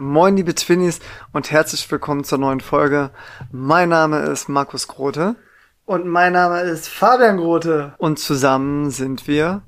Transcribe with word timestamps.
Moin 0.00 0.36
liebe 0.36 0.54
Twinnies 0.54 1.00
und 1.32 1.50
herzlich 1.50 1.90
willkommen 1.90 2.22
zur 2.22 2.38
neuen 2.38 2.60
Folge. 2.60 3.10
Mein 3.50 3.88
Name 3.88 4.20
ist 4.26 4.48
Markus 4.48 4.86
Grote. 4.86 5.34
Und 5.86 6.06
mein 6.06 6.34
Name 6.34 6.60
ist 6.60 6.88
Fabian 6.88 7.36
Grote. 7.38 7.94
Und 7.98 8.20
zusammen 8.20 8.92
sind 8.92 9.26
wir 9.26 9.62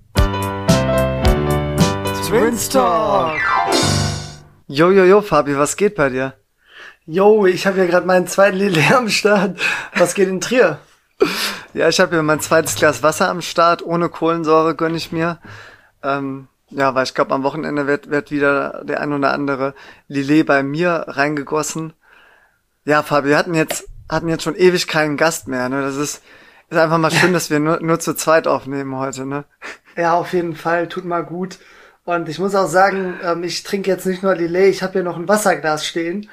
Twins 2.28 2.68
Talk. 2.68 3.40
Jo, 4.68 4.92
jo, 4.92 5.02
jo, 5.02 5.20
Fabi, 5.20 5.58
was 5.58 5.76
geht 5.76 5.96
bei 5.96 6.10
dir? 6.10 6.34
Jo, 7.06 7.44
ich 7.46 7.66
habe 7.66 7.78
ja 7.78 7.86
gerade 7.86 8.06
meinen 8.06 8.28
zweiten 8.28 8.58
Lille 8.58 8.84
am 8.96 9.08
Start. 9.08 9.58
Was 9.96 10.14
geht 10.14 10.28
in 10.28 10.40
Trier? 10.40 10.78
ja, 11.74 11.88
ich 11.88 11.98
habe 11.98 12.12
hier 12.12 12.22
mein 12.22 12.38
zweites 12.38 12.76
Glas 12.76 13.02
Wasser 13.02 13.28
am 13.30 13.42
Start. 13.42 13.84
Ohne 13.84 14.08
Kohlensäure 14.08 14.76
gönn 14.76 14.94
ich 14.94 15.10
mir. 15.10 15.40
Ähm, 16.04 16.46
ja, 16.70 16.94
weil 16.94 17.04
ich 17.04 17.14
glaube, 17.14 17.34
am 17.34 17.42
Wochenende 17.42 17.86
wird, 17.86 18.10
wird 18.10 18.30
wieder 18.30 18.82
der 18.84 19.00
ein 19.00 19.12
oder 19.12 19.32
andere 19.32 19.74
Lillet 20.08 20.46
bei 20.46 20.62
mir 20.62 21.04
reingegossen. 21.08 21.92
Ja, 22.84 23.02
Fabi, 23.02 23.30
wir 23.30 23.38
hatten 23.38 23.54
jetzt, 23.54 23.88
hatten 24.08 24.28
jetzt 24.28 24.42
schon 24.42 24.56
ewig 24.56 24.86
keinen 24.86 25.16
Gast 25.16 25.48
mehr. 25.48 25.68
Ne? 25.68 25.82
Das 25.82 25.96
ist, 25.96 26.22
ist 26.68 26.78
einfach 26.78 26.98
mal 26.98 27.10
schön, 27.10 27.32
dass 27.34 27.50
wir 27.50 27.60
nur, 27.60 27.80
nur 27.80 28.00
zu 28.00 28.14
zweit 28.14 28.46
aufnehmen 28.46 28.96
heute. 28.96 29.26
Ne? 29.26 29.44
Ja, 29.96 30.14
auf 30.14 30.32
jeden 30.32 30.54
Fall. 30.54 30.88
Tut 30.88 31.04
mal 31.04 31.24
gut. 31.24 31.58
Und 32.04 32.28
ich 32.28 32.38
muss 32.38 32.54
auch 32.54 32.68
sagen, 32.68 33.18
ähm, 33.22 33.44
ich 33.44 33.62
trinke 33.62 33.90
jetzt 33.90 34.06
nicht 34.06 34.22
nur 34.22 34.34
Lillet, 34.34 34.70
ich 34.70 34.82
habe 34.82 34.94
hier 34.94 35.02
noch 35.02 35.16
ein 35.16 35.28
Wasserglas 35.28 35.86
stehen. 35.86 36.28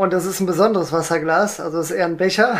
Und 0.00 0.14
das 0.14 0.24
ist 0.24 0.40
ein 0.40 0.46
besonderes 0.46 0.92
Wasserglas, 0.92 1.60
also 1.60 1.78
ist 1.78 1.90
eher 1.90 2.06
ein 2.06 2.16
Becher. 2.16 2.56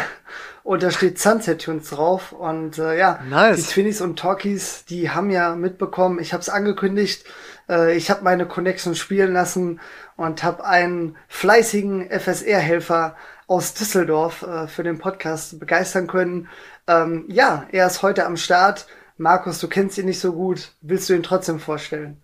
Und 0.63 0.83
da 0.83 0.91
steht 0.91 1.19
Sunset 1.19 1.63
Tunes 1.63 1.89
drauf. 1.89 2.33
Und 2.33 2.77
äh, 2.77 2.99
ja, 2.99 3.21
nice. 3.31 3.57
die 3.57 3.63
Twinnies 3.63 4.03
und 4.03 4.19
Talkies, 4.19 4.85
die 4.85 5.09
haben 5.09 5.31
ja 5.31 5.55
mitbekommen, 5.55 6.19
ich 6.19 6.35
habe 6.35 6.43
es 6.43 6.51
angekündigt, 6.51 7.25
äh, 7.67 7.97
ich 7.97 8.11
habe 8.11 8.25
meine 8.25 8.45
Connection 8.45 8.95
spielen 8.95 9.33
lassen 9.33 9.81
und 10.19 10.43
habe 10.43 10.67
einen 10.67 11.17
fleißigen 11.29 12.11
FSR-Helfer 12.11 13.17
aus 13.47 13.73
Düsseldorf 13.73 14.43
äh, 14.43 14.67
für 14.67 14.83
den 14.83 14.99
Podcast 14.99 15.59
begeistern 15.59 16.09
können. 16.09 16.47
Ähm, 16.87 17.25
ja, 17.29 17.65
er 17.73 17.87
ist 17.87 18.03
heute 18.03 18.27
am 18.27 18.37
Start. 18.37 18.87
Markus, 19.17 19.61
du 19.61 19.69
kennst 19.69 19.97
ihn 19.97 20.05
nicht 20.05 20.21
so 20.21 20.35
gut. 20.35 20.73
Willst 20.83 21.09
du 21.09 21.15
ihn 21.15 21.23
trotzdem 21.23 21.59
vorstellen? 21.59 22.21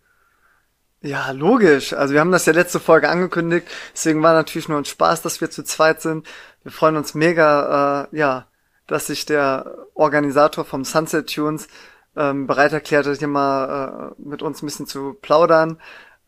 Ja, 1.06 1.30
logisch. 1.30 1.92
Also 1.92 2.14
wir 2.14 2.20
haben 2.20 2.32
das 2.32 2.46
ja 2.46 2.52
letzte 2.52 2.80
Folge 2.80 3.08
angekündigt, 3.08 3.68
deswegen 3.94 4.24
war 4.24 4.34
natürlich 4.34 4.68
nur 4.68 4.78
ein 4.78 4.84
Spaß, 4.84 5.22
dass 5.22 5.40
wir 5.40 5.50
zu 5.50 5.62
zweit 5.62 6.02
sind. 6.02 6.26
Wir 6.64 6.72
freuen 6.72 6.96
uns 6.96 7.14
mega, 7.14 8.08
äh, 8.12 8.16
ja, 8.16 8.48
dass 8.88 9.06
sich 9.06 9.24
der 9.24 9.86
Organisator 9.94 10.64
vom 10.64 10.84
Sunset 10.84 11.32
Tunes 11.32 11.68
ähm, 12.16 12.48
bereit 12.48 12.72
erklärt 12.72 13.06
hat, 13.06 13.18
hier 13.18 13.28
mal 13.28 14.14
äh, 14.18 14.20
mit 14.20 14.42
uns 14.42 14.62
ein 14.62 14.66
bisschen 14.66 14.88
zu 14.88 15.14
plaudern. 15.22 15.78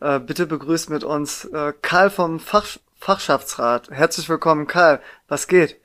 Äh, 0.00 0.20
bitte 0.20 0.46
begrüßt 0.46 0.90
mit 0.90 1.02
uns 1.02 1.46
äh, 1.46 1.72
Karl 1.82 2.10
vom 2.10 2.38
Fach 2.38 2.78
Fachschaftsrat. 3.00 3.90
Herzlich 3.90 4.28
willkommen, 4.28 4.68
Karl. 4.68 5.00
Was 5.26 5.48
geht? 5.48 5.76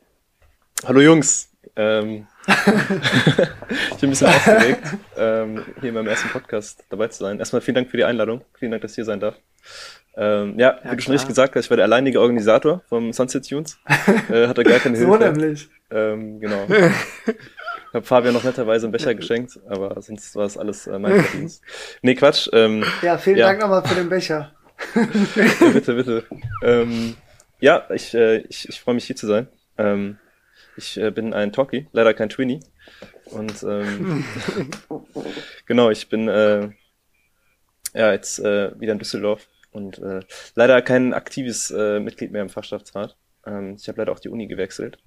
Hallo 0.85 0.99
Jungs. 0.99 1.49
Ähm, 1.75 2.27
ich 2.47 3.97
bin 3.97 4.07
ein 4.07 4.09
bisschen 4.09 4.27
aufgeregt, 4.27 4.83
ähm, 5.17 5.63
hier 5.79 5.89
in 5.89 5.95
meinem 5.95 6.07
ersten 6.07 6.29
Podcast 6.29 6.83
dabei 6.89 7.07
zu 7.07 7.19
sein. 7.23 7.39
Erstmal 7.39 7.61
vielen 7.61 7.75
Dank 7.75 7.89
für 7.89 7.97
die 7.97 8.03
Einladung. 8.03 8.41
Vielen 8.59 8.71
Dank, 8.71 8.81
dass 8.81 8.91
ich 8.91 8.95
hier 8.95 9.05
sein 9.05 9.19
darf. 9.19 9.35
Ähm, 10.15 10.59
ja, 10.59 10.79
ja, 10.83 10.91
wie 10.91 10.95
du 10.97 11.01
schon 11.01 11.13
richtig 11.13 11.29
gesagt 11.29 11.55
hast, 11.55 11.65
ich 11.65 11.69
war 11.69 11.77
der 11.77 11.85
alleinige 11.85 12.19
Organisator 12.19 12.81
vom 12.87 13.13
Sunset 13.13 13.47
Tunes. 13.47 13.79
Äh, 14.29 14.47
hatte 14.47 14.63
gar 14.63 14.79
keine 14.79 14.97
Hilfe. 14.97 15.11
so 15.11 15.17
nämlich. 15.17 15.69
Ähm, 15.89 16.39
genau. 16.39 16.67
Ich 17.93 17.95
habe 17.95 18.05
Fabian 18.05 18.33
noch 18.33 18.43
netterweise 18.43 18.87
einen 18.87 18.91
Becher 18.91 19.13
geschenkt, 19.13 19.59
aber 19.69 20.01
sonst 20.01 20.35
war 20.35 20.45
es 20.45 20.57
alles 20.57 20.87
äh, 20.87 20.97
mein 20.97 21.23
Verdienst. 21.23 21.61
Nee, 22.01 22.15
Quatsch. 22.15 22.49
Ähm, 22.51 22.83
ja, 23.03 23.19
vielen 23.19 23.37
ja. 23.37 23.45
Dank 23.45 23.61
nochmal 23.61 23.83
für 23.83 23.95
den 23.95 24.09
Becher. 24.09 24.51
ja, 24.95 25.69
bitte, 25.71 25.93
bitte. 25.93 26.23
Ähm, 26.63 27.15
ja, 27.59 27.85
ich, 27.93 28.13
äh, 28.15 28.37
ich, 28.49 28.67
ich 28.67 28.81
freue 28.81 28.95
mich 28.95 29.05
hier 29.05 29.15
zu 29.15 29.27
sein. 29.27 29.47
Ähm, 29.77 30.17
ich 30.77 30.97
äh, 30.97 31.11
bin 31.11 31.33
ein 31.33 31.51
Talkie, 31.51 31.87
leider 31.91 32.13
kein 32.13 32.29
Twinny. 32.29 32.59
Und 33.25 33.63
ähm, 33.63 34.25
genau, 35.65 35.89
ich 35.89 36.09
bin 36.09 36.27
äh, 36.27 36.69
ja 37.93 38.11
jetzt 38.11 38.39
äh, 38.39 38.79
wieder 38.79 38.93
in 38.93 38.99
Düsseldorf 38.99 39.47
und 39.71 39.99
äh, 39.99 40.21
leider 40.55 40.81
kein 40.81 41.13
aktives 41.13 41.71
äh, 41.71 41.99
Mitglied 41.99 42.31
mehr 42.31 42.41
im 42.41 42.49
Fachschaftsrat. 42.49 43.17
Ähm, 43.45 43.75
ich 43.79 43.87
habe 43.87 43.99
leider 43.99 44.11
auch 44.11 44.19
die 44.19 44.29
Uni 44.29 44.47
gewechselt. 44.47 44.97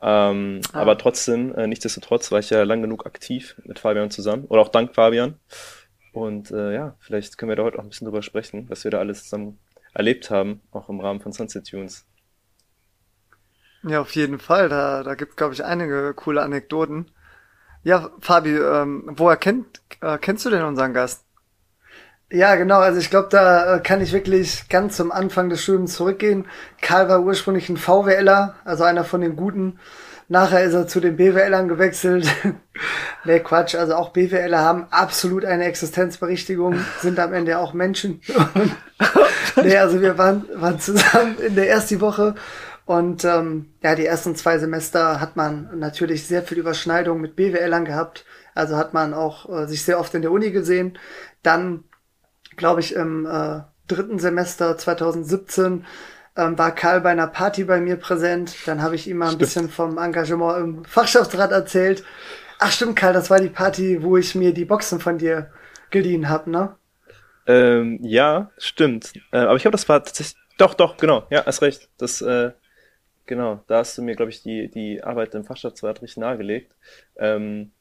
Ähm, 0.00 0.60
ah. 0.72 0.80
Aber 0.80 0.96
trotzdem, 0.98 1.54
äh, 1.54 1.66
nichtsdestotrotz 1.66 2.30
war 2.30 2.38
ich 2.38 2.50
ja 2.50 2.62
lang 2.62 2.82
genug 2.82 3.06
aktiv 3.06 3.56
mit 3.64 3.78
Fabian 3.78 4.10
zusammen 4.10 4.44
oder 4.44 4.62
auch 4.62 4.68
dank 4.68 4.94
Fabian. 4.94 5.38
Und 6.12 6.50
äh, 6.50 6.74
ja, 6.74 6.96
vielleicht 7.00 7.38
können 7.38 7.50
wir 7.50 7.56
da 7.56 7.64
heute 7.64 7.78
auch 7.78 7.82
ein 7.82 7.88
bisschen 7.88 8.06
drüber 8.06 8.22
sprechen, 8.22 8.66
was 8.68 8.84
wir 8.84 8.90
da 8.90 8.98
alles 8.98 9.24
zusammen 9.24 9.58
erlebt 9.94 10.30
haben, 10.30 10.60
auch 10.70 10.88
im 10.88 11.00
Rahmen 11.00 11.20
von 11.20 11.32
Sunset 11.32 11.68
Tunes. 11.68 12.06
Ja, 13.88 14.02
auf 14.02 14.14
jeden 14.14 14.38
Fall. 14.38 14.68
Da, 14.68 15.02
da 15.02 15.14
gibt 15.14 15.36
glaube 15.36 15.54
ich, 15.54 15.64
einige 15.64 16.12
coole 16.14 16.42
Anekdoten. 16.42 17.10
Ja, 17.82 18.10
Fabi, 18.20 18.56
ähm, 18.56 19.04
woher 19.16 19.36
kennt, 19.36 19.80
äh, 20.02 20.18
kennst 20.18 20.44
du 20.44 20.50
denn 20.50 20.62
unseren 20.62 20.92
Gast? 20.92 21.24
Ja, 22.30 22.56
genau. 22.56 22.80
Also 22.80 23.00
ich 23.00 23.08
glaube, 23.08 23.28
da 23.30 23.76
äh, 23.76 23.80
kann 23.80 24.02
ich 24.02 24.12
wirklich 24.12 24.68
ganz 24.68 24.96
zum 24.96 25.10
Anfang 25.10 25.48
des 25.48 25.62
Studiums 25.62 25.94
zurückgehen. 25.94 26.46
Karl 26.82 27.08
war 27.08 27.22
ursprünglich 27.22 27.70
ein 27.70 27.78
VWLer, 27.78 28.56
also 28.64 28.84
einer 28.84 29.04
von 29.04 29.22
den 29.22 29.36
Guten. 29.36 29.78
Nachher 30.30 30.62
ist 30.62 30.74
er 30.74 30.86
zu 30.86 31.00
den 31.00 31.16
BWLern 31.16 31.68
gewechselt. 31.68 32.28
nee, 33.24 33.40
Quatsch. 33.40 33.74
Also 33.74 33.94
auch 33.94 34.10
BWLer 34.10 34.58
haben 34.58 34.86
absolut 34.90 35.46
eine 35.46 35.64
Existenzberichtigung, 35.64 36.84
sind 37.00 37.18
am 37.18 37.32
Ende 37.32 37.58
auch 37.58 37.72
Menschen. 37.72 38.20
nee, 39.56 39.78
also 39.78 40.02
wir 40.02 40.18
waren, 40.18 40.44
waren 40.54 40.78
zusammen 40.78 41.38
in 41.38 41.54
der 41.54 41.70
ersten 41.70 42.02
Woche 42.02 42.34
und 42.88 43.22
ähm, 43.26 43.74
ja, 43.82 43.94
die 43.94 44.06
ersten 44.06 44.34
zwei 44.34 44.56
Semester 44.56 45.20
hat 45.20 45.36
man 45.36 45.78
natürlich 45.78 46.26
sehr 46.26 46.42
viel 46.42 46.56
Überschneidung 46.56 47.20
mit 47.20 47.36
BWLern 47.36 47.84
gehabt. 47.84 48.24
Also 48.54 48.78
hat 48.78 48.94
man 48.94 49.12
auch 49.12 49.46
äh, 49.46 49.66
sich 49.66 49.82
sehr 49.84 50.00
oft 50.00 50.14
in 50.14 50.22
der 50.22 50.32
Uni 50.32 50.52
gesehen. 50.52 50.96
Dann, 51.42 51.84
glaube 52.56 52.80
ich, 52.80 52.94
im 52.94 53.26
äh, 53.26 53.60
dritten 53.88 54.18
Semester 54.18 54.78
2017 54.78 55.84
ähm, 56.34 56.56
war 56.58 56.74
Karl 56.74 57.02
bei 57.02 57.10
einer 57.10 57.26
Party 57.26 57.64
bei 57.64 57.78
mir 57.78 57.96
präsent. 57.96 58.56
Dann 58.64 58.80
habe 58.80 58.94
ich 58.94 59.06
ihm 59.06 59.18
mal 59.18 59.26
ein 59.26 59.28
stimmt. 59.32 59.40
bisschen 59.40 59.68
vom 59.68 59.98
Engagement 59.98 60.58
im 60.58 60.84
Fachschaftsrat 60.86 61.52
erzählt. 61.52 62.04
Ach 62.58 62.72
stimmt, 62.72 62.96
Karl, 62.96 63.12
das 63.12 63.28
war 63.28 63.38
die 63.38 63.50
Party, 63.50 64.02
wo 64.02 64.16
ich 64.16 64.34
mir 64.34 64.54
die 64.54 64.64
Boxen 64.64 64.98
von 64.98 65.18
dir 65.18 65.50
geliehen 65.90 66.30
habe, 66.30 66.50
ne? 66.50 66.74
Ähm, 67.46 67.98
ja, 68.00 68.50
stimmt. 68.56 69.12
Äh, 69.30 69.40
aber 69.40 69.56
ich 69.56 69.62
glaube, 69.62 69.76
das 69.76 69.86
war 69.90 70.02
tatsächlich. 70.02 70.38
Doch, 70.56 70.72
doch, 70.72 70.96
genau. 70.96 71.26
Ja, 71.28 71.44
hast 71.44 71.60
recht. 71.60 71.90
Das 71.98 72.22
äh, 72.22 72.52
Genau, 73.28 73.62
da 73.66 73.80
hast 73.80 73.98
du 73.98 74.02
mir, 74.02 74.16
glaube 74.16 74.30
ich, 74.30 74.42
die, 74.42 74.70
die 74.70 75.04
Arbeit 75.04 75.34
im 75.34 75.44
Fachschaftsrat 75.44 76.00
richtig 76.00 76.16
nahegelegt. 76.16 76.74
Ähm, 77.16 77.72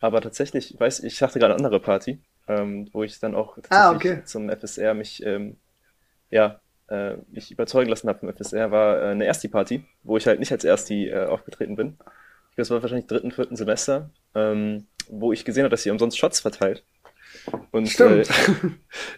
aber 0.00 0.22
tatsächlich, 0.22 0.72
ich 0.72 0.80
weiß, 0.80 1.00
ich 1.00 1.22
hatte 1.22 1.38
gerade 1.38 1.52
eine 1.52 1.62
andere 1.62 1.78
Party, 1.78 2.22
ähm, 2.48 2.88
wo 2.90 3.02
ich 3.02 3.20
dann 3.20 3.34
auch 3.34 3.58
ah, 3.68 3.92
okay. 3.92 4.22
zum 4.24 4.48
FSR 4.48 4.94
mich, 4.94 5.22
ähm, 5.22 5.58
ja, 6.30 6.58
äh, 6.88 7.16
mich 7.30 7.50
überzeugen 7.50 7.90
lassen 7.90 8.08
habe 8.08 8.20
vom 8.20 8.32
FSR, 8.32 8.70
war 8.70 9.02
äh, 9.02 9.10
eine 9.10 9.26
Ersti-Party, 9.26 9.84
wo 10.04 10.16
ich 10.16 10.26
halt 10.26 10.40
nicht 10.40 10.52
als 10.52 10.64
Ersti 10.64 11.10
äh, 11.10 11.26
aufgetreten 11.26 11.76
bin. 11.76 11.98
Das 12.56 12.70
war 12.70 12.80
wahrscheinlich 12.80 13.06
dritten, 13.06 13.30
vierten 13.30 13.56
Semester, 13.56 14.08
ähm, 14.34 14.86
wo 15.08 15.34
ich 15.34 15.44
gesehen 15.44 15.64
habe, 15.64 15.70
dass 15.70 15.82
sie 15.82 15.90
umsonst 15.90 16.16
Shots 16.16 16.40
verteilt. 16.40 16.82
Und 17.72 18.00
äh, 18.00 18.24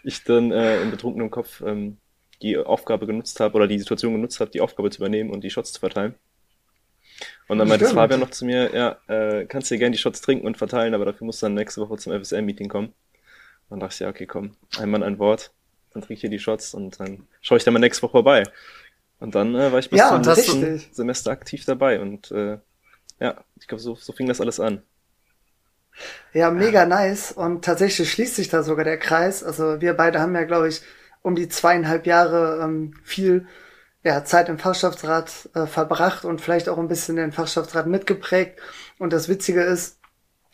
ich 0.02 0.24
dann 0.24 0.50
äh, 0.50 0.82
im 0.82 0.90
betrunkenen 0.90 1.30
Kopf 1.30 1.62
ähm, 1.64 1.98
die 2.42 2.58
Aufgabe 2.58 3.06
genutzt 3.06 3.40
habe 3.40 3.54
oder 3.56 3.66
die 3.66 3.78
Situation 3.78 4.14
genutzt 4.14 4.40
habe, 4.40 4.50
die 4.50 4.60
Aufgabe 4.60 4.90
zu 4.90 4.98
übernehmen 4.98 5.30
und 5.30 5.42
die 5.42 5.50
Shots 5.50 5.72
zu 5.72 5.80
verteilen. 5.80 6.14
Und 7.48 7.58
dann 7.58 7.68
meinte 7.68 7.86
Fabian 7.86 8.20
noch 8.20 8.30
zu 8.30 8.44
mir, 8.44 8.74
ja, 8.74 8.98
äh, 9.08 9.46
kannst 9.46 9.70
dir 9.70 9.78
gerne 9.78 9.92
die 9.92 9.98
Shots 9.98 10.20
trinken 10.20 10.46
und 10.46 10.58
verteilen, 10.58 10.94
aber 10.94 11.04
dafür 11.04 11.24
musst 11.24 11.40
du 11.42 11.46
dann 11.46 11.54
nächste 11.54 11.80
Woche 11.80 11.96
zum 11.96 12.12
FSL-Meeting 12.12 12.68
kommen. 12.68 12.92
dann 13.70 13.80
dachte 13.80 13.94
ich, 13.94 14.00
ja, 14.00 14.08
okay, 14.08 14.26
komm, 14.26 14.56
ein 14.78 14.90
Mann, 14.90 15.02
ein 15.02 15.18
Wort, 15.18 15.52
dann 15.92 16.02
trinke 16.02 16.14
ich 16.14 16.20
hier 16.20 16.30
die 16.30 16.38
Shots 16.38 16.74
und 16.74 17.00
dann 17.00 17.26
schaue 17.40 17.58
ich 17.58 17.64
dann 17.64 17.72
mal 17.72 17.80
nächste 17.80 18.02
Woche 18.02 18.12
vorbei. 18.12 18.42
Und 19.18 19.34
dann 19.34 19.54
äh, 19.54 19.72
war 19.72 19.78
ich 19.78 19.88
bis 19.88 20.00
ja, 20.00 20.08
zum 20.08 20.22
letzten 20.22 20.78
Semester 20.92 21.30
aktiv 21.30 21.64
dabei 21.64 22.00
und 22.00 22.30
äh, 22.32 22.58
ja, 23.18 23.42
ich 23.58 23.66
glaube, 23.66 23.82
so, 23.82 23.94
so 23.94 24.12
fing 24.12 24.26
das 24.26 24.40
alles 24.40 24.60
an. 24.60 24.82
Ja, 26.34 26.50
mega 26.50 26.84
nice. 26.84 27.32
Und 27.32 27.64
tatsächlich 27.64 28.10
schließt 28.10 28.36
sich 28.36 28.48
da 28.48 28.62
sogar 28.62 28.84
der 28.84 28.98
Kreis. 28.98 29.42
Also 29.42 29.80
wir 29.80 29.94
beide 29.94 30.20
haben 30.20 30.34
ja, 30.34 30.44
glaube 30.44 30.68
ich, 30.68 30.82
um 31.26 31.34
die 31.34 31.48
zweieinhalb 31.48 32.06
Jahre 32.06 32.60
ähm, 32.62 32.94
viel 33.02 33.48
ja, 34.04 34.24
Zeit 34.24 34.48
im 34.48 34.60
Fachschaftsrat 34.60 35.48
äh, 35.54 35.66
verbracht 35.66 36.24
und 36.24 36.40
vielleicht 36.40 36.68
auch 36.68 36.78
ein 36.78 36.86
bisschen 36.86 37.16
den 37.16 37.32
Fachschaftsrat 37.32 37.88
mitgeprägt. 37.88 38.60
Und 39.00 39.12
das 39.12 39.28
Witzige 39.28 39.62
ist, 39.62 39.98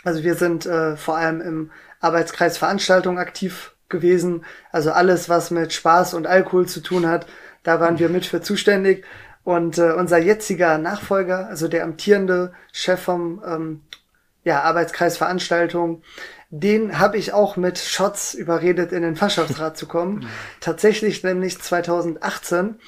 also 0.02 0.22
wir 0.22 0.34
sind 0.34 0.64
äh, 0.64 0.96
vor 0.96 1.18
allem 1.18 1.42
im 1.42 1.70
Arbeitskreis 2.00 2.56
Veranstaltung 2.56 3.18
aktiv 3.18 3.76
gewesen. 3.90 4.46
Also 4.70 4.92
alles, 4.92 5.28
was 5.28 5.50
mit 5.50 5.74
Spaß 5.74 6.14
und 6.14 6.26
Alkohol 6.26 6.66
zu 6.66 6.80
tun 6.80 7.06
hat, 7.06 7.26
da 7.64 7.78
waren 7.78 7.98
wir 7.98 8.08
mit 8.08 8.24
für 8.24 8.40
zuständig. 8.40 9.04
Und 9.44 9.76
äh, 9.76 9.92
unser 9.92 10.16
jetziger 10.16 10.78
Nachfolger, 10.78 11.48
also 11.48 11.68
der 11.68 11.84
amtierende 11.84 12.54
Chef 12.72 13.02
vom 13.02 13.42
ähm, 13.46 13.82
ja, 14.42 14.62
Arbeitskreisveranstaltung. 14.62 16.02
Den 16.54 16.98
habe 16.98 17.16
ich 17.16 17.32
auch 17.32 17.56
mit 17.56 17.78
Shots 17.78 18.34
überredet, 18.34 18.92
in 18.92 19.00
den 19.00 19.16
Fachschaftsrat 19.16 19.78
zu 19.78 19.86
kommen. 19.86 20.28
Tatsächlich 20.60 21.24
nämlich 21.24 21.58
2018 21.58 22.78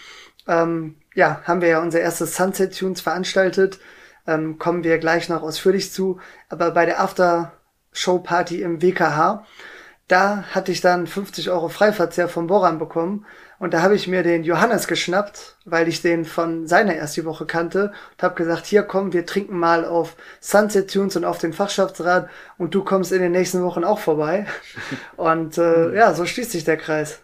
ähm, 0.46 0.96
ja, 1.14 1.40
haben 1.44 1.62
wir 1.62 1.68
ja 1.68 1.80
unser 1.80 2.00
erstes 2.00 2.36
Sunset 2.36 2.78
Tunes 2.78 3.00
veranstaltet. 3.00 3.78
Ähm, 4.26 4.58
kommen 4.58 4.84
wir 4.84 4.98
gleich 4.98 5.30
noch 5.30 5.42
ausführlich 5.42 5.92
zu. 5.92 6.20
Aber 6.50 6.72
bei 6.72 6.84
der 6.84 7.00
After-Show-Party 7.00 8.60
im 8.60 8.82
WKH, 8.82 9.46
da 10.08 10.44
hatte 10.50 10.70
ich 10.70 10.82
dann 10.82 11.06
50 11.06 11.50
Euro 11.50 11.70
Freiverzehr 11.70 12.28
vom 12.28 12.46
Boran 12.46 12.78
bekommen. 12.78 13.24
Und 13.64 13.72
da 13.72 13.80
habe 13.80 13.94
ich 13.94 14.06
mir 14.06 14.22
den 14.22 14.44
Johannes 14.44 14.88
geschnappt, 14.88 15.56
weil 15.64 15.88
ich 15.88 16.02
den 16.02 16.26
von 16.26 16.66
seiner 16.66 16.96
ersten 16.96 17.24
Woche 17.24 17.46
kannte 17.46 17.94
und 18.12 18.22
habe 18.22 18.34
gesagt, 18.34 18.66
hier 18.66 18.82
komm, 18.82 19.14
wir 19.14 19.24
trinken 19.24 19.58
mal 19.58 19.86
auf 19.86 20.18
Sunset 20.38 20.92
Tunes 20.92 21.16
und 21.16 21.24
auf 21.24 21.38
den 21.38 21.54
Fachschaftsrat 21.54 22.28
und 22.58 22.74
du 22.74 22.84
kommst 22.84 23.10
in 23.10 23.22
den 23.22 23.32
nächsten 23.32 23.62
Wochen 23.62 23.82
auch 23.82 24.00
vorbei. 24.00 24.46
Und 25.16 25.56
äh, 25.56 25.96
ja, 25.96 26.12
so 26.12 26.26
schließt 26.26 26.50
sich 26.50 26.64
der 26.64 26.76
Kreis. 26.76 27.22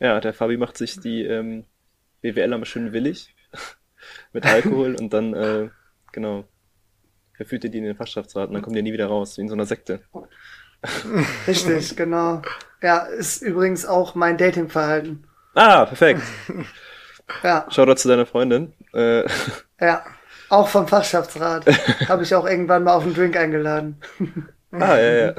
Ja, 0.00 0.18
der 0.18 0.34
Fabi 0.34 0.56
macht 0.56 0.76
sich 0.76 0.98
die 0.98 1.22
ähm, 1.22 1.66
BWL 2.20 2.52
aber 2.52 2.66
schön 2.66 2.92
willig 2.92 3.36
mit 4.32 4.44
Alkohol 4.44 4.96
und 4.96 5.12
dann, 5.12 5.34
äh, 5.34 5.68
genau, 6.10 6.48
verführt 7.34 7.62
ihr 7.62 7.70
die 7.70 7.78
in 7.78 7.84
den 7.84 7.96
Fachschaftsrat 7.96 8.48
und 8.48 8.54
dann 8.54 8.62
kommt 8.62 8.74
ihr 8.74 8.82
nie 8.82 8.92
wieder 8.92 9.06
raus, 9.06 9.38
wie 9.38 9.42
in 9.42 9.48
so 9.48 9.54
einer 9.54 9.66
Sekte. 9.66 10.00
Richtig, 11.46 11.94
genau. 11.94 12.42
Ja, 12.82 12.98
ist 13.04 13.40
übrigens 13.42 13.86
auch 13.86 14.16
mein 14.16 14.36
Datingverhalten. 14.36 15.27
Ah, 15.58 15.86
perfekt. 15.86 16.22
ja. 17.42 17.66
Schau 17.68 17.84
da 17.84 17.96
zu 17.96 18.06
deiner 18.06 18.26
Freundin. 18.26 18.72
Äh. 18.94 19.24
Ja, 19.80 20.04
auch 20.48 20.66
vom 20.66 20.88
Fachschaftsrat. 20.88 21.64
Habe 22.08 22.24
ich 22.24 22.34
auch 22.34 22.44
irgendwann 22.44 22.82
mal 22.82 22.94
auf 22.94 23.04
einen 23.04 23.14
Drink 23.14 23.36
eingeladen. 23.36 24.00
ah, 24.72 24.96
ja, 24.96 25.26
ja. 25.26 25.34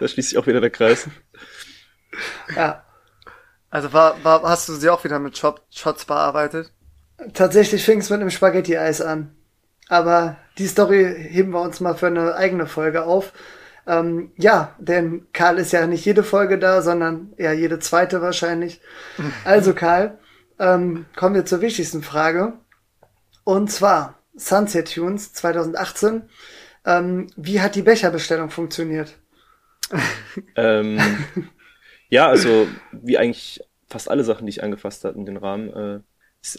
Da 0.00 0.08
schließt 0.08 0.30
sich 0.30 0.38
auch 0.38 0.48
wieder 0.48 0.60
der 0.60 0.70
Kreis. 0.70 1.08
Ja. 2.56 2.82
Also 3.70 3.92
war, 3.92 4.24
war, 4.24 4.42
hast 4.42 4.68
du 4.68 4.72
sie 4.72 4.90
auch 4.90 5.04
wieder 5.04 5.20
mit 5.20 5.38
Shots 5.38 6.04
bearbeitet? 6.06 6.72
Tatsächlich 7.34 7.84
fing 7.84 8.00
es 8.00 8.10
mit 8.10 8.20
einem 8.20 8.30
Spaghetti-Eis 8.30 9.00
an. 9.00 9.36
Aber 9.88 10.36
die 10.58 10.66
Story 10.66 11.28
heben 11.30 11.52
wir 11.52 11.60
uns 11.60 11.78
mal 11.78 11.94
für 11.94 12.08
eine 12.08 12.34
eigene 12.34 12.66
Folge 12.66 13.04
auf. 13.04 13.32
Ähm, 13.86 14.32
ja, 14.36 14.74
denn 14.78 15.26
Karl 15.32 15.58
ist 15.58 15.72
ja 15.72 15.86
nicht 15.86 16.04
jede 16.04 16.22
Folge 16.22 16.58
da, 16.58 16.80
sondern 16.82 17.32
ja 17.38 17.52
jede 17.52 17.78
zweite 17.78 18.22
wahrscheinlich. 18.22 18.80
Also 19.44 19.74
Karl, 19.74 20.18
ähm, 20.58 21.06
kommen 21.16 21.34
wir 21.34 21.44
zur 21.44 21.60
wichtigsten 21.60 22.02
Frage. 22.02 22.54
Und 23.44 23.70
zwar 23.70 24.18
Sunset 24.34 24.94
Tunes 24.94 25.32
2018. 25.34 26.22
Ähm, 26.86 27.28
wie 27.36 27.60
hat 27.60 27.74
die 27.74 27.82
Becherbestellung 27.82 28.50
funktioniert? 28.50 29.14
ähm, 30.56 30.98
ja, 32.08 32.28
also 32.28 32.66
wie 32.92 33.18
eigentlich 33.18 33.60
fast 33.88 34.10
alle 34.10 34.24
Sachen, 34.24 34.46
die 34.46 34.50
ich 34.50 34.62
angefasst 34.62 35.04
hatte 35.04 35.18
in 35.18 35.26
den 35.26 35.36
Rahmen, 35.36 35.68
äh, 35.68 36.00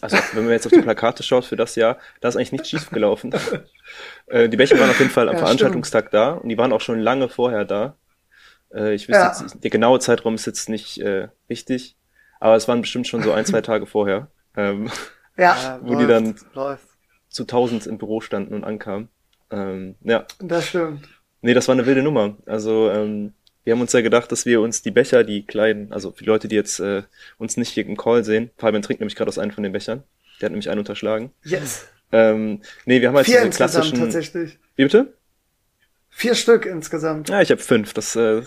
also 0.02 0.18
wenn 0.34 0.44
man 0.44 0.54
jetzt 0.54 0.66
auf 0.66 0.72
die 0.72 0.82
Plakate 0.82 1.24
schaut 1.24 1.46
für 1.46 1.56
das 1.56 1.76
Jahr, 1.76 1.98
da 2.22 2.30
ist 2.30 2.36
eigentlich 2.36 2.52
nichts 2.52 2.70
schief 2.70 2.90
gelaufen. 2.90 3.34
äh, 4.28 4.50
die 4.50 4.58
Becher 4.58 4.80
waren 4.80 4.90
auf 4.90 5.00
jeden 5.00 5.12
Fall 5.12 5.30
am 5.30 5.36
ja, 5.36 5.40
Veranstaltungstag 5.40 6.06
stimmt. 6.06 6.14
da 6.14 6.32
und 6.34 6.50
die 6.50 6.58
waren 6.58 6.74
auch 6.74 6.82
schon 6.82 7.00
lange 7.00 7.30
vorher 7.30 7.66
da. 7.66 7.96
Äh, 8.74 8.94
ich 8.96 9.08
wüsste 9.08 9.22
ja. 9.24 9.36
jetzt, 9.40 9.64
der 9.64 9.70
genaue 9.70 10.00
Zeitraum 10.00 10.36
ist 10.36 10.46
jetzt 10.46 10.70
nicht 10.70 11.00
äh, 11.02 11.30
wichtig, 11.48 11.98
aber 12.40 12.56
es 12.56 12.68
waren 12.68 12.82
bestimmt 12.82 13.08
schon 13.08 13.24
so 13.24 13.32
ein, 13.32 13.46
zwei 13.46 13.62
Tage 13.62 13.86
vorher, 13.86 14.30
ähm, 14.56 14.90
ja, 15.38 15.80
wo 15.82 15.94
läuft, 15.94 16.02
die 16.02 16.08
dann 16.08 16.36
läuft. 16.54 16.88
zu 17.30 17.46
tausend 17.46 17.86
im 17.88 17.98
Büro 17.98 18.22
standen 18.22 18.54
und 18.54 18.64
ankamen. 18.64 19.10
Ähm, 19.52 19.96
ja. 20.02 20.26
Das 20.40 20.68
stimmt. 20.68 21.08
Nee, 21.42 21.54
das 21.54 21.68
war 21.68 21.74
eine 21.74 21.86
wilde 21.86 22.02
Nummer. 22.02 22.38
Also 22.48 22.90
ähm, 22.90 23.34
wir 23.66 23.74
haben 23.74 23.82
uns 23.82 23.92
ja 23.94 24.02
gedacht, 24.02 24.32
dass 24.32 24.46
wir 24.46 24.62
uns 24.62 24.82
die 24.82 24.92
Becher, 24.92 25.24
die 25.24 25.46
kleinen, 25.46 25.92
also 25.92 26.12
für 26.12 26.24
die 26.24 26.30
Leute, 26.30 26.48
die 26.48 26.56
jetzt 26.56 26.80
äh, 26.80 27.04
uns 27.38 27.58
nicht 27.58 27.70
hier 27.70 27.86
im 27.86 27.98
Call 27.98 28.24
sehen, 28.24 28.52
Fabian 28.58 28.84
trinkt 28.84 29.02
nämlich 29.02 29.16
gerade 29.16 29.28
aus 29.28 29.38
einem 29.38 29.52
von 29.52 29.64
den 29.64 29.74
Bechern. 29.74 30.04
Der 30.40 30.48
hat 30.48 30.52
nämlich 30.52 30.70
einen 30.70 30.80
unterschlagen. 30.80 31.32
Yes. 31.44 31.88
Ähm, 32.12 32.62
nee, 32.86 33.02
wir 33.02 33.10
haben 33.10 33.16
halt 33.16 33.26
Vier 33.26 33.40
diese 33.44 33.58
klassischen. 33.58 33.98
tatsächlich. 33.98 34.60
Wie 34.76 34.84
bitte? 34.84 35.14
Vier 36.10 36.36
Stück 36.36 36.66
insgesamt. 36.66 37.30
Ja, 37.30 37.42
ich 37.42 37.52
habe 37.52 37.62
fünf. 37.62 37.94
Das 37.94 38.16
äh, 38.16 38.44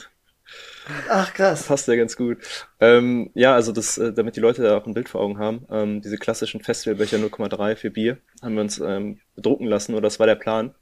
Ach 1.11 1.35
krass. 1.35 1.65
Passt 1.65 1.89
ja 1.89 1.97
ganz 1.97 2.17
gut. 2.17 2.39
Ähm, 2.81 3.31
ja, 3.35 3.55
also 3.55 3.73
das, 3.73 3.99
äh, 3.99 4.13
damit 4.13 4.37
die 4.37 4.41
Leute 4.41 4.63
da 4.63 4.79
auch 4.79 4.87
ein 4.87 4.95
Bild 4.95 5.09
vor 5.09 5.21
Augen 5.21 5.39
haben, 5.39 5.67
ähm, 5.71 6.01
diese 6.01 6.17
klassischen 6.17 6.63
Festivalbecher 6.63 7.19
0,3 7.19 7.77
für 7.77 7.91
Bier 7.91 8.19
haben 8.41 8.55
wir 8.55 8.63
uns 8.63 8.79
ähm, 8.79 9.21
bedrucken 9.35 9.67
lassen 9.67 9.93
oder 9.93 10.03
das 10.03 10.19
war 10.19 10.27
der 10.27 10.37
Plan 10.37 10.75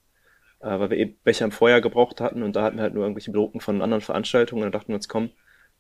äh, 0.61 0.79
weil 0.79 0.91
wir 0.91 0.97
eben 0.99 1.17
Becher 1.25 1.45
im 1.45 1.53
Vorjahr 1.53 1.81
gebraucht 1.81 2.21
hatten 2.21 2.43
und 2.43 2.57
da 2.57 2.63
hatten 2.63 2.77
wir 2.77 2.83
halt 2.83 2.95
nur 2.95 3.05
irgendwelche 3.05 3.31
Bedruckten 3.31 3.61
von 3.61 3.83
anderen 3.83 4.03
Veranstaltungen 4.03 4.63
und 4.63 4.67
dann 4.67 4.79
dachten 4.79 4.89
wir 4.89 4.97
uns, 4.97 5.09
komm, 5.09 5.31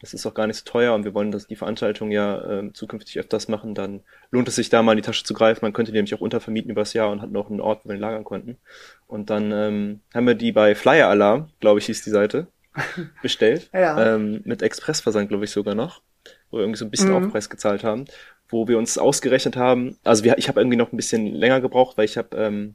das 0.01 0.13
ist 0.13 0.27
auch 0.27 0.35
gar 0.35 0.47
nicht 0.47 0.59
so 0.59 0.65
teuer 0.65 0.95
und 0.95 1.05
wir 1.05 1.15
wollen 1.15 1.31
dass 1.31 1.47
die 1.47 1.57
Veranstaltung 1.57 2.11
ja 2.11 2.61
äh, 2.61 2.73
zukünftig 2.73 3.19
öfters 3.19 3.49
machen, 3.49 3.75
dann 3.75 4.03
lohnt 4.31 4.47
es 4.49 4.57
sich 4.57 4.69
da 4.69 4.83
mal 4.83 4.93
in 4.93 4.99
die 4.99 5.03
Tasche 5.03 5.25
zu 5.25 5.33
greifen. 5.33 5.61
Man 5.63 5.73
könnte 5.73 5.91
die 5.91 5.97
nämlich 5.97 6.15
auch 6.15 6.21
untervermieten 6.21 6.71
übers 6.71 6.93
Jahr 6.93 7.11
und 7.11 7.23
hatten 7.23 7.37
auch 7.37 7.49
einen 7.49 7.61
Ort, 7.61 7.85
wo 7.85 7.89
wir 7.89 7.97
den 7.97 8.03
lagern 8.03 8.25
konnten. 8.25 8.59
Und 9.07 9.31
dann 9.31 9.53
ähm, 9.53 10.01
haben 10.15 10.27
wir 10.27 10.35
die 10.35 10.53
bei 10.53 10.75
Flyer 10.75 11.09
Alarm, 11.09 11.49
glaube 11.61 11.79
ich, 11.79 11.87
hieß 11.87 12.05
die 12.05 12.11
Seite, 12.11 12.49
bestellt. 13.23 13.71
ja. 13.73 14.15
ähm, 14.15 14.43
mit 14.45 14.61
Expressversand, 14.61 15.31
glaube 15.31 15.45
ich, 15.45 15.51
sogar 15.51 15.75
noch, 15.75 16.03
wo 16.51 16.59
wir 16.59 16.63
irgendwie 16.63 16.79
so 16.79 16.85
ein 16.85 16.91
bisschen 16.91 17.11
mhm. 17.11 17.17
Aufpreis 17.17 17.49
gezahlt 17.49 17.83
haben, 17.83 18.05
wo 18.49 18.69
wir 18.69 18.77
uns 18.77 18.99
ausgerechnet 18.99 19.57
haben. 19.57 19.97
Also 20.05 20.25
wir, 20.25 20.37
ich 20.37 20.49
habe 20.49 20.61
irgendwie 20.61 20.77
noch 20.77 20.93
ein 20.93 20.97
bisschen 20.97 21.27
länger 21.27 21.63
gebraucht, 21.63 21.97
weil 21.97 22.05
ich 22.05 22.19
habe 22.19 22.37
ähm, 22.37 22.75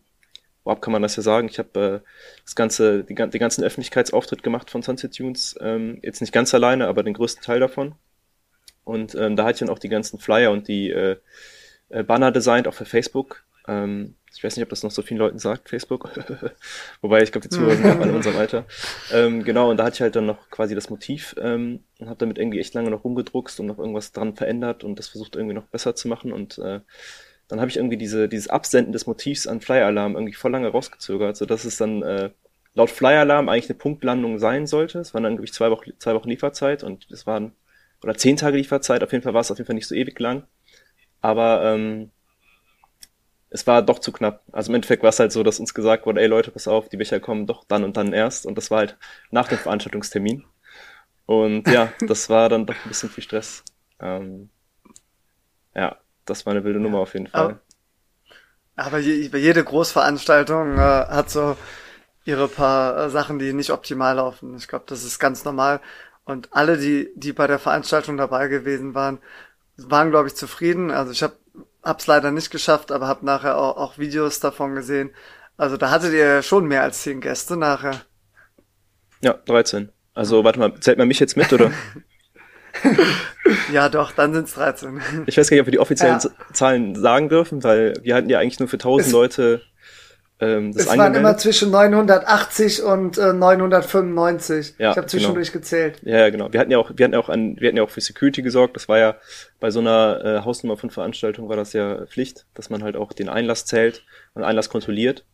überhaupt 0.64 0.82
kann 0.82 0.92
man 0.92 1.02
das 1.02 1.16
ja 1.16 1.24
sagen. 1.24 1.48
Ich 1.50 1.60
habe 1.60 2.02
äh, 2.04 2.08
das 2.44 2.56
ganze, 2.56 3.04
die, 3.04 3.16
den 3.16 3.30
ganzen 3.30 3.64
Öffentlichkeitsauftritt 3.64 4.44
gemacht 4.44 4.70
von 4.70 4.82
Sunset 4.82 5.16
Tunes, 5.16 5.56
ähm, 5.60 6.00
jetzt 6.02 6.22
nicht 6.22 6.34
ganz 6.34 6.54
alleine, 6.54 6.88
aber 6.88 7.04
den 7.04 7.14
größten 7.14 7.44
Teil 7.44 7.60
davon. 7.60 7.96
Und 8.84 9.16
ähm, 9.16 9.36
da 9.36 9.44
hatte 9.44 9.54
ich 9.54 9.60
dann 9.60 9.70
auch 9.70 9.80
die 9.80 9.90
ganzen 9.90 10.20
Flyer 10.20 10.52
und 10.52 10.68
die 10.68 10.90
äh, 10.90 11.18
äh, 11.90 12.04
Banner 12.04 12.32
designt, 12.32 12.68
auch 12.68 12.74
für 12.74 12.86
Facebook. 12.86 13.44
Ähm, 13.68 14.16
ich 14.34 14.44
weiß 14.44 14.56
nicht, 14.56 14.64
ob 14.64 14.70
das 14.70 14.82
noch 14.82 14.92
so 14.92 15.02
vielen 15.02 15.20
Leuten 15.20 15.40
sagt, 15.40 15.70
Facebook. 15.70 16.10
Wobei, 17.02 17.22
ich 17.22 17.32
glaube, 17.32 17.48
die 17.48 17.56
Zuhörer 17.56 17.76
sind 17.76 17.86
auch 17.86 18.00
alle 18.00 18.10
in 18.10 18.16
unserem 18.16 18.38
Alter. 18.40 18.66
Ähm, 19.12 19.44
genau, 19.44 19.70
und 19.70 19.78
da 19.78 19.86
hatte 19.86 19.96
ich 19.96 20.02
halt 20.02 20.16
dann 20.16 20.26
noch 20.26 20.50
quasi 20.50 20.74
das 20.74 20.90
Motiv 20.90 21.36
ähm, 21.40 21.84
und 22.00 22.08
habe 22.08 22.18
damit 22.18 22.38
irgendwie 22.38 22.60
echt 22.60 22.74
lange 22.74 22.90
noch 22.90 23.04
rumgedruckst 23.04 23.60
und 23.60 23.68
noch 23.68 23.78
irgendwas 23.78 24.14
dran 24.14 24.36
verändert 24.36 24.84
und 24.84 24.98
das 24.98 25.10
versucht 25.10 25.36
irgendwie 25.36 25.54
noch 25.54 25.66
besser 25.66 25.96
zu 25.96 26.08
machen. 26.08 26.32
Und 26.32 26.58
äh, 26.60 26.80
dann 27.52 27.60
habe 27.60 27.70
ich 27.70 27.76
irgendwie 27.76 27.98
diese, 27.98 28.30
dieses 28.30 28.48
Absenden 28.48 28.94
des 28.94 29.08
Motivs 29.08 29.46
an 29.46 29.60
Flyer 29.60 29.86
Alarm 29.86 30.16
irgendwie 30.16 30.34
voll 30.34 30.52
lange 30.52 30.70
rausgezögert, 30.70 31.36
sodass 31.36 31.66
es 31.66 31.76
dann 31.76 32.02
äh, 32.02 32.30
laut 32.74 32.90
Flyer 32.90 33.20
Alarm 33.20 33.50
eigentlich 33.50 33.70
eine 33.70 33.78
Punktlandung 33.78 34.40
sein 34.40 34.68
sollte. 34.68 35.00
Es 35.00 35.14
waren 35.14 35.24
dann, 35.24 35.34
glaube 35.34 35.46
ich, 35.46 35.54
zwei 35.54 35.70
Wochen, 35.70 35.92
zwei 36.00 36.16
Wochen 36.16 36.30
Lieferzeit 36.30 36.82
und 36.82 37.12
es 37.12 37.28
waren, 37.28 37.52
oder 38.02 38.16
zehn 38.16 38.38
Tage 38.38 38.56
Lieferzeit, 38.56 39.04
auf 39.04 39.12
jeden 39.12 39.22
Fall 39.22 39.34
war 39.34 39.42
es 39.42 39.52
auf 39.52 39.58
jeden 39.58 39.68
Fall 39.68 39.76
nicht 39.76 39.88
so 39.88 39.96
ewig 39.96 40.18
lang. 40.18 40.48
Aber 41.20 41.62
ähm, 41.66 42.12
es 43.50 43.68
war 43.68 43.82
doch 43.82 44.00
zu 44.00 44.14
knapp. 44.14 44.44
Also 44.54 44.72
im 44.72 44.76
Endeffekt 44.76 45.04
war 45.04 45.10
es 45.10 45.20
halt 45.20 45.34
so, 45.34 45.44
dass 45.44 45.60
uns 45.60 45.74
gesagt 45.74 46.06
wurde, 46.06 46.22
ey 46.22 46.28
Leute, 46.28 46.52
pass 46.52 46.70
auf, 46.70 46.88
die 46.88 46.96
Becher 46.96 47.20
kommen 47.20 47.48
doch 47.48 47.66
dann 47.66 47.84
und 47.84 47.98
dann 47.98 48.14
erst. 48.14 48.46
Und 48.46 48.58
das 48.58 48.72
war 48.72 48.80
halt 48.80 48.98
nach 49.30 49.50
dem 49.50 49.58
Veranstaltungstermin. 49.58 50.46
Und 51.26 51.68
ja, 51.68 51.92
das 52.08 52.30
war 52.30 52.48
dann 52.48 52.66
doch 52.66 52.76
ein 52.76 52.88
bisschen 52.88 53.10
viel 53.10 53.26
Stress. 53.26 53.66
Ähm, 54.00 54.50
ja, 55.76 55.98
das 56.26 56.46
war 56.46 56.52
eine 56.52 56.64
wilde 56.64 56.80
Nummer 56.80 57.00
auf 57.00 57.14
jeden 57.14 57.28
Fall. 57.28 57.60
Aber, 58.76 58.88
aber 58.88 59.00
je, 59.00 59.30
jede 59.38 59.64
Großveranstaltung 59.64 60.78
äh, 60.78 60.80
hat 60.80 61.30
so 61.30 61.58
ihre 62.26 62.48
paar 62.48 62.98
äh, 62.98 63.10
Sachen, 63.10 63.40
die 63.40 63.54
nicht 63.54 63.72
optimal 63.72 64.16
laufen. 64.16 64.56
Ich 64.56 64.68
glaube, 64.68 64.86
das 64.88 65.04
ist 65.04 65.20
ganz 65.20 65.44
normal. 65.46 65.82
Und 66.24 66.50
alle, 66.52 66.78
die, 66.78 67.10
die 67.16 67.34
bei 67.34 67.48
der 67.48 67.60
Veranstaltung 67.60 68.18
dabei 68.18 68.48
gewesen 68.48 68.94
waren, 68.94 69.20
waren, 69.78 70.12
glaube 70.12 70.28
ich, 70.28 70.36
zufrieden. 70.36 70.92
Also 70.92 71.12
ich 71.12 71.24
habe 71.24 71.36
hab's 71.84 72.08
leider 72.08 72.32
nicht 72.32 72.52
geschafft, 72.52 72.92
aber 72.92 73.08
habe 73.08 73.26
nachher 73.26 73.58
auch, 73.58 73.78
auch 73.78 73.98
Videos 73.98 74.40
davon 74.40 74.76
gesehen. 74.76 75.12
Also 75.58 75.78
da 75.78 75.90
hattet 75.90 76.14
ihr 76.14 76.42
schon 76.42 76.66
mehr 76.68 76.84
als 76.84 77.02
zehn 77.02 77.22
Gäste 77.22 77.58
nachher. 77.58 78.02
Ja, 79.22 79.34
13. 79.34 79.92
Also 80.14 80.44
warte 80.44 80.60
mal, 80.60 80.80
zählt 80.80 80.98
man 80.98 81.08
mich 81.08 81.20
jetzt 81.20 81.38
mit, 81.38 81.52
oder? 81.54 81.72
ja, 83.74 83.90
doch, 83.90 84.12
dann 84.12 84.34
sind 84.34 84.48
es 84.48 84.54
13. 84.54 85.02
Ich 85.26 85.38
weiß 85.38 85.50
gar 85.50 85.56
nicht, 85.56 85.62
ob 85.62 85.68
wir 85.68 85.72
die 85.72 85.80
offiziellen 85.80 86.20
ja. 86.22 86.30
Zahlen 86.54 86.96
sagen 86.96 87.30
dürfen, 87.30 87.64
weil 87.64 87.94
wir 88.02 88.16
hatten 88.16 88.30
ja 88.30 88.40
eigentlich 88.40 88.60
nur 88.60 88.70
für 88.70 88.78
1000 88.78 89.08
es, 89.08 89.14
Leute 89.14 89.62
ähm, 90.42 90.74
das 90.74 90.88
Es 90.88 90.98
waren 90.98 91.14
immer 91.14 91.38
zwischen 91.38 91.70
980 91.70 92.82
und 92.82 93.18
äh, 93.20 93.32
995. 93.32 94.76
Ja, 94.80 94.92
ich 94.92 94.98
habe 94.98 95.08
zwischendurch 95.08 95.52
genau. 95.52 95.62
gezählt. 95.62 96.02
Ja, 96.04 96.30
genau. 96.32 96.52
Wir 96.52 96.60
hatten 96.60 96.72
ja 96.72 96.80
auch, 96.80 96.92
wir 96.96 97.04
hatten 97.04 97.14
ja 97.14 97.20
auch 97.20 97.30
an, 97.30 97.58
wir 97.60 97.68
hatten 97.68 97.78
ja 97.78 97.84
auch 97.84 97.92
für 97.92 98.02
Security 98.02 98.42
gesorgt. 98.42 98.76
Das 98.76 98.90
war 98.90 98.98
ja 98.98 99.16
bei 99.60 99.70
so 99.70 99.80
einer 99.80 100.26
äh, 100.26 100.44
Hausnummer 100.44 100.78
von 100.78 100.90
Veranstaltung 100.90 101.48
war 101.48 101.56
das 101.56 101.74
ja 101.74 102.08
Pflicht, 102.08 102.48
dass 102.56 102.72
man 102.72 102.84
halt 102.84 102.96
auch 102.96 103.14
den 103.14 103.30
Einlass 103.30 103.66
zählt 103.66 104.04
und 104.34 104.44
Einlass 104.44 104.70
kontrolliert. 104.70 105.26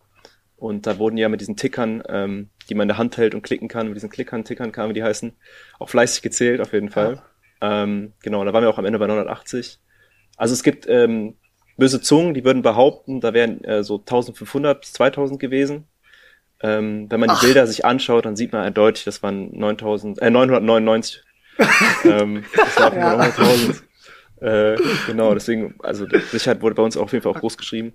Und 0.57 0.87
da 0.87 0.97
wurden 0.97 1.17
ja 1.17 1.29
mit 1.29 1.39
diesen 1.39 1.55
Tickern, 1.55 2.03
ähm, 2.09 2.49
die 2.69 2.75
man 2.75 2.85
in 2.85 2.89
der 2.89 2.97
Hand 2.97 3.15
hält 3.17 3.33
und 3.33 3.43
klicken 3.43 3.69
kann, 3.69 3.87
mit 3.87 3.95
diesen 3.95 4.09
Klickern, 4.09 4.43
Tickern 4.43 4.73
kamen, 4.73 4.89
wie 4.89 4.95
die 4.95 5.03
heißen, 5.03 5.33
auch 5.79 5.89
fleißig 5.89 6.21
gezählt 6.21 6.59
auf 6.59 6.73
jeden 6.73 6.89
Fall. 6.89 7.13
Ja. 7.13 7.23
Ähm, 7.61 8.13
genau, 8.21 8.43
da 8.45 8.53
waren 8.53 8.63
wir 8.63 8.69
auch 8.69 8.77
am 8.77 8.85
Ende 8.85 8.99
bei 8.99 9.07
980. 9.07 9.79
Also 10.37 10.53
es 10.53 10.63
gibt 10.63 10.87
ähm, 10.87 11.35
böse 11.77 12.01
Zungen, 12.01 12.33
die 12.33 12.43
würden 12.43 12.61
behaupten, 12.61 13.21
da 13.21 13.33
wären 13.33 13.63
äh, 13.63 13.83
so 13.83 13.97
1500 13.97 14.81
bis 14.81 14.93
2000 14.93 15.39
gewesen. 15.39 15.87
Ähm, 16.59 17.09
wenn 17.09 17.19
man 17.19 17.29
Ach. 17.29 17.39
die 17.39 17.45
Bilder 17.45 17.67
sich 17.67 17.85
anschaut, 17.85 18.25
dann 18.25 18.35
sieht 18.35 18.51
man 18.51 18.63
eindeutig, 18.63 19.03
das 19.03 19.21
waren 19.21 19.55
9000, 19.57 20.21
äh, 20.21 20.29
999. 20.29 21.23
ähm, 22.03 22.43
das 22.55 22.79
war 22.79 22.95
ja. 22.95 23.19
900.000. 23.19 23.81
Äh, 24.39 24.77
genau, 25.07 25.33
deswegen, 25.33 25.75
also 25.79 26.05
Sicherheit 26.31 26.61
wurde 26.61 26.75
bei 26.75 26.83
uns 26.83 26.95
auf 26.97 27.11
jeden 27.11 27.23
Fall 27.23 27.31
auch 27.31 27.39
groß 27.39 27.57
geschrieben. 27.57 27.93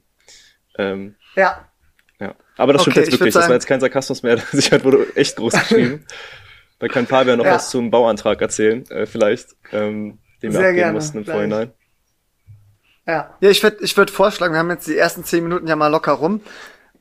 Ähm, 0.76 1.14
ja. 1.36 1.68
Ja, 2.20 2.34
aber 2.56 2.72
das 2.72 2.82
stimmt 2.82 2.96
okay, 2.96 3.04
jetzt 3.04 3.12
wirklich, 3.12 3.34
das 3.34 3.46
war 3.46 3.54
jetzt 3.54 3.66
kein 3.66 3.80
Sarkasmus 3.80 4.22
mehr, 4.22 4.36
Sicherheit 4.52 4.84
wurde 4.84 5.06
echt 5.16 5.36
groß 5.36 5.52
geschrieben. 5.52 6.06
da 6.82 6.88
kann 6.88 7.06
Fabian 7.06 7.38
noch 7.38 7.44
ja. 7.44 7.54
was 7.54 7.70
zum 7.70 7.92
Bauantrag 7.92 8.40
erzählen, 8.40 8.84
äh, 8.90 9.06
vielleicht, 9.06 9.54
ähm, 9.70 10.18
den 10.42 10.50
wir 10.50 10.58
Sehr 10.58 10.60
abgeben 10.62 10.76
gerne, 10.76 10.92
mussten 10.94 11.18
im 11.18 11.24
Vorhinein. 11.24 11.72
Ja. 13.06 13.36
Ja, 13.40 13.50
ich 13.50 13.62
würde 13.62 13.76
ich 13.82 13.96
würd 13.96 14.10
vorschlagen, 14.10 14.52
wir 14.52 14.58
haben 14.58 14.70
jetzt 14.70 14.88
die 14.88 14.96
ersten 14.96 15.22
zehn 15.22 15.44
Minuten 15.44 15.68
ja 15.68 15.76
mal 15.76 15.86
locker 15.86 16.10
rum, 16.10 16.40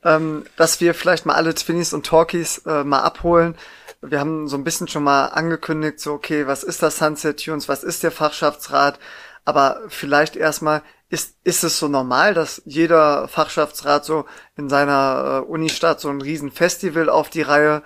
ähm, 0.04 0.46
dass 0.56 0.82
wir 0.82 0.94
vielleicht 0.94 1.26
mal 1.26 1.34
alle 1.34 1.56
Twinnies 1.56 1.94
und 1.94 2.06
Talkies 2.06 2.60
äh, 2.60 2.84
mal 2.84 3.00
abholen. 3.00 3.56
Wir 4.04 4.20
haben 4.20 4.48
so 4.48 4.56
ein 4.56 4.64
bisschen 4.64 4.88
schon 4.88 5.04
mal 5.04 5.26
angekündigt, 5.30 6.00
so, 6.00 6.14
okay, 6.14 6.46
was 6.46 6.64
ist 6.64 6.84
das 6.84 6.98
Sunset 6.98 7.44
Tunes, 7.44 7.68
was 7.68 7.84
ist 7.84 8.04
der 8.04 8.12
Fachschaftsrat? 8.12 9.00
Aber 9.46 9.82
vielleicht 9.88 10.36
erstmal, 10.36 10.84
ist, 11.10 11.38
ist 11.44 11.64
es 11.64 11.80
so 11.80 11.88
normal, 11.88 12.36
dass 12.36 12.62
jeder 12.66 13.28
Fachschaftsrat 13.28 14.06
so 14.06 14.26
in 14.56 14.70
seiner 14.70 15.42
äh, 15.44 15.50
Unistadt 15.50 16.00
so 16.00 16.10
ein 16.10 16.22
Riesenfestival 16.22 17.10
auf 17.10 17.32
die 17.32 17.42
Reihe 17.42 17.82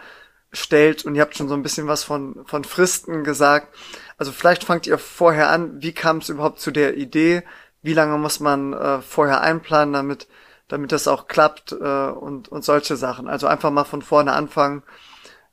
stellt 0.56 1.06
und 1.06 1.16
ihr 1.16 1.22
habt 1.22 1.38
schon 1.38 1.48
so 1.48 1.54
ein 1.54 1.64
bisschen 1.64 1.88
was 1.88 2.04
von, 2.04 2.46
von 2.46 2.64
Fristen 2.64 3.24
gesagt. 3.24 3.76
Also 4.18 4.32
vielleicht 4.32 4.64
fangt 4.64 4.88
ihr 4.88 4.98
vorher 4.98 5.50
an, 5.50 5.82
wie 5.82 5.94
kam 5.94 6.18
es 6.18 6.30
überhaupt 6.30 6.60
zu 6.60 6.72
der 6.72 6.96
Idee? 6.96 7.44
wie 7.86 7.94
lange 7.94 8.18
muss 8.18 8.40
man 8.40 8.74
äh, 8.74 9.00
vorher 9.02 9.42
einplanen, 9.42 9.94
damit, 9.94 10.28
damit 10.68 10.92
das 10.92 11.08
auch 11.08 11.28
klappt 11.28 11.72
äh, 11.72 11.76
und, 11.76 12.50
und 12.50 12.66
solche 12.66 12.96
Sachen. 12.96 13.28
Also 13.28 13.46
einfach 13.46 13.70
mal 13.70 13.84
von 13.84 14.02
vorne 14.02 14.34
anfangen. 14.34 14.82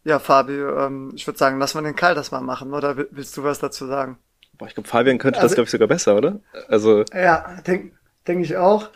Ja, 0.02 0.18
Fabi, 0.18 0.54
ähm, 0.54 1.12
ich 1.14 1.26
würde 1.26 1.38
sagen, 1.38 1.58
lass 1.58 1.74
mal 1.74 1.82
den 1.82 1.94
Karl 1.94 2.14
das 2.14 2.30
mal 2.30 2.40
machen, 2.40 2.72
oder 2.72 2.96
willst 2.96 3.36
du 3.36 3.44
was 3.44 3.58
dazu 3.58 3.86
sagen? 3.86 4.16
Boah, 4.56 4.66
ich 4.66 4.74
glaube, 4.74 4.88
Fabian 4.88 5.18
könnte 5.18 5.40
also, 5.40 5.48
das, 5.48 5.54
glaube 5.54 5.66
ich, 5.66 5.70
sogar 5.70 5.88
besser, 5.88 6.16
oder? 6.16 6.40
Also. 6.68 7.04
Ja, 7.12 7.60
denke 7.66 7.96
denk 8.26 8.42
ich 8.42 8.56
auch. 8.56 8.88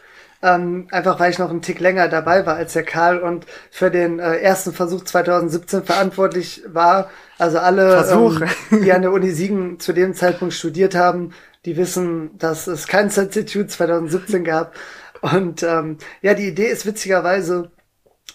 Ähm, 0.46 0.86
einfach 0.92 1.18
weil 1.18 1.32
ich 1.32 1.40
noch 1.40 1.50
einen 1.50 1.60
Tick 1.60 1.80
länger 1.80 2.06
dabei 2.06 2.46
war 2.46 2.54
als 2.54 2.72
der 2.74 2.84
Karl 2.84 3.18
und 3.18 3.46
für 3.72 3.90
den 3.90 4.20
äh, 4.20 4.36
ersten 4.36 4.72
Versuch 4.72 5.02
2017 5.02 5.82
verantwortlich 5.82 6.62
war. 6.68 7.10
Also 7.36 7.58
alle, 7.58 8.06
ähm, 8.08 8.80
die 8.84 8.92
an 8.92 9.02
der 9.02 9.10
Uni 9.10 9.32
Siegen 9.32 9.80
zu 9.80 9.92
dem 9.92 10.14
Zeitpunkt 10.14 10.54
studiert 10.54 10.94
haben, 10.94 11.32
die 11.64 11.76
wissen, 11.76 12.38
dass 12.38 12.68
es 12.68 12.86
kein 12.86 13.10
Substitute 13.10 13.66
2017 13.66 14.44
gab. 14.44 14.76
Und 15.20 15.64
ähm, 15.64 15.98
ja, 16.22 16.34
die 16.34 16.46
Idee 16.46 16.68
ist 16.68 16.86
witzigerweise 16.86 17.72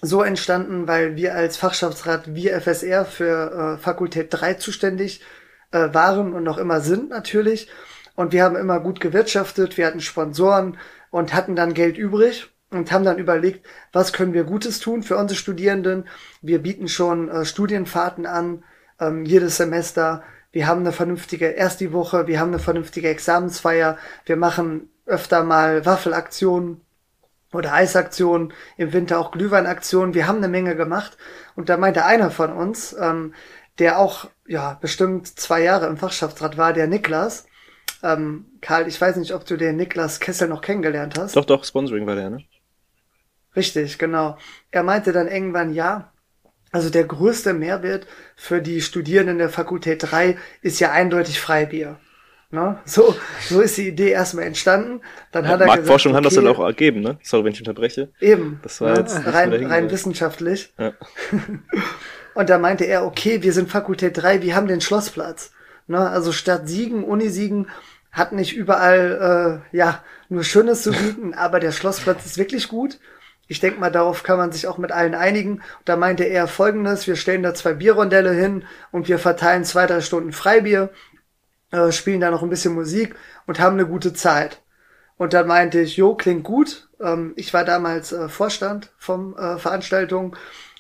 so 0.02 0.22
entstanden, 0.22 0.90
weil 0.90 1.16
wir 1.16 1.34
als 1.34 1.56
Fachschaftsrat, 1.56 2.36
wir 2.36 2.60
FSR 2.60 3.06
für 3.06 3.78
äh, 3.78 3.82
Fakultät 3.82 4.28
3 4.32 4.56
zuständig 4.56 5.22
äh, 5.72 5.94
waren 5.94 6.34
und 6.34 6.44
noch 6.44 6.58
immer 6.58 6.82
sind 6.82 7.10
natürlich. 7.10 7.70
Und 8.16 8.34
wir 8.34 8.44
haben 8.44 8.58
immer 8.58 8.82
gut 8.82 9.00
gewirtschaftet, 9.00 9.78
wir 9.78 9.88
hatten 9.88 10.02
Sponsoren 10.02 10.78
und 11.12 11.34
hatten 11.34 11.56
dann 11.56 11.76
Geld 11.76 11.98
übrig 11.98 12.50
und 12.72 12.92
haben 12.92 13.06
dann 13.06 13.20
überlegt, 13.20 13.68
was 13.94 14.14
können 14.14 14.34
wir 14.34 14.46
Gutes 14.46 14.80
tun 14.80 15.04
für 15.04 15.18
unsere 15.18 15.38
Studierenden. 15.38 16.08
Wir 16.42 16.60
bieten 16.64 16.88
schon 16.88 17.30
äh, 17.30 17.46
Studienfahrten 17.46 18.26
an, 18.26 18.64
ähm, 19.00 19.26
jedes 19.26 19.58
Semester 19.58 20.24
wir 20.52 20.68
haben 20.68 20.82
eine 20.82 20.92
vernünftige 20.92 21.48
erste 21.48 21.94
Woche, 21.94 22.28
wir 22.28 22.40
haben 22.40 22.50
eine 22.50 22.60
vernünftige 22.60 23.08
Examensfeier, 23.10 23.98
wir 24.26 24.36
machen 24.36 24.90
öfter 25.06 25.44
mal 25.44 25.86
Waffelaktionen 25.86 26.82
oder 27.54 27.74
Eisaktionen, 27.74 28.54
im 28.78 28.92
Winter 28.94 29.20
auch 29.20 29.32
Glühweinaktionen. 29.32 30.14
Wir 30.14 30.28
haben 30.28 30.38
eine 30.38 30.48
Menge 30.48 30.76
gemacht. 30.76 31.18
Und 31.56 31.70
da 31.70 31.78
meinte 31.78 32.06
einer 32.06 32.32
von 32.32 32.54
uns, 32.54 32.96
ähm, 33.00 33.34
der 33.80 34.00
auch 34.00 34.30
ja 34.46 34.78
bestimmt 34.80 35.28
zwei 35.28 35.62
Jahre 35.62 35.88
im 35.88 35.98
Fachschaftsrat 35.98 36.58
war, 36.58 36.74
der 36.74 36.88
Niklas. 36.88 37.46
Ähm, 38.04 38.46
Karl, 38.62 38.88
ich 38.88 39.00
weiß 39.00 39.18
nicht, 39.18 39.34
ob 39.34 39.46
du 39.46 39.58
den 39.58 39.76
Niklas 39.76 40.20
Kessel 40.20 40.48
noch 40.48 40.62
kennengelernt 40.62 41.18
hast. 41.18 41.36
Doch, 41.36 41.46
doch, 41.46 41.64
Sponsoring 41.64 42.08
war 42.08 42.16
der, 42.16 42.30
ne? 42.30 42.44
Richtig, 43.56 43.98
genau. 43.98 44.38
Er 44.72 44.84
meinte 44.84 45.12
dann 45.12 45.28
irgendwann, 45.28 45.74
ja, 45.74 46.12
also 46.72 46.90
der 46.90 47.04
größte 47.04 47.54
Mehrwert 47.54 48.08
für 48.36 48.62
die 48.62 48.82
Studierenden 48.82 49.38
der 49.38 49.50
Fakultät 49.50 50.10
3 50.10 50.38
ist 50.62 50.80
ja 50.80 50.92
eindeutig 50.92 51.40
Freibier. 51.40 52.00
Ne? 52.50 52.80
So, 52.86 53.16
so 53.48 53.62
ist 53.62 53.78
die 53.78 53.88
Idee 53.88 54.10
erstmal 54.10 54.46
entstanden. 54.46 55.02
Dann 55.32 55.46
ja, 55.46 55.52
hat 55.52 55.62
er 55.62 55.68
Marktforschung 55.68 56.12
gesagt, 56.12 56.26
okay, 56.26 56.26
hat 56.26 56.26
das 56.26 56.36
dann 56.36 56.48
auch 56.48 56.66
ergeben, 56.66 57.02
ne? 57.02 57.18
Sorry, 57.24 57.46
wenn 57.46 57.54
ich 57.54 57.60
unterbreche. 57.60 58.12
Eben. 58.20 58.60
Das 58.62 58.82
war 58.82 58.92
ne? 58.92 59.00
jetzt 59.00 59.26
rein, 59.26 59.54
rein 59.66 59.90
wissenschaftlich. 59.90 60.74
Ja. 60.78 60.94
Und 62.34 62.50
da 62.50 62.58
meinte 62.58 62.86
er, 62.86 63.06
okay, 63.06 63.42
wir 63.42 63.54
sind 63.54 63.70
Fakultät 63.70 64.18
3, 64.18 64.42
wir 64.42 64.56
haben 64.56 64.68
den 64.68 64.82
Schlossplatz. 64.82 65.52
Ne? 65.88 66.10
Also 66.10 66.32
statt 66.32 66.68
Siegen, 66.68 67.04
Unisiegen, 67.04 67.68
hat 68.12 68.34
nicht 68.34 68.56
überall 68.56 69.62
äh, 69.74 69.78
ja 69.78 70.04
nur 70.30 70.44
Schönes 70.44 70.84
zu 70.84 70.92
bieten, 70.92 71.34
aber 71.38 71.60
der 71.60 71.72
Schlossplatz 71.72 72.26
ist 72.26 72.38
wirklich 72.38 72.68
gut. 72.68 73.00
Ich 73.48 73.60
denke 73.60 73.80
mal, 73.80 73.92
darauf 73.92 74.24
kann 74.24 74.38
man 74.38 74.52
sich 74.52 74.68
auch 74.68 74.78
mit 74.78 74.92
allen 74.94 75.14
einigen. 75.14 75.62
Da 75.84 75.98
meinte 75.98 76.24
er 76.24 76.48
folgendes, 76.48 77.08
wir 77.08 77.18
stellen 77.18 77.44
da 77.44 77.54
zwei 77.54 77.74
Bierrondelle 77.74 78.32
hin 78.32 78.64
und 78.92 79.10
wir 79.10 79.20
verteilen 79.20 79.66
zwei, 79.66 79.88
drei 79.88 80.00
Stunden 80.00 80.32
Freibier, 80.32 80.90
äh, 81.72 81.92
spielen 81.92 82.22
da 82.22 82.32
noch 82.32 82.44
ein 82.44 82.50
bisschen 82.50 82.74
Musik 82.74 83.16
und 83.48 83.60
haben 83.60 83.74
eine 83.74 83.88
gute 83.88 84.14
Zeit. 84.14 84.62
Und 85.18 85.34
dann 85.34 85.48
meinte 85.48 85.82
ich, 85.82 85.98
jo, 85.98 86.16
klingt 86.16 86.44
gut. 86.44 86.90
Ähm, 87.02 87.34
ich 87.36 87.54
war 87.54 87.66
damals 87.66 88.12
äh, 88.12 88.30
Vorstand 88.30 88.92
vom 88.98 89.36
äh, 89.36 89.58
Veranstaltung 89.58 90.36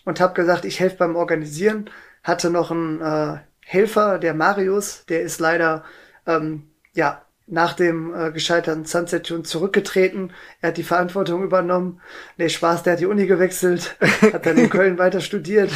und 0.05 0.19
habe 0.19 0.33
gesagt, 0.33 0.65
ich 0.65 0.79
helfe 0.79 0.97
beim 0.97 1.15
Organisieren. 1.15 1.89
Hatte 2.23 2.49
noch 2.49 2.71
einen 2.71 3.01
äh, 3.01 3.39
Helfer, 3.59 4.17
der 4.17 4.33
Marius, 4.33 5.05
der 5.07 5.21
ist 5.21 5.39
leider 5.39 5.83
ähm, 6.25 6.70
ja 6.93 7.21
nach 7.47 7.73
dem 7.73 8.13
äh, 8.13 8.31
gescheiterten 8.31 8.85
Sunset 8.85 9.27
Tune 9.27 9.43
zurückgetreten. 9.43 10.31
Er 10.61 10.69
hat 10.69 10.77
die 10.77 10.83
Verantwortung 10.83 11.43
übernommen. 11.43 11.99
Nee, 12.37 12.49
Spaß, 12.49 12.83
der 12.83 12.93
hat 12.93 13.01
die 13.01 13.05
Uni 13.05 13.27
gewechselt, 13.27 13.97
hat 14.33 14.45
dann 14.45 14.57
in 14.57 14.69
Köln 14.69 14.97
weiter 14.97 15.19
studiert. 15.19 15.71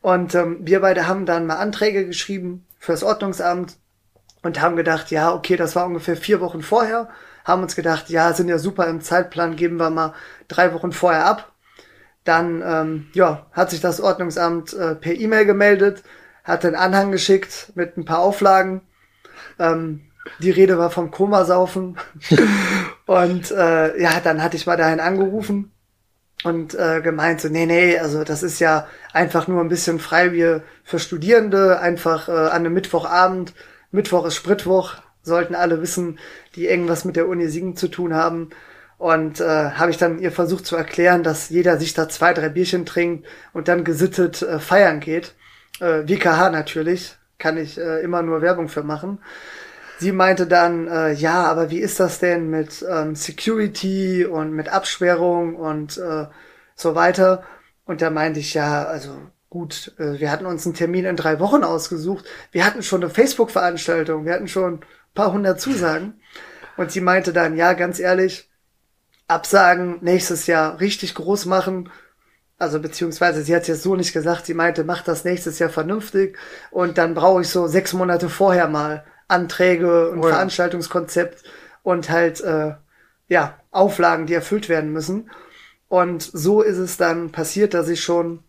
Und 0.00 0.34
ähm, 0.34 0.58
wir 0.62 0.80
beide 0.80 1.06
haben 1.06 1.24
dann 1.24 1.46
mal 1.46 1.56
Anträge 1.56 2.04
geschrieben 2.04 2.66
fürs 2.78 3.04
Ordnungsamt 3.04 3.76
und 4.42 4.60
haben 4.60 4.76
gedacht, 4.76 5.10
ja, 5.10 5.32
okay, 5.32 5.56
das 5.56 5.76
war 5.76 5.86
ungefähr 5.86 6.16
vier 6.16 6.40
Wochen 6.40 6.62
vorher. 6.62 7.08
Haben 7.44 7.62
uns 7.62 7.76
gedacht, 7.76 8.10
ja, 8.10 8.32
sind 8.32 8.48
ja 8.48 8.58
super 8.58 8.86
im 8.88 9.00
Zeitplan, 9.00 9.56
geben 9.56 9.76
wir 9.76 9.90
mal 9.90 10.14
drei 10.48 10.74
Wochen 10.74 10.92
vorher 10.92 11.26
ab. 11.26 11.52
Dann, 12.24 12.62
ähm, 12.64 13.06
ja, 13.14 13.46
hat 13.52 13.70
sich 13.70 13.80
das 13.80 14.00
Ordnungsamt 14.00 14.74
äh, 14.74 14.94
per 14.96 15.14
E-Mail 15.14 15.46
gemeldet, 15.46 16.02
hat 16.44 16.64
den 16.64 16.74
Anhang 16.74 17.12
geschickt 17.12 17.72
mit 17.74 17.96
ein 17.96 18.04
paar 18.04 18.18
Auflagen. 18.18 18.82
Ähm, 19.58 20.07
die 20.38 20.50
Rede 20.50 20.78
war 20.78 20.90
vom 20.90 21.10
Komasaufen. 21.10 21.96
und 23.06 23.50
äh, 23.50 24.00
ja, 24.00 24.20
dann 24.22 24.42
hatte 24.42 24.56
ich 24.56 24.66
mal 24.66 24.76
dahin 24.76 25.00
angerufen 25.00 25.72
und 26.44 26.74
äh, 26.74 27.00
gemeint 27.00 27.40
so, 27.40 27.48
nee, 27.48 27.66
nee, 27.66 27.98
also 27.98 28.24
das 28.24 28.42
ist 28.42 28.60
ja 28.60 28.86
einfach 29.12 29.48
nur 29.48 29.60
ein 29.60 29.68
bisschen 29.68 29.98
Freibier 29.98 30.62
für 30.84 30.98
Studierende, 30.98 31.80
einfach 31.80 32.28
äh, 32.28 32.32
an 32.32 32.64
einem 32.64 32.74
Mittwochabend. 32.74 33.54
Mittwoch 33.90 34.24
ist 34.26 34.36
Spritwoch, 34.36 34.94
sollten 35.22 35.54
alle 35.54 35.82
wissen, 35.82 36.18
die 36.54 36.66
irgendwas 36.66 37.04
mit 37.04 37.16
der 37.16 37.28
Uni 37.28 37.48
Siegen 37.48 37.76
zu 37.76 37.88
tun 37.88 38.14
haben. 38.14 38.50
Und 38.98 39.40
äh, 39.40 39.44
habe 39.44 39.90
ich 39.90 39.96
dann 39.96 40.18
ihr 40.18 40.32
versucht 40.32 40.66
zu 40.66 40.76
erklären, 40.76 41.22
dass 41.22 41.50
jeder 41.50 41.78
sich 41.78 41.94
da 41.94 42.08
zwei, 42.08 42.34
drei 42.34 42.48
Bierchen 42.48 42.84
trinkt 42.84 43.26
und 43.52 43.68
dann 43.68 43.84
gesittet 43.84 44.42
äh, 44.42 44.58
feiern 44.58 45.00
geht. 45.00 45.34
Äh, 45.80 46.08
WKH 46.08 46.50
natürlich, 46.50 47.16
kann 47.38 47.56
ich 47.56 47.78
äh, 47.78 48.00
immer 48.00 48.22
nur 48.22 48.42
Werbung 48.42 48.68
für 48.68 48.82
machen. 48.82 49.18
Sie 49.98 50.12
meinte 50.12 50.46
dann, 50.46 50.86
äh, 50.86 51.12
ja, 51.12 51.44
aber 51.44 51.70
wie 51.70 51.80
ist 51.80 51.98
das 51.98 52.20
denn 52.20 52.50
mit 52.50 52.84
ähm, 52.88 53.16
Security 53.16 54.24
und 54.24 54.52
mit 54.52 54.68
Absperrung 54.68 55.56
und 55.56 55.98
äh, 55.98 56.26
so 56.76 56.94
weiter? 56.94 57.42
Und 57.84 58.00
da 58.00 58.10
meinte 58.10 58.38
ich, 58.38 58.54
ja, 58.54 58.84
also 58.84 59.18
gut, 59.50 59.92
äh, 59.98 60.20
wir 60.20 60.30
hatten 60.30 60.46
uns 60.46 60.64
einen 60.66 60.76
Termin 60.76 61.04
in 61.04 61.16
drei 61.16 61.40
Wochen 61.40 61.64
ausgesucht. 61.64 62.24
Wir 62.52 62.64
hatten 62.64 62.84
schon 62.84 63.02
eine 63.02 63.10
Facebook-Veranstaltung, 63.10 64.24
wir 64.24 64.34
hatten 64.34 64.46
schon 64.46 64.74
ein 64.74 64.80
paar 65.14 65.32
hundert 65.32 65.60
Zusagen. 65.60 66.20
Und 66.76 66.92
sie 66.92 67.00
meinte 67.00 67.32
dann, 67.32 67.56
ja, 67.56 67.72
ganz 67.72 67.98
ehrlich, 67.98 68.48
Absagen 69.26 69.98
nächstes 70.00 70.46
Jahr 70.46 70.78
richtig 70.80 71.16
groß 71.16 71.46
machen. 71.46 71.90
Also 72.56 72.80
beziehungsweise 72.80 73.42
sie 73.42 73.54
hat 73.54 73.62
es 73.62 73.68
jetzt 73.68 73.82
so 73.82 73.96
nicht 73.96 74.12
gesagt, 74.12 74.46
sie 74.46 74.54
meinte, 74.54 74.84
mach 74.84 75.02
das 75.02 75.24
nächstes 75.24 75.58
Jahr 75.58 75.70
vernünftig 75.70 76.36
und 76.70 76.98
dann 76.98 77.14
brauche 77.14 77.42
ich 77.42 77.48
so 77.48 77.66
sechs 77.66 77.92
Monate 77.92 78.28
vorher 78.28 78.68
mal 78.68 79.04
Anträge 79.28 80.10
und 80.10 80.20
oh 80.20 80.24
ja. 80.24 80.34
Veranstaltungskonzept 80.34 81.44
und 81.82 82.10
halt 82.10 82.40
äh, 82.40 82.74
ja 83.28 83.58
Auflagen, 83.70 84.26
die 84.26 84.34
erfüllt 84.34 84.68
werden 84.68 84.92
müssen. 84.92 85.30
Und 85.88 86.22
so 86.22 86.62
ist 86.62 86.78
es 86.78 86.96
dann 86.96 87.30
passiert, 87.30 87.74
dass 87.74 87.88
ich 87.88 88.02
schon, 88.02 88.42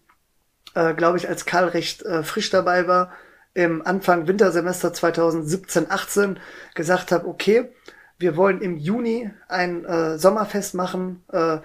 äh, 0.74 0.94
glaube 0.94 1.18
ich, 1.18 1.30
als 1.30 1.46
Karl 1.46 1.70
recht 1.70 2.02
äh, 2.04 2.24
frisch 2.24 2.50
dabei 2.50 2.88
war, 2.88 3.12
im 3.54 3.86
Anfang 3.86 4.28
Wintersemester 4.28 4.90
2017-18 4.90 6.38
gesagt 6.76 7.12
habe, 7.12 7.28
okay, 7.28 7.70
wir 8.18 8.36
wollen 8.36 8.62
im 8.62 8.78
Juni 8.78 9.32
ein 9.48 9.86
äh, 9.86 10.18
Sommerfest 10.18 10.76
machen, 10.76 11.24
äh, 11.32 11.60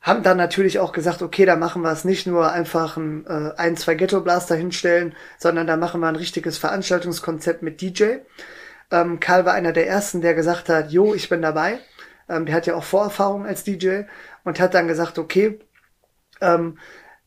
haben 0.00 0.22
dann 0.22 0.38
natürlich 0.38 0.78
auch 0.78 0.92
gesagt, 0.92 1.20
okay, 1.20 1.44
da 1.44 1.56
machen 1.56 1.82
wir 1.82 1.92
es 1.92 2.04
nicht 2.04 2.26
nur 2.26 2.50
einfach 2.50 2.96
ein, 2.96 3.26
äh, 3.26 3.52
ein 3.56 3.76
zwei 3.76 3.94
Ghetto-Blaster 3.94 4.56
hinstellen, 4.56 5.14
sondern 5.38 5.66
da 5.66 5.76
machen 5.76 6.00
wir 6.00 6.08
ein 6.08 6.16
richtiges 6.16 6.56
Veranstaltungskonzept 6.56 7.62
mit 7.62 7.82
DJ. 7.82 8.16
Ähm, 8.90 9.20
Karl 9.20 9.44
war 9.44 9.52
einer 9.52 9.72
der 9.72 9.86
ersten, 9.86 10.22
der 10.22 10.34
gesagt 10.34 10.68
hat, 10.70 10.90
jo, 10.90 11.14
ich 11.14 11.28
bin 11.28 11.42
dabei. 11.42 11.80
Ähm, 12.28 12.46
der 12.46 12.54
hat 12.54 12.66
ja 12.66 12.76
auch 12.76 12.84
Vorerfahrung 12.84 13.44
als 13.44 13.62
DJ 13.62 14.02
und 14.44 14.58
hat 14.58 14.72
dann 14.72 14.88
gesagt, 14.88 15.18
okay, 15.18 15.60
ähm, 16.40 16.78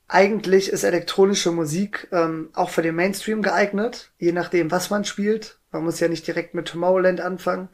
eigentlich 0.08 0.70
ist 0.70 0.84
elektronische 0.84 1.52
Musik 1.52 2.08
ähm, 2.12 2.50
auch 2.54 2.70
für 2.70 2.82
den 2.82 2.96
Mainstream 2.96 3.44
geeignet, 3.44 4.12
je 4.18 4.32
nachdem, 4.32 4.72
was 4.72 4.90
man 4.90 5.06
spielt. 5.06 5.60
Man 5.72 5.84
muss 5.84 6.00
ja 6.00 6.08
nicht 6.08 6.26
direkt 6.26 6.56
mit 6.56 6.68
Tomorrowland 6.68 7.22
anfangen. 7.22 7.70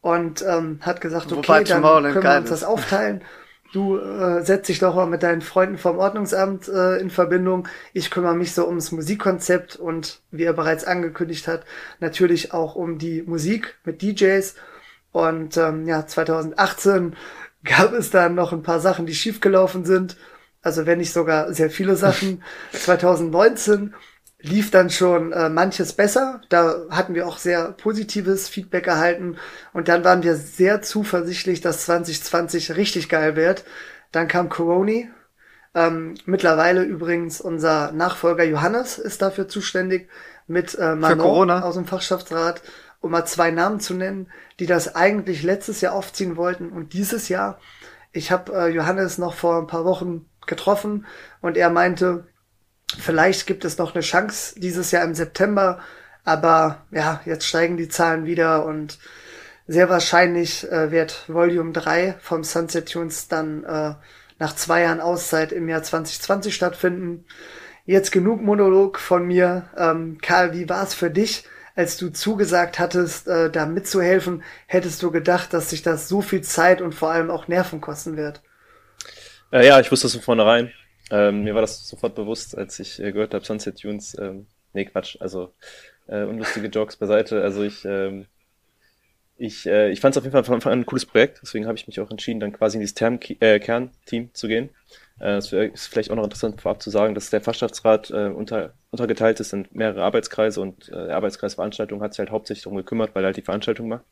Und 0.00 0.42
ähm, 0.42 0.80
hat 0.82 1.00
gesagt, 1.00 1.32
okay, 1.32 1.36
Wobei 1.36 1.64
dann 1.64 1.82
können 1.82 2.22
wir 2.22 2.36
uns 2.36 2.50
das 2.50 2.64
aufteilen. 2.64 3.22
Du 3.74 3.98
äh, 3.98 4.44
setz 4.44 4.68
dich 4.68 4.78
doch 4.78 4.94
mal 4.94 5.06
mit 5.06 5.24
deinen 5.24 5.40
Freunden 5.40 5.78
vom 5.78 5.98
Ordnungsamt 5.98 6.68
äh, 6.68 6.98
in 6.98 7.10
Verbindung. 7.10 7.66
Ich 7.92 8.08
kümmere 8.12 8.36
mich 8.36 8.54
so 8.54 8.68
ums 8.68 8.92
Musikkonzept 8.92 9.74
und 9.74 10.20
wie 10.30 10.44
er 10.44 10.52
bereits 10.52 10.84
angekündigt 10.84 11.48
hat, 11.48 11.64
natürlich 11.98 12.52
auch 12.52 12.76
um 12.76 12.98
die 12.98 13.22
Musik 13.22 13.76
mit 13.82 14.00
DJs. 14.00 14.54
Und 15.10 15.56
ähm, 15.56 15.88
ja, 15.88 16.06
2018 16.06 17.16
gab 17.64 17.92
es 17.94 18.10
dann 18.10 18.36
noch 18.36 18.52
ein 18.52 18.62
paar 18.62 18.78
Sachen, 18.78 19.06
die 19.06 19.14
schiefgelaufen 19.14 19.84
sind. 19.84 20.16
Also 20.62 20.86
wenn 20.86 20.98
nicht 20.98 21.12
sogar 21.12 21.52
sehr 21.52 21.68
viele 21.68 21.96
Sachen. 21.96 22.44
2019 22.72 23.92
lief 24.44 24.70
dann 24.70 24.90
schon 24.90 25.32
äh, 25.32 25.48
manches 25.48 25.94
besser. 25.94 26.42
Da 26.50 26.86
hatten 26.90 27.14
wir 27.14 27.26
auch 27.26 27.38
sehr 27.38 27.72
positives 27.72 28.48
Feedback 28.48 28.86
erhalten. 28.86 29.36
Und 29.72 29.88
dann 29.88 30.04
waren 30.04 30.22
wir 30.22 30.36
sehr 30.36 30.82
zuversichtlich, 30.82 31.62
dass 31.62 31.86
2020 31.86 32.76
richtig 32.76 33.08
geil 33.08 33.36
wird. 33.36 33.64
Dann 34.12 34.28
kam 34.28 34.50
Corona. 34.50 35.08
Ähm, 35.74 36.14
mittlerweile 36.26 36.82
übrigens 36.82 37.40
unser 37.40 37.90
Nachfolger 37.92 38.44
Johannes 38.44 38.98
ist 38.98 39.22
dafür 39.22 39.48
zuständig 39.48 40.08
mit 40.46 40.78
äh, 40.78 40.94
Manon 40.94 41.50
aus 41.50 41.74
dem 41.74 41.86
Fachschaftsrat, 41.86 42.62
um 43.00 43.10
mal 43.10 43.24
zwei 43.24 43.50
Namen 43.50 43.80
zu 43.80 43.94
nennen, 43.94 44.28
die 44.60 44.66
das 44.66 44.94
eigentlich 44.94 45.42
letztes 45.42 45.80
Jahr 45.80 45.94
aufziehen 45.94 46.36
wollten 46.36 46.68
und 46.68 46.92
dieses 46.92 47.28
Jahr. 47.28 47.58
Ich 48.12 48.30
habe 48.30 48.52
äh, 48.54 48.68
Johannes 48.68 49.18
noch 49.18 49.34
vor 49.34 49.58
ein 49.58 49.66
paar 49.66 49.84
Wochen 49.84 50.26
getroffen 50.46 51.06
und 51.40 51.56
er 51.56 51.70
meinte, 51.70 52.26
Vielleicht 52.98 53.46
gibt 53.46 53.64
es 53.64 53.78
noch 53.78 53.94
eine 53.94 54.02
Chance 54.02 54.58
dieses 54.58 54.90
Jahr 54.90 55.04
im 55.04 55.14
September, 55.14 55.80
aber 56.24 56.82
ja, 56.90 57.20
jetzt 57.24 57.46
steigen 57.46 57.76
die 57.76 57.88
Zahlen 57.88 58.26
wieder 58.26 58.64
und 58.64 58.98
sehr 59.66 59.88
wahrscheinlich 59.88 60.70
äh, 60.70 60.90
wird 60.90 61.24
Volume 61.28 61.72
3 61.72 62.16
vom 62.20 62.44
Sunset 62.44 62.90
Tunes 62.92 63.28
dann 63.28 63.64
äh, 63.64 63.94
nach 64.38 64.54
zwei 64.54 64.82
Jahren 64.82 65.00
Auszeit 65.00 65.52
im 65.52 65.68
Jahr 65.68 65.82
2020 65.82 66.54
stattfinden. 66.54 67.24
Jetzt 67.86 68.12
genug 68.12 68.42
Monolog 68.42 68.98
von 68.98 69.26
mir. 69.26 69.68
Ähm, 69.76 70.18
Karl, 70.20 70.52
wie 70.52 70.68
war 70.68 70.82
es 70.82 70.94
für 70.94 71.10
dich, 71.10 71.44
als 71.76 71.96
du 71.96 72.10
zugesagt 72.10 72.78
hattest, 72.78 73.28
äh, 73.28 73.50
da 73.50 73.66
mitzuhelfen? 73.66 74.42
Hättest 74.66 75.02
du 75.02 75.10
gedacht, 75.10 75.52
dass 75.52 75.70
sich 75.70 75.82
das 75.82 76.08
so 76.08 76.22
viel 76.22 76.42
Zeit 76.42 76.80
und 76.80 76.94
vor 76.94 77.10
allem 77.10 77.30
auch 77.30 77.48
Nerven 77.48 77.80
kosten 77.80 78.16
wird? 78.16 78.42
Äh, 79.50 79.66
ja, 79.66 79.80
ich 79.80 79.90
wusste 79.90 80.06
es 80.06 80.14
von 80.14 80.22
vornherein. 80.22 80.72
Ähm, 81.10 81.44
mir 81.44 81.54
war 81.54 81.60
das 81.60 81.86
sofort 81.86 82.14
bewusst, 82.14 82.56
als 82.56 82.78
ich 82.80 83.00
äh, 83.00 83.12
gehört 83.12 83.34
habe, 83.34 83.44
Sunset 83.44 83.80
Tunes. 83.80 84.16
Ähm, 84.18 84.46
nee, 84.72 84.84
Quatsch, 84.84 85.16
also 85.20 85.52
äh, 86.06 86.24
unlustige 86.24 86.68
Jokes 86.68 86.96
beiseite. 86.96 87.42
Also 87.42 87.62
ich, 87.62 87.84
ähm, 87.84 88.26
ich, 89.36 89.66
äh, 89.66 89.90
ich 89.90 90.00
fand 90.00 90.14
es 90.14 90.18
auf 90.18 90.24
jeden 90.24 90.32
Fall 90.32 90.44
von 90.44 90.54
Anfang 90.54 90.72
an 90.72 90.80
ein 90.80 90.86
cooles 90.86 91.06
Projekt, 91.06 91.40
deswegen 91.42 91.66
habe 91.66 91.76
ich 91.76 91.86
mich 91.86 92.00
auch 92.00 92.10
entschieden, 92.10 92.40
dann 92.40 92.52
quasi 92.52 92.76
in 92.76 92.80
dieses 92.80 92.94
Term 92.94 93.18
äh, 93.40 93.58
Kernteam 93.58 94.32
zu 94.32 94.48
gehen. 94.48 94.70
Äh, 95.20 95.36
es 95.36 95.52
ist 95.52 95.86
vielleicht 95.86 96.10
auch 96.10 96.16
noch 96.16 96.24
interessant 96.24 96.60
vorab 96.60 96.82
zu 96.82 96.90
sagen, 96.90 97.14
dass 97.14 97.30
der 97.30 97.40
Fachschaftsrat 97.40 98.10
äh, 98.10 98.28
unter, 98.28 98.74
untergeteilt 98.90 99.40
ist 99.40 99.52
in 99.52 99.66
mehrere 99.72 100.02
Arbeitskreise 100.02 100.60
und 100.60 100.88
äh, 100.88 101.06
der 101.06 101.16
Arbeitskreis 101.16 101.54
Veranstaltung 101.54 102.00
hat 102.00 102.14
sich 102.14 102.20
halt 102.20 102.30
hauptsächlich 102.30 102.64
darum 102.64 102.76
gekümmert, 102.76 103.14
weil 103.14 103.24
er 103.24 103.26
halt 103.26 103.36
die 103.36 103.42
Veranstaltung 103.42 103.88
macht. 103.88 104.04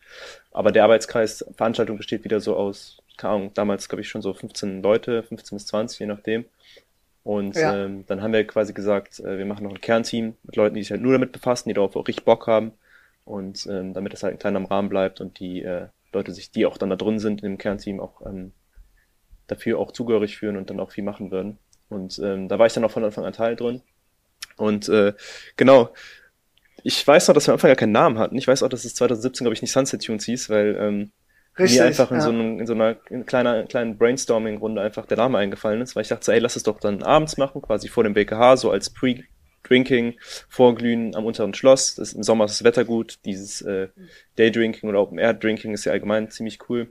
Aber 0.53 0.73
der 0.73 0.85
Arbeitskreis 0.85 1.45
Veranstaltung 1.57 1.97
besteht 1.97 2.25
wieder 2.25 2.41
so 2.41 2.57
aus, 2.57 3.03
keine 3.17 3.35
Ahnung, 3.35 3.51
damals 3.55 3.89
glaube 3.89 4.03
ich 4.03 4.09
schon 4.09 4.23
so 4.23 4.33
15 4.33 4.83
Leute, 4.83 5.23
15 5.23 5.57
bis 5.57 5.67
20, 5.67 6.01
je 6.01 6.07
nachdem. 6.07 6.45
Und 7.25 7.55
ja. 7.55 7.85
ähm, 7.85 8.05
dann 8.07 8.21
haben 8.21 8.33
wir 8.33 8.45
quasi 8.47 8.73
gesagt, 8.73 9.21
äh, 9.21 9.39
wir 9.39 9.47
machen 9.47 9.65
noch 9.65 9.73
ein 9.73 9.81
Kernteam 9.81 10.35
mit 10.43 10.57
Leuten, 10.57 10.75
die 10.75 10.83
sich 10.83 10.91
halt 10.91 11.03
nur 11.03 11.13
damit 11.13 11.33
befassen, 11.33 11.69
die 11.69 11.75
darauf 11.75 11.95
auch 11.95 12.09
richtig 12.09 12.25
Bock 12.25 12.47
haben. 12.47 12.73
Und 13.25 13.67
ähm, 13.71 13.95
damit 13.95 14.13
das 14.13 14.25
halt 14.25 14.35
ein 14.35 14.39
kleiner 14.39 14.69
Rahmen 14.69 14.89
bleibt 14.89 15.21
und 15.21 15.39
die 15.39 15.63
äh, 15.63 15.87
Leute 16.13 16.33
sich, 16.33 16.51
die 16.51 16.67
auch 16.67 16.77
dann 16.77 16.91
da 16.91 16.97
drin 16.97 17.21
sind 17.21 17.43
in 17.43 17.53
dem 17.53 17.59
Kernteam, 17.59 18.01
auch 18.01 18.27
ähm, 18.27 18.53
dafür 19.47 19.79
auch 19.79 19.93
zugehörig 19.93 20.37
fühlen 20.37 20.57
und 20.57 20.71
dann 20.71 20.81
auch 20.81 20.91
viel 20.91 21.05
machen 21.05 21.31
würden. 21.31 21.59
Und 21.89 22.19
ähm, 22.19 22.49
da 22.49 22.59
war 22.59 22.67
ich 22.67 22.73
dann 22.73 22.85
auch 22.85 22.91
von 22.91 23.05
Anfang 23.05 23.25
an 23.25 23.33
Teil 23.33 23.55
drin. 23.55 23.83
Und 24.57 24.89
äh, 24.89 25.15
genau, 25.57 25.93
ich 26.83 27.07
weiß 27.07 27.29
noch, 27.29 27.35
dass 27.35 27.47
wir 27.47 27.53
am 27.53 27.57
Anfang 27.57 27.69
gar 27.69 27.77
keinen 27.77 27.93
Namen 27.93 28.19
hatten. 28.19 28.37
Ich 28.37 28.49
weiß 28.49 28.63
auch, 28.63 28.69
dass 28.69 28.85
es 28.85 28.95
2017, 28.95 29.45
glaube 29.45 29.55
ich, 29.55 29.63
nicht 29.63 29.73
Sunset 29.73 30.05
Tunes 30.05 30.25
hieß, 30.25 30.51
weil 30.51 30.77
ähm, 30.81 31.13
Richtig, 31.59 31.81
mir 31.81 31.87
einfach 31.87 32.11
in, 32.11 32.17
ja. 32.17 32.23
so 32.23 32.31
einem, 32.31 32.61
in 32.61 32.67
so 32.67 32.73
einer 32.73 32.95
kleiner, 32.95 33.65
kleinen 33.65 33.99
Brainstorming-Runde 33.99 34.81
einfach 34.81 35.07
der 35.07 35.19
Name 35.19 35.39
eingefallen 35.39 35.83
ist, 35.83 35.95
weil 35.95 36.03
ich 36.03 36.09
dachte, 36.09 36.25
so, 36.25 36.33
ey, 36.33 36.39
lass 36.39 36.57
es 36.57 36.63
doch 36.63 36.81
dann 36.81 37.03
abends 37.03 37.37
machen, 37.37 37.61
quasi 37.61 37.89
vor 37.89 38.05
dem 38.05 38.15
BKH, 38.15 38.57
so 38.57 38.71
als 38.71 38.91
Pre-Drinking, 38.91 40.15
Vorglühen 40.49 41.15
am 41.15 41.27
unteren 41.27 41.53
Schloss. 41.53 41.97
Das, 41.97 42.15
Im 42.15 42.23
Sommer 42.23 42.47
ist 42.47 42.61
das 42.61 42.65
Wetter 42.65 42.85
gut, 42.85 43.19
dieses 43.27 43.61
äh, 43.63 43.89
Daydrinking 44.37 44.89
oder 44.89 45.01
Open-Air-Drinking 45.01 45.75
ist 45.75 45.85
ja 45.85 45.93
allgemein 45.93 46.31
ziemlich 46.31 46.59
cool. 46.71 46.91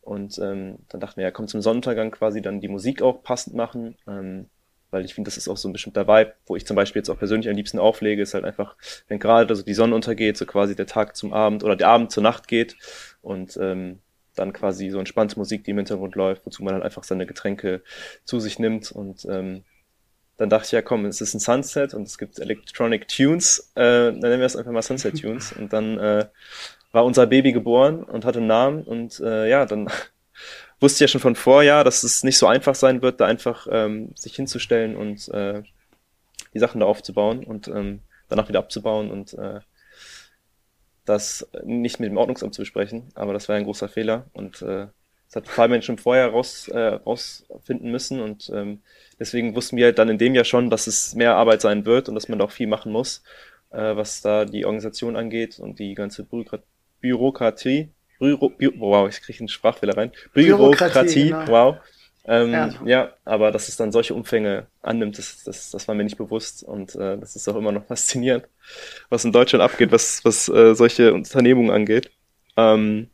Und 0.00 0.38
ähm, 0.38 0.78
dann 0.88 1.00
dachten 1.00 1.18
wir, 1.18 1.24
ja, 1.24 1.30
komm 1.30 1.46
zum 1.46 1.60
Sonnenuntergang 1.60 2.10
quasi 2.10 2.42
dann 2.42 2.60
die 2.60 2.68
Musik 2.68 3.02
auch 3.02 3.22
passend 3.22 3.54
machen. 3.54 3.96
Ähm, 4.08 4.48
weil 4.90 5.04
ich 5.04 5.14
finde, 5.14 5.28
das 5.28 5.36
ist 5.36 5.48
auch 5.48 5.56
so 5.56 5.68
ein 5.68 5.72
bestimmter 5.72 6.06
Vibe, 6.06 6.34
wo 6.46 6.56
ich 6.56 6.66
zum 6.66 6.76
Beispiel 6.76 7.00
jetzt 7.00 7.10
auch 7.10 7.18
persönlich 7.18 7.48
am 7.48 7.56
liebsten 7.56 7.78
auflege, 7.78 8.22
ist 8.22 8.34
halt 8.34 8.44
einfach, 8.44 8.76
wenn 9.08 9.18
gerade 9.18 9.48
also 9.48 9.62
die 9.62 9.74
Sonne 9.74 9.94
untergeht, 9.94 10.36
so 10.36 10.46
quasi 10.46 10.74
der 10.76 10.86
Tag 10.86 11.16
zum 11.16 11.32
Abend 11.32 11.64
oder 11.64 11.76
der 11.76 11.88
Abend 11.88 12.10
zur 12.10 12.22
Nacht 12.22 12.48
geht 12.48 12.76
und 13.22 13.56
ähm, 13.60 14.00
dann 14.34 14.52
quasi 14.52 14.90
so 14.90 14.98
entspannte 14.98 15.38
Musik, 15.38 15.64
die 15.64 15.72
im 15.72 15.76
Hintergrund 15.76 16.14
läuft, 16.14 16.46
wozu 16.46 16.62
man 16.62 16.74
dann 16.74 16.82
einfach 16.82 17.04
seine 17.04 17.26
Getränke 17.26 17.82
zu 18.24 18.40
sich 18.40 18.58
nimmt 18.58 18.90
und 18.90 19.24
ähm, 19.26 19.64
dann 20.36 20.48
dachte 20.48 20.66
ich, 20.66 20.72
ja 20.72 20.80
komm, 20.80 21.04
es 21.04 21.20
ist 21.20 21.34
ein 21.34 21.40
Sunset 21.40 21.92
und 21.92 22.04
es 22.04 22.16
gibt 22.16 22.38
Electronic 22.38 23.08
Tunes, 23.08 23.70
äh, 23.74 23.82
dann 23.82 24.18
nennen 24.20 24.38
wir 24.38 24.46
es 24.46 24.56
einfach 24.56 24.72
mal 24.72 24.82
Sunset 24.82 25.20
Tunes 25.20 25.52
und 25.58 25.72
dann 25.72 25.98
äh, 25.98 26.26
war 26.92 27.04
unser 27.04 27.26
Baby 27.26 27.52
geboren 27.52 28.02
und 28.02 28.24
hatte 28.24 28.38
einen 28.38 28.48
Namen 28.48 28.82
und 28.82 29.20
äh, 29.20 29.48
ja, 29.48 29.66
dann 29.66 29.88
wusste 30.80 31.04
ja 31.04 31.08
schon 31.08 31.20
von 31.20 31.36
vorher, 31.36 31.84
dass 31.84 32.02
es 32.02 32.24
nicht 32.24 32.38
so 32.38 32.46
einfach 32.46 32.74
sein 32.74 33.02
wird, 33.02 33.20
da 33.20 33.26
einfach 33.26 33.66
ähm, 33.70 34.12
sich 34.14 34.34
hinzustellen 34.34 34.96
und 34.96 35.28
äh, 35.28 35.62
die 36.54 36.58
Sachen 36.58 36.80
da 36.80 36.86
aufzubauen 36.86 37.44
und 37.44 37.68
ähm, 37.68 38.00
danach 38.28 38.48
wieder 38.48 38.58
abzubauen 38.58 39.10
und 39.10 39.34
äh, 39.34 39.60
das 41.04 41.48
nicht 41.64 42.00
mit 42.00 42.10
dem 42.10 42.16
Ordnungsamt 42.16 42.54
zu 42.54 42.62
besprechen. 42.62 43.08
Aber 43.14 43.32
das 43.32 43.48
war 43.48 43.56
ein 43.56 43.64
großer 43.64 43.88
Fehler 43.88 44.26
und 44.32 44.62
äh, 44.62 44.86
das 45.26 45.36
hat 45.36 45.48
Fabian 45.48 45.82
schon 45.82 45.98
vorher 45.98 46.28
raus, 46.28 46.66
äh, 46.68 46.78
rausfinden 46.78 47.90
müssen 47.90 48.20
und 48.20 48.50
ähm, 48.52 48.82
deswegen 49.18 49.54
wussten 49.54 49.76
wir 49.76 49.92
dann 49.92 50.08
in 50.08 50.18
dem 50.18 50.34
Jahr 50.34 50.44
schon, 50.44 50.70
dass 50.70 50.86
es 50.86 51.14
mehr 51.14 51.36
Arbeit 51.36 51.60
sein 51.60 51.84
wird 51.84 52.08
und 52.08 52.16
dass 52.16 52.28
man 52.28 52.38
da 52.38 52.46
auch 52.46 52.50
viel 52.50 52.66
machen 52.66 52.90
muss, 52.90 53.22
äh, 53.70 53.94
was 53.94 54.22
da 54.22 54.44
die 54.44 54.64
Organisation 54.64 55.16
angeht 55.16 55.60
und 55.60 55.78
die 55.78 55.94
ganze 55.94 56.26
Bürokratie 57.00 57.90
Büro, 58.20 58.50
Bü 58.50 58.70
wow, 58.76 59.08
ich 59.08 59.20
kriege 59.22 59.40
einen 59.40 59.48
Sprachfehler 59.48 59.96
rein. 59.96 60.12
Bürokratie, 60.32 61.30
genau. 61.30 61.48
wow. 61.48 61.76
Ähm, 62.26 62.52
ja. 62.52 62.74
ja. 62.84 63.12
aber 63.24 63.50
dass 63.50 63.68
es 63.68 63.76
dann 63.76 63.92
solche 63.92 64.14
Umfänge 64.14 64.66
annimmt, 64.82 65.18
das, 65.18 65.42
das, 65.42 65.70
das 65.70 65.88
war 65.88 65.94
mir 65.94 66.04
nicht 66.04 66.18
bewusst 66.18 66.62
und 66.62 66.94
äh, 66.94 67.16
das 67.18 67.34
ist 67.34 67.48
auch 67.48 67.56
immer 67.56 67.72
noch 67.72 67.86
faszinierend, 67.86 68.46
was 69.08 69.24
in 69.24 69.32
Deutschland 69.32 69.62
abgeht, 69.62 69.90
was, 69.90 70.22
was 70.24 70.48
äh, 70.50 70.74
solche 70.74 71.14
Unternehmungen 71.14 71.70
angeht. 71.70 72.10
Ähm, 72.58 73.08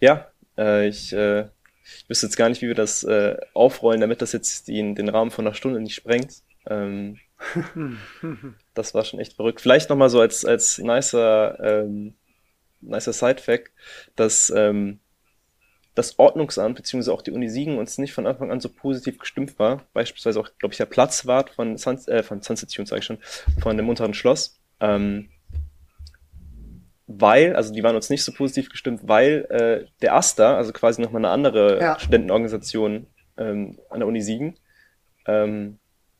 ja, 0.00 0.26
äh, 0.58 0.88
ich, 0.88 1.12
äh, 1.12 1.42
ich 1.84 2.08
wüsste 2.08 2.26
jetzt 2.26 2.36
gar 2.36 2.48
nicht, 2.48 2.62
wie 2.62 2.68
wir 2.68 2.74
das 2.74 3.04
äh, 3.04 3.36
aufrollen, 3.54 4.00
damit 4.00 4.22
das 4.22 4.32
jetzt 4.32 4.66
den, 4.66 4.96
den 4.96 5.08
Rahmen 5.08 5.30
von 5.30 5.46
einer 5.46 5.54
Stunde 5.54 5.80
nicht 5.80 5.94
sprengt. 5.94 6.42
Ähm, 6.66 7.18
das 8.74 8.92
war 8.92 9.04
schon 9.04 9.20
echt 9.20 9.34
verrückt. 9.34 9.60
Vielleicht 9.60 9.88
nochmal 9.88 10.10
so 10.10 10.20
als, 10.20 10.44
als 10.44 10.78
nicer 10.78 11.58
ähm, 11.62 12.14
nicer 12.84 13.12
Side-Fact, 13.12 13.70
dass 14.16 14.52
ähm, 14.54 15.00
das 15.94 16.18
Ordnungsamt 16.18 16.76
bzw. 16.76 17.10
auch 17.10 17.22
die 17.22 17.30
Uni 17.30 17.48
Siegen 17.48 17.78
uns 17.78 17.98
nicht 17.98 18.12
von 18.12 18.26
Anfang 18.26 18.50
an 18.50 18.60
so 18.60 18.68
positiv 18.68 19.18
gestimmt 19.18 19.58
war. 19.58 19.86
Beispielsweise 19.92 20.40
auch, 20.40 20.48
glaube 20.58 20.72
ich, 20.72 20.78
der 20.78 20.86
Platzwart 20.86 21.50
von, 21.50 21.76
Suns 21.78 22.08
äh, 22.08 22.22
von 22.22 22.42
Sunset 22.42 22.72
Tunes, 22.72 22.90
sage 22.90 23.00
ich 23.00 23.06
schon, 23.06 23.18
von 23.60 23.76
dem 23.76 23.88
unteren 23.88 24.14
Schloss. 24.14 24.60
Ähm, 24.80 25.28
weil, 27.06 27.54
also 27.54 27.72
die 27.72 27.82
waren 27.82 27.96
uns 27.96 28.10
nicht 28.10 28.24
so 28.24 28.32
positiv 28.32 28.70
gestimmt, 28.70 29.02
weil 29.04 29.46
äh, 29.50 29.86
der 30.00 30.14
AStA, 30.14 30.56
also 30.56 30.72
quasi 30.72 31.00
nochmal 31.00 31.24
eine 31.24 31.32
andere 31.32 31.80
ja. 31.80 31.98
Studentenorganisation 31.98 33.06
ähm, 33.36 33.78
an 33.90 34.00
der 34.00 34.08
Uni 34.08 34.20
Siegen, 34.20 34.58
ähm, 35.26 35.78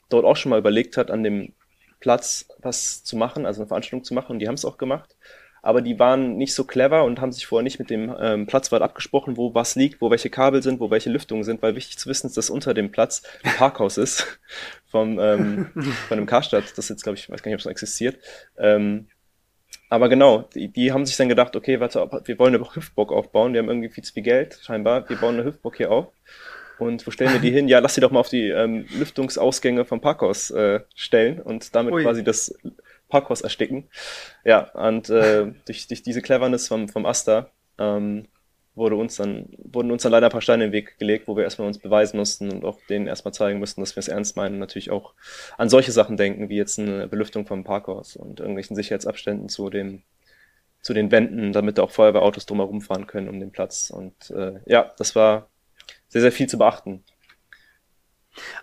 dort 0.09 0.25
auch 0.25 0.37
schon 0.37 0.51
mal 0.51 0.59
überlegt 0.59 0.97
hat, 0.97 1.11
an 1.11 1.23
dem 1.23 1.55
Platz 2.01 2.47
was 2.59 3.03
zu 3.03 3.17
machen, 3.17 3.47
also 3.47 3.63
eine 3.63 3.69
Veranstaltung 3.69 4.05
zu 4.05 4.15
machen. 4.15 4.33
Und 4.33 4.39
die 4.39 4.47
haben 4.47 4.55
es 4.55 4.65
auch 4.65 4.79
gemacht. 4.79 5.17
Aber 5.65 5.81
die 5.81 5.99
waren 5.99 6.37
nicht 6.37 6.55
so 6.55 6.65
clever 6.65 7.05
und 7.05 7.23
haben 7.23 7.33
sich 7.33 7.47
vorher 7.47 7.63
nicht 7.63 7.79
mit 7.79 7.89
dem 7.89 8.15
ähm, 8.21 8.47
Platzwart 8.47 8.83
abgesprochen, 8.83 9.39
wo 9.39 9.55
was 9.55 9.77
liegt, 9.77 10.03
wo 10.03 10.11
welche 10.11 10.29
Kabel 10.29 10.63
sind, 10.63 10.79
wo 10.79 10.91
welche 10.91 11.09
Lüftungen 11.09 11.43
sind, 11.43 11.63
weil 11.63 11.75
wichtig 11.75 11.99
zu 11.99 12.07
wissen 12.11 12.27
ist, 12.27 12.37
dass 12.37 12.51
unter 12.51 12.75
dem 12.75 12.93
Platz 12.93 13.23
ein 13.43 13.55
Parkhaus 13.57 13.97
ist 13.97 14.39
vom, 14.87 15.19
ähm, 15.19 15.71
von 16.09 16.19
dem 16.19 16.27
Karstadt, 16.27 16.77
das 16.77 16.91
jetzt, 16.91 17.03
glaube 17.03 17.17
ich, 17.17 17.31
weiß 17.31 17.43
gar 17.43 17.49
nicht, 17.49 17.55
ob 17.55 17.61
es 17.61 17.65
noch 17.65 17.73
existiert. 17.73 18.19
Ähm, 18.59 19.09
aber 19.89 20.11
genau, 20.11 20.43
die, 20.55 20.69
die 20.69 20.93
haben 20.93 21.07
sich 21.07 21.17
dann 21.17 21.31
gedacht, 21.31 21.57
okay, 21.57 21.81
warte, 21.81 22.11
wir 22.25 22.39
wollen 22.39 22.55
eine 22.55 22.75
Hüftburg 22.75 23.11
aufbauen, 23.11 23.55
wir 23.55 23.61
haben 23.61 23.69
irgendwie 23.69 23.89
viel 23.89 24.05
zu 24.05 24.13
viel 24.13 24.23
Geld, 24.23 24.61
scheinbar, 24.63 25.09
wir 25.09 25.17
bauen 25.17 25.37
eine 25.37 25.45
Hüftburg 25.45 25.79
hier 25.79 25.91
auf. 25.91 26.09
Und 26.79 27.07
wo 27.07 27.11
stellen 27.11 27.33
wir 27.33 27.41
die 27.41 27.51
hin? 27.53 27.69
Ja, 27.69 27.79
lass 27.79 27.95
sie 27.95 28.03
doch 28.03 28.11
mal 28.11 28.21
auf 28.21 28.29
die 28.29 28.51
ähm, 28.51 28.85
Lüftungsausgänge 28.99 29.87
vom 29.87 30.03
Parkhaus 30.03 30.51
äh, 30.51 30.81
stellen 30.95 31.41
und 31.41 31.75
damit 31.75 31.95
Ui. 31.95 32.03
quasi 32.03 32.23
das 32.23 32.55
Parkhaus 33.09 33.41
ersticken. 33.41 33.89
Ja, 34.45 34.71
und 34.73 35.11
äh, 35.11 35.53
durch, 35.67 35.87
durch 35.89 36.03
diese 36.03 36.23
Cleverness 36.23 36.69
vom, 36.69 36.89
vom 36.89 37.07
Asta 37.07 37.51
ähm, 37.79 38.29
wurde 38.75 38.97
uns 38.97 39.17
dann, 39.17 39.47
wurden 39.59 39.91
uns 39.91 40.03
dann 40.03 40.13
leider 40.13 40.27
ein 40.27 40.33
paar 40.33 40.41
Steine 40.41 40.65
in 40.65 40.71
den 40.71 40.77
Weg 40.77 40.99
gelegt, 40.99 41.29
wo 41.29 41.37
wir 41.37 41.45
erstmal 41.45 41.69
uns 41.69 41.79
beweisen 41.79 42.17
mussten 42.17 42.51
und 42.51 42.65
auch 42.65 42.79
denen 42.89 43.07
erstmal 43.07 43.33
zeigen 43.33 43.61
mussten, 43.61 43.81
dass 43.81 43.95
wir 43.95 44.01
es 44.01 44.09
ernst 44.09 44.37
meinen, 44.37 44.59
natürlich 44.59 44.91
auch 44.91 45.15
an 45.57 45.69
solche 45.69 45.93
Sachen 45.93 46.17
denken, 46.17 46.49
wie 46.49 46.57
jetzt 46.57 46.79
eine 46.79 47.07
Belüftung 47.07 47.47
vom 47.47 47.63
Parkhaus 47.63 48.17
und 48.17 48.41
irgendwelchen 48.41 48.75
Sicherheitsabständen 48.75 49.49
zu 49.49 49.71
dem 49.71 50.03
zu 50.85 50.93
den 50.93 51.11
Wänden, 51.11 51.53
damit 51.53 51.81
auch 51.81 51.91
Feuerwehrautos 51.91 52.45
drumherum 52.45 52.83
fahren 52.83 53.07
können 53.07 53.31
um 53.31 53.41
den 53.41 53.53
Platz. 53.53 53.89
Und 53.89 54.31
äh, 54.31 54.61
ja, 54.67 54.93
das 54.99 55.17
war 55.17 55.49
sehr, 56.09 56.21
sehr 56.21 56.31
viel 56.31 56.47
zu 56.47 56.59
beachten. 56.59 57.03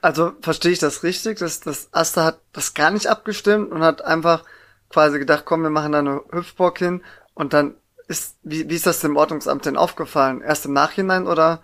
Also 0.01 0.33
verstehe 0.41 0.71
ich 0.71 0.79
das 0.79 1.03
richtig, 1.03 1.39
dass 1.39 1.59
das 1.59 1.89
Asta 1.91 2.25
hat 2.25 2.41
das 2.53 2.73
gar 2.73 2.91
nicht 2.91 3.07
abgestimmt 3.07 3.71
und 3.71 3.83
hat 3.83 4.03
einfach 4.03 4.43
quasi 4.89 5.19
gedacht, 5.19 5.45
komm, 5.45 5.63
wir 5.63 5.69
machen 5.69 5.91
da 5.91 5.99
eine 5.99 6.21
Hüpfburg 6.31 6.77
hin 6.77 7.03
und 7.33 7.53
dann 7.53 7.75
ist, 8.07 8.37
wie, 8.43 8.69
wie 8.69 8.75
ist 8.75 8.85
das 8.85 8.99
dem 8.99 9.15
Ordnungsamt 9.15 9.65
denn 9.65 9.77
aufgefallen? 9.77 10.41
Erst 10.41 10.65
im 10.65 10.73
Nachhinein 10.73 11.27
oder 11.27 11.61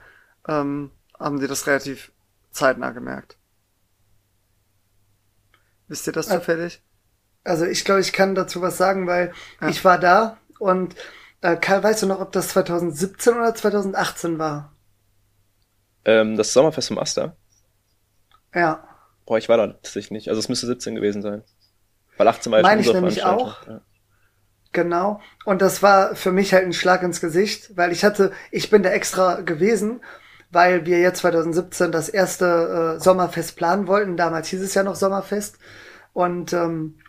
ähm, 0.48 0.92
haben 1.20 1.40
Sie 1.40 1.48
das 1.48 1.68
relativ 1.68 2.12
zeitnah 2.52 2.92
gemerkt? 2.92 3.38
Wisst 5.88 6.08
ihr 6.08 6.14
das 6.14 6.28
zufällig? 6.28 6.82
Also 7.44 7.66
ich 7.66 7.86
glaube, 7.86 8.02
ich 8.02 8.14
kann 8.14 8.36
dazu 8.36 8.62
was 8.62 8.78
sagen, 8.78 9.08
weil 9.08 9.34
ja. 9.62 9.70
ich 9.70 9.84
war 9.86 9.98
da 9.98 10.38
und 10.60 10.96
äh, 11.42 11.56
Karl, 11.56 11.84
weißt 11.84 12.04
du 12.04 12.08
noch, 12.08 12.20
ob 12.20 12.32
das 12.32 12.50
2017 12.50 13.34
oder 13.36 13.56
2018 13.56 14.40
war? 14.40 14.74
Ähm, 16.04 16.36
das 16.36 16.54
Sommerfest 16.54 16.90
vom 16.90 16.98
Aster? 16.98 17.38
Ja. 18.58 18.84
Boah, 19.26 19.38
ich 19.38 19.50
war 19.50 19.58
da 19.58 19.68
tatsächlich 19.68 20.12
nicht. 20.12 20.30
Also 20.30 20.40
es 20.40 20.50
müsste 20.50 20.68
17 20.68 20.96
gewesen 20.96 21.22
sein. 21.22 21.44
Weil 22.18 22.28
18 22.28 22.52
war 22.52 22.60
ja 22.60 22.64
Meine 22.64 22.82
ich 22.82 22.92
nämlich 22.92 23.24
auch. 23.24 23.68
Ja. 23.68 23.82
Genau. 24.72 25.22
Und 25.46 25.62
das 25.62 25.84
war 25.84 26.16
für 26.16 26.32
mich 26.32 26.54
halt 26.54 26.66
ein 26.66 26.74
Schlag 26.74 27.04
ins 27.04 27.22
Gesicht, 27.22 27.78
weil 27.78 27.92
ich 27.92 28.04
hatte, 28.04 28.32
ich 28.52 28.70
bin 28.70 28.84
da 28.84 28.90
extra 28.90 29.42
gewesen, 29.42 30.02
weil 30.50 30.86
wir 30.86 31.00
jetzt 31.00 31.20
2017 31.20 31.92
das 31.92 32.10
erste 32.10 32.96
äh, 32.98 33.00
Sommerfest 33.00 33.56
planen 33.56 33.88
wollten. 33.88 34.18
Damals 34.18 34.48
hieß 34.48 34.62
es 34.62 34.74
ja 34.74 34.84
noch 34.84 34.96
Sommerfest. 34.96 35.58
Und 36.14 36.54
ähm, 36.54 37.00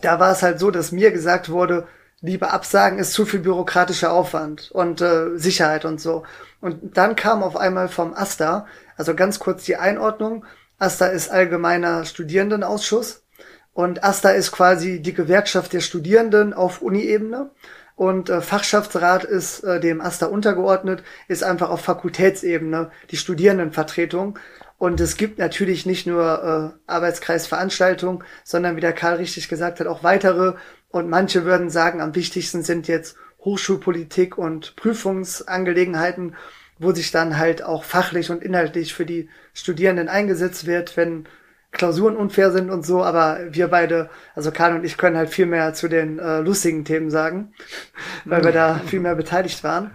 da 0.00 0.20
war 0.20 0.32
es 0.32 0.42
halt 0.42 0.58
so, 0.58 0.70
dass 0.70 0.92
mir 0.92 1.10
gesagt 1.10 1.50
wurde, 1.50 1.86
lieber 2.20 2.52
absagen 2.52 2.98
ist 2.98 3.12
zu 3.12 3.26
viel 3.26 3.40
bürokratischer 3.40 4.12
Aufwand 4.12 4.70
und 4.72 5.00
äh, 5.00 5.36
Sicherheit 5.36 5.84
und 5.84 6.00
so. 6.00 6.24
Und 6.60 6.96
dann 6.96 7.14
kam 7.14 7.42
auf 7.42 7.56
einmal 7.56 7.88
vom 7.88 8.12
AStA, 8.14 8.66
also 8.96 9.14
ganz 9.14 9.38
kurz 9.38 9.64
die 9.64 9.76
Einordnung, 9.76 10.44
AStA 10.78 11.06
ist 11.06 11.30
allgemeiner 11.30 12.04
Studierendenausschuss 12.04 13.24
und 13.72 14.04
AStA 14.04 14.30
ist 14.30 14.52
quasi 14.52 15.00
die 15.02 15.14
Gewerkschaft 15.14 15.72
der 15.72 15.80
Studierenden 15.80 16.52
auf 16.52 16.82
Uni-Ebene. 16.82 17.50
Und 17.96 18.30
äh, 18.30 18.40
Fachschaftsrat 18.40 19.24
ist 19.24 19.64
äh, 19.64 19.80
dem 19.80 20.00
AStA 20.00 20.26
untergeordnet, 20.26 21.02
ist 21.26 21.42
einfach 21.42 21.68
auf 21.68 21.80
Fakultätsebene 21.80 22.92
die 23.10 23.16
Studierendenvertretung. 23.16 24.38
Und 24.78 25.00
es 25.00 25.16
gibt 25.16 25.40
natürlich 25.40 25.84
nicht 25.84 26.06
nur 26.06 26.74
äh, 26.86 26.90
Arbeitskreisveranstaltungen, 26.90 28.22
sondern 28.44 28.76
wie 28.76 28.80
der 28.80 28.92
Karl 28.92 29.16
richtig 29.16 29.48
gesagt 29.48 29.80
hat, 29.80 29.88
auch 29.88 30.04
weitere. 30.04 30.54
Und 30.90 31.10
manche 31.10 31.44
würden 31.44 31.70
sagen, 31.70 32.00
am 32.00 32.14
wichtigsten 32.14 32.62
sind 32.62 32.86
jetzt 32.86 33.16
Hochschulpolitik 33.40 34.38
und 34.38 34.76
Prüfungsangelegenheiten, 34.76 36.36
wo 36.78 36.92
sich 36.92 37.10
dann 37.10 37.38
halt 37.38 37.62
auch 37.62 37.84
fachlich 37.84 38.30
und 38.30 38.42
inhaltlich 38.42 38.94
für 38.94 39.06
die 39.06 39.28
Studierenden 39.54 40.08
eingesetzt 40.08 40.66
wird, 40.66 40.96
wenn 40.96 41.28
Klausuren 41.70 42.16
unfair 42.16 42.50
sind 42.50 42.70
und 42.70 42.86
so, 42.86 43.04
aber 43.04 43.40
wir 43.50 43.68
beide, 43.68 44.08
also 44.34 44.50
Karl 44.50 44.74
und 44.74 44.84
ich 44.84 44.96
können 44.96 45.16
halt 45.16 45.28
viel 45.28 45.46
mehr 45.46 45.74
zu 45.74 45.88
den 45.88 46.18
äh, 46.18 46.40
lustigen 46.40 46.84
Themen 46.84 47.10
sagen, 47.10 47.52
weil 48.24 48.42
wir 48.42 48.52
da 48.52 48.80
viel 48.86 49.00
mehr 49.00 49.14
beteiligt 49.14 49.62
waren. 49.64 49.90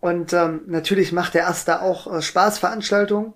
Und 0.00 0.34
ähm, 0.34 0.60
natürlich 0.66 1.12
macht 1.12 1.32
der 1.32 1.48
Asta 1.48 1.80
auch 1.80 2.12
äh, 2.12 2.20
Spaßveranstaltungen, 2.20 3.32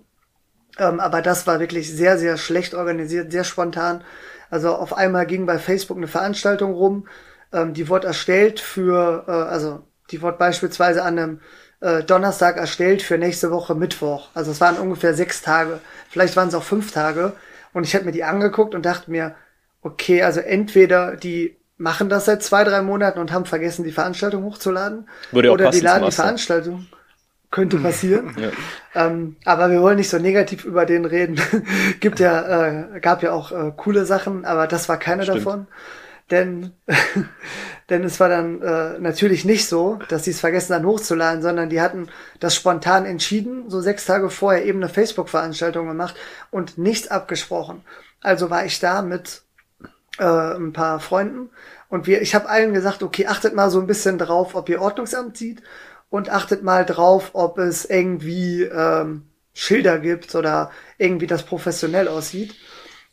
ähm, 0.78 1.00
aber 1.00 1.22
das 1.22 1.46
war 1.46 1.60
wirklich 1.60 1.90
sehr, 1.94 2.18
sehr 2.18 2.36
schlecht 2.36 2.74
organisiert, 2.74 3.32
sehr 3.32 3.44
spontan. 3.44 4.04
Also 4.50 4.74
auf 4.74 4.92
einmal 4.92 5.26
ging 5.26 5.46
bei 5.46 5.58
Facebook 5.58 5.96
eine 5.96 6.08
Veranstaltung 6.08 6.74
rum, 6.74 7.08
ähm, 7.52 7.72
die 7.72 7.88
wurde 7.88 8.08
erstellt 8.08 8.60
für, 8.60 9.24
äh, 9.26 9.30
also 9.30 9.86
die 10.10 10.20
wurde 10.20 10.36
beispielsweise 10.36 11.02
an 11.02 11.18
einem 11.18 11.40
äh, 11.80 12.02
Donnerstag 12.02 12.56
erstellt 12.56 13.02
für 13.02 13.18
nächste 13.18 13.50
Woche 13.50 13.74
Mittwoch. 13.74 14.28
Also 14.34 14.50
es 14.50 14.60
waren 14.60 14.76
ungefähr 14.78 15.14
sechs 15.14 15.42
Tage, 15.42 15.80
vielleicht 16.08 16.36
waren 16.36 16.48
es 16.48 16.54
auch 16.54 16.62
fünf 16.62 16.92
Tage. 16.92 17.34
Und 17.72 17.84
ich 17.84 17.94
habe 17.94 18.04
mir 18.04 18.12
die 18.12 18.24
angeguckt 18.24 18.74
und 18.74 18.84
dachte 18.86 19.10
mir, 19.10 19.34
okay, 19.82 20.22
also 20.22 20.40
entweder 20.40 21.16
die 21.16 21.56
machen 21.76 22.08
das 22.08 22.24
seit 22.24 22.42
zwei, 22.42 22.64
drei 22.64 22.82
Monaten 22.82 23.20
und 23.20 23.32
haben 23.32 23.46
vergessen, 23.46 23.84
die 23.84 23.92
Veranstaltung 23.92 24.42
hochzuladen. 24.44 25.08
Würde 25.30 25.50
oder 25.52 25.70
die 25.70 25.80
laden 25.80 26.06
die 26.06 26.12
Veranstaltung. 26.12 26.86
Könnte 27.50 27.76
passieren. 27.82 28.36
ja. 28.36 28.50
ähm, 29.06 29.36
aber 29.44 29.70
wir 29.70 29.80
wollen 29.80 29.96
nicht 29.96 30.10
so 30.10 30.18
negativ 30.18 30.64
über 30.64 30.84
den 30.84 31.04
reden. 31.04 31.40
Gibt 32.00 32.20
ja, 32.20 32.66
äh, 32.66 33.00
gab 33.00 33.22
ja 33.22 33.32
auch 33.32 33.52
äh, 33.52 33.72
coole 33.76 34.04
Sachen, 34.04 34.44
aber 34.44 34.66
das 34.66 34.88
war 34.88 34.98
keine 34.98 35.22
Stimmt. 35.22 35.38
davon. 35.38 35.66
Denn, 36.30 36.72
denn 37.90 38.04
es 38.04 38.20
war 38.20 38.28
dann 38.28 38.60
äh, 38.60 38.98
natürlich 38.98 39.44
nicht 39.44 39.66
so, 39.66 39.98
dass 40.08 40.24
sie 40.24 40.32
es 40.32 40.40
vergessen 40.40 40.74
haben 40.74 40.86
hochzuladen, 40.86 41.42
sondern 41.42 41.70
die 41.70 41.80
hatten 41.80 42.08
das 42.38 42.54
spontan 42.54 43.06
entschieden, 43.06 43.70
so 43.70 43.80
sechs 43.80 44.04
Tage 44.04 44.30
vorher 44.30 44.64
eben 44.64 44.82
eine 44.82 44.92
Facebook-Veranstaltung 44.92 45.88
gemacht 45.88 46.14
und 46.50 46.76
nichts 46.76 47.08
abgesprochen. 47.08 47.82
Also 48.20 48.50
war 48.50 48.64
ich 48.64 48.78
da 48.80 49.02
mit 49.02 49.42
äh, 50.18 50.24
ein 50.24 50.72
paar 50.72 51.00
Freunden 51.00 51.50
und 51.88 52.06
wir, 52.06 52.20
ich 52.20 52.34
habe 52.34 52.48
allen 52.48 52.74
gesagt, 52.74 53.02
okay, 53.02 53.26
achtet 53.26 53.54
mal 53.54 53.70
so 53.70 53.80
ein 53.80 53.86
bisschen 53.86 54.18
drauf, 54.18 54.54
ob 54.54 54.68
ihr 54.68 54.82
Ordnungsamt 54.82 55.36
sieht 55.36 55.62
und 56.10 56.30
achtet 56.30 56.62
mal 56.62 56.84
drauf, 56.84 57.30
ob 57.32 57.58
es 57.58 57.84
irgendwie 57.84 58.62
ähm, 58.62 59.28
Schilder 59.54 59.98
gibt 59.98 60.34
oder 60.34 60.70
irgendwie 60.98 61.26
das 61.26 61.44
professionell 61.44 62.08
aussieht. 62.08 62.54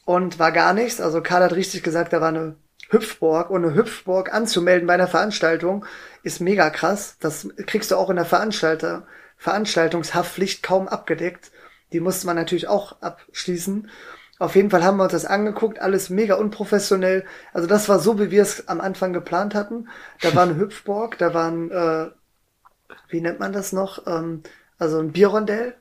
Und 0.06 0.38
war 0.38 0.52
gar 0.52 0.74
nichts. 0.74 1.02
Also 1.02 1.22
Karl 1.22 1.44
hat 1.44 1.54
richtig 1.54 1.82
gesagt, 1.82 2.14
da 2.14 2.22
war 2.22 2.28
eine 2.28 2.56
Hüpfburg 2.90 3.50
und 3.50 3.66
eine 3.66 3.76
Hüpfburg 3.76 4.34
anzumelden 4.34 4.88
bei 4.88 4.94
einer 4.94 5.08
Veranstaltung 5.08 5.86
ist 6.24 6.40
mega 6.40 6.70
krass. 6.70 7.18
Das 7.20 7.48
kriegst 7.66 7.92
du 7.92 7.96
auch 7.96 8.10
in 8.10 8.16
der 8.16 8.26
Veranstalter, 8.26 9.08
Veranstaltungshaftpflicht 9.38 10.64
kaum 10.64 10.88
abgedeckt. 10.88 11.52
Die 11.94 12.00
musste 12.00 12.28
man 12.28 12.36
natürlich 12.36 12.68
auch 12.68 13.02
abschließen. 13.02 13.90
Auf 14.38 14.56
jeden 14.56 14.70
Fall 14.70 14.84
haben 14.84 14.98
wir 14.98 15.04
uns 15.04 15.14
das 15.14 15.26
angeguckt, 15.26 15.80
alles 15.80 16.10
mega 16.10 16.36
unprofessionell. 16.36 17.26
Also 17.54 17.68
das 17.68 17.88
war 17.88 18.00
so, 18.00 18.20
wie 18.20 18.32
wir 18.32 18.42
es 18.42 18.68
am 18.68 18.82
Anfang 18.82 19.14
geplant 19.14 19.56
hatten. 19.56 19.88
Da 20.22 20.36
war 20.36 20.44
eine 20.44 20.56
Hüpfburg, 20.58 21.18
da 21.18 21.34
waren, 21.34 21.72
äh, 21.72 22.12
wie 23.10 23.22
nennt 23.22 23.40
man 23.40 23.54
das 23.54 23.72
noch? 23.72 24.06
Ähm, 24.08 24.44
also 24.78 25.00
ein 25.00 25.14
Bierrondell 25.14 25.76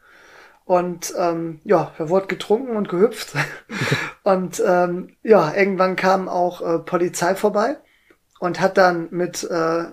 und 0.64 1.12
ähm, 1.18 1.60
ja, 1.64 1.92
da 1.98 2.08
wurde 2.08 2.26
getrunken 2.26 2.76
und 2.76 2.88
gehüpft. 2.88 3.34
und 4.24 4.60
ähm, 4.66 5.16
ja, 5.22 5.54
irgendwann 5.54 5.96
kam 5.96 6.28
auch 6.28 6.60
äh, 6.62 6.78
Polizei 6.80 7.34
vorbei 7.34 7.76
und 8.40 8.60
hat 8.60 8.78
dann 8.78 9.08
mit, 9.10 9.44
äh, 9.44 9.84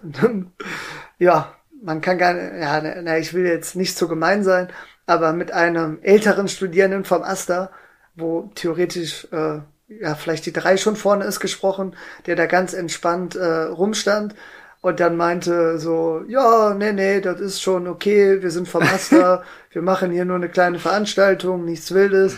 ja, 1.19 1.53
man 1.83 2.01
kann 2.01 2.17
gar 2.17 2.33
nicht, 2.33 2.53
ja, 2.59 2.81
na, 3.01 3.17
ich 3.17 3.33
will 3.33 3.45
jetzt 3.45 3.75
nicht 3.75 3.97
so 3.97 4.07
gemein 4.07 4.43
sein, 4.43 4.69
aber 5.05 5.33
mit 5.33 5.51
einem 5.51 5.99
älteren 6.01 6.47
Studierenden 6.47 7.03
vom 7.03 7.23
Aster, 7.23 7.71
wo 8.15 8.49
theoretisch 8.55 9.27
äh, 9.33 9.59
ja 9.89 10.15
vielleicht 10.15 10.45
die 10.45 10.53
drei 10.53 10.77
schon 10.77 10.95
vorne 10.95 11.25
ist 11.25 11.41
gesprochen, 11.41 11.95
der 12.25 12.37
da 12.37 12.45
ganz 12.45 12.73
entspannt 12.73 13.35
äh, 13.35 13.63
rumstand 13.63 14.33
und 14.79 15.01
dann 15.01 15.17
meinte 15.17 15.77
so, 15.77 16.23
ja, 16.27 16.73
nee, 16.73 16.93
nee, 16.93 17.19
das 17.19 17.41
ist 17.41 17.61
schon 17.61 17.87
okay, 17.87 18.41
wir 18.41 18.51
sind 18.51 18.69
vom 18.69 18.83
Master, 18.83 19.43
wir 19.71 19.81
machen 19.81 20.11
hier 20.11 20.23
nur 20.23 20.37
eine 20.37 20.49
kleine 20.49 20.79
Veranstaltung, 20.79 21.65
nichts 21.65 21.93
Wildes. 21.93 22.37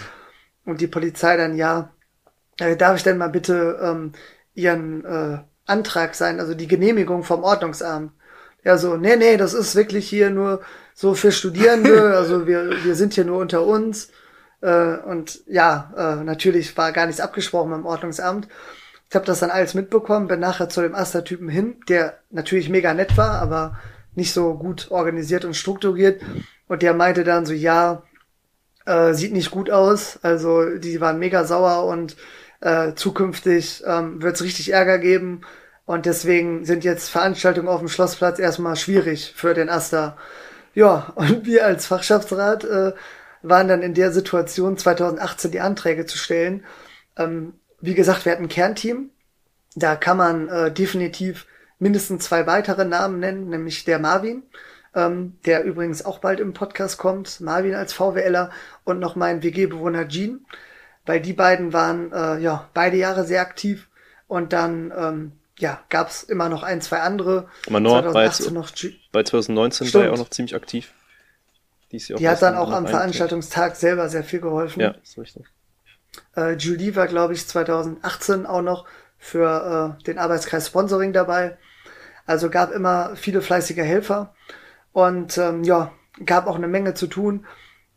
Und 0.66 0.82
die 0.82 0.88
Polizei 0.88 1.38
dann, 1.38 1.56
ja, 1.56 1.94
äh, 2.60 2.76
darf 2.76 2.98
ich 2.98 3.04
denn 3.04 3.18
mal 3.18 3.30
bitte 3.30 3.80
ähm, 3.82 4.14
Ihren 4.54 5.04
äh, 5.06 5.40
Antrag 5.66 6.16
sein, 6.16 6.40
also 6.40 6.54
die 6.54 6.68
Genehmigung 6.68 7.24
vom 7.24 7.44
Ordnungsamt? 7.44 8.12
Ja, 8.64 8.78
so, 8.78 8.96
nee, 8.96 9.18
nee, 9.18 9.38
das 9.38 9.54
ist 9.54 9.76
wirklich 9.76 10.08
hier 10.08 10.30
nur 10.30 10.62
so 10.94 11.16
für 11.16 11.32
Studierende, 11.32 12.14
also 12.18 12.48
wir, 12.48 12.84
wir 12.84 12.96
sind 12.96 13.14
hier 13.14 13.26
nur 13.26 13.40
unter 13.40 13.66
uns. 13.66 14.10
Äh, 14.62 14.98
und 14.98 15.42
ja, 15.48 15.94
äh, 15.98 16.24
natürlich 16.24 16.76
war 16.78 16.92
gar 16.92 17.06
nichts 17.06 17.22
abgesprochen 17.22 17.72
beim 17.72 17.86
Ordnungsamt. 17.86 18.48
Ich 19.10 19.16
habe 19.16 19.26
das 19.26 19.42
dann 19.42 19.52
alles 19.52 19.74
mitbekommen, 19.74 20.28
bin 20.28 20.40
nachher 20.40 20.70
zu 20.70 20.82
dem 20.82 20.96
Aster-Typen 20.96 21.50
hin, 21.50 21.76
der 21.88 22.18
natürlich 22.32 22.70
mega 22.70 22.94
nett 22.94 23.16
war, 23.18 23.42
aber 23.42 23.78
nicht 24.16 24.34
so 24.34 24.56
gut 24.56 24.90
organisiert 24.90 25.46
und 25.46 25.56
strukturiert. 25.56 26.22
Und 26.68 26.82
der 26.82 26.94
meinte 26.94 27.24
dann 27.24 27.46
so, 27.46 27.54
ja, 27.54 28.04
äh, 28.86 29.14
sieht 29.14 29.34
nicht 29.34 29.52
gut 29.52 29.70
aus. 29.70 30.20
Also 30.22 30.78
die 30.78 31.02
waren 31.02 31.20
mega 31.20 31.46
sauer 31.46 31.86
und 31.86 32.16
äh, 32.62 32.94
zukünftig 32.96 33.84
ähm, 33.86 34.22
wird 34.22 34.36
es 34.36 34.44
richtig 34.44 34.72
Ärger 34.72 35.00
geben. 35.00 35.42
Und 35.86 36.06
deswegen 36.06 36.66
sind 36.66 36.84
jetzt 36.84 37.10
Veranstaltungen 37.10 37.68
auf 37.68 37.80
dem 37.80 37.90
Schlossplatz 37.90 38.40
erstmal 38.40 38.76
schwierig 38.76 39.34
für 39.36 39.54
den 39.54 39.70
Aster. 39.70 40.18
Ja, 40.74 41.12
und 41.16 41.46
wir 41.46 41.66
als 41.66 41.86
Fachschaftsrat 41.88 42.64
äh, 42.64 42.94
waren 43.42 43.68
dann 43.68 43.82
in 43.82 43.94
der 43.94 44.12
Situation, 44.12 44.78
2018 44.78 45.52
die 45.52 45.60
Anträge 45.60 46.06
zu 46.06 46.18
stellen. 46.18 46.64
Ähm, 47.18 47.54
wie 47.82 47.94
gesagt, 47.94 48.26
wir 48.26 48.32
hatten 48.32 48.44
ein 48.44 48.50
Kernteam. 48.50 49.10
Da 49.76 49.96
kann 49.96 50.18
man 50.18 50.48
äh, 50.50 50.72
definitiv 50.72 51.46
mindestens 51.80 52.26
zwei 52.26 52.48
weitere 52.48 52.86
Namen 52.86 53.20
nennen, 53.20 53.50
nämlich 53.50 53.84
der 53.84 54.00
Marvin, 54.00 54.44
ähm, 54.96 55.38
der 55.46 55.64
übrigens 55.64 56.06
auch 56.06 56.20
bald 56.20 56.40
im 56.40 56.54
Podcast 56.54 56.98
kommt, 56.98 57.42
Marvin 57.42 57.76
als 57.76 57.94
VWLer 57.94 58.52
und 58.84 59.00
noch 59.00 59.16
mein 59.16 59.44
WG-Bewohner 59.44 60.08
Jean, 60.08 60.46
weil 61.06 61.22
die 61.22 61.34
beiden 61.34 61.74
waren 61.74 62.12
äh, 62.12 62.40
ja 62.40 62.70
beide 62.74 62.98
Jahre 62.98 63.26
sehr 63.26 63.42
aktiv 63.42 63.90
und 64.28 64.54
dann 64.54 64.94
ähm, 64.96 65.32
ja 65.60 65.80
gab's 65.90 66.24
immer 66.24 66.50
noch 66.50 66.64
ein, 66.64 66.82
zwei 66.82 67.02
andere. 67.02 67.48
Manor 67.70 68.02
bei, 68.14 68.26
noch 68.52 68.72
bei 69.12 69.24
2019 69.24 69.88
Stimmt. 69.88 69.94
war 69.94 70.08
er 70.08 70.14
auch 70.14 70.18
noch 70.18 70.30
ziemlich 70.30 70.56
aktiv. 70.56 70.94
Die, 71.92 71.98
die 71.98 72.28
hat 72.28 72.42
dann 72.42 72.56
auch 72.56 72.72
am 72.72 72.88
Veranstaltungstag 72.88 73.76
selber 73.76 74.10
sehr 74.10 74.24
viel 74.24 74.42
geholfen. 74.42 74.80
Ja, 74.80 74.96
ist 75.04 75.18
richtig. 75.18 75.46
Äh, 76.36 76.54
Julie 76.54 76.96
war, 76.96 77.08
glaube 77.08 77.34
ich, 77.34 77.48
2018 77.48 78.48
auch 78.48 78.64
noch 78.64 78.86
für 79.20 79.98
äh, 80.00 80.04
den 80.04 80.18
Arbeitskreis 80.18 80.68
Sponsoring 80.68 81.14
dabei. 81.14 81.58
Also 82.26 82.50
gab 82.50 82.72
immer 82.72 83.16
viele 83.16 83.42
fleißige 83.42 83.78
Helfer 83.78 84.34
und 84.94 85.38
ähm, 85.38 85.64
ja, 85.64 85.92
gab 86.26 86.48
auch 86.48 86.56
eine 86.56 86.68
Menge 86.68 86.94
zu 86.94 87.08
tun. 87.08 87.46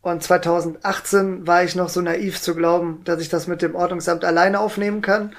Und 0.00 0.22
2018 0.22 1.46
war 1.46 1.64
ich 1.64 1.74
noch 1.74 1.88
so 1.88 2.00
naiv 2.00 2.40
zu 2.40 2.54
glauben, 2.54 3.02
dass 3.04 3.20
ich 3.20 3.28
das 3.28 3.46
mit 3.46 3.62
dem 3.62 3.74
Ordnungsamt 3.74 4.24
alleine 4.24 4.60
aufnehmen 4.60 5.02
kann. 5.02 5.34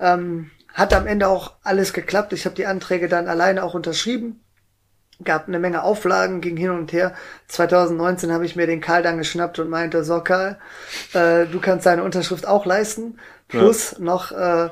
Ähm, 0.00 0.50
hat 0.72 0.92
am 0.94 1.06
Ende 1.06 1.28
auch 1.28 1.54
alles 1.62 1.92
geklappt. 1.92 2.32
Ich 2.32 2.44
habe 2.44 2.54
die 2.54 2.66
Anträge 2.66 3.08
dann 3.08 3.28
alleine 3.28 3.64
auch 3.64 3.74
unterschrieben. 3.74 4.40
Gab 5.24 5.48
eine 5.48 5.58
Menge 5.58 5.82
Auflagen, 5.82 6.42
ging 6.42 6.56
hin 6.56 6.70
und 6.70 6.92
her. 6.92 7.14
2019 7.48 8.30
habe 8.30 8.44
ich 8.44 8.54
mir 8.54 8.66
den 8.66 8.82
Karl 8.82 9.02
dann 9.02 9.16
geschnappt 9.16 9.58
und 9.58 9.70
meinte, 9.70 10.04
so 10.04 10.20
Karl, 10.20 10.58
äh, 11.14 11.46
du 11.46 11.60
kannst 11.60 11.86
deine 11.86 12.02
Unterschrift 12.02 12.46
auch 12.46 12.66
leisten. 12.66 13.18
Plus 13.48 13.92
ja. 13.92 14.04
noch, 14.04 14.32
äh, 14.32 14.68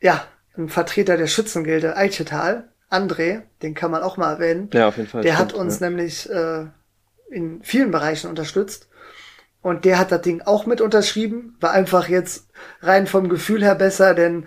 ja, 0.00 0.24
ein 0.56 0.70
Vertreter 0.70 1.16
der 1.16 1.26
Schützengilde 1.26 1.96
Eichetal, 1.96 2.68
André, 2.96 3.42
den 3.62 3.74
kann 3.74 3.90
man 3.90 4.02
auch 4.02 4.16
mal 4.16 4.34
erwähnen. 4.34 4.70
Ja, 4.72 4.88
auf 4.88 4.96
jeden 4.96 5.08
Fall. 5.08 5.22
Der 5.22 5.34
stimmt, 5.34 5.52
hat 5.52 5.58
uns 5.58 5.80
ja. 5.80 5.88
nämlich 5.88 6.30
äh, 6.30 6.66
in 7.30 7.62
vielen 7.62 7.90
Bereichen 7.90 8.28
unterstützt. 8.28 8.88
Und 9.62 9.84
der 9.84 9.98
hat 9.98 10.12
das 10.12 10.22
Ding 10.22 10.42
auch 10.42 10.66
mit 10.66 10.80
unterschrieben. 10.80 11.56
War 11.60 11.72
einfach 11.72 12.08
jetzt 12.08 12.48
rein 12.80 13.06
vom 13.06 13.28
Gefühl 13.28 13.64
her 13.64 13.74
besser, 13.74 14.14
denn 14.14 14.46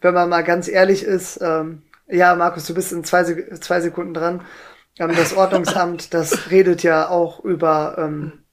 wenn 0.00 0.14
man 0.14 0.28
mal 0.28 0.44
ganz 0.44 0.68
ehrlich 0.68 1.02
ist, 1.02 1.40
ähm, 1.42 1.82
ja, 2.06 2.34
Markus, 2.34 2.66
du 2.66 2.74
bist 2.74 2.92
in 2.92 3.04
zwei, 3.04 3.24
zwei 3.24 3.80
Sekunden 3.80 4.14
dran. 4.14 4.42
Ähm, 4.98 5.12
das 5.16 5.32
Ordnungsamt, 5.36 6.14
das 6.14 6.50
redet 6.50 6.82
ja 6.82 7.08
auch 7.08 7.44
über 7.44 7.96
ähm, 7.98 8.44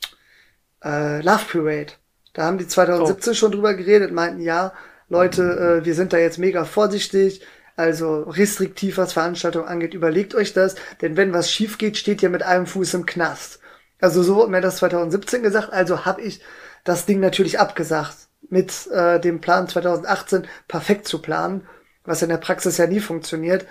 äh, 0.83 1.21
Love 1.21 1.45
Parade. 1.51 1.93
Da 2.33 2.43
haben 2.43 2.57
die 2.57 2.67
2017 2.67 3.31
oh. 3.31 3.33
schon 3.33 3.51
drüber 3.51 3.73
geredet, 3.73 4.11
meinten, 4.11 4.41
ja, 4.41 4.73
Leute, 5.09 5.81
äh, 5.81 5.85
wir 5.85 5.95
sind 5.95 6.13
da 6.13 6.17
jetzt 6.17 6.37
mega 6.37 6.65
vorsichtig, 6.65 7.41
also 7.77 8.23
restriktiv, 8.23 8.97
was 8.97 9.13
Veranstaltungen 9.13 9.67
angeht, 9.67 9.93
überlegt 9.93 10.35
euch 10.35 10.51
das, 10.51 10.75
denn 11.01 11.15
wenn 11.15 11.31
was 11.31 11.51
schief 11.51 11.77
geht, 11.77 11.95
steht 11.95 12.21
ihr 12.23 12.29
mit 12.29 12.43
einem 12.43 12.65
Fuß 12.65 12.95
im 12.95 13.05
Knast. 13.05 13.59
Also 14.01 14.23
so 14.23 14.35
wurde 14.35 14.51
mir 14.51 14.61
das 14.61 14.77
2017 14.77 15.43
gesagt, 15.43 15.71
also 15.71 16.05
habe 16.05 16.21
ich 16.21 16.41
das 16.83 17.05
Ding 17.05 17.19
natürlich 17.19 17.59
abgesagt, 17.59 18.17
mit 18.49 18.87
äh, 18.87 19.19
dem 19.19 19.41
Plan 19.41 19.67
2018 19.67 20.47
perfekt 20.67 21.07
zu 21.07 21.21
planen, 21.21 21.67
was 22.03 22.21
in 22.21 22.29
der 22.29 22.37
Praxis 22.37 22.77
ja 22.77 22.87
nie 22.87 22.99
funktioniert. 22.99 23.67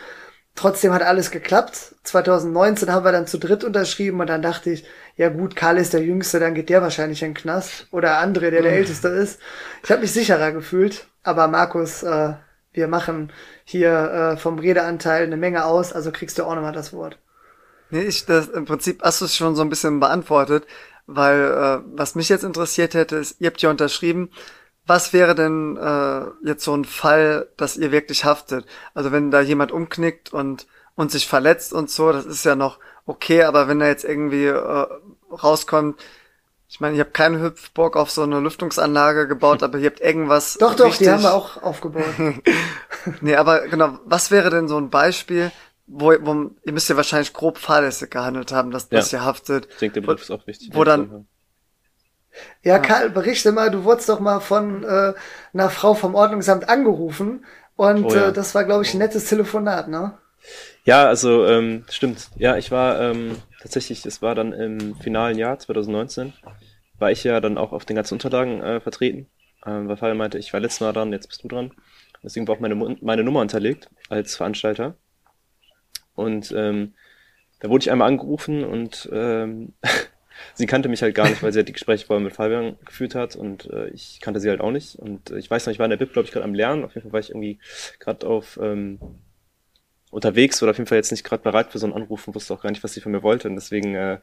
Trotzdem 0.55 0.93
hat 0.93 1.03
alles 1.03 1.31
geklappt. 1.31 1.97
2019 2.05 2.91
haben 2.91 3.05
wir 3.05 3.13
dann 3.13 3.27
zu 3.27 3.39
dritt 3.39 3.65
unterschrieben 3.65 4.21
und 4.21 4.29
dann 4.29 4.41
dachte 4.41 4.71
ich, 4.71 4.87
ja 5.17 5.29
gut, 5.31 5.57
Karl 5.57 5.79
ist 5.79 5.93
der 5.93 6.03
Jüngste, 6.03 6.39
dann 6.39 6.55
geht 6.55 6.71
der 6.71 6.81
wahrscheinlich 6.81 7.23
in 7.23 7.31
den 7.31 7.35
Knast. 7.35 7.89
Oder 7.91 8.23
André, 8.23 8.51
der 8.51 8.63
der 8.63 8.71
mhm. 8.71 8.79
Älteste 8.79 9.09
ist. 9.09 9.41
Ich 9.83 9.91
habe 9.91 10.01
mich 10.03 10.13
sicherer 10.13 10.53
gefühlt, 10.53 11.09
aber 11.25 11.49
Markus, 11.49 12.03
äh, 12.03 12.35
wir 12.77 12.89
machen 12.89 13.33
hier 13.65 13.93
äh, 13.93 14.37
vom 14.37 14.59
Redeanteil 14.59 15.25
eine 15.25 15.37
Menge 15.37 15.65
aus, 15.65 15.93
also 15.93 16.13
kriegst 16.13 16.39
du 16.39 16.45
auch 16.45 16.55
nochmal 16.55 16.73
das 16.73 16.93
Wort. 16.93 17.19
Nee, 17.91 18.03
ich, 18.03 18.27
das, 18.27 18.49
im 18.49 18.65
Prinzip 18.65 19.03
hast 19.03 19.21
du 19.21 19.25
es 19.25 19.37
schon 19.37 19.55
so 19.57 19.63
ein 19.63 19.69
bisschen 19.69 20.01
beantwortet, 20.01 20.67
weil 21.07 21.41
äh, 21.41 21.79
was 21.97 22.15
mich 22.15 22.29
jetzt 22.29 22.45
interessiert 22.45 22.95
hätte, 22.95 23.17
ist, 23.17 23.41
ihr 23.41 23.49
habt 23.49 23.63
ja 23.63 23.71
unterschrieben, 23.71 24.31
was 24.87 25.13
wäre 25.13 25.35
denn 25.35 25.77
äh, 25.77 26.47
jetzt 26.49 26.65
so 26.65 26.77
ein 26.77 26.85
Fall, 26.85 27.49
dass 27.57 27.77
ihr 27.77 27.91
wirklich 27.91 28.25
haftet? 28.25 28.67
Also 28.95 29.11
wenn 29.13 29.31
da 29.31 29.41
jemand 29.41 29.73
umknickt 29.73 30.33
und, 30.33 30.67
und 30.95 31.11
sich 31.11 31.27
verletzt 31.27 31.73
und 31.73 31.91
so, 31.91 32.13
das 32.13 32.27
ist 32.27 32.45
ja 32.45 32.55
noch 32.55 32.79
okay, 33.05 33.43
aber 33.43 33.69
wenn 33.69 33.81
da 33.81 33.87
jetzt 33.87 34.05
irgendwie 34.05 34.47
äh, 34.47 34.87
rauskommt, 35.31 36.01
ich 36.69 36.81
meine, 36.81 36.95
ich 36.95 37.01
habe 37.01 37.11
keinen 37.11 37.41
Hüpfbock 37.41 37.97
auf 37.97 38.11
so 38.11 38.23
eine 38.23 38.41
Lüftungsanlage 38.41 39.29
gebaut, 39.29 39.63
aber 39.63 39.79
ihr 39.79 39.87
habt 39.87 40.01
irgendwas. 40.01 40.55
Doch, 40.55 40.75
doch, 40.75 40.87
richtig... 40.87 41.07
die 41.07 41.13
haben 41.13 41.23
wir 41.23 41.35
auch 41.35 41.63
aufgebaut. 41.63 42.15
nee, 43.21 43.37
aber 43.37 43.69
genau, 43.69 43.99
was 44.05 44.31
wäre 44.31 44.51
denn 44.51 44.67
so 44.67 44.77
ein 44.77 44.91
Beispiel, 44.91 45.53
wo, 45.87 46.13
wo 46.21 46.51
ihr 46.65 46.73
müsst 46.73 46.89
ja 46.89 46.97
wahrscheinlich 46.97 47.33
grob 47.33 47.59
fahrlässig 47.59 48.11
gehandelt 48.11 48.51
haben, 48.51 48.73
dass, 48.73 48.89
ja. 48.91 48.99
dass 48.99 49.13
ihr 49.13 49.25
haftet. 49.25 49.69
Ich 49.71 49.79
denke, 49.79 49.95
der 49.95 50.01
Begriff 50.03 50.23
ist 50.23 50.31
auch 50.31 50.47
wichtig. 50.47 50.71
Wo 50.73 50.83
dann. 50.83 51.27
Ja, 52.63 52.79
Karl, 52.79 53.11
berichte 53.11 53.53
mal, 53.53 53.71
du 53.71 53.85
wurdest 53.85 54.09
doch 54.09 54.21
mal 54.21 54.41
von 54.41 54.85
äh, 54.85 55.15
einer 55.55 55.71
Frau 55.71 55.95
vom 55.95 56.15
Ordnungsamt 56.15 56.69
angerufen 56.69 57.47
und 57.77 58.05
oh, 58.05 58.15
ja. 58.15 58.29
äh, 58.29 58.33
das 58.33 58.55
war, 58.55 58.65
glaube 58.65 58.83
ich, 58.83 58.93
ein 58.93 58.99
nettes 58.99 59.27
Telefonat, 59.27 59.89
ne? 59.89 60.19
Ja, 60.85 61.07
also 61.07 61.47
ähm, 61.47 61.85
stimmt. 61.89 62.29
Ja, 62.37 62.57
ich 62.57 62.71
war 62.71 63.01
ähm, 63.01 63.37
tatsächlich, 63.67 64.07
es 64.07 64.23
war 64.23 64.35
dann 64.35 64.53
im 64.53 64.95
finalen 64.97 65.37
Jahr 65.39 65.59
2019, 65.59 66.33
war 66.99 67.11
ich 67.11 67.25
ja 67.25 67.41
dann 67.41 67.59
auch 67.59 67.73
auf 67.73 67.85
den 67.85 67.97
ganzen 67.97 68.15
Unterlagen 68.15 68.63
äh, 68.63 68.81
vertreten. 68.81 69.27
Ähm, 69.67 69.89
weil 69.89 69.97
Fabian 69.97 70.17
meinte, 70.17 70.39
ich 70.39 70.53
war 70.53 70.61
letztes 70.61 70.81
Mal 70.81 70.93
dran, 70.93 71.13
jetzt 71.13 71.27
bist 71.29 71.43
du 71.43 71.49
dran. 71.49 71.73
Deswegen 72.23 72.47
war 72.47 72.55
auch 72.55 72.61
meine, 72.61 72.75
meine 72.75 73.25
Nummer 73.25 73.41
unterlegt 73.41 73.91
als 74.09 74.37
Veranstalter. 74.37 74.95
Und 76.15 76.55
ähm, 76.57 76.95
da 77.61 77.69
wurde 77.69 77.83
ich 77.83 77.91
einmal 77.91 78.09
angerufen 78.09 78.65
und 78.65 79.09
ähm, 79.13 79.75
sie 80.55 80.67
kannte 80.67 80.89
mich 80.89 81.03
halt 81.03 81.15
gar 81.15 81.29
nicht, 81.29 81.43
weil 81.43 81.53
sie 81.53 81.59
halt 81.59 81.69
die 81.69 81.73
Gespräche 81.73 82.07
vorher 82.07 82.25
mit 82.25 82.35
Fabian 82.35 82.79
geführt 82.85 83.15
hat 83.15 83.37
und 83.37 83.69
äh, 83.71 83.89
ich 83.89 84.21
kannte 84.21 84.41
sie 84.41 84.49
halt 84.49 84.61
auch 84.61 84.71
nicht. 84.71 84.95
Und 84.97 85.31
äh, 85.31 85.39
ich 85.39 85.51
weiß 85.51 85.67
noch, 85.67 85.73
ich 85.73 85.79
war 85.79 85.87
in 85.87 85.91
der 85.91 85.97
BIP, 85.97 86.13
glaube 86.13 86.27
ich, 86.27 86.33
gerade 86.33 86.45
am 86.45 86.55
Lernen. 86.55 86.85
Auf 86.85 86.95
jeden 86.95 87.03
Fall 87.03 87.13
war 87.13 87.21
ich 87.21 87.31
irgendwie 87.31 87.59
gerade 87.99 88.27
auf 88.27 88.59
ähm, 88.63 89.01
unterwegs 90.17 90.63
oder 90.63 90.71
auf 90.71 90.79
jeden 90.79 90.89
Fall 90.89 90.97
jetzt 90.97 91.11
nicht 91.11 91.25
gerade 91.25 91.43
bereit 91.43 91.71
für 91.71 91.79
so 91.79 91.85
einen 91.85 91.95
Anruf 91.95 92.27
und 92.27 92.35
wusste 92.35 92.55
auch 92.55 92.63
gar 92.63 92.71
nicht, 92.71 92.83
was 92.83 92.95
sie 92.95 93.03
von 93.03 93.13
mir 93.13 93.23
wollte. 93.23 93.49
Und 93.49 93.55
deswegen 93.55 93.95
äh, 93.95 94.19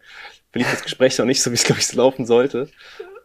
verlief 0.51 0.71
das 0.71 0.81
Gespräch 0.81 1.15
noch 1.19 1.25
nicht 1.25 1.43
so, 1.43 1.51
wie 1.51 1.55
es, 1.55 1.63
glaube 1.65 1.79
ich, 1.79 1.93
laufen 1.93 2.25
sollte. 2.25 2.67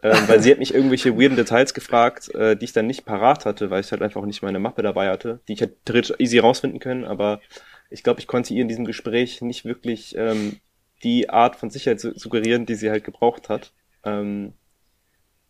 Ähm, 0.03 0.27
weil 0.27 0.39
sie 0.39 0.51
hat 0.51 0.59
mich 0.59 0.75
irgendwelche 0.75 1.17
weirden 1.19 1.35
Details 1.35 1.73
gefragt, 1.73 2.33
äh, 2.35 2.55
die 2.55 2.65
ich 2.65 2.71
dann 2.71 2.85
nicht 2.85 3.05
parat 3.05 3.45
hatte, 3.45 3.71
weil 3.71 3.81
ich 3.81 3.91
halt 3.91 4.03
einfach 4.03 4.23
nicht 4.23 4.43
meine 4.43 4.59
Mappe 4.59 4.83
dabei 4.83 5.09
hatte, 5.09 5.41
die 5.47 5.53
ich 5.53 5.61
hätte 5.61 5.75
theoretisch 5.83 6.13
easy 6.19 6.37
rausfinden 6.37 6.79
können, 6.79 7.05
aber 7.05 7.41
ich 7.89 8.03
glaube, 8.03 8.19
ich 8.19 8.27
konnte 8.27 8.53
ihr 8.53 8.61
in 8.61 8.69
diesem 8.69 8.85
Gespräch 8.85 9.41
nicht 9.41 9.65
wirklich 9.65 10.15
ähm, 10.15 10.59
die 11.03 11.29
Art 11.29 11.55
von 11.55 11.71
Sicherheit 11.71 11.99
suggerieren, 11.99 12.67
die 12.67 12.75
sie 12.75 12.91
halt 12.91 13.03
gebraucht 13.03 13.49
hat. 13.49 13.73
Ähm, 14.05 14.53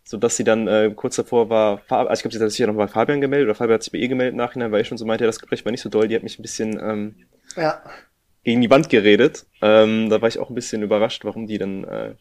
so 0.09 0.17
dass 0.17 0.37
sie 0.37 0.43
dann 0.43 0.67
äh, 0.67 0.91
kurz 0.95 1.17
davor 1.17 1.51
war, 1.51 1.83
also 1.87 2.13
ich 2.13 2.21
glaube, 2.21 2.35
sie 2.35 2.43
hat 2.43 2.49
sich 2.49 2.57
ja 2.57 2.65
noch 2.65 2.73
bei 2.73 2.87
Fabian 2.87 3.21
gemeldet 3.21 3.45
oder 3.47 3.53
Fabian 3.53 3.75
hat 3.75 3.83
sich 3.83 3.91
bei 3.91 3.99
ihr 3.99 4.07
gemeldet 4.07 4.35
nachhinein, 4.35 4.71
weil 4.71 4.81
ich 4.81 4.87
schon 4.87 4.97
so 4.97 5.05
meinte, 5.05 5.23
ja, 5.23 5.27
das 5.27 5.37
Gespräch 5.37 5.63
war 5.65 5.71
nicht 5.71 5.83
so 5.83 5.89
doll, 5.89 6.07
die 6.07 6.15
hat 6.15 6.23
mich 6.23 6.39
ein 6.39 6.41
bisschen 6.41 6.79
ähm, 6.81 7.15
ja. 7.55 7.83
gegen 8.43 8.59
die 8.59 8.71
Wand 8.71 8.89
geredet. 8.89 9.45
Ähm, 9.61 10.09
da 10.09 10.19
war 10.19 10.27
ich 10.27 10.39
auch 10.39 10.49
ein 10.49 10.55
bisschen 10.55 10.81
überrascht, 10.81 11.25
warum 11.25 11.45
die 11.45 11.59
dann 11.59 11.83
äh, 11.83 12.15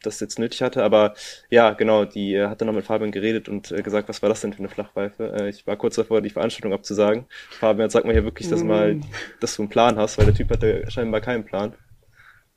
das 0.00 0.18
jetzt 0.18 0.38
nötig 0.38 0.62
hatte. 0.62 0.82
Aber 0.82 1.12
ja, 1.50 1.72
genau, 1.72 2.06
die 2.06 2.36
äh, 2.36 2.46
hat 2.46 2.62
dann 2.62 2.68
noch 2.68 2.74
mit 2.74 2.86
Fabian 2.86 3.12
geredet 3.12 3.50
und 3.50 3.70
äh, 3.70 3.82
gesagt, 3.82 4.08
was 4.08 4.22
war 4.22 4.30
das 4.30 4.40
denn 4.40 4.54
für 4.54 4.60
eine 4.60 4.70
Flachpfeife? 4.70 5.30
Äh, 5.38 5.50
ich 5.50 5.66
war 5.66 5.76
kurz 5.76 5.96
davor, 5.96 6.22
die 6.22 6.30
Veranstaltung 6.30 6.72
abzusagen. 6.72 7.26
Fabian, 7.50 7.90
sag 7.90 8.06
mal 8.06 8.14
hier 8.14 8.24
wirklich, 8.24 8.48
dass, 8.48 8.62
mm. 8.62 8.66
mal, 8.66 9.00
dass 9.40 9.56
du 9.56 9.62
einen 9.62 9.68
Plan 9.68 9.98
hast, 9.98 10.16
weil 10.16 10.24
der 10.24 10.34
Typ 10.34 10.50
hatte 10.50 10.90
scheinbar 10.90 11.20
keinen 11.20 11.44
Plan. 11.44 11.74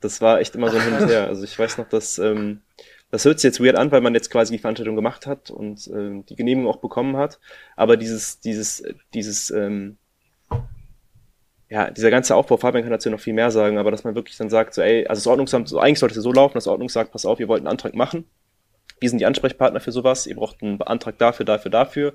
Das 0.00 0.22
war 0.22 0.40
echt 0.40 0.54
immer 0.54 0.70
so 0.70 0.78
ein 0.78 0.84
Hin 0.88 1.02
und 1.02 1.08
Her. 1.10 1.26
Also 1.26 1.44
ich 1.44 1.58
weiß 1.58 1.76
noch, 1.76 1.88
dass 1.90 2.18
ähm, 2.18 2.62
das 3.10 3.24
hört 3.24 3.40
sich 3.40 3.48
jetzt 3.48 3.64
weird 3.64 3.76
an, 3.76 3.90
weil 3.90 4.00
man 4.00 4.14
jetzt 4.14 4.30
quasi 4.30 4.52
die 4.52 4.58
Veranstaltung 4.58 4.96
gemacht 4.96 5.26
hat 5.26 5.50
und 5.50 5.86
äh, 5.88 6.22
die 6.28 6.36
Genehmigung 6.36 6.70
auch 6.70 6.80
bekommen 6.80 7.16
hat. 7.16 7.40
Aber 7.76 7.96
dieses, 7.96 8.40
dieses, 8.40 8.82
dieses, 9.14 9.50
ähm, 9.50 9.96
ja, 11.70 11.90
dieser 11.90 12.10
ganze 12.10 12.34
Aufbau, 12.34 12.56
Fabian 12.56 12.82
kann 12.82 12.92
dazu 12.92 13.10
noch 13.10 13.20
viel 13.20 13.34
mehr 13.34 13.50
sagen, 13.50 13.78
aber 13.78 13.90
dass 13.90 14.04
man 14.04 14.14
wirklich 14.14 14.36
dann 14.36 14.50
sagt, 14.50 14.74
so, 14.74 14.82
ey, 14.82 15.06
also 15.06 15.20
das 15.20 15.26
Ordnungsamt, 15.26 15.68
so, 15.68 15.78
eigentlich 15.78 15.98
sollte 15.98 16.18
es 16.18 16.22
so 16.22 16.32
laufen, 16.32 16.54
das 16.54 16.66
Ordnung 16.66 16.88
sagt, 16.88 17.12
pass 17.12 17.26
auf, 17.26 17.40
ihr 17.40 17.48
wollt 17.48 17.60
einen 17.60 17.68
Antrag 17.68 17.94
machen. 17.94 18.24
Wir 19.00 19.10
sind 19.10 19.18
die 19.20 19.26
Ansprechpartner 19.26 19.80
für 19.80 19.92
sowas, 19.92 20.26
ihr 20.26 20.36
braucht 20.36 20.62
einen 20.62 20.80
Antrag 20.82 21.18
dafür, 21.18 21.46
dafür, 21.46 21.70
dafür. 21.70 22.14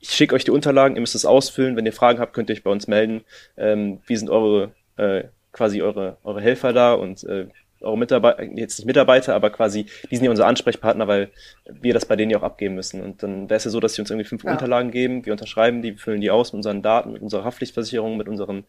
ich 0.00 0.10
schicke 0.10 0.34
euch 0.34 0.44
die 0.44 0.50
Unterlagen, 0.50 0.96
ihr 0.96 1.00
müsst 1.00 1.14
es 1.14 1.24
ausfüllen. 1.24 1.76
Wenn 1.76 1.86
ihr 1.86 1.92
Fragen 1.92 2.18
habt, 2.18 2.32
könnt 2.34 2.50
ihr 2.50 2.54
euch 2.54 2.64
bei 2.64 2.70
uns 2.70 2.88
melden. 2.88 3.24
Ähm, 3.56 4.00
wie 4.06 4.16
sind 4.16 4.30
eure 4.30 4.72
äh, 4.96 5.24
quasi 5.56 5.82
eure, 5.82 6.18
eure 6.22 6.40
Helfer 6.40 6.72
da 6.72 6.92
und 6.94 7.24
äh, 7.24 7.48
eure 7.80 7.98
Mitarbeiter, 7.98 8.42
jetzt 8.42 8.78
nicht 8.78 8.86
Mitarbeiter, 8.86 9.34
aber 9.34 9.50
quasi, 9.50 9.86
die 10.10 10.16
sind 10.16 10.24
ja 10.24 10.30
unsere 10.30 10.48
Ansprechpartner, 10.48 11.08
weil 11.08 11.30
wir 11.64 11.94
das 11.94 12.06
bei 12.06 12.16
denen 12.16 12.30
ja 12.30 12.38
auch 12.38 12.42
abgeben 12.42 12.74
müssen. 12.74 13.02
Und 13.02 13.22
dann 13.22 13.50
wäre 13.50 13.56
es 13.56 13.64
ja 13.64 13.70
so, 13.70 13.80
dass 13.80 13.94
sie 13.94 14.02
uns 14.02 14.10
irgendwie 14.10 14.28
fünf 14.28 14.44
ja. 14.44 14.52
Unterlagen 14.52 14.90
geben, 14.90 15.24
wir 15.24 15.32
unterschreiben 15.32 15.82
die, 15.82 15.92
wir 15.92 15.98
füllen 15.98 16.20
die 16.20 16.30
aus 16.30 16.52
mit 16.52 16.58
unseren 16.58 16.82
Daten, 16.82 17.12
mit 17.12 17.22
unserer 17.22 17.44
Haftpflichtversicherung, 17.44 18.16
mit 18.16 18.28
unseren 18.28 18.64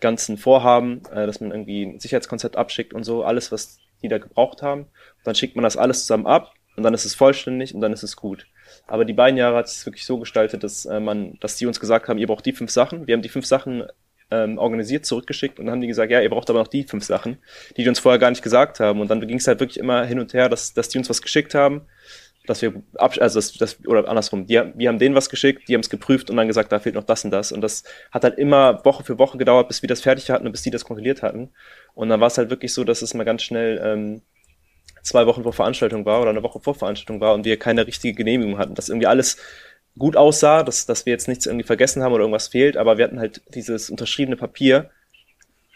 ganzen 0.00 0.36
Vorhaben, 0.36 1.02
äh, 1.12 1.26
dass 1.26 1.40
man 1.40 1.50
irgendwie 1.50 1.84
ein 1.84 2.00
Sicherheitskonzept 2.00 2.56
abschickt 2.56 2.94
und 2.94 3.04
so, 3.04 3.24
alles, 3.24 3.52
was 3.52 3.78
die 4.02 4.08
da 4.08 4.18
gebraucht 4.18 4.62
haben. 4.62 4.82
Und 4.82 5.26
dann 5.26 5.34
schickt 5.34 5.56
man 5.56 5.62
das 5.62 5.76
alles 5.76 6.02
zusammen 6.02 6.26
ab 6.26 6.54
und 6.76 6.82
dann 6.82 6.94
ist 6.94 7.04
es 7.04 7.14
vollständig 7.14 7.74
und 7.74 7.80
dann 7.80 7.92
ist 7.92 8.02
es 8.02 8.16
gut. 8.16 8.46
Aber 8.86 9.04
die 9.04 9.12
beiden 9.12 9.36
Jahre 9.36 9.56
hat 9.56 9.66
es 9.66 9.84
wirklich 9.86 10.06
so 10.06 10.18
gestaltet, 10.18 10.64
dass 10.64 10.86
äh, 10.86 11.00
man, 11.00 11.38
dass 11.40 11.56
die 11.56 11.66
uns 11.66 11.80
gesagt 11.80 12.08
haben, 12.08 12.18
ihr 12.18 12.26
braucht 12.26 12.46
die 12.46 12.52
fünf 12.52 12.70
Sachen. 12.70 13.06
Wir 13.06 13.14
haben 13.14 13.22
die 13.22 13.28
fünf 13.28 13.46
Sachen 13.46 13.84
ähm, 14.32 14.58
organisiert, 14.58 15.04
zurückgeschickt 15.04 15.58
und 15.58 15.66
dann 15.66 15.74
haben 15.74 15.80
die 15.82 15.86
gesagt, 15.86 16.10
ja, 16.10 16.20
ihr 16.20 16.30
braucht 16.30 16.48
aber 16.48 16.58
noch 16.58 16.68
die 16.68 16.84
fünf 16.84 17.04
Sachen, 17.04 17.38
die 17.76 17.82
die 17.82 17.88
uns 17.88 17.98
vorher 17.98 18.18
gar 18.18 18.30
nicht 18.30 18.42
gesagt 18.42 18.80
haben. 18.80 19.00
Und 19.00 19.10
dann 19.10 19.20
ging 19.26 19.36
es 19.36 19.46
halt 19.46 19.60
wirklich 19.60 19.78
immer 19.78 20.04
hin 20.04 20.18
und 20.18 20.32
her, 20.32 20.48
dass, 20.48 20.72
dass 20.72 20.88
die 20.88 20.98
uns 20.98 21.10
was 21.10 21.20
geschickt 21.20 21.54
haben, 21.54 21.82
dass 22.46 22.62
wir, 22.62 22.82
ab, 22.96 23.14
also 23.20 23.38
das, 23.38 23.52
das, 23.52 23.86
oder 23.86 24.08
andersrum, 24.08 24.46
die, 24.46 24.60
wir 24.74 24.88
haben 24.88 24.98
denen 24.98 25.14
was 25.14 25.28
geschickt, 25.28 25.68
die 25.68 25.74
haben 25.74 25.82
es 25.82 25.90
geprüft 25.90 26.30
und 26.30 26.36
dann 26.36 26.48
gesagt, 26.48 26.72
da 26.72 26.80
fehlt 26.80 26.94
noch 26.94 27.04
das 27.04 27.24
und 27.24 27.30
das. 27.30 27.52
Und 27.52 27.60
das 27.60 27.84
hat 28.10 28.24
halt 28.24 28.38
immer 28.38 28.84
Woche 28.84 29.04
für 29.04 29.18
Woche 29.18 29.38
gedauert, 29.38 29.68
bis 29.68 29.82
wir 29.82 29.88
das 29.88 30.00
fertig 30.00 30.30
hatten 30.30 30.46
und 30.46 30.52
bis 30.52 30.62
die 30.62 30.70
das 30.70 30.84
kontrolliert 30.84 31.22
hatten. 31.22 31.50
Und 31.94 32.08
dann 32.08 32.20
war 32.20 32.26
es 32.28 32.38
halt 32.38 32.50
wirklich 32.50 32.72
so, 32.72 32.84
dass 32.84 33.02
es 33.02 33.14
mal 33.14 33.24
ganz 33.24 33.42
schnell 33.42 33.80
ähm, 33.84 34.22
zwei 35.02 35.26
Wochen 35.26 35.42
vor 35.42 35.52
Veranstaltung 35.52 36.04
war 36.04 36.20
oder 36.20 36.30
eine 36.30 36.42
Woche 36.42 36.60
vor 36.60 36.74
Veranstaltung 36.74 37.20
war 37.20 37.34
und 37.34 37.44
wir 37.44 37.58
keine 37.58 37.86
richtige 37.86 38.14
Genehmigung 38.14 38.58
hatten, 38.58 38.74
dass 38.74 38.88
irgendwie 38.88 39.06
alles 39.06 39.36
gut 39.98 40.16
aussah, 40.16 40.62
dass, 40.62 40.86
dass 40.86 41.06
wir 41.06 41.12
jetzt 41.12 41.28
nichts 41.28 41.46
irgendwie 41.46 41.66
vergessen 41.66 42.02
haben 42.02 42.12
oder 42.12 42.22
irgendwas 42.22 42.48
fehlt, 42.48 42.76
aber 42.76 42.98
wir 42.98 43.04
hatten 43.04 43.20
halt 43.20 43.42
dieses 43.54 43.90
unterschriebene 43.90 44.36
Papier 44.36 44.90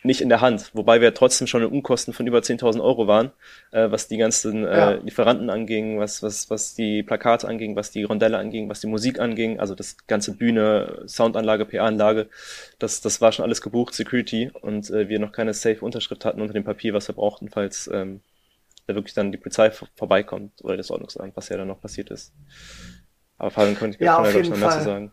nicht 0.06 0.20
in 0.20 0.28
der 0.28 0.40
Hand, 0.40 0.70
wobei 0.72 1.00
wir 1.00 1.12
trotzdem 1.14 1.46
schon 1.46 1.62
in 1.62 1.68
Unkosten 1.68 2.14
von 2.14 2.26
über 2.26 2.38
10.000 2.38 2.80
Euro 2.80 3.06
waren, 3.06 3.32
äh, 3.72 3.90
was 3.90 4.08
die 4.08 4.16
ganzen 4.16 4.64
äh, 4.64 4.76
ja. 4.76 4.90
Lieferanten 4.92 5.50
anging, 5.50 5.98
was, 5.98 6.22
was, 6.22 6.48
was 6.48 6.74
die 6.74 7.02
Plakate 7.02 7.46
anging, 7.46 7.76
was 7.76 7.90
die 7.90 8.04
Rondelle 8.04 8.38
anging, 8.38 8.68
was 8.68 8.80
die 8.80 8.86
Musik 8.86 9.18
anging, 9.18 9.58
also 9.58 9.74
das 9.74 10.06
ganze 10.06 10.36
Bühne, 10.36 11.02
Soundanlage, 11.06 11.66
PA-Anlage, 11.66 12.28
das, 12.78 13.00
das 13.00 13.20
war 13.20 13.32
schon 13.32 13.44
alles 13.44 13.60
gebucht, 13.60 13.94
Security, 13.94 14.50
und 14.60 14.90
äh, 14.90 15.08
wir 15.08 15.18
noch 15.18 15.32
keine 15.32 15.52
Safe-Unterschrift 15.52 16.24
hatten 16.24 16.40
unter 16.40 16.54
dem 16.54 16.64
Papier, 16.64 16.94
was 16.94 17.08
wir 17.08 17.14
brauchten, 17.14 17.50
falls 17.50 17.90
ähm, 17.92 18.20
da 18.86 18.94
wirklich 18.94 19.14
dann 19.14 19.32
die 19.32 19.38
Polizei 19.38 19.70
vorbeikommt 19.70 20.62
oder 20.62 20.76
das 20.76 20.90
Ordnungsamt, 20.90 21.36
was 21.36 21.48
ja 21.48 21.56
dann 21.56 21.68
noch 21.68 21.80
passiert 21.80 22.10
ist. 22.10 22.32
Aber 23.38 23.50
Fabian 23.50 23.76
könnte 23.76 24.02
ja, 24.02 24.18
auf 24.18 24.34
jeden 24.34 24.54
Fall. 24.54 24.80
sagen. 24.82 25.12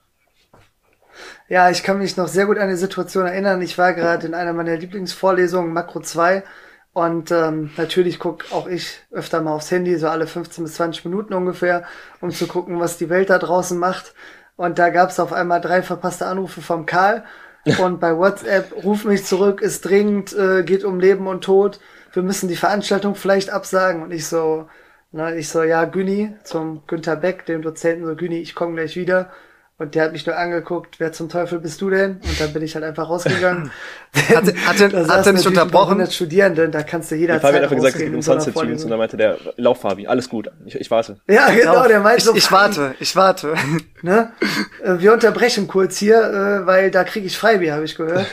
Ja, 1.47 1.69
ich 1.69 1.83
kann 1.83 1.99
mich 1.99 2.17
noch 2.17 2.27
sehr 2.27 2.45
gut 2.45 2.57
an 2.57 2.69
die 2.69 2.75
Situation 2.75 3.25
erinnern. 3.25 3.61
Ich 3.61 3.77
war 3.77 3.93
gerade 3.93 4.25
in 4.25 4.33
einer 4.33 4.53
meiner 4.53 4.75
Lieblingsvorlesungen, 4.75 5.73
Makro 5.73 5.99
2, 5.99 6.43
und 6.93 7.31
ähm, 7.31 7.71
natürlich 7.75 8.19
guck 8.19 8.51
auch 8.51 8.67
ich 8.67 9.01
öfter 9.11 9.41
mal 9.41 9.53
aufs 9.53 9.71
Handy, 9.71 9.97
so 9.97 10.07
alle 10.07 10.27
15 10.27 10.63
bis 10.63 10.75
20 10.75 11.05
Minuten 11.05 11.33
ungefähr, 11.33 11.83
um 12.21 12.29
zu 12.29 12.47
gucken, 12.47 12.79
was 12.79 12.97
die 12.97 13.09
Welt 13.09 13.31
da 13.31 13.39
draußen 13.39 13.77
macht. 13.77 14.13
Und 14.55 14.77
da 14.77 14.89
gab 14.89 15.09
es 15.09 15.19
auf 15.19 15.33
einmal 15.33 15.59
drei 15.59 15.81
verpasste 15.81 16.27
Anrufe 16.27 16.61
vom 16.61 16.85
Karl. 16.85 17.23
Und 17.79 17.99
bei 17.99 18.15
WhatsApp, 18.15 18.71
ruf 18.83 19.05
mich 19.05 19.25
zurück, 19.25 19.61
ist 19.61 19.85
dringend, 19.85 20.33
äh, 20.33 20.63
geht 20.63 20.83
um 20.83 20.99
Leben 20.99 21.27
und 21.27 21.43
Tod. 21.43 21.79
Wir 22.11 22.21
müssen 22.21 22.47
die 22.47 22.55
Veranstaltung 22.55 23.15
vielleicht 23.15 23.49
absagen. 23.49 24.03
Und 24.03 24.11
ich 24.11 24.27
so, 24.27 24.67
na, 25.13 25.33
ich 25.33 25.47
so, 25.47 25.63
ja, 25.63 25.85
Güni, 25.85 26.35
zum 26.43 26.81
Günther 26.87 27.15
Beck, 27.15 27.45
dem 27.45 27.61
Dozenten, 27.61 28.05
so, 28.05 28.15
Güni, 28.15 28.39
ich 28.39 28.55
komme 28.55 28.73
gleich 28.73 28.95
wieder. 28.95 29.29
Und 29.77 29.95
der 29.95 30.05
hat 30.05 30.11
mich 30.11 30.25
nur 30.25 30.37
angeguckt, 30.37 30.99
wer 30.99 31.11
zum 31.11 31.29
Teufel 31.29 31.59
bist 31.59 31.81
du 31.81 31.89
denn? 31.89 32.13
Und 32.23 32.39
dann 32.39 32.53
bin 32.53 32.63
ich 32.63 32.73
halt 32.73 32.83
einfach 32.83 33.09
rausgegangen. 33.09 33.71
hat, 34.29 34.45
hat, 34.45 34.79
hat, 34.79 35.09
hat 35.09 35.25
er 35.27 35.33
nicht 35.33 35.45
unterbrochen? 35.45 36.05
Studierenden, 36.09 36.71
da 36.71 36.81
kannst 36.81 37.11
du 37.11 37.15
jederzeit 37.15 37.41
Fabi 37.41 37.55
hat 37.55 37.63
einfach 37.63 37.75
gesagt, 37.75 37.95
es 37.95 38.01
geht 38.01 38.13
um 38.13 38.21
Sunset 38.21 38.53
Tunes 38.55 38.83
und 38.83 38.89
dann 38.89 38.99
meinte 38.99 39.17
der, 39.17 39.37
lauf 39.57 39.81
Fabi, 39.81 40.07
alles 40.07 40.29
gut, 40.29 40.49
ich, 40.65 40.75
ich 40.75 40.89
warte. 40.89 41.17
Ja, 41.27 41.49
genau, 41.49 41.87
der 41.87 41.99
meinte 41.99 42.23
so. 42.23 42.31
Ich, 42.31 42.45
ich 42.45 42.51
warte, 42.51 42.95
ich 42.99 43.15
warte. 43.15 43.53
Ne? 44.01 44.33
Äh, 44.83 44.99
wir 44.99 45.13
unterbrechen 45.13 45.67
kurz 45.67 45.97
hier, 45.97 46.17
äh, 46.17 46.65
weil 46.65 46.91
da 46.91 47.05
kriege 47.05 47.25
ich 47.25 47.37
Freibier, 47.37 47.73
habe 47.73 47.85
ich 47.85 47.95
gehört. 47.95 48.25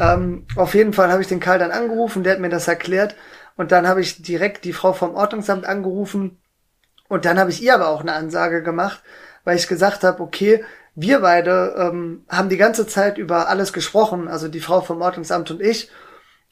ähm, 0.00 0.46
auf 0.54 0.74
jeden 0.74 0.92
Fall 0.92 1.10
habe 1.10 1.22
ich 1.22 1.28
den 1.28 1.40
Karl 1.40 1.58
dann 1.58 1.72
angerufen, 1.72 2.22
der 2.22 2.34
hat 2.34 2.40
mir 2.40 2.50
das 2.50 2.68
erklärt. 2.68 3.16
Und 3.56 3.72
dann 3.72 3.86
habe 3.86 4.00
ich 4.00 4.22
direkt 4.22 4.64
die 4.64 4.72
Frau 4.72 4.92
vom 4.92 5.14
Ordnungsamt 5.14 5.64
angerufen. 5.64 6.40
Und 7.08 7.24
dann 7.24 7.38
habe 7.38 7.50
ich 7.50 7.62
ihr 7.62 7.74
aber 7.74 7.88
auch 7.88 8.00
eine 8.00 8.14
Ansage 8.14 8.62
gemacht, 8.62 9.02
weil 9.44 9.56
ich 9.56 9.68
gesagt 9.68 10.02
habe, 10.04 10.22
okay, 10.22 10.64
wir 10.94 11.20
beide 11.20 11.74
ähm, 11.76 12.24
haben 12.28 12.48
die 12.48 12.56
ganze 12.56 12.86
Zeit 12.86 13.18
über 13.18 13.48
alles 13.48 13.72
gesprochen, 13.72 14.28
also 14.28 14.48
die 14.48 14.60
Frau 14.60 14.80
vom 14.80 15.02
Ordnungsamt 15.02 15.50
und 15.50 15.60
ich. 15.60 15.90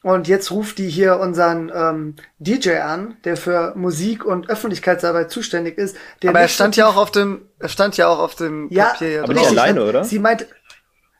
Und 0.03 0.27
jetzt 0.27 0.51
ruft 0.51 0.79
die 0.79 0.89
hier 0.89 1.17
unseren 1.17 1.71
ähm, 1.73 2.15
DJ 2.37 2.79
an, 2.79 3.15
der 3.23 3.37
für 3.37 3.73
Musik 3.75 4.25
und 4.25 4.49
Öffentlichkeitsarbeit 4.49 5.31
zuständig 5.31 5.77
ist. 5.77 5.95
aber 6.25 6.41
er 6.41 6.49
stand 6.49 6.75
ja 6.75 6.87
auch 6.87 6.97
auf 6.97 7.09
dem, 7.09 7.47
er 7.57 7.69
stand 7.69 7.95
ja 7.95 8.09
auch 8.09 8.19
auf 8.19 8.35
dem 8.35 8.67
ja, 8.69 8.87
Papier. 8.87 9.23
Aber 9.23 9.33
nicht 9.33 9.47
alleine, 9.47 9.85
oder? 9.85 10.03
Sie 10.03 10.19
meint, 10.19 10.45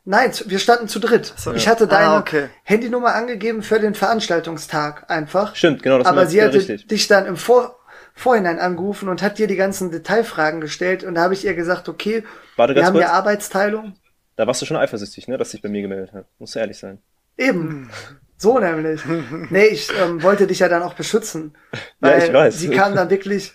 Nein, 0.05 0.31
wir 0.45 0.59
standen 0.59 0.87
zu 0.89 0.99
dritt. 0.99 1.33
So, 1.37 1.53
ich 1.53 1.67
hatte 1.67 1.87
deine 1.87 2.07
ah, 2.07 2.19
okay. 2.19 2.49
Handynummer 2.63 3.15
angegeben 3.15 3.63
für 3.63 3.79
den 3.79 3.95
Veranstaltungstag 3.95 5.09
einfach. 5.09 5.55
Stimmt, 5.55 5.81
genau. 5.81 5.99
Das 5.99 6.07
Aber 6.07 6.25
sie 6.27 6.41
hatte 6.41 6.57
richtig. 6.57 6.87
dich 6.87 7.07
dann 7.07 7.25
im 7.25 7.37
Vor 7.37 7.79
Vorhinein 8.15 8.59
angerufen 8.59 9.09
und 9.09 9.23
hat 9.23 9.39
dir 9.39 9.47
die 9.47 9.55
ganzen 9.55 9.89
Detailfragen 9.89 10.61
gestellt 10.61 11.03
und 11.03 11.15
da 11.15 11.21
habe 11.21 11.33
ich 11.33 11.45
ihr 11.45 11.55
gesagt, 11.55 11.89
okay, 11.89 12.23
Warte, 12.57 12.75
wir 12.75 12.85
haben 12.85 12.93
kurz. 12.93 13.05
ja 13.05 13.11
Arbeitsteilung. 13.11 13.95
Da 14.35 14.45
warst 14.45 14.61
du 14.61 14.65
schon 14.65 14.77
eifersüchtig, 14.77 15.27
ne, 15.27 15.37
dass 15.37 15.51
sich 15.51 15.61
bei 15.61 15.69
mir 15.69 15.81
gemeldet 15.81 16.13
hat. 16.13 16.25
Musst 16.37 16.53
du 16.53 16.59
ehrlich 16.59 16.77
sein. 16.77 16.99
Eben. 17.37 17.89
So 18.37 18.59
nämlich. 18.59 19.01
nee, 19.49 19.65
ich 19.65 19.89
ähm, 19.99 20.21
wollte 20.21 20.47
dich 20.47 20.59
ja 20.59 20.69
dann 20.69 20.83
auch 20.83 20.93
beschützen. 20.93 21.55
Weil 21.99 22.19
ja, 22.19 22.25
ich 22.25 22.33
weiß. 22.33 22.59
Sie 22.59 22.69
kam 22.69 22.93
dann 22.95 23.09
wirklich 23.09 23.53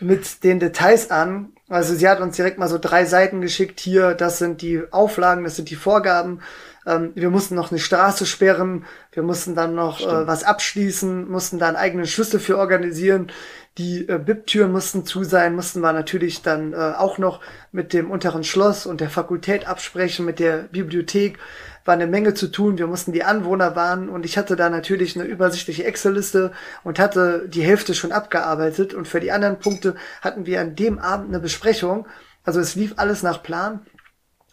mit 0.00 0.44
den 0.44 0.60
Details 0.60 1.10
an. 1.10 1.55
Also 1.68 1.94
sie 1.94 2.08
hat 2.08 2.20
uns 2.20 2.36
direkt 2.36 2.58
mal 2.58 2.68
so 2.68 2.78
drei 2.78 3.04
Seiten 3.04 3.40
geschickt. 3.40 3.80
Hier, 3.80 4.14
das 4.14 4.38
sind 4.38 4.62
die 4.62 4.82
Auflagen, 4.92 5.44
das 5.44 5.56
sind 5.56 5.68
die 5.70 5.76
Vorgaben. 5.76 6.40
Ähm, 6.86 7.10
wir 7.14 7.30
mussten 7.30 7.56
noch 7.56 7.72
eine 7.72 7.80
Straße 7.80 8.24
sperren. 8.24 8.84
Wir 9.12 9.24
mussten 9.24 9.56
dann 9.56 9.74
noch 9.74 10.00
äh, 10.00 10.26
was 10.26 10.44
abschließen, 10.44 11.28
mussten 11.28 11.58
da 11.58 11.66
einen 11.66 11.76
eigenen 11.76 12.06
Schlüssel 12.06 12.38
für 12.38 12.58
organisieren. 12.58 13.32
Die 13.78 14.08
äh, 14.08 14.18
BIP-Türen 14.18 14.70
mussten 14.70 15.04
zu 15.04 15.24
sein, 15.24 15.56
mussten 15.56 15.80
wir 15.80 15.92
natürlich 15.92 16.42
dann 16.42 16.72
äh, 16.72 16.76
auch 16.76 17.18
noch 17.18 17.40
mit 17.72 17.92
dem 17.92 18.10
unteren 18.10 18.44
Schloss 18.44 18.86
und 18.86 19.00
der 19.00 19.10
Fakultät 19.10 19.66
absprechen, 19.66 20.24
mit 20.24 20.38
der 20.38 20.68
Bibliothek. 20.70 21.38
War 21.86 21.94
eine 21.94 22.06
Menge 22.06 22.34
zu 22.34 22.48
tun. 22.48 22.76
Wir 22.76 22.86
mussten 22.86 23.12
die 23.12 23.24
Anwohner 23.24 23.74
warnen 23.74 24.10
und 24.10 24.26
ich 24.26 24.36
hatte 24.36 24.56
da 24.56 24.68
natürlich 24.68 25.16
eine 25.18 25.26
übersichtliche 25.26 25.84
Excel-Liste 25.84 26.52
und 26.84 26.98
hatte 26.98 27.48
die 27.48 27.62
Hälfte 27.62 27.94
schon 27.94 28.12
abgearbeitet. 28.12 28.92
Und 28.92 29.08
für 29.08 29.20
die 29.20 29.32
anderen 29.32 29.58
Punkte 29.58 29.94
hatten 30.20 30.44
wir 30.46 30.60
an 30.60 30.76
dem 30.76 30.98
Abend 30.98 31.28
eine 31.28 31.40
Besprechung. 31.40 32.06
Also 32.44 32.60
es 32.60 32.74
lief 32.74 32.94
alles 32.96 33.22
nach 33.22 33.42
Plan. 33.42 33.86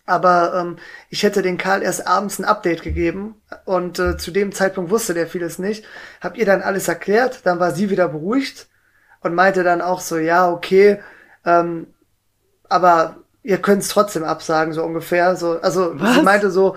Aber 0.06 0.54
ähm, 0.56 0.78
ich 1.10 1.24
hätte 1.24 1.42
den 1.42 1.58
Karl 1.58 1.82
erst 1.82 2.08
abends 2.08 2.38
ein 2.38 2.46
Update 2.46 2.82
gegeben 2.82 3.36
und 3.66 4.00
äh, 4.00 4.18
zu 4.18 4.32
dem 4.32 4.52
Zeitpunkt 4.52 4.92
wusste 4.92 5.14
der 5.14 5.28
vieles 5.28 5.60
nicht. 5.60 5.86
Habt 6.20 6.38
ihr 6.38 6.46
dann 6.46 6.62
alles 6.62 6.88
erklärt, 6.90 7.46
dann 7.46 7.60
war 7.60 7.72
sie 7.72 7.90
wieder 7.90 8.10
beruhigt 8.10 8.68
und 9.22 9.34
meinte 9.34 9.64
dann 9.64 9.82
auch 9.82 10.02
so, 10.02 10.18
ja, 10.18 10.52
okay, 10.52 11.00
ähm, 11.46 11.88
aber 12.68 13.18
ihr 13.44 13.60
könnt 13.60 13.84
es 13.84 13.90
trotzdem 13.90 14.24
absagen, 14.24 14.74
so 14.74 14.84
ungefähr. 14.84 15.36
So, 15.38 15.60
also 15.62 15.98
Was? 16.00 16.16
sie 16.16 16.22
meinte 16.22 16.52
so, 16.52 16.76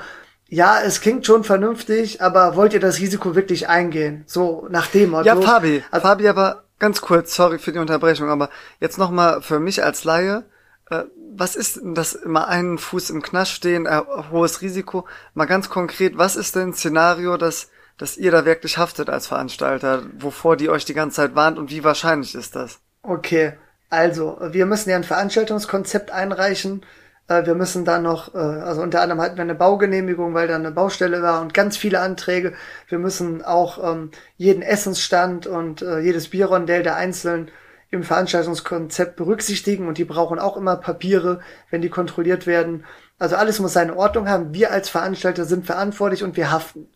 ja, 0.49 0.81
es 0.81 1.01
klingt 1.01 1.27
schon 1.27 1.45
vernünftig, 1.45 2.23
aber 2.23 2.57
wollt 2.57 2.73
ihr 2.73 2.81
das 2.81 2.99
Risiko 2.99 3.35
wirklich 3.35 3.69
eingehen? 3.69 4.25
So 4.27 4.67
nach 4.71 4.87
dem 4.87 5.11
Motto. 5.11 5.27
Ja, 5.27 5.37
Fabi, 5.41 5.83
also, 5.91 6.07
Fabi, 6.07 6.29
aber 6.29 6.65
ganz 6.79 7.01
kurz, 7.01 7.35
sorry 7.35 7.59
für 7.59 7.73
die 7.73 7.79
Unterbrechung, 7.79 8.29
aber 8.29 8.51
jetzt 8.81 8.99
nochmal 8.99 9.43
für 9.43 9.61
mich 9.61 9.83
als 9.83 10.05
Laie, 10.05 10.45
äh, 10.91 11.05
was 11.35 11.57
ist 11.57 11.77
denn 11.77 11.95
das 11.95 12.15
immer 12.15 12.49
einen 12.49 12.79
Fuß 12.79 13.11
im 13.11 13.23
Knast 13.23 13.53
stehen, 13.53 13.87
äh, 13.87 14.01
hohes 14.31 14.63
Risiko? 14.63 15.07
Mal 15.35 15.47
ganz 15.47 15.69
konkret, 15.69 16.17
was 16.17 16.37
ist 16.37 16.55
denn 16.55 16.69
ein 16.69 16.75
Szenario, 16.75 17.37
dass 17.37 17.69
dass 17.99 18.17
ihr 18.17 18.31
da 18.31 18.45
wirklich 18.45 18.79
haftet 18.79 19.09
als 19.09 19.27
Veranstalter, 19.27 20.03
wovor 20.19 20.57
die 20.57 20.69
euch 20.69 20.85
die 20.85 20.95
ganze 20.95 21.17
Zeit 21.17 21.35
warnt 21.35 21.59
und 21.59 21.71
wie 21.71 21.85
wahrscheinlich 21.85 22.35
ist 22.35 22.55
das? 22.55 22.79
Okay, 23.03 23.55
also 23.89 24.39
wir 24.51 24.67
müssen 24.67 24.91
ja 24.91 24.97
ein 24.97 25.05
Veranstaltungskonzept 25.05 26.11
einreichen. 26.11 26.85
Äh, 27.29 27.47
wir 27.47 27.55
müssen 27.55 27.85
da 27.85 27.99
noch, 27.99 28.35
äh, 28.35 28.39
also 28.39 28.83
unter 28.83 29.03
anderem 29.03 29.21
hatten 29.21 29.37
wir 29.37 29.43
eine 29.43 29.55
Baugenehmigung, 29.55 30.35
weil 30.35 30.49
da 30.49 30.57
eine 30.57 30.73
Baustelle 30.73 31.23
war 31.23 31.41
und 31.41 31.55
ganz 31.55 31.77
viele 31.77 32.01
Anträge. 32.01 32.55
Wir 32.89 32.99
müssen 32.99 33.43
auch 33.43 33.83
ähm, 33.93 34.11
jeden 34.37 34.63
Essensstand 34.63 35.47
und 35.47 35.83
äh, 35.83 35.99
jedes 36.01 36.29
Bierrondell 36.29 36.83
der 36.83 36.97
einzelnen 36.97 37.51
im 37.91 38.03
Veranstaltungskonzept 38.03 39.17
berücksichtigen 39.17 39.87
und 39.87 39.99
die 39.99 40.05
brauchen 40.05 40.39
auch 40.39 40.57
immer 40.57 40.77
Papiere, 40.77 41.41
wenn 41.71 41.83
die 41.83 41.89
kontrolliert 41.89 42.47
werden. 42.47 42.85
Also 43.19 43.37
alles 43.37 43.61
muss 43.61 43.73
seine 43.73 43.97
Ordnung 43.97 44.29
haben. 44.29 44.53
Wir 44.55 44.73
als 44.73 44.89
Veranstalter 44.89 45.45
sind 45.45 45.67
verantwortlich 45.67 46.25
und 46.25 46.37
wir 46.37 46.51
haften. 46.51 46.89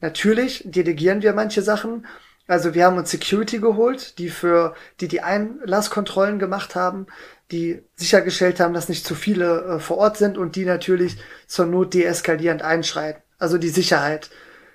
Natürlich 0.00 0.62
delegieren 0.66 1.22
wir 1.22 1.34
manche 1.34 1.62
Sachen. 1.62 2.06
Also 2.46 2.72
wir 2.74 2.86
haben 2.86 2.96
uns 2.96 3.10
Security 3.10 3.58
geholt, 3.58 4.18
die 4.18 4.30
für 4.30 4.74
die 5.00 5.08
die 5.08 5.20
Einlasskontrollen 5.20 6.38
gemacht 6.38 6.74
haben, 6.74 7.06
die 7.50 7.82
sichergestellt 7.96 8.60
haben, 8.60 8.74
dass 8.74 8.88
nicht 8.88 9.06
zu 9.06 9.14
viele 9.14 9.62
äh, 9.62 9.80
vor 9.80 9.98
Ort 9.98 10.16
sind 10.18 10.36
und 10.36 10.56
die 10.56 10.64
natürlich 10.64 11.16
zur 11.46 11.66
Not 11.66 11.94
deeskalierend 11.94 12.62
einschreiten. 12.62 13.22
Also 13.38 13.58
die 13.58 13.70
Sicherheit 13.70 14.30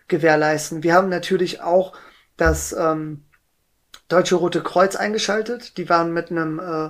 gewährleisten. 0.07 0.83
Wir 0.83 0.93
haben 0.93 1.09
natürlich 1.09 1.61
auch 1.61 1.93
das 2.37 2.73
ähm, 2.73 3.25
Deutsche 4.07 4.35
Rote 4.35 4.61
Kreuz 4.61 4.95
eingeschaltet. 4.95 5.77
Die 5.77 5.89
waren 5.89 6.13
mit 6.13 6.31
einem 6.31 6.59
äh, 6.59 6.89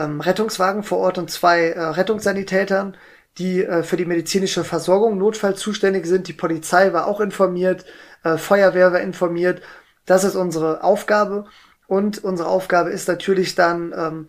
ähm, 0.00 0.20
Rettungswagen 0.20 0.82
vor 0.82 0.98
Ort 0.98 1.18
und 1.18 1.30
zwei 1.30 1.70
äh, 1.70 1.80
Rettungssanitätern, 1.80 2.96
die 3.38 3.64
äh, 3.64 3.82
für 3.82 3.96
die 3.96 4.04
medizinische 4.04 4.64
Versorgung 4.64 5.18
Notfall 5.18 5.56
zuständig 5.56 6.06
sind. 6.06 6.28
Die 6.28 6.32
Polizei 6.32 6.92
war 6.92 7.06
auch 7.06 7.20
informiert, 7.20 7.84
äh, 8.24 8.36
Feuerwehr 8.36 8.92
war 8.92 9.00
informiert. 9.00 9.62
Das 10.06 10.24
ist 10.24 10.34
unsere 10.34 10.82
Aufgabe. 10.82 11.46
Und 11.86 12.24
unsere 12.24 12.48
Aufgabe 12.48 12.90
ist 12.90 13.08
natürlich 13.08 13.54
dann, 13.54 13.92
ähm, 13.96 14.26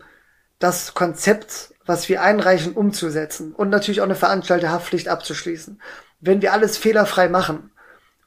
das 0.58 0.94
Konzept, 0.94 1.74
was 1.86 2.08
wir 2.08 2.22
einreichen, 2.22 2.72
umzusetzen 2.72 3.52
und 3.52 3.70
natürlich 3.70 4.00
auch 4.00 4.06
eine 4.06 4.14
Veranstalterhaftpflicht 4.14 5.08
abzuschließen. 5.08 5.80
Wenn 6.20 6.42
wir 6.42 6.52
alles 6.52 6.78
fehlerfrei 6.78 7.28
machen 7.28 7.70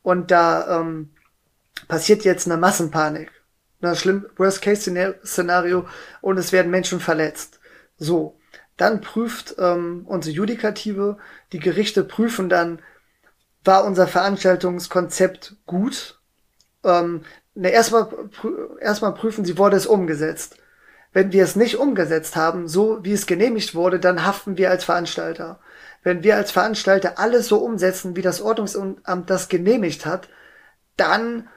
und 0.03 0.31
da 0.31 0.79
ähm, 0.79 1.09
passiert 1.87 2.23
jetzt 2.23 2.45
eine 2.47 2.57
Massenpanik, 2.57 3.31
ein 3.81 3.95
schlimm 3.95 4.27
Worst-Case-Szenario 4.35 5.87
und 6.21 6.37
es 6.37 6.51
werden 6.51 6.71
Menschen 6.71 6.99
verletzt, 6.99 7.59
so, 7.97 8.39
dann 8.77 9.01
prüft 9.01 9.55
ähm, 9.57 10.03
unsere 10.05 10.35
Judikative, 10.35 11.17
die 11.51 11.59
Gerichte 11.59 12.03
prüfen 12.03 12.49
dann, 12.49 12.79
war 13.63 13.83
unser 13.83 14.07
Veranstaltungskonzept 14.07 15.55
gut? 15.65 16.19
Ähm, 16.83 17.23
ne, 17.55 17.69
erstmal, 17.69 18.07
erstmal 18.79 19.13
prüfen 19.13 19.45
sie, 19.45 19.57
wurde 19.57 19.75
es 19.75 19.87
umgesetzt. 19.87 20.57
Wenn 21.13 21.31
wir 21.31 21.43
es 21.43 21.55
nicht 21.55 21.77
umgesetzt 21.77 22.35
haben, 22.35 22.67
so 22.67 23.03
wie 23.03 23.13
es 23.13 23.25
genehmigt 23.25 23.75
wurde, 23.75 23.99
dann 23.99 24.25
haften 24.25 24.57
wir 24.57 24.69
als 24.69 24.83
Veranstalter. 24.83 25.59
Wenn 26.03 26.23
wir 26.23 26.35
als 26.35 26.51
Veranstalter 26.51 27.17
alles 27.17 27.47
so 27.47 27.57
umsetzen, 27.57 28.15
wie 28.15 28.21
das 28.21 28.41
Ordnungsamt 28.41 29.29
das 29.29 29.49
genehmigt 29.49 30.05
hat, 30.05 30.29
dann 30.95 31.49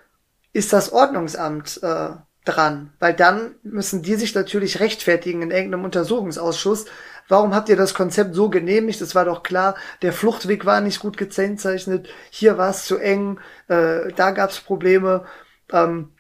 ist 0.52 0.72
das 0.72 0.92
Ordnungsamt 0.92 1.80
äh, 1.82 2.10
dran, 2.44 2.92
weil 2.98 3.14
dann 3.14 3.54
müssen 3.62 4.02
die 4.02 4.14
sich 4.14 4.34
natürlich 4.34 4.80
rechtfertigen 4.80 5.42
in 5.42 5.50
irgendeinem 5.50 5.84
Untersuchungsausschuss. 5.84 6.86
Warum 7.28 7.54
habt 7.54 7.68
ihr 7.68 7.76
das 7.76 7.94
Konzept 7.94 8.34
so 8.34 8.48
genehmigt? 8.48 9.00
Es 9.00 9.14
war 9.14 9.24
doch 9.24 9.42
klar, 9.42 9.76
der 10.02 10.12
Fluchtweg 10.12 10.64
war 10.64 10.80
nicht 10.80 11.00
gut 11.00 11.16
gekennzeichnet, 11.16 12.08
hier 12.30 12.58
war 12.58 12.70
es 12.70 12.84
zu 12.86 12.98
eng, 12.98 13.38
äh, 13.68 14.12
da 14.16 14.30
gab 14.32 14.50
es 14.50 14.60
Probleme. 14.60 15.26
Ähm, 15.72 16.12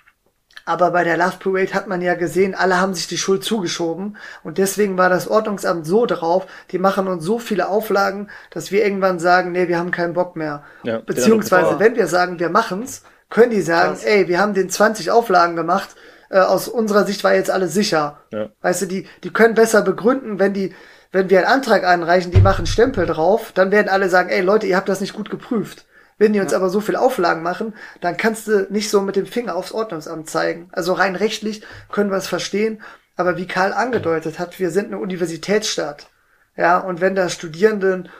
aber 0.64 0.90
bei 0.90 1.04
der 1.04 1.16
Love 1.16 1.36
Parade 1.38 1.74
hat 1.74 1.86
man 1.88 2.02
ja 2.02 2.14
gesehen, 2.14 2.54
alle 2.54 2.80
haben 2.80 2.94
sich 2.94 3.06
die 3.06 3.18
Schuld 3.18 3.44
zugeschoben. 3.44 4.16
Und 4.42 4.58
deswegen 4.58 4.98
war 4.98 5.08
das 5.08 5.28
Ordnungsamt 5.28 5.86
so 5.86 6.06
drauf, 6.06 6.46
die 6.70 6.78
machen 6.78 7.08
uns 7.08 7.24
so 7.24 7.38
viele 7.38 7.68
Auflagen, 7.68 8.28
dass 8.50 8.70
wir 8.70 8.84
irgendwann 8.84 9.18
sagen, 9.18 9.52
nee, 9.52 9.68
wir 9.68 9.78
haben 9.78 9.90
keinen 9.90 10.14
Bock 10.14 10.36
mehr. 10.36 10.62
Ja, 10.82 11.00
Beziehungsweise, 11.00 11.78
wenn 11.78 11.96
wir 11.96 12.06
sagen, 12.06 12.38
wir 12.38 12.50
machen's, 12.50 13.02
können 13.30 13.50
die 13.50 13.62
sagen, 13.62 13.94
Krass. 13.94 14.04
ey, 14.04 14.28
wir 14.28 14.40
haben 14.40 14.54
den 14.54 14.70
20 14.70 15.10
Auflagen 15.10 15.56
gemacht, 15.56 15.90
äh, 16.30 16.38
aus 16.38 16.68
unserer 16.68 17.04
Sicht 17.04 17.24
war 17.24 17.34
jetzt 17.34 17.50
alles 17.50 17.74
sicher. 17.74 18.18
Ja. 18.32 18.48
Weißt 18.60 18.82
du, 18.82 18.86
die, 18.86 19.06
die 19.24 19.32
können 19.32 19.54
besser 19.54 19.82
begründen, 19.82 20.38
wenn 20.38 20.52
die, 20.52 20.74
wenn 21.12 21.30
wir 21.30 21.38
einen 21.38 21.48
Antrag 21.48 21.84
einreichen, 21.84 22.32
die 22.32 22.40
machen 22.40 22.66
Stempel 22.66 23.06
drauf, 23.06 23.52
dann 23.52 23.70
werden 23.70 23.88
alle 23.88 24.08
sagen, 24.08 24.30
ey 24.30 24.40
Leute, 24.40 24.66
ihr 24.66 24.76
habt 24.76 24.88
das 24.88 25.00
nicht 25.00 25.14
gut 25.14 25.30
geprüft. 25.30 25.86
Wenn 26.20 26.34
die 26.34 26.40
uns 26.40 26.52
ja. 26.52 26.58
aber 26.58 26.68
so 26.68 26.82
viel 26.82 26.96
Auflagen 26.96 27.42
machen, 27.42 27.74
dann 28.02 28.18
kannst 28.18 28.46
du 28.46 28.66
nicht 28.68 28.90
so 28.90 29.00
mit 29.00 29.16
dem 29.16 29.24
Finger 29.24 29.56
aufs 29.56 29.72
Ordnungsamt 29.72 30.28
zeigen. 30.28 30.68
Also 30.70 30.92
rein 30.92 31.16
rechtlich 31.16 31.62
können 31.90 32.10
wir 32.10 32.18
es 32.18 32.28
verstehen, 32.28 32.82
aber 33.16 33.38
wie 33.38 33.46
Karl 33.46 33.72
angedeutet 33.72 34.38
hat, 34.38 34.60
wir 34.60 34.70
sind 34.70 34.88
eine 34.88 34.98
Universitätsstadt. 34.98 36.10
Ja, 36.58 36.76
und 36.76 37.00
wenn 37.00 37.14
da 37.14 37.30
Studierenden 37.30 38.10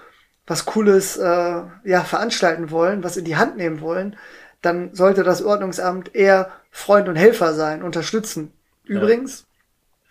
was 0.46 0.64
Cooles 0.64 1.18
äh, 1.18 1.62
ja, 1.84 2.00
veranstalten 2.00 2.70
wollen, 2.70 3.04
was 3.04 3.18
in 3.18 3.26
die 3.26 3.36
Hand 3.36 3.58
nehmen 3.58 3.82
wollen, 3.82 4.16
dann 4.62 4.94
sollte 4.94 5.22
das 5.22 5.42
Ordnungsamt 5.42 6.14
eher 6.14 6.50
Freund 6.70 7.06
und 7.06 7.16
Helfer 7.16 7.52
sein, 7.52 7.82
unterstützen. 7.82 8.50
Übrigens, 8.84 9.44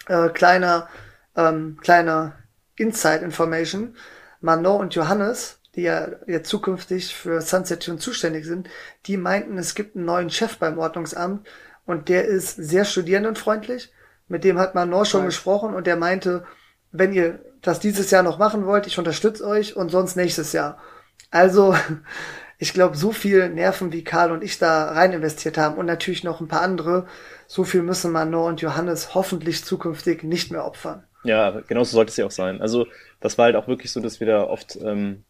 ja. 0.07 0.27
äh, 0.27 0.29
kleiner, 0.29 0.89
ähm, 1.35 1.79
kleiner 1.81 2.33
Inside 2.75 3.25
Information, 3.25 3.95
Manon 4.41 4.79
und 4.79 4.93
Johannes 4.93 5.58
die 5.75 5.83
ja 5.83 6.09
jetzt 6.27 6.49
zukünftig 6.49 7.13
für 7.13 7.41
Sunset 7.41 7.83
Tune 7.83 7.99
zuständig 7.99 8.45
sind, 8.45 8.69
die 9.05 9.17
meinten, 9.17 9.57
es 9.57 9.75
gibt 9.75 9.95
einen 9.95 10.05
neuen 10.05 10.29
Chef 10.29 10.57
beim 10.57 10.77
Ordnungsamt 10.77 11.47
und 11.85 12.09
der 12.09 12.25
ist 12.25 12.55
sehr 12.55 12.85
studierendenfreundlich. 12.85 13.91
Mit 14.27 14.43
dem 14.43 14.59
hat 14.59 14.75
man 14.75 14.89
noch 14.89 15.05
schon 15.05 15.25
gesprochen 15.25 15.73
und 15.73 15.87
der 15.87 15.95
meinte, 15.95 16.45
wenn 16.91 17.13
ihr 17.13 17.39
das 17.61 17.79
dieses 17.79 18.11
Jahr 18.11 18.23
noch 18.23 18.37
machen 18.37 18.65
wollt, 18.65 18.87
ich 18.87 18.97
unterstütze 18.97 19.45
euch 19.45 19.75
und 19.75 19.89
sonst 19.89 20.15
nächstes 20.15 20.53
Jahr. 20.53 20.77
Also, 21.31 21.75
ich 22.57 22.73
glaube, 22.73 22.97
so 22.97 23.11
viel 23.11 23.49
Nerven 23.49 23.91
wie 23.91 24.03
Karl 24.03 24.31
und 24.31 24.43
ich 24.43 24.59
da 24.59 24.91
rein 24.91 25.13
investiert 25.13 25.57
haben 25.57 25.77
und 25.77 25.85
natürlich 25.85 26.23
noch 26.23 26.41
ein 26.41 26.47
paar 26.47 26.61
andere, 26.61 27.07
so 27.47 27.63
viel 27.63 27.81
müssen 27.81 28.11
Manon 28.11 28.49
und 28.49 28.61
Johannes 28.61 29.15
hoffentlich 29.15 29.63
zukünftig 29.65 30.23
nicht 30.23 30.51
mehr 30.51 30.65
opfern. 30.65 31.03
Ja, 31.23 31.61
genauso 31.67 31.95
sollte 31.95 32.11
es 32.11 32.17
ja 32.17 32.25
auch 32.25 32.31
sein. 32.31 32.61
Also, 32.61 32.87
das 33.19 33.37
war 33.37 33.45
halt 33.45 33.55
auch 33.55 33.67
wirklich 33.67 33.91
so, 33.91 33.99
dass 33.99 34.19
wir 34.19 34.27
da 34.27 34.43
oft 34.43 34.77
ähm, 34.81 35.25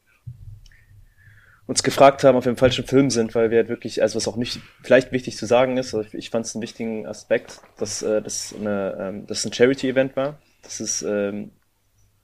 uns 1.70 1.84
gefragt 1.84 2.24
haben, 2.24 2.36
ob 2.36 2.45
wir 2.45 2.49
im 2.49 2.57
falschen 2.57 2.84
Film 2.84 3.11
sind, 3.11 3.36
weil 3.36 3.51
wir 3.51 3.59
halt 3.59 3.70
wirklich, 3.70 4.01
also 4.01 4.15
was 4.15 4.28
auch 4.28 4.38
nicht 4.38 4.59
vielleicht 4.82 5.11
wichtig 5.11 5.38
zu 5.38 5.45
sagen 5.45 5.78
ist, 5.78 5.93
also 5.93 6.17
ich 6.17 6.32
fand 6.32 6.47
es 6.47 6.55
einen 6.55 6.63
wichtigen 6.63 7.05
Aspekt, 7.05 7.61
dass 7.78 8.01
äh, 8.01 8.24
das 8.24 8.55
eine, 8.59 8.97
ähm, 8.99 9.28
das 9.28 9.45
ein 9.45 9.53
Charity-Event 9.53 10.15
war. 10.15 10.41
Das 10.63 10.80
ist 10.80 11.03
ähm, 11.03 11.51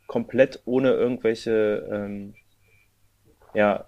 komplett 0.08 0.64
ohne 0.66 0.94
irgendwelche, 0.94 1.88
ähm, 1.92 2.34
ja, 3.54 3.86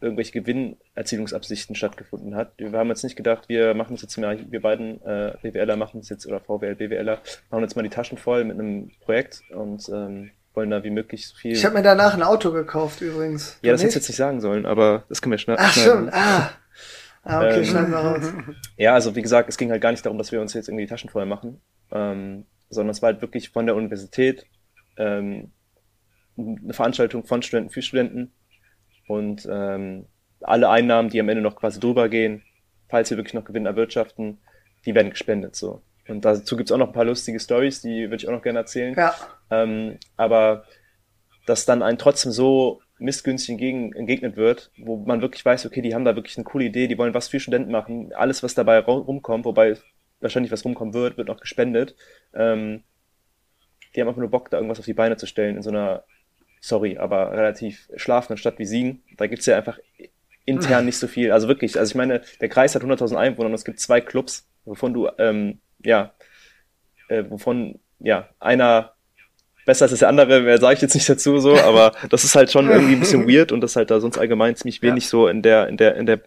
irgendwelche 0.00 0.40
Gewinnerzielungsabsichten 0.40 1.74
stattgefunden 1.74 2.36
hat. 2.36 2.52
Wir 2.56 2.70
haben 2.70 2.90
jetzt 2.90 3.02
nicht 3.02 3.16
gedacht, 3.16 3.48
wir 3.48 3.74
machen 3.74 3.94
uns 3.94 4.02
jetzt 4.02 4.16
mal, 4.18 4.38
wir 4.52 4.62
beiden 4.62 5.02
äh, 5.02 5.34
BWLer 5.42 5.74
machen 5.74 5.98
es 5.98 6.08
jetzt, 6.10 6.28
oder 6.28 6.38
VWL, 6.38 6.76
BWLer, 6.76 7.20
machen 7.50 7.64
uns 7.64 7.74
mal 7.74 7.82
die 7.82 7.88
Taschen 7.88 8.18
voll 8.18 8.44
mit 8.44 8.56
einem 8.56 8.92
Projekt 9.00 9.42
und 9.50 9.88
ähm, 9.88 10.30
wollen 10.54 10.70
da 10.70 10.84
wie 10.84 10.90
möglich 10.90 11.28
so 11.28 11.36
viel. 11.36 11.52
Ich 11.52 11.64
habe 11.64 11.74
mir 11.74 11.82
danach 11.82 12.14
ein 12.14 12.22
Auto 12.22 12.52
gekauft 12.52 13.00
übrigens. 13.00 13.58
Ja, 13.62 13.72
das 13.72 13.82
hättest 13.82 13.96
du 13.96 13.98
jetzt 14.00 14.08
nicht 14.08 14.16
sagen 14.16 14.40
sollen, 14.40 14.66
aber 14.66 15.04
das 15.08 15.20
können 15.20 15.32
wir 15.32 15.38
schnell. 15.38 15.56
Ach, 15.58 15.72
stimmt. 15.72 16.12
Ah. 16.12 16.50
Ah, 17.24 17.38
okay, 17.38 17.58
ähm, 17.58 17.64
schneiden 17.64 17.90
wir 17.90 17.98
raus. 17.98 18.32
Ja, 18.76 18.94
also 18.94 19.16
wie 19.16 19.22
gesagt, 19.22 19.48
es 19.48 19.56
ging 19.56 19.70
halt 19.70 19.80
gar 19.80 19.90
nicht 19.90 20.04
darum, 20.04 20.18
dass 20.18 20.30
wir 20.30 20.40
uns 20.40 20.52
jetzt 20.52 20.68
irgendwie 20.68 20.84
die 20.84 20.90
Taschen 20.90 21.08
voll 21.08 21.26
machen, 21.26 21.60
ähm, 21.90 22.44
sondern 22.68 22.90
es 22.90 23.00
war 23.00 23.12
halt 23.12 23.22
wirklich 23.22 23.50
von 23.50 23.66
der 23.66 23.76
Universität 23.76 24.44
ähm, 24.98 25.52
eine 26.36 26.74
Veranstaltung 26.74 27.24
von 27.24 27.42
Studenten 27.42 27.70
für 27.70 27.80
Studenten 27.82 28.32
und 29.08 29.48
ähm, 29.50 30.06
alle 30.40 30.68
Einnahmen, 30.68 31.08
die 31.08 31.20
am 31.20 31.28
Ende 31.28 31.42
noch 31.42 31.56
quasi 31.56 31.80
drüber 31.80 32.08
gehen, 32.08 32.42
falls 32.88 33.08
wir 33.10 33.16
wirklich 33.16 33.34
noch 33.34 33.44
Gewinn 33.44 33.64
erwirtschaften, 33.64 34.38
die 34.84 34.94
werden 34.94 35.10
gespendet 35.10 35.56
so. 35.56 35.82
Und 36.08 36.24
dazu 36.24 36.56
gibt's 36.56 36.72
auch 36.72 36.78
noch 36.78 36.88
ein 36.88 36.92
paar 36.92 37.04
lustige 37.04 37.40
Stories, 37.40 37.80
die 37.80 38.04
würde 38.04 38.16
ich 38.16 38.28
auch 38.28 38.32
noch 38.32 38.42
gerne 38.42 38.60
erzählen. 38.60 38.94
Ja. 38.94 39.14
Ähm, 39.50 39.98
aber 40.16 40.64
dass 41.46 41.66
dann 41.66 41.82
ein 41.82 41.98
trotzdem 41.98 42.32
so 42.32 42.80
missgünstig 42.98 43.60
entgegnet 43.60 44.36
wird, 44.36 44.70
wo 44.78 44.96
man 44.96 45.20
wirklich 45.20 45.44
weiß, 45.44 45.66
okay, 45.66 45.82
die 45.82 45.94
haben 45.94 46.04
da 46.04 46.16
wirklich 46.16 46.36
eine 46.36 46.44
coole 46.44 46.66
Idee, 46.66 46.86
die 46.86 46.96
wollen 46.96 47.14
was 47.14 47.28
für 47.28 47.40
Studenten 47.40 47.72
machen, 47.72 48.12
alles, 48.14 48.42
was 48.42 48.54
dabei 48.54 48.78
rumkommt, 48.78 49.44
wobei 49.44 49.76
wahrscheinlich 50.20 50.52
was 50.52 50.64
rumkommen 50.64 50.94
wird, 50.94 51.16
wird 51.16 51.28
noch 51.28 51.40
gespendet. 51.40 51.96
Ähm, 52.32 52.84
die 53.94 54.00
haben 54.00 54.08
einfach 54.08 54.20
nur 54.20 54.30
Bock, 54.30 54.50
da 54.50 54.56
irgendwas 54.56 54.78
auf 54.78 54.84
die 54.84 54.94
Beine 54.94 55.16
zu 55.16 55.26
stellen 55.26 55.56
in 55.56 55.62
so 55.62 55.70
einer, 55.70 56.04
sorry, 56.60 56.98
aber 56.98 57.32
relativ 57.32 57.88
schlafenden 57.96 58.38
Stadt 58.38 58.58
wie 58.58 58.64
Siegen. 58.64 59.02
Da 59.16 59.26
gibt's 59.26 59.46
ja 59.46 59.56
einfach 59.56 59.78
intern 60.46 60.86
nicht 60.86 60.98
so 60.98 61.06
viel. 61.06 61.32
Also 61.32 61.48
wirklich, 61.48 61.78
also 61.78 61.90
ich 61.90 61.96
meine, 61.96 62.22
der 62.40 62.48
Kreis 62.48 62.74
hat 62.74 62.82
100.000 62.82 63.16
Einwohner 63.16 63.48
und 63.48 63.54
es 63.54 63.64
gibt 63.64 63.80
zwei 63.80 64.00
Clubs, 64.00 64.48
wovon 64.64 64.94
du 64.94 65.08
ähm, 65.18 65.60
ja, 65.84 66.12
äh, 67.08 67.24
wovon 67.28 67.78
ja 68.00 68.28
einer 68.40 68.94
besser 69.64 69.86
ist 69.86 69.92
als 69.92 70.00
der 70.00 70.08
andere, 70.08 70.40
mehr 70.40 70.58
sage 70.58 70.74
ich 70.74 70.82
jetzt 70.82 70.94
nicht 70.94 71.08
dazu 71.08 71.38
so, 71.38 71.56
aber 71.56 71.92
das 72.10 72.24
ist 72.24 72.34
halt 72.34 72.50
schon 72.50 72.68
irgendwie 72.68 72.94
ein 72.94 73.00
bisschen 73.00 73.28
weird 73.28 73.52
und 73.52 73.60
das 73.60 73.76
halt 73.76 73.90
da 73.90 74.00
sonst 74.00 74.18
allgemein 74.18 74.56
ziemlich 74.56 74.82
wenig 74.82 75.04
ja. 75.04 75.10
so 75.10 75.28
in 75.28 75.42
der, 75.42 75.68
in 75.68 75.76
der, 75.76 75.96
in 75.96 76.06
der, 76.06 76.20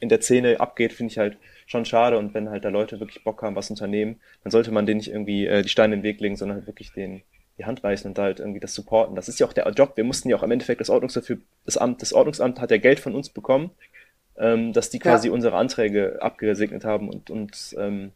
in 0.00 0.08
der 0.08 0.20
Szene 0.20 0.60
abgeht, 0.60 0.92
finde 0.92 1.12
ich 1.12 1.18
halt 1.18 1.36
schon 1.66 1.84
schade 1.84 2.18
und 2.18 2.34
wenn 2.34 2.50
halt 2.50 2.64
da 2.64 2.68
Leute 2.68 3.00
wirklich 3.00 3.24
Bock 3.24 3.42
haben, 3.42 3.56
was 3.56 3.70
unternehmen, 3.70 4.20
dann 4.42 4.50
sollte 4.50 4.70
man 4.70 4.86
denen 4.86 4.98
nicht 4.98 5.10
irgendwie 5.10 5.46
äh, 5.46 5.62
die 5.62 5.68
Steine 5.68 5.94
in 5.94 6.00
den 6.00 6.04
Weg 6.04 6.20
legen, 6.20 6.36
sondern 6.36 6.58
halt 6.58 6.66
wirklich 6.66 6.92
den 6.92 7.22
die 7.58 7.64
Hand 7.64 7.84
reißen 7.84 8.10
und 8.10 8.18
da 8.18 8.24
halt 8.24 8.40
irgendwie 8.40 8.60
das 8.60 8.74
supporten. 8.74 9.14
Das 9.14 9.28
ist 9.28 9.38
ja 9.38 9.46
auch 9.46 9.52
der 9.52 9.68
Job. 9.70 9.96
Wir 9.96 10.04
mussten 10.04 10.28
ja 10.28 10.36
auch 10.36 10.42
im 10.42 10.50
Endeffekt 10.50 10.80
das 10.80 10.90
Ordnungsamt 10.90 11.26
für 11.26 11.38
das 11.64 11.76
Amt, 11.76 12.02
das 12.02 12.12
Ordnungsamt 12.12 12.60
hat 12.60 12.70
ja 12.70 12.78
Geld 12.78 12.98
von 12.98 13.14
uns 13.14 13.30
bekommen, 13.30 13.70
ähm, 14.36 14.72
dass 14.72 14.90
die 14.90 14.98
quasi 14.98 15.28
ja. 15.28 15.34
unsere 15.34 15.56
Anträge 15.56 16.18
abgesegnet 16.20 16.84
haben 16.84 17.08
und, 17.08 17.30
und 17.30 17.76
ähm, 17.78 18.10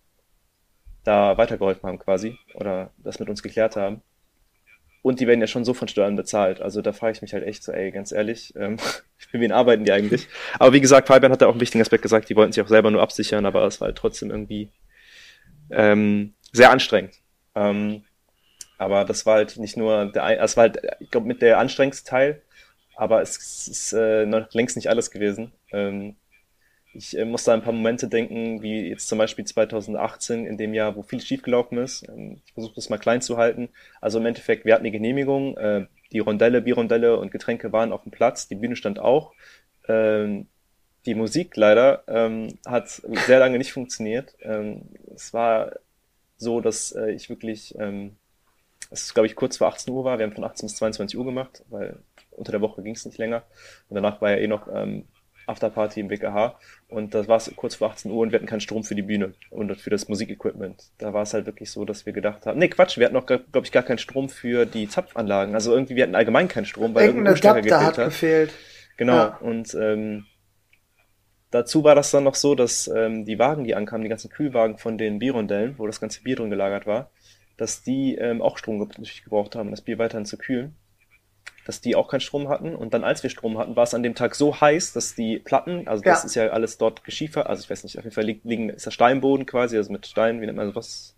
da 1.09 1.39
weitergeholfen 1.39 1.89
haben 1.89 1.99
quasi 1.99 2.39
oder 2.55 2.91
das 2.99 3.19
mit 3.19 3.29
uns 3.31 3.43
geklärt 3.43 3.77
haben. 3.77 4.03
und 5.03 5.21
die 5.21 5.27
werden 5.27 5.41
ja 5.41 5.47
schon 5.47 5.65
so 5.65 5.75
von 5.75 5.89
Steuern 5.89 6.17
bezahlt. 6.17 6.61
Also 6.61 6.83
da 6.83 6.93
frage 6.93 7.13
ich 7.13 7.23
mich 7.23 7.33
halt 7.33 7.45
echt 7.45 7.63
so, 7.63 7.73
ey, 7.73 7.91
ganz 7.93 8.13
ehrlich, 8.13 8.55
ähm, 8.57 8.79
für 9.17 9.41
wen 9.41 9.53
arbeiten 9.53 9.85
die 9.85 9.93
eigentlich? 9.93 10.29
Aber 10.59 10.73
wie 10.73 10.81
gesagt, 10.81 11.09
Fabian 11.09 11.33
hat 11.33 11.41
da 11.41 11.47
auch 11.47 11.53
einen 11.53 11.61
wichtigen 11.61 11.83
Aspekt 11.83 12.03
gesagt, 12.03 12.29
die 12.29 12.37
wollten 12.37 12.53
sich 12.53 12.63
auch 12.63 12.69
selber 12.69 12.91
nur 12.91 13.03
absichern, 13.03 13.47
aber 13.47 13.65
es 13.65 13.81
war 13.81 13.87
halt 13.87 13.97
trotzdem 13.97 14.31
irgendwie 14.31 14.71
ähm, 15.71 16.35
sehr 16.53 16.71
anstrengend. 16.71 17.15
Ähm, 17.55 18.05
aber 18.77 19.05
das 19.05 19.27
war 19.27 19.37
halt 19.37 19.57
nicht 19.57 19.77
nur 19.77 20.07
der, 20.13 20.41
es 20.43 20.57
war 20.57 20.63
halt, 20.63 20.79
ich 21.01 21.11
glaube, 21.11 21.27
mit 21.27 21.43
der 21.43 21.59
anstrengendste 21.59 22.09
Teil, 22.09 22.43
aber 22.97 23.23
es 23.23 23.69
ist 23.69 23.93
äh, 23.93 24.27
noch 24.27 24.53
längst 24.53 24.77
nicht 24.77 24.89
alles 24.89 25.11
gewesen. 25.11 25.53
Ähm, 25.73 26.17
ich 26.99 27.17
äh, 27.17 27.25
muss 27.25 27.45
da 27.45 27.55
ein 27.55 27.63
paar 27.63 27.73
Momente 27.73 28.09
denken, 28.09 28.61
wie 28.61 28.89
jetzt 28.89 29.07
zum 29.07 29.19
Beispiel 29.19 29.45
2018, 29.45 30.45
in 30.47 30.59
dem 30.59 30.75
Jahr, 30.75 30.97
wo 30.97 31.03
viel 31.03 31.21
schiefgelaufen 31.21 31.79
ist. 31.79 32.07
Ähm, 32.09 32.43
ich 32.45 32.53
versuche 32.53 32.75
das 32.75 32.91
mal 32.91 32.99
klein 32.99 33.23
zu 33.23 33.37
halten. 33.37 33.69
Also 34.01 34.19
im 34.19 34.27
Endeffekt, 34.27 34.65
wir 34.65 34.75
hatten 34.75 34.85
die 34.85 34.91
Genehmigung, 34.91 35.57
äh, 35.57 35.87
die 36.11 36.19
Rondelle, 36.19 36.61
Bierrondelle 36.61 37.17
und 37.19 37.31
Getränke 37.31 37.73
waren 37.73 37.93
auf 37.93 38.03
dem 38.03 38.11
Platz, 38.11 38.49
die 38.49 38.57
Bühne 38.57 38.75
stand 38.75 38.99
auch. 38.99 39.33
Ähm, 39.87 40.49
die 41.07 41.15
Musik 41.15 41.57
leider 41.57 42.03
ähm, 42.09 42.59
hat 42.67 42.89
sehr 42.89 43.39
lange 43.39 43.59
nicht 43.59 43.73
funktioniert. 43.73 44.35
Ähm, 44.43 44.89
es 45.15 45.33
war 45.33 45.77
so, 46.37 46.61
dass 46.61 46.91
äh, 46.93 47.13
ich 47.13 47.31
wirklich, 47.31 47.77
ähm, 47.79 48.17
es 48.91 49.05
ist 49.05 49.15
glaube 49.15 49.29
ich 49.29 49.37
kurz 49.37 49.59
vor 49.59 49.69
18 49.69 49.95
Uhr 49.95 50.05
war, 50.05 50.19
wir 50.19 50.27
haben 50.27 50.35
von 50.35 50.45
18 50.45 50.67
bis 50.67 50.77
22 50.77 51.17
Uhr 51.17 51.25
gemacht, 51.25 51.65
weil 51.71 52.01
unter 52.33 52.51
der 52.51 52.61
Woche 52.61 52.83
ging 52.83 52.95
es 52.95 53.07
nicht 53.07 53.19
länger. 53.19 53.45
Und 53.89 53.95
danach 53.95 54.21
war 54.21 54.31
ja 54.33 54.39
eh 54.39 54.49
noch 54.49 54.67
ähm, 54.75 55.05
Afterparty 55.49 56.01
im 56.01 56.11
WKH 56.11 56.59
und 56.89 57.15
das 57.15 57.29
war 57.29 57.37
es 57.37 57.53
kurz 57.57 57.77
vor 57.77 57.91
18 57.91 58.11
Uhr 58.11 58.19
und 58.19 58.33
wir 58.33 58.39
hatten 58.39 58.49
keinen 58.49 58.61
Strom 58.61 58.85
für 58.85 58.95
die 58.95 59.03
Bühne 59.03 59.35
und 59.51 59.75
für 59.77 59.91
das 59.91 60.09
Musikequipment. 60.09 60.91
Da 60.99 61.13
war 61.13 61.23
es 61.23 61.35
halt 61.35 61.47
wirklich 61.47 61.71
so, 61.71 61.85
dass 61.85 62.07
wir 62.07 62.13
gedacht 62.13 62.47
haben, 62.47 62.59
nee 62.59 62.69
Quatsch, 62.69 62.99
wir 62.99 63.07
hatten 63.07 63.15
noch, 63.15 63.27
glaube 63.27 63.47
ich, 63.63 63.73
gar 63.73 63.83
keinen 63.83 63.99
Strom 63.99 64.29
für 64.29 64.67
die 64.67 64.89
Zapfanlagen. 64.89 65.55
Also 65.55 65.73
irgendwie, 65.73 65.97
wir 65.97 66.05
hatten 66.05 66.15
allgemein 66.15 66.49
keinen 66.49 66.67
Strom, 66.67 66.95
weil 66.95 67.07
irgendein 67.07 67.35
Adapter 67.35 67.63
gefehlt 67.63 67.83
hat. 67.83 67.97
gefehlt. 67.97 68.55
Genau, 68.97 69.17
ja. 69.17 69.39
und 69.41 69.75
ähm, 69.75 70.27
dazu 71.51 71.85
war 71.85 71.95
das 71.95 72.11
dann 72.11 72.25
noch 72.25 72.35
so, 72.35 72.55
dass 72.55 72.89
ähm, 72.89 73.25
die 73.25 73.39
Wagen, 73.39 73.65
die 73.65 73.75
ankamen, 73.75 74.03
die 74.03 74.11
ganzen 74.11 74.31
Kühlwagen 74.31 74.79
von 74.79 74.99
den 74.99 75.19
Bierrondellen, 75.19 75.79
wo 75.79 75.87
das 75.87 76.01
ganze 76.01 76.23
Bier 76.23 76.37
drin 76.37 76.51
gelagert 76.51 76.87
war, 76.87 77.11
dass 77.57 77.83
die 77.83 78.15
ähm, 78.17 78.43
auch 78.43 78.59
Strom 78.59 78.79
natürlich 78.79 79.25
gebraucht 79.25 79.57
haben, 79.57 79.71
das 79.71 79.83
Bier 79.83 79.99
weiterhin 79.99 80.27
zu 80.27 80.39
kühlen 80.39 80.77
dass 81.69 81.83
die 81.83 81.97
auch 81.97 82.09
keinen 82.09 82.21
Strom 82.21 82.49
hatten. 82.49 82.75
Und 82.75 82.95
dann, 82.95 83.05
als 83.05 83.23
wir 83.23 83.29
Strom 83.29 83.59
hatten, 83.59 83.77
war 83.77 83.83
es 83.83 83.93
an 83.93 84.03
dem 84.03 84.14
Tag 84.14 84.35
so 84.35 84.59
heiß, 84.59 84.95
dass 84.95 85.14
die 85.14 85.39
Platten, 85.39 85.87
also 85.87 86.03
das 86.03 86.23
ja. 86.23 86.27
ist 86.27 86.35
ja 86.35 86.47
alles 86.49 86.79
dort 86.79 87.05
Geschiefer, 87.05 87.47
also 87.51 87.62
ich 87.62 87.69
weiß 87.69 87.85
nicht, 87.85 87.99
auf 87.99 88.05
jeden 88.05 88.14
Fall 88.14 88.25
liegen, 88.25 88.71
ist 88.71 88.87
der 88.87 88.91
Steinboden 88.91 89.45
quasi, 89.45 89.77
also 89.77 89.93
mit 89.93 90.07
Stein, 90.07 90.41
wie 90.41 90.47
nennt 90.47 90.57
man 90.57 90.69
sowas? 90.69 91.14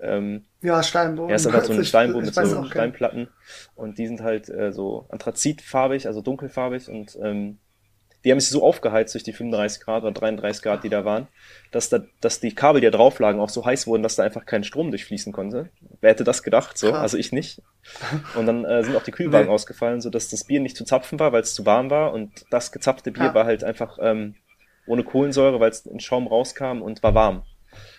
Ähm, 0.00 0.46
ja, 0.62 0.82
Steinboden. 0.82 1.28
Ja, 1.28 1.36
ist 1.36 1.52
halt 1.52 1.66
so 1.66 1.74
ein 1.74 1.84
Steinboden 1.84 2.24
mit 2.24 2.34
so 2.34 2.64
Steinplatten. 2.64 3.28
Und 3.74 3.98
die 3.98 4.06
sind 4.06 4.22
halt 4.22 4.48
äh, 4.48 4.72
so 4.72 5.04
anthrazitfarbig, 5.10 6.06
also 6.06 6.22
dunkelfarbig 6.22 6.88
und 6.88 7.18
ähm, 7.22 7.58
die 8.24 8.32
haben 8.32 8.40
sich 8.40 8.50
so 8.50 8.64
aufgeheizt 8.64 9.14
durch 9.14 9.22
die 9.22 9.32
35 9.32 9.80
Grad 9.80 10.02
oder 10.02 10.12
33 10.12 10.62
Grad, 10.62 10.82
die 10.82 10.88
da 10.88 11.04
waren, 11.04 11.28
dass, 11.70 11.88
da, 11.88 12.00
dass 12.20 12.40
die 12.40 12.54
Kabel, 12.54 12.80
die 12.80 12.90
da 12.90 12.96
drauf 12.96 13.18
lagen, 13.20 13.40
auch 13.40 13.48
so 13.48 13.64
heiß 13.64 13.86
wurden, 13.86 14.02
dass 14.02 14.16
da 14.16 14.24
einfach 14.24 14.44
kein 14.44 14.64
Strom 14.64 14.90
durchfließen 14.90 15.32
konnte. 15.32 15.70
Wer 16.00 16.10
hätte 16.10 16.24
das 16.24 16.42
gedacht? 16.42 16.76
So, 16.76 16.90
Krass. 16.90 17.00
also 17.00 17.16
ich 17.16 17.32
nicht. 17.32 17.62
Und 18.34 18.46
dann 18.46 18.64
äh, 18.64 18.82
sind 18.82 18.96
auch 18.96 19.04
die 19.04 19.12
Kühlwagen 19.12 19.46
nee. 19.46 19.52
ausgefallen, 19.54 20.00
so 20.00 20.10
dass 20.10 20.28
das 20.28 20.44
Bier 20.44 20.60
nicht 20.60 20.76
zu 20.76 20.84
zapfen 20.84 21.20
war, 21.20 21.32
weil 21.32 21.42
es 21.42 21.54
zu 21.54 21.64
warm 21.64 21.90
war. 21.90 22.12
Und 22.12 22.44
das 22.50 22.72
gezapfte 22.72 23.12
Bier 23.12 23.26
ja. 23.26 23.34
war 23.34 23.44
halt 23.44 23.62
einfach 23.62 23.98
ähm, 24.00 24.34
ohne 24.86 25.04
Kohlensäure, 25.04 25.60
weil 25.60 25.70
es 25.70 25.86
in 25.86 26.00
Schaum 26.00 26.26
rauskam 26.26 26.82
und 26.82 27.02
war 27.02 27.14
warm. 27.14 27.42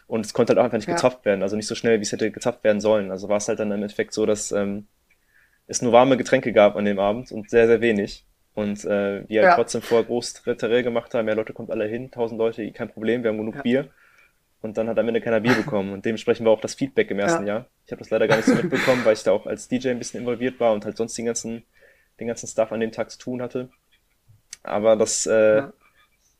Und 0.08 0.26
es 0.26 0.34
konnte 0.34 0.52
halt 0.52 0.60
auch 0.60 0.64
einfach 0.66 0.78
nicht 0.78 0.88
ja. 0.88 0.96
gezapft 0.96 1.24
werden, 1.24 1.44
also 1.44 1.56
nicht 1.56 1.68
so 1.68 1.76
schnell, 1.76 2.00
wie 2.00 2.04
es 2.04 2.12
hätte 2.12 2.32
gezapft 2.32 2.64
werden 2.64 2.82
sollen. 2.82 3.12
Also 3.12 3.30
war 3.30 3.38
es 3.38 3.48
halt 3.48 3.60
dann 3.60 3.72
im 3.72 3.82
Endeffekt 3.82 4.14
so, 4.14 4.26
dass 4.26 4.52
ähm, 4.52 4.88
es 5.68 5.82
nur 5.82 5.92
warme 5.92 6.18
Getränke 6.18 6.52
gab 6.52 6.76
an 6.76 6.86
dem 6.86 7.00
Abend 7.00 7.32
und 7.32 7.50
sehr, 7.50 7.68
sehr 7.68 7.80
wenig. 7.80 8.26
Und 8.60 8.84
äh, 8.84 9.24
wir 9.30 9.42
halt 9.42 9.52
ja. 9.52 9.56
trotzdem 9.56 9.82
vorher 9.82 10.06
groß 10.06 10.34
Terrain 10.58 10.84
gemacht 10.84 11.14
haben, 11.14 11.30
ja 11.30 11.34
Leute 11.34 11.54
kommt 11.54 11.72
alle 11.72 11.86
hin, 11.86 12.12
tausend 12.12 12.38
Leute, 12.38 12.70
kein 12.74 12.90
Problem, 12.90 13.24
wir 13.24 13.30
haben 13.30 13.38
genug 13.38 13.56
ja. 13.56 13.62
Bier. 13.62 13.88
Und 14.62 14.78
dann 14.78 14.90
hat 14.90 15.00
am 15.00 15.08
Ende 15.08 15.22
keiner 15.22 15.40
Bier 15.40 15.56
bekommen. 15.56 15.94
Und 15.94 16.04
dementsprechend 16.04 16.46
war 16.46 16.52
auch 16.52 16.60
das 16.60 16.76
Feedback 16.76 17.10
im 17.10 17.20
ersten 17.20 17.48
ja. 17.48 17.54
Jahr. 17.54 17.66
Ich 17.86 17.94
habe 17.94 18.00
das 18.00 18.10
leider 18.10 18.28
gar 18.28 18.36
nicht 18.36 18.48
so 18.48 18.56
mitbekommen, 18.56 19.06
weil 19.06 19.14
ich 19.14 19.24
da 19.24 19.32
auch 19.32 19.46
als 19.46 19.70
DJ 19.70 19.92
ein 19.92 19.98
bisschen 19.98 20.20
involviert 20.20 20.60
war 20.60 20.74
und 20.74 20.84
halt 20.84 20.98
sonst 20.98 21.18
den 21.18 21.26
ganzen, 21.26 21.64
den 22.20 22.28
ganzen 22.28 22.48
Stuff 22.48 22.74
an 22.74 22.82
dem 22.82 22.92
Tag 22.92 23.10
zu 23.12 23.18
tun 23.18 23.42
hatte. 23.42 23.70
Aber 24.62 24.98
das 24.98 25.26
äh, 25.26 25.64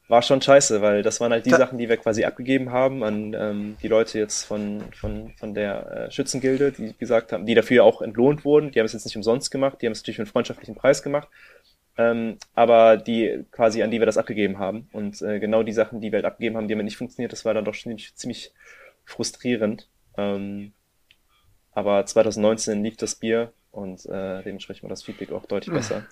war 0.10 0.22
schon 0.22 0.42
scheiße, 0.42 0.82
weil 0.82 1.04
das 1.04 1.22
waren 1.22 1.32
halt 1.32 1.46
die 1.46 1.52
Sachen, 1.52 1.78
die 1.78 1.88
wir 1.88 1.96
quasi 1.96 2.26
abgegeben 2.26 2.74
haben 2.74 3.02
an 3.02 3.34
ähm, 3.34 3.78
die 3.82 3.88
Leute 3.88 4.20
jetzt 4.20 4.44
von, 4.44 4.84
von, 4.92 5.32
von 5.38 5.54
der 5.54 5.92
äh, 5.92 6.12
Schützengilde, 6.12 6.74
die 6.74 6.98
gesagt 6.98 7.32
haben, 7.32 7.46
die 7.46 7.56
dafür 7.56 7.86
auch 7.86 8.02
entlohnt 8.02 8.44
wurden. 8.44 8.72
Die 8.72 8.80
haben 8.80 8.86
es 8.88 8.92
jetzt 8.92 9.06
nicht 9.06 9.16
umsonst 9.16 9.52
gemacht, 9.52 9.78
die 9.82 9.86
haben 9.86 9.94
es 9.94 10.00
natürlich 10.00 10.18
für 10.18 10.24
einen 10.24 10.32
freundschaftlichen 10.32 10.76
Preis 10.76 11.02
gemacht 11.02 11.30
ähm, 12.00 12.38
aber 12.56 12.96
die 12.96 13.44
quasi, 13.52 13.84
an 13.84 13.92
die 13.92 14.00
wir 14.00 14.06
das 14.06 14.18
abgegeben 14.18 14.58
haben. 14.58 14.88
Und 14.94 15.22
äh, 15.22 15.40
genau 15.40 15.64
die 15.64 15.74
Sachen, 15.74 16.00
die 16.00 16.14
wir 16.14 16.18
halt 16.18 16.26
abgegeben 16.26 16.56
haben, 16.56 16.70
die 16.70 16.74
haben 16.74 16.84
nicht 16.86 16.96
funktioniert, 16.96 17.34
das 17.34 17.44
war 17.44 17.54
dann 17.54 17.66
doch 17.66 17.76
ziemlich, 17.76 18.16
ziemlich 18.16 18.54
frustrierend. 19.04 19.90
Ähm, 20.18 20.72
aber 21.74 22.06
2019 22.06 22.82
lief 22.82 22.96
das 22.96 23.16
Bier 23.16 23.52
und 23.72 24.06
äh, 24.06 24.42
dementsprechend 24.44 24.84
war 24.84 24.90
das 24.90 25.04
Feedback 25.04 25.34
auch 25.34 25.46
deutlich 25.46 25.76
besser. 25.76 26.06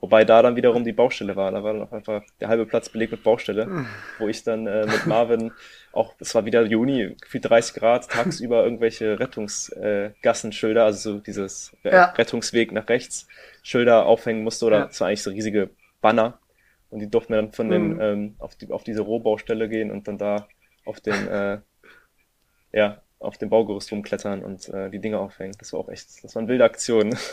Wobei 0.00 0.24
da 0.24 0.42
dann 0.42 0.56
wiederum 0.56 0.84
die 0.84 0.92
Baustelle 0.92 1.34
war. 1.34 1.50
Da 1.50 1.64
war 1.64 1.72
dann 1.72 1.82
auch 1.82 1.92
einfach 1.92 2.22
der 2.38 2.48
halbe 2.48 2.66
Platz 2.66 2.90
belegt 2.90 3.12
mit 3.12 3.22
Baustelle, 3.22 3.86
wo 4.18 4.28
ich 4.28 4.44
dann 4.44 4.66
äh, 4.66 4.84
mit 4.84 5.06
Marvin 5.06 5.52
auch, 5.92 6.14
es 6.18 6.34
war 6.34 6.44
wieder 6.44 6.66
Juni, 6.66 7.16
gefühlt 7.20 7.48
30 7.48 7.74
Grad, 7.74 8.10
tagsüber 8.10 8.64
irgendwelche 8.64 9.18
Rettungsgassenschilder, 9.18 10.82
äh, 10.82 10.84
also 10.84 11.14
so 11.14 11.18
dieses 11.20 11.74
ja. 11.84 12.06
Rettungsweg 12.06 12.72
nach 12.72 12.88
rechts, 12.88 13.28
Schilder 13.62 14.04
aufhängen 14.04 14.44
musste 14.44 14.66
oder 14.66 14.90
ja. 14.90 15.00
war 15.00 15.06
eigentlich 15.06 15.22
so 15.22 15.30
riesige 15.30 15.70
Banner 16.02 16.38
und 16.90 17.00
die 17.00 17.10
durften 17.10 17.32
dann 17.32 17.52
von 17.52 17.70
den 17.70 17.94
mhm. 17.94 18.00
ähm, 18.00 18.34
auf, 18.38 18.56
die, 18.56 18.70
auf 18.70 18.84
diese 18.84 19.02
Rohbaustelle 19.02 19.68
gehen 19.68 19.90
und 19.90 20.06
dann 20.06 20.18
da 20.18 20.48
auf 20.84 21.00
den 21.00 21.28
äh, 21.28 21.58
ja 22.72 23.00
auf 23.20 23.38
dem 23.38 23.48
Baugerüst 23.48 23.90
rumklettern 23.90 24.44
und 24.44 24.68
äh, 24.68 24.90
die 24.90 25.00
Dinge 25.00 25.18
aufhängen. 25.18 25.54
Das 25.58 25.72
war 25.72 25.80
auch 25.80 25.88
echt, 25.88 26.22
das 26.22 26.36
waren 26.36 26.46
wilde 26.46 26.64
Aktionen. 26.64 27.16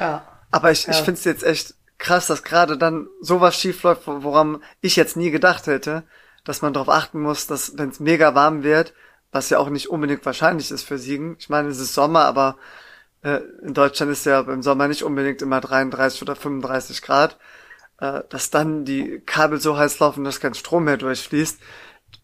ja. 0.00 0.26
Aber 0.50 0.72
ich, 0.72 0.86
ja. 0.86 0.92
ich 0.92 0.98
finde 0.98 1.12
es 1.12 1.24
jetzt 1.24 1.44
echt 1.44 1.74
krass, 1.98 2.26
dass 2.26 2.42
gerade 2.42 2.76
dann 2.76 3.08
sowas 3.20 3.56
schief 3.56 3.82
läuft, 3.82 4.06
woran 4.06 4.62
ich 4.80 4.96
jetzt 4.96 5.16
nie 5.16 5.30
gedacht 5.30 5.66
hätte, 5.66 6.02
dass 6.44 6.62
man 6.62 6.72
darauf 6.72 6.88
achten 6.88 7.20
muss, 7.20 7.46
dass 7.46 7.78
wenn 7.78 7.90
es 7.90 8.00
mega 8.00 8.34
warm 8.34 8.62
wird, 8.62 8.94
was 9.30 9.50
ja 9.50 9.58
auch 9.58 9.68
nicht 9.68 9.90
unbedingt 9.90 10.26
wahrscheinlich 10.26 10.70
ist 10.70 10.82
für 10.82 10.98
Siegen. 10.98 11.36
Ich 11.38 11.48
meine, 11.48 11.68
es 11.68 11.78
ist 11.78 11.94
Sommer, 11.94 12.24
aber 12.24 12.56
äh, 13.22 13.40
in 13.62 13.74
Deutschland 13.74 14.10
ist 14.10 14.26
ja 14.26 14.40
im 14.40 14.62
Sommer 14.62 14.88
nicht 14.88 15.04
unbedingt 15.04 15.42
immer 15.42 15.60
33 15.60 16.22
oder 16.22 16.34
35 16.34 17.02
Grad, 17.02 17.38
äh, 18.00 18.22
dass 18.28 18.50
dann 18.50 18.84
die 18.84 19.20
Kabel 19.20 19.60
so 19.60 19.76
heiß 19.76 19.98
laufen, 20.00 20.24
dass 20.24 20.40
kein 20.40 20.54
Strom 20.54 20.84
mehr 20.84 20.96
durchfließt. 20.96 21.60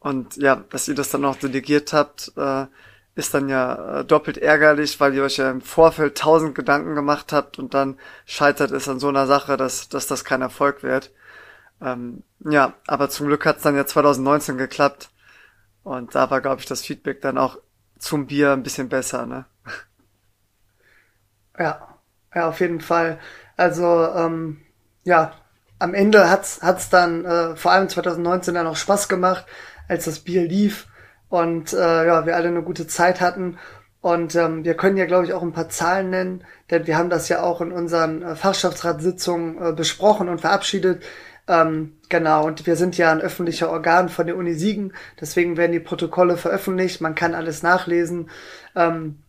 Und 0.00 0.36
ja, 0.36 0.64
dass 0.70 0.88
ihr 0.88 0.94
das 0.94 1.10
dann 1.10 1.24
auch 1.24 1.36
delegiert 1.36 1.92
habt, 1.92 2.32
äh, 2.36 2.66
ist 3.16 3.32
dann 3.32 3.48
ja 3.48 4.00
äh, 4.00 4.04
doppelt 4.04 4.36
ärgerlich, 4.36 5.00
weil 5.00 5.14
ihr 5.14 5.24
euch 5.24 5.38
ja 5.38 5.50
im 5.50 5.62
Vorfeld 5.62 6.18
tausend 6.18 6.54
Gedanken 6.54 6.94
gemacht 6.94 7.32
habt 7.32 7.58
und 7.58 7.72
dann 7.72 7.98
scheitert 8.26 8.70
es 8.72 8.88
an 8.88 9.00
so 9.00 9.08
einer 9.08 9.26
Sache, 9.26 9.56
dass, 9.56 9.88
dass 9.88 10.06
das 10.06 10.24
kein 10.24 10.42
Erfolg 10.42 10.82
wird. 10.82 11.12
Ähm, 11.80 12.22
ja, 12.40 12.74
aber 12.86 13.08
zum 13.08 13.26
Glück 13.26 13.46
hat 13.46 13.56
es 13.56 13.62
dann 13.62 13.74
ja 13.74 13.86
2019 13.86 14.58
geklappt. 14.58 15.08
Und 15.82 16.14
da 16.14 16.30
war, 16.30 16.42
glaube 16.42 16.60
ich, 16.60 16.66
das 16.66 16.82
Feedback 16.82 17.22
dann 17.22 17.38
auch 17.38 17.58
zum 17.98 18.26
Bier 18.26 18.52
ein 18.52 18.62
bisschen 18.62 18.88
besser, 18.88 19.26
ne? 19.26 19.46
Ja, 21.58 21.88
ja, 22.34 22.48
auf 22.50 22.60
jeden 22.60 22.82
Fall. 22.82 23.18
Also, 23.56 24.10
ähm, 24.14 24.60
ja, 25.04 25.32
am 25.78 25.94
Ende 25.94 26.28
hat's 26.28 26.60
hat's 26.60 26.90
dann 26.90 27.24
äh, 27.24 27.56
vor 27.56 27.72
allem 27.72 27.88
2019 27.88 28.52
dann 28.54 28.66
auch 28.66 28.76
Spaß 28.76 29.08
gemacht, 29.08 29.46
als 29.88 30.04
das 30.04 30.18
Bier 30.18 30.42
lief 30.42 30.86
und 31.28 31.72
äh, 31.72 32.06
ja, 32.06 32.26
wir 32.26 32.36
alle 32.36 32.48
eine 32.48 32.62
gute 32.62 32.86
Zeit 32.86 33.20
hatten. 33.20 33.58
Und 34.00 34.36
ähm, 34.36 34.64
wir 34.64 34.74
können 34.74 34.96
ja, 34.96 35.06
glaube 35.06 35.26
ich, 35.26 35.32
auch 35.32 35.42
ein 35.42 35.52
paar 35.52 35.68
Zahlen 35.68 36.10
nennen, 36.10 36.44
denn 36.70 36.86
wir 36.86 36.96
haben 36.96 37.10
das 37.10 37.28
ja 37.28 37.42
auch 37.42 37.60
in 37.60 37.72
unseren 37.72 38.22
äh, 38.22 38.36
Fachschaftsratssitzungen 38.36 39.60
äh, 39.60 39.72
besprochen 39.72 40.28
und 40.28 40.40
verabschiedet. 40.40 41.02
Ähm, 41.48 41.98
genau, 42.08 42.46
und 42.46 42.66
wir 42.66 42.76
sind 42.76 42.96
ja 42.98 43.10
ein 43.10 43.20
öffentlicher 43.20 43.70
Organ 43.70 44.08
von 44.08 44.26
der 44.26 44.36
Uni 44.36 44.54
Siegen, 44.54 44.92
deswegen 45.20 45.56
werden 45.56 45.72
die 45.72 45.80
Protokolle 45.80 46.36
veröffentlicht, 46.36 47.00
man 47.00 47.14
kann 47.14 47.34
alles 47.34 47.62
nachlesen. 47.62 48.30
Ähm, 48.74 49.22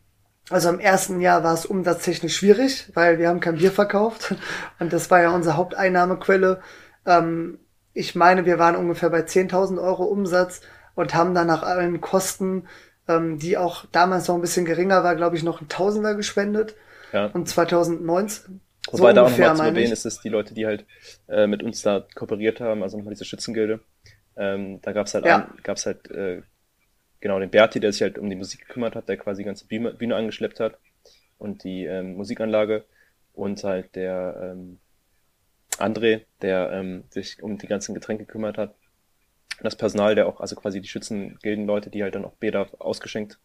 also 0.49 0.69
im 0.69 0.79
ersten 0.79 1.21
Jahr 1.21 1.43
war 1.43 1.53
es 1.53 1.65
umsatztechnisch 1.65 2.37
schwierig, 2.37 2.89
weil 2.93 3.19
wir 3.19 3.29
haben 3.29 3.39
kein 3.39 3.57
Bier 3.57 3.71
verkauft 3.71 4.35
und 4.79 4.93
das 4.93 5.11
war 5.11 5.21
ja 5.21 5.31
unsere 5.31 5.57
Haupteinnahmequelle. 5.57 6.61
Ähm, 7.05 7.59
ich 7.93 8.15
meine, 8.15 8.45
wir 8.45 8.59
waren 8.59 8.75
ungefähr 8.75 9.09
bei 9.09 9.21
10.000 9.21 9.81
Euro 9.81 10.03
Umsatz 10.03 10.61
und 10.97 11.13
haben 11.13 11.35
dann 11.35 11.47
nach 11.47 11.61
allen 11.61 12.01
Kosten, 12.01 12.67
ähm, 13.07 13.37
die 13.37 13.55
auch 13.55 13.85
damals 13.91 14.27
noch 14.27 14.35
ein 14.35 14.41
bisschen 14.41 14.65
geringer 14.65 15.03
war, 15.03 15.15
glaube 15.15 15.37
ich, 15.37 15.43
noch 15.43 15.61
ein 15.61 15.69
Tausender 15.69 16.15
gespendet. 16.15 16.75
Ja. 17.13 17.27
Und 17.27 17.47
2019. 17.47 18.59
Wobei 18.91 19.09
so 19.09 19.15
da 19.15 19.23
auch 19.23 19.29
nochmal 19.29 19.55
zu 19.55 19.63
erwähnen 19.63 19.93
ist, 19.93 20.05
dass 20.05 20.21
die 20.21 20.29
Leute, 20.29 20.55
die 20.55 20.65
halt 20.65 20.85
äh, 21.27 21.45
mit 21.45 21.61
uns 21.61 21.83
da 21.83 22.03
kooperiert 22.15 22.59
haben, 22.59 22.81
also 22.81 22.97
nochmal 22.97 23.13
diese 23.13 23.25
Schützengilde, 23.25 23.79
ähm, 24.35 24.81
da 24.81 24.91
gab's 24.91 25.13
halt, 25.13 25.25
ja. 25.25 25.37
ein, 25.37 25.61
gab's 25.61 25.85
halt 25.85 26.09
äh, 26.09 26.41
genau, 27.19 27.39
den 27.39 27.51
Berti, 27.51 27.79
der 27.79 27.91
sich 27.91 28.01
halt 28.01 28.17
um 28.17 28.29
die 28.29 28.35
Musik 28.35 28.67
gekümmert 28.67 28.95
hat, 28.95 29.07
der 29.07 29.17
quasi 29.17 29.43
die 29.43 29.45
ganze 29.45 29.67
Bühne, 29.67 29.93
Bühne 29.93 30.15
angeschleppt 30.15 30.59
hat 30.59 30.79
und 31.37 31.63
die 31.63 31.85
ähm, 31.85 32.15
Musikanlage 32.15 32.85
und 33.33 33.63
halt 33.63 33.95
der 33.95 34.55
ähm, 34.55 34.79
André, 35.77 36.21
der 36.41 36.71
ähm, 36.71 37.03
sich 37.11 37.43
um 37.43 37.59
die 37.59 37.67
ganzen 37.67 37.93
Getränke 37.93 38.25
gekümmert 38.25 38.57
hat. 38.57 38.73
Das 39.61 39.75
Personal, 39.75 40.15
der 40.15 40.27
auch, 40.27 40.39
also 40.39 40.55
quasi 40.55 40.81
die 40.81 40.87
Schützengildenleute, 40.87 41.89
die 41.89 42.03
halt 42.03 42.15
dann 42.15 42.25
auch 42.25 42.33
Bäder 42.33 42.67
ausgeschenkt 42.79 43.39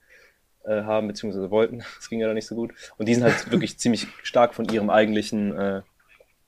äh, 0.64 0.82
haben, 0.82 1.08
beziehungsweise 1.08 1.50
wollten. 1.50 1.82
Das 1.96 2.08
ging 2.08 2.20
ja 2.20 2.26
dann 2.26 2.34
nicht 2.34 2.46
so 2.46 2.54
gut. 2.54 2.72
Und 2.98 3.08
die 3.08 3.14
sind 3.14 3.24
halt 3.24 3.50
wirklich 3.50 3.78
ziemlich 3.78 4.06
stark 4.22 4.54
von 4.54 4.66
ihrem 4.66 4.90
eigentlichen 4.90 5.56
äh, 5.56 5.82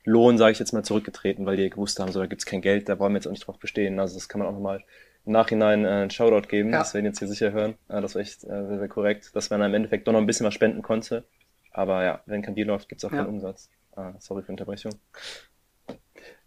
Lohn, 0.05 0.37
sage 0.37 0.53
ich 0.53 0.59
jetzt 0.59 0.73
mal, 0.73 0.83
zurückgetreten, 0.83 1.47
weil 1.47 1.57
die 1.57 1.71
gewusst 1.71 1.99
haben, 1.99 2.13
so 2.13 2.21
da 2.21 2.27
gibt's 2.27 2.45
kein 2.45 2.61
Geld, 2.61 2.89
da 2.89 2.99
wollen 2.99 3.13
wir 3.13 3.19
jetzt 3.19 3.27
auch 3.27 3.33
nicht 3.33 3.47
drauf 3.47 3.59
bestehen. 3.59 3.99
Also 3.99 4.15
das 4.15 4.29
kann 4.29 4.41
man 4.41 4.49
auch 4.49 4.53
nochmal 4.53 4.85
im 5.25 5.33
Nachhinein 5.33 5.85
äh, 5.85 5.89
einen 5.89 6.11
Shoutout 6.11 6.49
geben. 6.49 6.71
Ja. 6.71 6.79
Das 6.79 6.93
werden 6.93 7.07
jetzt 7.07 7.19
hier 7.19 7.29
sicher 7.29 7.53
hören. 7.53 7.75
Äh, 7.89 8.01
das 8.03 8.15
war 8.15 8.23
echt 8.23 8.45
äh, 8.45 8.67
sehr, 8.67 8.79
sehr 8.79 8.89
korrekt, 8.89 9.35
dass 9.35 9.51
man 9.51 9.63
im 9.63 9.75
Endeffekt 9.75 10.07
doch 10.07 10.13
noch 10.13 10.21
ein 10.21 10.27
bisschen 10.27 10.47
was 10.47 10.55
spenden 10.55 10.83
konnte. 10.83 11.25
Aber 11.73 12.05
ja, 12.05 12.21
wenn 12.27 12.43
kein 12.43 12.55
Bier 12.55 12.67
läuft, 12.67 12.89
gibt's 12.89 13.05
auch 13.05 13.11
ja. 13.11 13.19
keinen 13.19 13.29
Umsatz. 13.29 13.71
Ah, 13.97 14.13
sorry 14.19 14.43
für 14.43 14.47
die 14.47 14.53
Unterbrechung. 14.53 14.93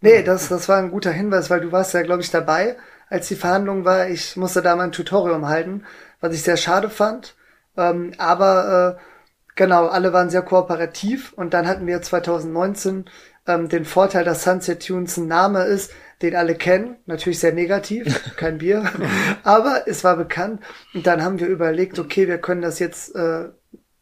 Nee, 0.02 0.22
das, 0.22 0.50
das 0.50 0.70
war 0.70 0.78
ein 0.78 0.92
guter 0.92 1.12
Hinweis, 1.12 1.50
weil 1.50 1.62
du 1.62 1.72
warst 1.72 1.94
ja, 1.94 2.04
glaube 2.04 2.22
ich, 2.22 2.30
dabei, 2.30 2.78
als 3.10 3.28
die 3.28 3.36
Verhandlung 3.36 3.86
war. 3.86 4.10
Ich 4.10 4.36
musste 4.36 4.62
da 4.62 4.76
mein 4.76 4.92
Tutorium 4.92 5.48
halten, 5.48 5.84
was 6.20 6.34
ich 6.34 6.44
sehr 6.44 6.58
schade 6.58 6.90
fand. 6.90 7.36
Ähm, 7.76 8.14
aber 8.18 8.98
äh, 8.98 9.02
genau, 9.56 9.88
alle 9.88 10.14
waren 10.14 10.30
sehr 10.30 10.42
kooperativ 10.42 11.34
und 11.34 11.54
dann 11.54 11.68
hatten 11.68 11.88
wir 11.88 12.02
2019 12.02 13.06
ähm, 13.48 13.70
den 13.70 13.86
Vorteil, 13.86 14.24
dass 14.24 14.44
Sunset 14.44 14.86
Tunes 14.86 15.18
ein 15.18 15.28
Name 15.28 15.64
ist, 15.64 15.92
den 16.22 16.36
alle 16.36 16.56
kennen. 16.56 16.98
Natürlich 17.06 17.40
sehr 17.40 17.54
negativ, 17.54 18.36
kein 18.38 18.58
Bier, 18.58 18.92
aber 19.44 19.84
es 19.88 20.04
war 20.04 20.18
bekannt. 20.18 20.62
Und 20.94 21.08
dann 21.08 21.24
haben 21.24 21.40
wir 21.40 21.48
überlegt, 21.48 22.00
okay, 22.00 22.28
wir 22.28 22.40
können 22.40 22.62
das 22.62 22.80
jetzt 22.80 23.16
äh, 23.16 23.50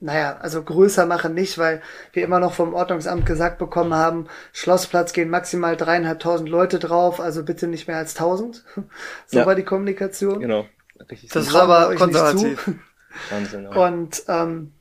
naja, 0.05 0.37
also 0.39 0.61
größer 0.61 1.07
machen 1.07 1.33
nicht, 1.33 1.57
weil 1.57 1.81
wir 2.13 2.23
immer 2.23 2.39
noch 2.39 2.53
vom 2.53 2.75
Ordnungsamt 2.75 3.25
gesagt 3.25 3.57
bekommen 3.57 3.95
haben, 3.95 4.27
Schlossplatz 4.53 5.13
gehen 5.13 5.29
maximal 5.29 5.75
dreieinhalbtausend 5.75 6.47
Leute 6.47 6.77
drauf, 6.77 7.19
also 7.19 7.43
bitte 7.43 7.67
nicht 7.67 7.87
mehr 7.87 7.97
als 7.97 8.13
tausend. 8.13 8.63
So 9.27 9.39
ja. 9.39 9.45
war 9.45 9.55
die 9.55 9.63
Kommunikation. 9.63 10.39
Genau. 10.39 10.67
Richtig 11.09 11.31
das 11.31 11.51
war 11.51 11.63
aber 11.63 11.95
konservativ. 11.95 12.69
Wahnsinn. 13.31 13.63
Ja. 13.63 13.69
Und 13.71 14.23
ähm, 14.27 14.73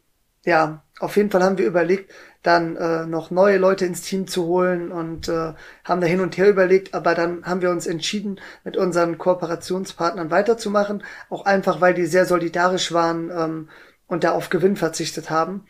ja, 0.44 0.82
auf 1.00 1.16
jeden 1.16 1.30
Fall 1.30 1.42
haben 1.42 1.56
wir 1.56 1.66
überlegt, 1.66 2.12
dann 2.42 2.76
äh, 2.76 3.06
noch 3.06 3.30
neue 3.30 3.56
Leute 3.56 3.86
ins 3.86 4.02
Team 4.02 4.26
zu 4.26 4.44
holen 4.44 4.92
und 4.92 5.28
äh, 5.28 5.54
haben 5.84 6.00
da 6.00 6.06
hin 6.06 6.20
und 6.20 6.36
her 6.36 6.50
überlegt, 6.50 6.92
aber 6.92 7.14
dann 7.14 7.46
haben 7.46 7.62
wir 7.62 7.70
uns 7.70 7.86
entschieden, 7.86 8.38
mit 8.64 8.76
unseren 8.76 9.16
Kooperationspartnern 9.16 10.30
weiterzumachen, 10.30 11.02
auch 11.30 11.46
einfach, 11.46 11.80
weil 11.80 11.94
die 11.94 12.04
sehr 12.04 12.26
solidarisch 12.26 12.92
waren. 12.92 13.30
Ähm, 13.30 13.68
und 14.06 14.24
da 14.24 14.32
auf 14.32 14.50
Gewinn 14.50 14.76
verzichtet 14.76 15.30
haben. 15.30 15.66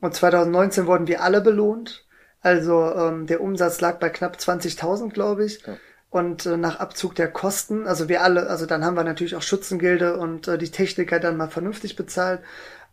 Und 0.00 0.14
2019 0.14 0.86
wurden 0.86 1.06
wir 1.06 1.22
alle 1.22 1.40
belohnt. 1.40 2.06
Also 2.40 2.92
ähm, 2.94 3.26
der 3.26 3.40
Umsatz 3.40 3.80
lag 3.80 3.98
bei 4.00 4.08
knapp 4.08 4.36
20.000, 4.36 5.10
glaube 5.10 5.44
ich. 5.44 5.64
Ja. 5.64 5.76
Und 6.10 6.44
äh, 6.44 6.56
nach 6.56 6.80
Abzug 6.80 7.14
der 7.14 7.30
Kosten, 7.30 7.86
also 7.86 8.08
wir 8.08 8.22
alle, 8.22 8.48
also 8.48 8.66
dann 8.66 8.84
haben 8.84 8.96
wir 8.96 9.04
natürlich 9.04 9.36
auch 9.36 9.42
Schützengilde 9.42 10.18
und 10.18 10.46
äh, 10.48 10.58
die 10.58 10.70
Techniker 10.70 11.20
dann 11.20 11.36
mal 11.36 11.48
vernünftig 11.48 11.96
bezahlt 11.96 12.40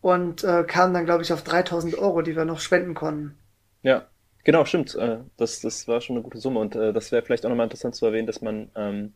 und 0.01 0.43
äh, 0.43 0.63
kamen 0.63 0.93
dann, 0.93 1.05
glaube 1.05 1.23
ich, 1.23 1.33
auf 1.33 1.43
3.000 1.43 1.97
Euro, 1.97 2.21
die 2.21 2.35
wir 2.35 2.45
noch 2.45 2.59
spenden 2.59 2.93
konnten. 2.93 3.37
Ja, 3.81 4.05
genau, 4.45 4.63
stimmt. 4.65 4.95
Äh, 4.95 5.17
das, 5.35 5.59
das 5.59 5.87
war 5.87 5.99
schon 5.99 6.15
eine 6.15 6.23
gute 6.23 6.37
Summe 6.37 6.59
und 6.59 6.75
äh, 6.75 6.93
das 6.93 7.11
wäre 7.11 7.23
vielleicht 7.23 7.45
auch 7.45 7.49
nochmal 7.49 7.65
interessant 7.65 7.95
zu 7.95 8.05
erwähnen, 8.05 8.27
dass 8.27 8.41
man 8.41 8.71
ähm, 8.75 9.13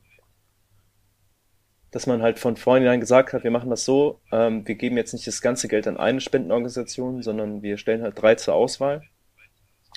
dass 1.93 2.07
man 2.07 2.23
halt 2.23 2.39
von 2.39 2.57
vornherein 2.57 2.99
gesagt 2.99 3.33
hat, 3.33 3.43
wir 3.43 3.51
machen 3.51 3.69
das 3.69 3.85
so, 3.85 4.19
ähm, 4.31 4.67
wir 4.67 4.73
geben 4.73 4.97
jetzt 4.97 5.13
nicht 5.13 5.27
das 5.27 5.41
ganze 5.41 5.67
Geld 5.67 5.87
an 5.87 5.97
eine 5.97 6.21
Spendenorganisation, 6.21 7.21
sondern 7.21 7.61
wir 7.61 7.77
stellen 7.77 8.01
halt 8.01 8.19
drei 8.19 8.33
zur 8.33 8.55
Auswahl. 8.55 9.03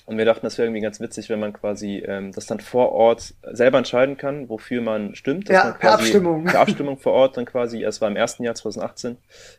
Und 0.04 0.18
wir 0.18 0.26
dachten, 0.26 0.44
das 0.44 0.58
wäre 0.58 0.66
irgendwie 0.66 0.82
ganz 0.82 1.00
witzig, 1.00 1.30
wenn 1.30 1.40
man 1.40 1.54
quasi 1.54 2.04
ähm, 2.06 2.32
das 2.32 2.44
dann 2.44 2.60
vor 2.60 2.92
Ort 2.92 3.34
selber 3.50 3.78
entscheiden 3.78 4.18
kann, 4.18 4.50
wofür 4.50 4.82
man 4.82 5.14
stimmt. 5.14 5.48
Ja, 5.48 5.64
man 5.64 5.78
per 5.78 5.94
Abstimmung. 5.94 6.44
Per 6.44 6.60
Abstimmung 6.60 6.98
vor 6.98 7.14
Ort 7.14 7.38
dann 7.38 7.46
quasi, 7.46 7.82
es 7.82 8.00
war 8.02 8.08
im 8.08 8.16
ersten 8.16 8.44
Jahr 8.44 8.54
2018, 8.54 9.16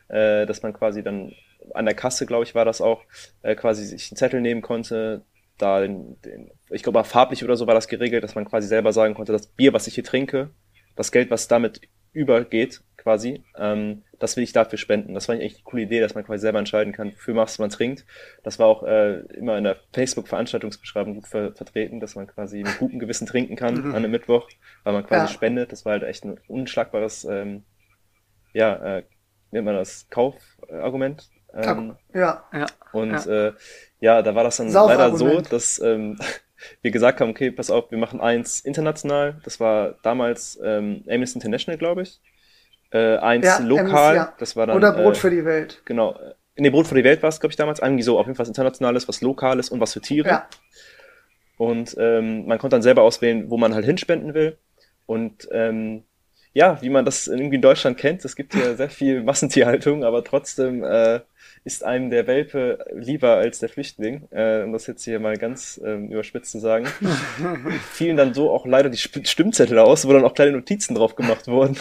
äh, 0.10 0.46
dass 0.46 0.62
man 0.62 0.74
quasi 0.74 1.02
dann 1.02 1.34
an 1.74 1.86
der 1.86 1.96
Kasse, 1.96 2.28
glaube 2.28 2.44
ich, 2.44 2.54
war 2.54 2.66
das 2.66 2.82
auch, 2.82 3.02
äh, 3.42 3.56
quasi 3.56 3.84
sich 3.84 4.12
einen 4.12 4.18
Zettel 4.18 4.42
nehmen 4.42 4.62
konnte, 4.62 5.24
da 5.58 5.82
den, 5.82 6.22
den, 6.22 6.52
ich 6.70 6.84
glaube, 6.84 7.04
farblich 7.04 7.44
oder 7.44 7.58
so 7.58 7.66
war 7.66 7.74
das 7.74 7.88
geregelt, 7.88 8.24
dass 8.24 8.36
man 8.36 8.46
quasi 8.46 8.68
selber 8.68 8.94
sagen 8.94 9.16
konnte, 9.16 9.32
das 9.32 9.48
Bier, 9.48 9.74
was 9.74 9.88
ich 9.88 9.96
hier 9.96 10.04
trinke, 10.04 10.52
das 10.96 11.12
Geld, 11.12 11.32
was 11.32 11.48
damit 11.48 11.82
übergeht, 12.18 12.82
quasi, 12.98 13.44
ähm, 13.58 14.04
das 14.20 14.36
will 14.36 14.44
ich 14.44 14.52
dafür 14.52 14.78
spenden. 14.78 15.14
Das 15.14 15.28
war 15.28 15.36
eigentlich 15.36 15.52
echt 15.52 15.58
eine 15.58 15.64
coole 15.64 15.84
Idee, 15.84 16.02
dass 16.02 16.16
man 16.16 16.26
quasi 16.26 16.42
selber 16.42 16.60
entscheiden 16.60 16.92
kann, 16.92 17.14
wofür 17.14 17.36
was 17.36 17.60
man 17.60 17.70
trinkt. 17.70 18.06
Das 18.44 18.60
war 18.60 18.68
auch 18.68 18.84
äh, 18.84 19.20
immer 19.36 19.58
in 19.58 19.64
der 19.64 19.78
Facebook-Veranstaltungsbeschreibung 19.94 21.16
gut 21.16 21.28
ver 21.28 21.54
vertreten, 21.54 22.00
dass 22.00 22.16
man 22.16 22.28
quasi 22.28 22.64
mit 22.64 22.80
gutem 22.80 23.00
Gewissen 23.00 23.28
trinken 23.28 23.56
kann 23.56 23.76
mhm. 23.76 23.90
an 23.92 23.98
einem 23.98 24.12
Mittwoch, 24.12 24.50
weil 24.84 24.94
man 24.94 25.06
quasi 25.06 25.28
ja. 25.28 25.28
spendet. 25.28 25.72
Das 25.72 25.86
war 25.86 25.94
halt 25.94 26.04
echt 26.04 26.26
ein 26.26 26.40
unschlagbares, 26.48 27.26
ähm, 27.26 27.64
ja, 28.54 28.98
äh, 28.98 29.04
nennt 29.52 29.66
man 29.66 29.76
das 29.76 30.08
Kaufargument. 30.10 31.30
Ähm, 31.54 31.96
ja, 32.14 32.44
ja. 32.52 32.66
Und 32.92 33.26
ja. 33.26 33.48
Äh, 33.48 33.54
ja, 34.00 34.22
da 34.22 34.36
war 34.36 34.44
das 34.44 34.58
dann 34.58 34.72
leider 34.72 35.16
so, 35.16 35.42
dass 35.42 35.80
ähm, 35.80 36.20
wir 36.82 36.92
gesagt 36.92 37.22
haben, 37.22 37.30
okay, 37.30 37.52
pass 37.52 37.70
auf, 37.70 37.92
wir 37.92 37.98
machen 37.98 38.22
eins 38.22 38.60
international. 38.60 39.40
Das 39.44 39.60
war 39.60 39.96
damals 40.04 40.60
ähm, 40.64 41.04
Amnesty 41.10 41.38
International, 41.38 41.78
glaube 41.78 42.04
ich. 42.04 42.20
Äh, 42.92 43.18
eins 43.18 43.46
ja, 43.46 43.60
lokal. 43.60 44.16
MS, 44.16 44.26
ja. 44.26 44.34
Das 44.40 44.56
war 44.56 44.68
dann, 44.68 44.78
Oder 44.78 44.94
Brot 44.94 45.16
äh, 45.16 45.20
für 45.20 45.30
die 45.30 45.46
Welt. 45.46 45.82
Genau. 45.86 46.20
In 46.56 46.64
dem 46.64 46.74
Brot 46.74 46.88
für 46.88 46.96
die 46.96 47.04
Welt 47.04 47.22
war 47.22 47.30
es, 47.30 47.40
glaube 47.40 47.52
ich, 47.52 47.58
damals. 47.58 47.80
Irgendwie 47.80 48.04
so, 48.04 48.18
auf 48.18 48.26
jeden 48.26 48.36
Fall 48.36 48.44
was 48.44 48.50
Internationales, 48.50 49.08
was 49.08 49.22
Lokales 49.22 49.70
und 49.70 49.80
was 49.80 49.94
für 49.94 50.02
Tiere. 50.02 50.28
Ja. 50.28 50.50
Und 51.58 51.96
ähm, 52.00 52.46
man 52.46 52.60
konnte 52.60 52.76
dann 52.76 52.82
selber 52.82 53.02
auswählen, 53.02 53.50
wo 53.50 53.58
man 53.58 53.74
halt 53.74 53.86
hinspenden 53.86 54.34
will. 54.34 54.58
Und 55.06 55.48
ähm, 55.52 56.04
ja, 56.54 56.82
wie 56.82 56.90
man 56.90 57.06
das 57.06 57.28
irgendwie 57.28 57.56
in 57.56 57.62
Deutschland 57.62 57.98
kennt, 57.98 58.26
es 58.26 58.36
gibt 58.36 58.54
hier 58.54 58.76
sehr 58.76 58.90
viel 58.90 59.24
Massentierhaltung, 59.24 60.04
aber 60.04 60.24
trotzdem 60.24 60.84
äh, 60.84 61.20
ist 61.68 61.84
einem 61.84 62.10
der 62.10 62.28
Welpe 62.28 62.86
lieber 62.94 63.36
als 63.36 63.60
der 63.60 63.68
Flüchtling, 63.68 64.30
äh, 64.32 64.64
um 64.64 64.72
das 64.72 64.88
jetzt 64.88 65.04
hier 65.04 65.20
mal 65.20 65.36
ganz 65.36 65.80
ähm, 65.84 66.10
überspitzt 66.10 66.54
zu 66.54 66.60
sagen, 66.60 66.86
fielen 67.92 68.16
dann 68.16 68.34
so 68.34 68.52
auch 68.52 68.66
leider 68.66 68.90
die 68.90 68.98
Stimmzettel 68.98 69.78
aus, 69.78 70.08
wo 70.08 70.14
dann 70.14 70.24
auch 70.24 70.34
kleine 70.34 70.54
Notizen 70.54 70.96
drauf 70.96 71.16
gemacht 71.16 71.48
wurden, 71.48 71.78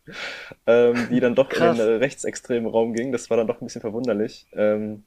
ähm, 0.66 1.08
die 1.10 1.20
dann 1.20 1.34
doch 1.34 1.50
Krass. 1.50 1.78
in 1.78 1.84
den 1.84 1.92
äh, 1.92 1.96
rechtsextremen 1.96 2.70
Raum 2.70 2.94
gingen. 2.94 3.12
Das 3.12 3.28
war 3.28 3.36
dann 3.36 3.46
doch 3.46 3.60
ein 3.60 3.66
bisschen 3.66 3.82
verwunderlich. 3.82 4.46
Ähm, 4.54 5.04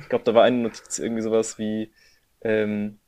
ich 0.00 0.08
glaube, 0.08 0.24
da 0.24 0.34
war 0.34 0.44
eine 0.44 0.56
Notiz 0.56 0.98
irgendwie 0.98 1.22
sowas 1.22 1.58
wie, 1.58 1.92
ähm, 2.40 3.00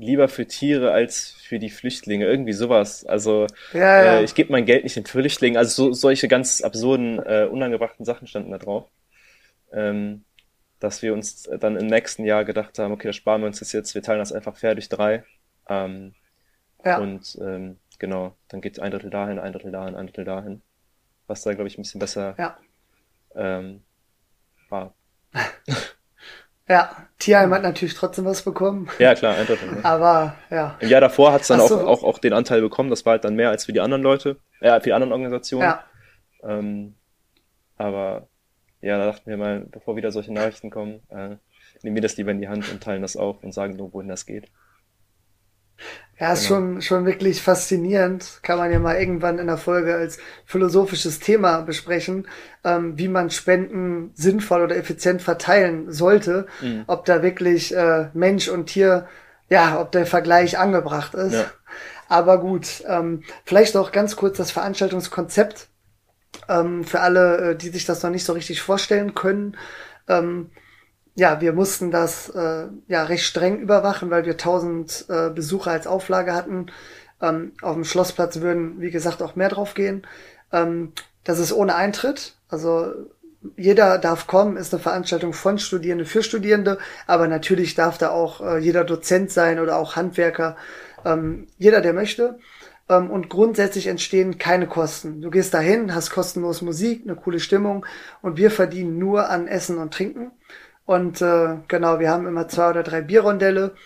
lieber 0.00 0.28
für 0.28 0.46
Tiere 0.46 0.92
als 0.92 1.30
für 1.30 1.58
die 1.58 1.70
Flüchtlinge, 1.70 2.24
irgendwie 2.24 2.54
sowas. 2.54 3.04
Also 3.04 3.46
ja, 3.72 4.04
ja. 4.04 4.18
Äh, 4.18 4.24
ich 4.24 4.34
gebe 4.34 4.50
mein 4.50 4.64
Geld 4.64 4.84
nicht 4.84 4.96
den 4.96 5.04
Flüchtlingen. 5.04 5.58
Also 5.58 5.88
so, 5.88 5.92
solche 5.92 6.26
ganz 6.26 6.62
absurden, 6.62 7.18
äh, 7.18 7.46
unangebrachten 7.50 8.06
Sachen 8.06 8.26
standen 8.26 8.50
da 8.50 8.58
drauf. 8.58 8.88
Ähm, 9.72 10.24
dass 10.78 11.02
wir 11.02 11.12
uns 11.12 11.42
dann 11.60 11.76
im 11.76 11.86
nächsten 11.86 12.24
Jahr 12.24 12.46
gedacht 12.46 12.78
haben, 12.78 12.92
okay, 12.92 13.08
das 13.08 13.16
sparen 13.16 13.42
wir 13.42 13.46
uns 13.46 13.58
das 13.58 13.72
jetzt, 13.72 13.94
wir 13.94 14.02
teilen 14.02 14.18
das 14.18 14.32
einfach 14.32 14.56
fair 14.56 14.74
durch 14.74 14.88
drei. 14.88 15.24
Ähm, 15.68 16.14
ja. 16.82 16.98
Und 16.98 17.38
ähm, 17.42 17.76
genau, 17.98 18.34
dann 18.48 18.62
geht 18.62 18.80
ein 18.80 18.90
Drittel 18.90 19.10
dahin, 19.10 19.38
ein 19.38 19.52
Drittel 19.52 19.70
dahin, 19.70 19.94
ein 19.94 20.06
Drittel 20.06 20.24
dahin. 20.24 20.62
Was 21.26 21.42
da, 21.42 21.52
glaube 21.52 21.68
ich, 21.68 21.76
ein 21.76 21.82
bisschen 21.82 22.00
besser 22.00 22.34
ähm, 23.34 23.82
war. 24.70 24.94
Ja, 26.70 26.88
Tierheim 27.18 27.52
hat 27.52 27.64
natürlich 27.64 27.94
trotzdem 27.94 28.26
was 28.26 28.42
bekommen. 28.42 28.88
Ja, 29.00 29.16
klar, 29.16 29.34
eindeutig. 29.34 29.68
Aber 29.82 30.36
ja. 30.50 30.76
Im 30.78 30.88
Jahr 30.88 31.00
davor 31.00 31.32
hat 31.32 31.40
es 31.40 31.48
dann 31.48 31.58
so. 31.58 31.80
auch, 31.80 31.84
auch, 31.84 32.04
auch 32.04 32.18
den 32.20 32.32
Anteil 32.32 32.60
bekommen, 32.60 32.90
das 32.90 33.04
war 33.04 33.14
halt 33.14 33.24
dann 33.24 33.34
mehr 33.34 33.50
als 33.50 33.64
für 33.64 33.72
die 33.72 33.80
anderen 33.80 34.04
Leute, 34.04 34.36
ja, 34.60 34.78
für 34.78 34.84
die 34.84 34.92
anderen 34.92 35.12
Organisationen. 35.12 35.64
Ja. 35.64 35.84
Ähm, 36.44 36.94
aber 37.76 38.28
ja, 38.82 38.98
da 38.98 39.06
dachten 39.06 39.28
wir 39.28 39.36
mal, 39.36 39.66
bevor 39.68 39.96
wieder 39.96 40.12
solche 40.12 40.32
Nachrichten 40.32 40.70
kommen, 40.70 41.00
äh, 41.08 41.38
nehmen 41.82 41.96
wir 41.96 42.02
das 42.02 42.16
lieber 42.16 42.30
in 42.30 42.40
die 42.40 42.48
Hand 42.48 42.70
und 42.70 42.80
teilen 42.80 43.02
das 43.02 43.16
auf 43.16 43.42
und 43.42 43.52
sagen 43.52 43.74
nur, 43.74 43.92
wohin 43.92 44.08
das 44.08 44.24
geht. 44.24 44.46
Ja, 46.18 46.34
ist 46.34 46.48
genau. 46.48 46.60
schon, 46.60 46.82
schon 46.82 47.06
wirklich 47.06 47.40
faszinierend. 47.40 48.40
Kann 48.42 48.58
man 48.58 48.70
ja 48.70 48.78
mal 48.78 48.96
irgendwann 48.96 49.38
in 49.38 49.46
der 49.46 49.56
Folge 49.56 49.94
als 49.94 50.18
philosophisches 50.44 51.18
Thema 51.18 51.62
besprechen, 51.62 52.28
ähm, 52.62 52.98
wie 52.98 53.08
man 53.08 53.30
Spenden 53.30 54.10
sinnvoll 54.14 54.62
oder 54.62 54.76
effizient 54.76 55.22
verteilen 55.22 55.90
sollte. 55.90 56.46
Mhm. 56.60 56.84
Ob 56.86 57.06
da 57.06 57.22
wirklich 57.22 57.74
äh, 57.74 58.08
Mensch 58.12 58.48
und 58.48 58.66
Tier, 58.66 59.08
ja, 59.48 59.80
ob 59.80 59.92
der 59.92 60.04
Vergleich 60.04 60.58
angebracht 60.58 61.14
ist. 61.14 61.32
Ja. 61.32 61.50
Aber 62.08 62.38
gut, 62.38 62.84
ähm, 62.86 63.22
vielleicht 63.46 63.74
auch 63.76 63.90
ganz 63.90 64.16
kurz 64.16 64.36
das 64.36 64.50
Veranstaltungskonzept 64.50 65.68
ähm, 66.48 66.84
für 66.84 67.00
alle, 67.00 67.52
äh, 67.52 67.56
die 67.56 67.70
sich 67.70 67.86
das 67.86 68.02
noch 68.02 68.10
nicht 68.10 68.24
so 68.24 68.34
richtig 68.34 68.60
vorstellen 68.60 69.14
können. 69.14 69.56
Ähm, 70.06 70.50
ja, 71.14 71.40
wir 71.40 71.52
mussten 71.52 71.90
das 71.90 72.28
äh, 72.30 72.66
ja 72.88 73.04
recht 73.04 73.24
streng 73.24 73.58
überwachen, 73.58 74.10
weil 74.10 74.24
wir 74.24 74.32
1000 74.32 75.06
äh, 75.08 75.30
Besucher 75.30 75.70
als 75.72 75.86
Auflage 75.86 76.34
hatten. 76.34 76.66
Ähm, 77.20 77.52
auf 77.60 77.74
dem 77.74 77.84
Schlossplatz 77.84 78.40
würden, 78.40 78.80
wie 78.80 78.90
gesagt, 78.90 79.22
auch 79.22 79.36
mehr 79.36 79.48
drauf 79.48 79.74
gehen. 79.74 80.06
Ähm, 80.52 80.92
das 81.24 81.38
ist 81.38 81.52
ohne 81.52 81.74
Eintritt. 81.74 82.34
Also 82.48 82.92
jeder 83.56 83.98
darf 83.98 84.26
kommen, 84.26 84.56
ist 84.56 84.72
eine 84.72 84.82
Veranstaltung 84.82 85.32
von 85.32 85.58
Studierende 85.58 86.04
für 86.04 86.22
Studierende, 86.22 86.78
aber 87.06 87.26
natürlich 87.26 87.74
darf 87.74 87.98
da 87.98 88.10
auch 88.10 88.40
äh, 88.40 88.58
jeder 88.58 88.84
Dozent 88.84 89.30
sein 89.30 89.60
oder 89.60 89.76
auch 89.78 89.96
Handwerker, 89.96 90.56
ähm, 91.04 91.46
jeder, 91.58 91.80
der 91.80 91.92
möchte. 91.92 92.38
Ähm, 92.88 93.10
und 93.10 93.30
grundsätzlich 93.30 93.86
entstehen 93.86 94.38
keine 94.38 94.66
Kosten. 94.66 95.22
Du 95.22 95.30
gehst 95.30 95.54
dahin, 95.54 95.94
hast 95.94 96.10
kostenlos 96.10 96.60
Musik, 96.60 97.02
eine 97.04 97.16
coole 97.16 97.40
Stimmung 97.40 97.86
und 98.20 98.36
wir 98.36 98.50
verdienen 98.50 98.98
nur 98.98 99.30
an 99.30 99.46
Essen 99.46 99.78
und 99.78 99.94
Trinken. 99.94 100.32
Und 100.90 101.22
äh, 101.22 101.58
genau, 101.68 102.00
wir 102.00 102.10
haben 102.10 102.26
immer 102.26 102.48
zwei 102.48 102.70
oder 102.70 102.82
drei 102.82 103.00
Bierrondelle, 103.00 103.76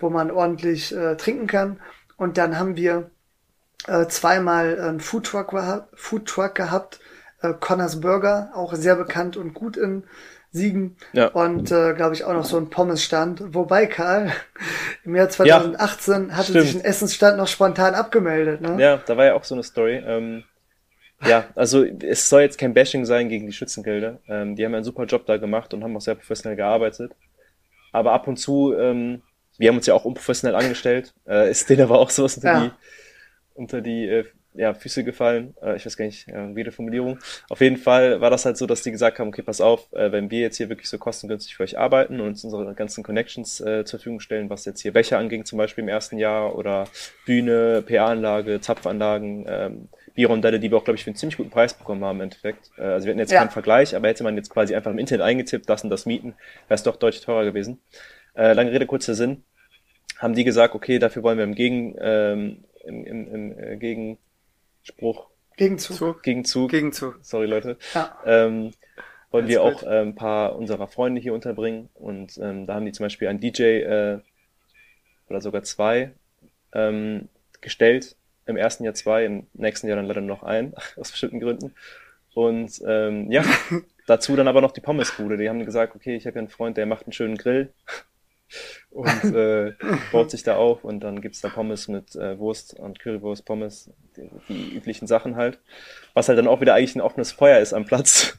wo 0.00 0.10
man 0.10 0.32
ordentlich 0.32 0.92
äh, 0.92 1.14
trinken 1.14 1.46
kann. 1.46 1.78
Und 2.16 2.36
dann 2.36 2.58
haben 2.58 2.74
wir 2.74 3.12
äh, 3.86 4.08
zweimal 4.08 4.76
einen 4.80 4.98
Foodtruck, 4.98 5.54
Foodtruck 5.94 6.56
gehabt, 6.56 6.98
äh, 7.42 7.52
Connors 7.60 8.00
Burger, 8.00 8.50
auch 8.56 8.74
sehr 8.74 8.96
bekannt 8.96 9.36
und 9.36 9.54
gut 9.54 9.76
in 9.76 10.02
Siegen. 10.50 10.96
Ja. 11.12 11.28
Und 11.28 11.70
äh, 11.70 11.94
glaube 11.94 12.16
ich 12.16 12.24
auch 12.24 12.32
noch 12.32 12.44
so 12.44 12.56
ein 12.56 12.70
Pommesstand. 12.70 13.54
Wobei, 13.54 13.86
Karl, 13.86 14.32
im 15.04 15.14
Jahr 15.14 15.28
2018 15.28 16.30
ja, 16.30 16.34
hatte 16.34 16.50
stimmt. 16.50 16.66
sich 16.66 16.74
ein 16.74 16.84
Essensstand 16.84 17.36
noch 17.36 17.46
spontan 17.46 17.94
abgemeldet. 17.94 18.62
Ne? 18.62 18.82
Ja, 18.82 18.96
da 18.96 19.16
war 19.16 19.26
ja 19.26 19.34
auch 19.34 19.44
so 19.44 19.54
eine 19.54 19.62
Story. 19.62 20.02
Ähm, 20.04 20.42
ja, 21.24 21.48
also 21.54 21.84
es 21.84 22.28
soll 22.28 22.42
jetzt 22.42 22.58
kein 22.58 22.74
Bashing 22.74 23.04
sein 23.04 23.28
gegen 23.28 23.46
die 23.46 23.52
Schützengilde. 23.52 24.20
Ähm, 24.28 24.54
die 24.54 24.64
haben 24.64 24.74
einen 24.74 24.84
super 24.84 25.04
Job 25.04 25.26
da 25.26 25.36
gemacht 25.36 25.74
und 25.74 25.82
haben 25.82 25.96
auch 25.96 26.00
sehr 26.00 26.14
professionell 26.14 26.56
gearbeitet. 26.56 27.12
Aber 27.92 28.12
ab 28.12 28.28
und 28.28 28.36
zu, 28.36 28.74
ähm, 28.74 29.22
wir 29.58 29.68
haben 29.68 29.76
uns 29.76 29.86
ja 29.86 29.94
auch 29.94 30.04
unprofessionell 30.04 30.54
angestellt, 30.54 31.14
äh, 31.26 31.50
ist 31.50 31.68
denen 31.68 31.82
aber 31.82 31.98
auch 31.98 32.10
sowas 32.10 32.36
unter 32.36 32.52
ja. 32.52 32.64
die, 32.66 32.70
unter 33.54 33.80
die 33.80 34.06
äh, 34.06 34.24
ja, 34.54 34.74
Füße 34.74 35.04
gefallen. 35.04 35.54
Äh, 35.62 35.76
ich 35.76 35.86
weiß 35.86 35.96
gar 35.96 36.04
nicht, 36.04 36.28
äh, 36.28 36.54
wie 36.54 36.64
die 36.64 36.70
Formulierung. 36.70 37.18
Auf 37.48 37.60
jeden 37.60 37.76
Fall 37.76 38.20
war 38.20 38.30
das 38.30 38.44
halt 38.44 38.56
so, 38.56 38.66
dass 38.66 38.82
die 38.82 38.90
gesagt 38.90 39.18
haben, 39.18 39.28
okay, 39.28 39.42
pass 39.42 39.60
auf, 39.60 39.92
äh, 39.92 40.12
wenn 40.12 40.30
wir 40.30 40.40
jetzt 40.40 40.56
hier 40.56 40.68
wirklich 40.68 40.88
so 40.88 40.98
kostengünstig 40.98 41.56
für 41.56 41.62
euch 41.62 41.78
arbeiten 41.78 42.20
und 42.20 42.28
uns 42.28 42.44
unsere 42.44 42.74
ganzen 42.74 43.04
Connections 43.04 43.60
äh, 43.60 43.84
zur 43.84 43.98
Verfügung 43.98 44.20
stellen, 44.20 44.50
was 44.50 44.64
jetzt 44.64 44.80
hier 44.80 44.92
Becher 44.92 45.18
anging, 45.18 45.44
zum 45.44 45.58
Beispiel 45.58 45.82
im 45.82 45.88
ersten 45.88 46.18
Jahr 46.18 46.56
oder 46.56 46.88
Bühne, 47.24 47.82
PA-Anlage, 47.82 48.60
Zapfanlagen, 48.60 49.46
ähm, 49.48 49.88
Bierrondelle, 50.18 50.58
die 50.58 50.68
wir 50.68 50.78
auch, 50.78 50.82
glaube 50.82 50.96
ich, 50.96 51.04
für 51.04 51.10
einen 51.10 51.16
ziemlich 51.16 51.36
guten 51.36 51.50
Preis 51.50 51.74
bekommen 51.74 52.04
haben 52.04 52.16
im 52.16 52.22
Endeffekt. 52.22 52.72
Äh, 52.76 52.82
also 52.82 53.06
wir 53.06 53.12
hatten 53.12 53.20
jetzt 53.20 53.30
ja. 53.30 53.38
keinen 53.38 53.50
Vergleich, 53.50 53.94
aber 53.94 54.08
hätte 54.08 54.24
man 54.24 54.34
jetzt 54.34 54.50
quasi 54.50 54.74
einfach 54.74 54.90
im 54.90 54.98
Internet 54.98 55.24
eingetippt, 55.24 55.70
das 55.70 55.84
und 55.84 55.90
das 55.90 56.06
mieten, 56.06 56.34
wäre 56.66 56.74
es 56.74 56.82
doch 56.82 56.96
deutlich 56.96 57.24
teurer 57.24 57.44
gewesen. 57.44 57.80
Äh, 58.34 58.52
lange 58.54 58.72
Rede, 58.72 58.84
kurzer 58.84 59.14
Sinn. 59.14 59.44
Haben 60.18 60.34
die 60.34 60.42
gesagt, 60.42 60.74
okay, 60.74 60.98
dafür 60.98 61.22
wollen 61.22 61.38
wir 61.38 61.44
im 61.44 61.54
Gegen, 61.54 61.94
ähm, 62.00 62.64
im, 62.84 63.04
im, 63.04 63.32
im 63.32 63.58
äh, 63.60 63.76
Gegen 63.76 64.18
Spruch. 64.82 65.28
Gegenzug. 65.56 66.24
Gegenzug. 66.24 66.72
Gegenzug. 66.72 67.20
Sorry, 67.22 67.46
Leute. 67.46 67.76
Ja. 67.94 68.18
Ähm, 68.26 68.72
wollen 69.30 69.46
wir 69.46 69.62
auch 69.62 69.84
äh, 69.84 70.00
ein 70.00 70.16
paar 70.16 70.56
unserer 70.56 70.88
Freunde 70.88 71.20
hier 71.20 71.32
unterbringen. 71.32 71.90
Und 71.94 72.36
ähm, 72.38 72.66
da 72.66 72.74
haben 72.74 72.86
die 72.86 72.92
zum 72.92 73.04
Beispiel 73.04 73.28
einen 73.28 73.38
DJ 73.38 73.62
äh, 73.62 74.18
oder 75.28 75.40
sogar 75.40 75.62
zwei 75.62 76.10
ähm, 76.72 77.28
gestellt. 77.60 78.16
Im 78.48 78.56
ersten 78.56 78.84
Jahr 78.84 78.94
zwei, 78.94 79.24
im 79.24 79.46
nächsten 79.52 79.86
Jahr 79.86 79.96
dann 79.96 80.06
leider 80.06 80.20
noch 80.20 80.42
ein, 80.42 80.74
aus 80.96 81.10
bestimmten 81.10 81.40
Gründen. 81.40 81.74
Und 82.34 82.80
ähm, 82.86 83.30
ja, 83.30 83.44
dazu 84.06 84.36
dann 84.36 84.48
aber 84.48 84.60
noch 84.60 84.72
die 84.72 84.80
Pommesbude. 84.80 85.36
Die 85.36 85.48
haben 85.48 85.64
gesagt, 85.64 85.94
okay, 85.94 86.16
ich 86.16 86.26
habe 86.26 86.36
ja 86.36 86.40
einen 86.40 86.48
Freund, 86.48 86.76
der 86.76 86.86
macht 86.86 87.04
einen 87.04 87.12
schönen 87.12 87.36
Grill 87.36 87.72
und 88.90 89.34
äh, 89.34 89.74
baut 90.12 90.30
sich 90.30 90.42
da 90.42 90.56
auf 90.56 90.82
und 90.84 91.00
dann 91.00 91.20
gibt's 91.20 91.40
da 91.40 91.48
Pommes 91.48 91.88
mit 91.88 92.16
äh, 92.16 92.38
Wurst 92.38 92.74
und 92.78 92.98
Currywurst, 92.98 93.44
Pommes, 93.44 93.90
die, 94.16 94.30
die 94.48 94.76
üblichen 94.76 95.06
Sachen 95.06 95.36
halt. 95.36 95.60
Was 96.14 96.28
halt 96.28 96.38
dann 96.38 96.48
auch 96.48 96.60
wieder 96.60 96.74
eigentlich 96.74 96.96
ein 96.96 97.00
offenes 97.02 97.32
Feuer 97.32 97.58
ist 97.58 97.74
am 97.74 97.84
Platz. 97.84 98.38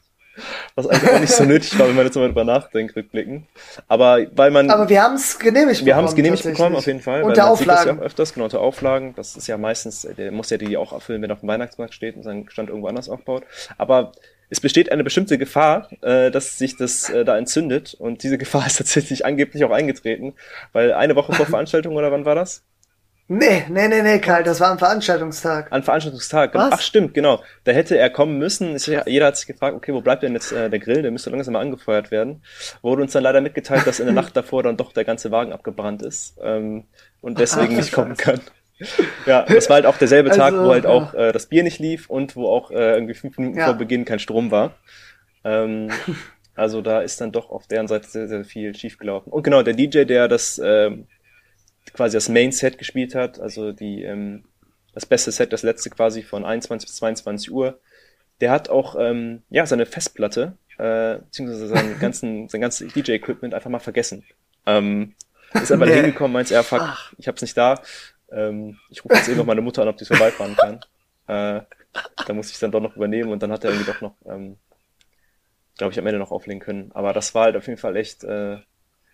Was 0.74 0.86
eigentlich 0.86 1.10
auch 1.10 1.20
nicht 1.20 1.32
so 1.32 1.44
nötig 1.44 1.78
war, 1.78 1.88
wenn 1.88 1.96
man 1.96 2.06
jetzt 2.06 2.14
mal 2.14 2.26
drüber 2.26 2.44
nachdenkt, 2.44 2.96
rückblicken. 2.96 3.46
Aber 3.88 4.18
weil 4.34 4.50
man. 4.50 4.70
Aber 4.70 4.88
wir 4.88 5.02
haben 5.02 5.14
es 5.14 5.38
genehmigt 5.38 5.78
bekommen. 5.78 5.86
Wir 5.86 5.96
haben 5.96 6.04
es 6.06 6.14
genehmigt 6.14 6.42
bekommen, 6.44 6.76
auf 6.76 6.86
jeden 6.86 7.00
Fall. 7.00 7.22
Unter 7.22 7.50
Auflagen. 7.50 7.96
ja 7.96 8.02
auch 8.02 8.06
öfters, 8.06 8.32
genau, 8.32 8.44
unter 8.44 8.60
Auflagen. 8.60 9.14
Das 9.16 9.36
ist 9.36 9.46
ja 9.46 9.58
meistens, 9.58 10.06
der 10.16 10.32
muss 10.32 10.50
ja 10.50 10.56
die 10.56 10.76
auch 10.76 10.92
erfüllen, 10.92 11.22
wenn 11.22 11.30
er 11.30 11.34
auf 11.34 11.40
dem 11.40 11.48
Weihnachtsmarkt 11.48 11.94
steht 11.94 12.16
und 12.16 12.22
seinen 12.22 12.48
Stand 12.50 12.68
irgendwo 12.68 12.88
anders 12.88 13.08
aufbaut. 13.08 13.44
Aber 13.78 14.12
es 14.50 14.60
besteht 14.60 14.90
eine 14.90 15.04
bestimmte 15.04 15.38
Gefahr, 15.38 15.88
äh, 16.02 16.30
dass 16.30 16.58
sich 16.58 16.76
das 16.76 17.08
äh, 17.08 17.24
da 17.24 17.38
entzündet. 17.38 17.94
Und 17.94 18.22
diese 18.22 18.36
Gefahr 18.36 18.66
ist 18.66 18.78
tatsächlich 18.78 19.24
angeblich 19.24 19.64
auch 19.64 19.70
eingetreten, 19.70 20.34
weil 20.72 20.92
eine 20.92 21.16
Woche 21.16 21.32
vor 21.32 21.46
Veranstaltung 21.46 21.96
oder 21.96 22.12
wann 22.12 22.24
war 22.24 22.34
das? 22.34 22.64
Nee, 23.32 23.64
nee, 23.68 23.86
nee, 23.86 24.02
nee, 24.02 24.18
Karl, 24.18 24.42
das 24.42 24.58
war 24.58 24.70
am 24.70 24.78
Veranstaltungstag. 24.78 25.70
An 25.70 25.84
Veranstaltungstag, 25.84 26.54
Was? 26.54 26.72
ach 26.72 26.80
stimmt, 26.80 27.14
genau. 27.14 27.42
Da 27.64 27.72
hätte 27.72 27.96
er 27.96 28.10
kommen 28.10 28.38
müssen. 28.38 28.76
Jeder 29.06 29.26
hat 29.26 29.36
sich 29.36 29.46
gefragt, 29.46 29.76
okay, 29.76 29.94
wo 29.94 30.00
bleibt 30.00 30.24
denn 30.24 30.32
jetzt 30.32 30.50
äh, 30.50 30.68
der 30.68 30.80
Grill? 30.80 31.02
Der 31.02 31.12
müsste 31.12 31.30
langsam 31.30 31.52
mal 31.52 31.60
angefeuert 31.60 32.10
werden. 32.10 32.42
Wurde 32.82 33.02
uns 33.02 33.12
dann 33.12 33.22
leider 33.22 33.40
mitgeteilt, 33.40 33.86
dass 33.86 34.00
in 34.00 34.06
der 34.06 34.14
Nacht 34.14 34.36
davor 34.36 34.64
dann 34.64 34.76
doch 34.76 34.92
der 34.92 35.04
ganze 35.04 35.30
Wagen 35.30 35.52
abgebrannt 35.52 36.02
ist 36.02 36.38
ähm, 36.42 36.84
und 37.20 37.38
deswegen 37.38 37.76
nicht 37.76 37.92
kommen 37.92 38.16
kann 38.16 38.40
ja, 39.26 39.42
das 39.42 39.68
war 39.68 39.74
halt 39.74 39.86
auch 39.86 39.98
derselbe 39.98 40.30
Tag, 40.30 40.52
also, 40.52 40.64
wo 40.64 40.70
halt 40.70 40.84
ja. 40.84 40.90
auch 40.90 41.14
äh, 41.14 41.32
das 41.32 41.46
Bier 41.46 41.62
nicht 41.62 41.78
lief 41.78 42.08
und 42.08 42.36
wo 42.36 42.48
auch 42.48 42.70
äh, 42.70 42.94
irgendwie 42.94 43.14
fünf 43.14 43.36
Minuten 43.38 43.58
ja. 43.58 43.66
vor 43.66 43.74
Beginn 43.74 44.04
kein 44.04 44.18
Strom 44.18 44.50
war. 44.50 44.74
Ähm, 45.44 45.90
also 46.54 46.80
da 46.80 47.00
ist 47.00 47.20
dann 47.20 47.32
doch 47.32 47.50
auf 47.50 47.66
deren 47.66 47.88
Seite 47.88 48.08
sehr, 48.08 48.28
sehr 48.28 48.44
viel 48.44 48.74
schiefgelaufen. 48.74 49.32
Und 49.32 49.42
genau, 49.42 49.62
der 49.62 49.74
DJ, 49.74 50.04
der 50.04 50.28
das 50.28 50.60
ähm, 50.62 51.06
quasi 52.00 52.16
das 52.16 52.30
Main 52.30 52.50
Set 52.50 52.78
gespielt 52.78 53.14
hat, 53.14 53.38
also 53.38 53.72
die 53.72 54.04
ähm, 54.04 54.44
das 54.94 55.04
beste 55.04 55.30
Set, 55.32 55.52
das 55.52 55.62
letzte 55.62 55.90
quasi 55.90 56.22
von 56.22 56.46
21 56.46 56.88
bis 56.88 56.96
22 56.96 57.52
Uhr, 57.52 57.78
der 58.40 58.50
hat 58.52 58.70
auch 58.70 58.96
ähm, 58.98 59.42
ja 59.50 59.66
seine 59.66 59.84
Festplatte 59.84 60.56
äh, 60.78 61.18
beziehungsweise 61.18 61.68
seinen 61.68 61.98
ganzen 62.00 62.48
sein 62.48 62.62
ganzes 62.62 62.90
DJ 62.94 63.12
Equipment 63.12 63.52
einfach 63.52 63.68
mal 63.68 63.80
vergessen. 63.80 64.24
Ähm, 64.64 65.14
ist 65.52 65.70
aber 65.72 65.84
nee. 65.86 65.92
hingekommen, 65.92 66.32
meint 66.32 66.50
er, 66.50 66.64
fuck, 66.64 66.80
Ach. 66.80 67.12
ich 67.18 67.28
hab's 67.28 67.42
nicht 67.42 67.54
da. 67.58 67.82
Ähm, 68.32 68.78
ich 68.88 69.04
rufe 69.04 69.16
jetzt 69.16 69.28
eben 69.28 69.36
noch 69.36 69.44
meine 69.44 69.60
Mutter 69.60 69.82
an, 69.82 69.88
ob 69.88 69.98
die 69.98 70.06
vorbeifahren 70.06 70.56
kann. 70.56 70.80
Äh, 71.26 71.60
da 72.26 72.32
muss 72.32 72.50
ich 72.50 72.58
dann 72.58 72.70
doch 72.70 72.80
noch 72.80 72.96
übernehmen 72.96 73.30
und 73.30 73.42
dann 73.42 73.52
hat 73.52 73.62
er 73.64 73.72
irgendwie 73.72 73.92
doch 73.92 74.00
noch, 74.00 74.14
ähm, 74.24 74.56
glaube 75.76 75.92
ich, 75.92 75.98
am 75.98 76.06
Ende 76.06 76.18
noch 76.18 76.30
auflegen 76.30 76.60
können. 76.60 76.92
Aber 76.94 77.12
das 77.12 77.34
war 77.34 77.44
halt 77.44 77.56
auf 77.56 77.66
jeden 77.66 77.78
Fall 77.78 77.94
echt 77.96 78.24
äh, 78.24 78.56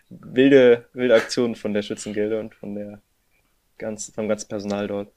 wilde, 0.08 0.86
wilde 0.92 1.14
Aktion 1.14 1.54
von 1.54 1.72
der 1.72 1.82
Schützengilde 1.82 2.38
und 2.40 2.54
von 2.54 2.74
der 2.74 3.00
ganz, 3.78 4.12
vom 4.14 4.28
ganzen 4.28 4.48
Personal 4.48 4.86
dort. 4.86 5.12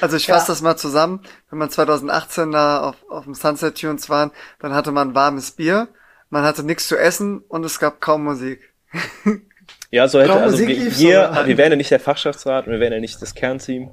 Also 0.00 0.16
ich 0.16 0.26
fasse 0.26 0.48
ja. 0.48 0.54
das 0.54 0.62
mal 0.62 0.76
zusammen. 0.76 1.22
Wenn 1.50 1.58
man 1.58 1.70
2018 1.70 2.52
da 2.52 2.82
auf, 2.82 2.96
auf 3.08 3.24
dem 3.24 3.34
Sunset 3.34 3.80
Tunes 3.80 4.10
waren, 4.10 4.30
dann 4.58 4.74
hatte 4.74 4.92
man 4.92 5.14
warmes 5.14 5.52
Bier, 5.52 5.88
man 6.28 6.44
hatte 6.44 6.62
nichts 6.62 6.88
zu 6.88 6.96
essen 6.96 7.38
und 7.48 7.64
es 7.64 7.78
gab 7.78 8.00
kaum 8.00 8.24
Musik. 8.24 8.72
Ja, 9.90 10.08
so 10.08 10.20
hätte, 10.20 10.32
also 10.32 10.58
wir, 10.58 10.68
wir, 10.68 11.46
wir 11.46 11.58
wären 11.58 11.72
ja 11.72 11.76
nicht 11.76 11.90
der 11.90 12.00
Fachschaftsrat 12.00 12.66
und 12.66 12.72
wir 12.72 12.80
wären 12.80 12.94
ja 12.94 13.00
nicht 13.00 13.20
das 13.20 13.34
Kernteam. 13.34 13.90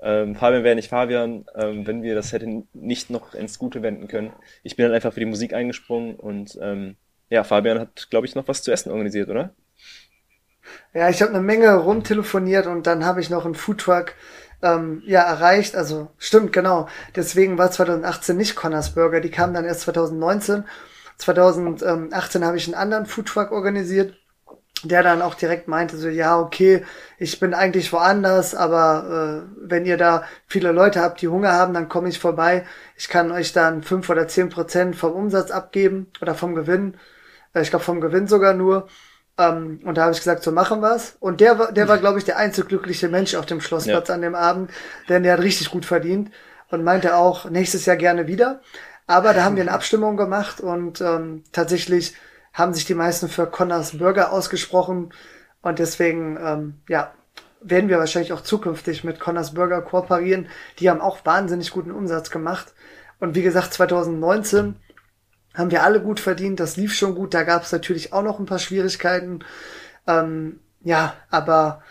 Ähm, 0.00 0.36
Fabian 0.36 0.62
wäre 0.62 0.76
nicht 0.76 0.90
Fabian, 0.90 1.44
ähm, 1.56 1.86
wenn 1.88 2.02
wir 2.02 2.14
das 2.14 2.32
hätten 2.32 2.68
nicht 2.72 3.10
noch 3.10 3.34
ins 3.34 3.58
Gute 3.58 3.82
wenden 3.82 4.06
können. 4.06 4.32
Ich 4.62 4.76
bin 4.76 4.86
dann 4.86 4.94
einfach 4.94 5.12
für 5.12 5.20
die 5.20 5.26
Musik 5.26 5.52
eingesprungen 5.52 6.14
und 6.14 6.56
ähm, 6.62 6.96
ja, 7.30 7.44
Fabian 7.44 7.78
hat, 7.78 8.08
glaube 8.10 8.26
ich, 8.26 8.34
noch 8.34 8.48
was 8.48 8.62
zu 8.62 8.70
essen 8.70 8.90
organisiert, 8.90 9.28
oder? 9.28 9.54
Ja, 10.92 11.08
ich 11.08 11.22
habe 11.22 11.32
eine 11.32 11.40
Menge 11.40 11.74
rumtelefoniert 11.74 12.66
und 12.66 12.86
dann 12.86 13.04
habe 13.04 13.20
ich 13.20 13.30
noch 13.30 13.44
einen 13.44 13.54
Foodtruck 13.54 14.12
ähm, 14.62 15.02
ja 15.06 15.22
erreicht. 15.22 15.74
Also 15.76 16.10
stimmt, 16.18 16.52
genau. 16.52 16.88
Deswegen 17.16 17.56
war 17.56 17.70
2018 17.70 18.36
nicht 18.36 18.56
Connors 18.56 18.90
Burger, 18.94 19.20
die 19.20 19.30
kamen 19.30 19.54
dann 19.54 19.64
erst 19.64 19.82
2019. 19.82 20.64
2018 21.16 22.44
habe 22.44 22.56
ich 22.56 22.66
einen 22.66 22.74
anderen 22.74 23.06
Foodtruck 23.06 23.52
organisiert 23.52 24.14
der 24.82 25.02
dann 25.02 25.22
auch 25.22 25.34
direkt 25.34 25.68
meinte 25.68 25.96
so, 25.96 26.08
ja, 26.08 26.38
okay, 26.38 26.84
ich 27.18 27.38
bin 27.38 27.54
eigentlich 27.54 27.92
woanders, 27.92 28.54
aber 28.54 29.44
äh, 29.44 29.68
wenn 29.68 29.84
ihr 29.84 29.96
da 29.96 30.24
viele 30.46 30.72
Leute 30.72 31.00
habt, 31.00 31.20
die 31.20 31.28
Hunger 31.28 31.52
haben, 31.52 31.74
dann 31.74 31.88
komme 31.88 32.08
ich 32.08 32.18
vorbei. 32.18 32.64
Ich 32.96 33.08
kann 33.08 33.30
euch 33.30 33.52
dann 33.52 33.82
fünf 33.82 34.08
oder 34.08 34.28
zehn 34.28 34.48
Prozent 34.48 34.96
vom 34.96 35.12
Umsatz 35.12 35.50
abgeben 35.50 36.06
oder 36.22 36.34
vom 36.34 36.54
Gewinn. 36.54 36.94
Äh, 37.54 37.62
ich 37.62 37.70
glaube 37.70 37.84
vom 37.84 38.00
Gewinn 38.00 38.26
sogar 38.26 38.54
nur. 38.54 38.88
Ähm, 39.38 39.80
und 39.84 39.96
da 39.96 40.02
habe 40.02 40.12
ich 40.12 40.18
gesagt, 40.18 40.42
so 40.42 40.52
machen 40.52 40.80
wir's. 40.80 41.16
Und 41.20 41.40
der 41.40 41.58
war, 41.58 41.72
der 41.72 41.88
war, 41.88 41.98
glaube 41.98 42.18
ich, 42.18 42.24
der 42.24 42.36
einzig 42.36 42.68
glückliche 42.68 43.08
Mensch 43.08 43.34
auf 43.34 43.46
dem 43.46 43.60
Schlossplatz 43.60 44.08
ja. 44.08 44.14
an 44.14 44.22
dem 44.22 44.34
Abend, 44.34 44.70
denn 45.08 45.22
der 45.22 45.34
hat 45.34 45.40
richtig 45.42 45.70
gut 45.70 45.84
verdient 45.84 46.30
und 46.70 46.84
meinte 46.84 47.16
auch 47.16 47.48
nächstes 47.48 47.86
Jahr 47.86 47.96
gerne 47.96 48.26
wieder. 48.26 48.60
Aber 49.06 49.32
da 49.34 49.42
haben 49.44 49.56
wir 49.56 49.62
eine 49.62 49.72
Abstimmung 49.72 50.16
gemacht 50.16 50.60
und 50.60 51.00
ähm, 51.00 51.42
tatsächlich 51.52 52.14
haben 52.52 52.74
sich 52.74 52.84
die 52.84 52.94
meisten 52.94 53.28
für 53.28 53.46
Connors 53.46 53.98
Burger 53.98 54.32
ausgesprochen 54.32 55.12
und 55.62 55.78
deswegen, 55.78 56.38
ähm, 56.42 56.80
ja, 56.88 57.12
werden 57.60 57.90
wir 57.90 57.98
wahrscheinlich 57.98 58.32
auch 58.32 58.40
zukünftig 58.40 59.04
mit 59.04 59.20
Connors 59.20 59.52
Burger 59.52 59.82
kooperieren. 59.82 60.48
Die 60.78 60.88
haben 60.88 61.00
auch 61.00 61.24
wahnsinnig 61.24 61.70
guten 61.72 61.90
Umsatz 61.90 62.30
gemacht. 62.30 62.72
Und 63.18 63.34
wie 63.34 63.42
gesagt, 63.42 63.74
2019 63.74 64.76
haben 65.54 65.70
wir 65.70 65.82
alle 65.82 66.00
gut 66.00 66.20
verdient. 66.20 66.60
Das 66.60 66.76
lief 66.76 66.94
schon 66.94 67.14
gut. 67.14 67.34
Da 67.34 67.42
gab 67.42 67.64
es 67.64 67.72
natürlich 67.72 68.12
auch 68.12 68.22
noch 68.22 68.38
ein 68.38 68.46
paar 68.46 68.58
Schwierigkeiten. 68.58 69.40
Ähm, 70.06 70.60
ja, 70.82 71.14
aber 71.30 71.82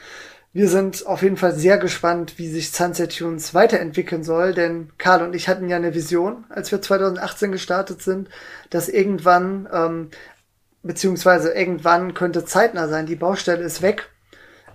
wir 0.51 0.67
sind 0.67 1.05
auf 1.05 1.21
jeden 1.21 1.37
Fall 1.37 1.53
sehr 1.53 1.77
gespannt, 1.77 2.39
wie 2.39 2.47
sich 2.47 2.71
Sunset 2.71 3.15
Tunes 3.17 3.53
weiterentwickeln 3.53 4.23
soll, 4.23 4.53
denn 4.53 4.89
Karl 4.97 5.21
und 5.21 5.35
ich 5.35 5.47
hatten 5.47 5.69
ja 5.69 5.75
eine 5.75 5.93
Vision, 5.93 6.45
als 6.49 6.71
wir 6.71 6.81
2018 6.81 7.51
gestartet 7.51 8.01
sind, 8.01 8.29
dass 8.71 8.89
irgendwann, 8.89 9.69
ähm, 9.71 10.09
beziehungsweise 10.81 11.51
irgendwann 11.53 12.15
könnte 12.15 12.45
zeitnah 12.45 12.87
sein, 12.87 13.05
die 13.05 13.15
Baustelle 13.15 13.63
ist 13.63 13.83
weg, 13.83 14.09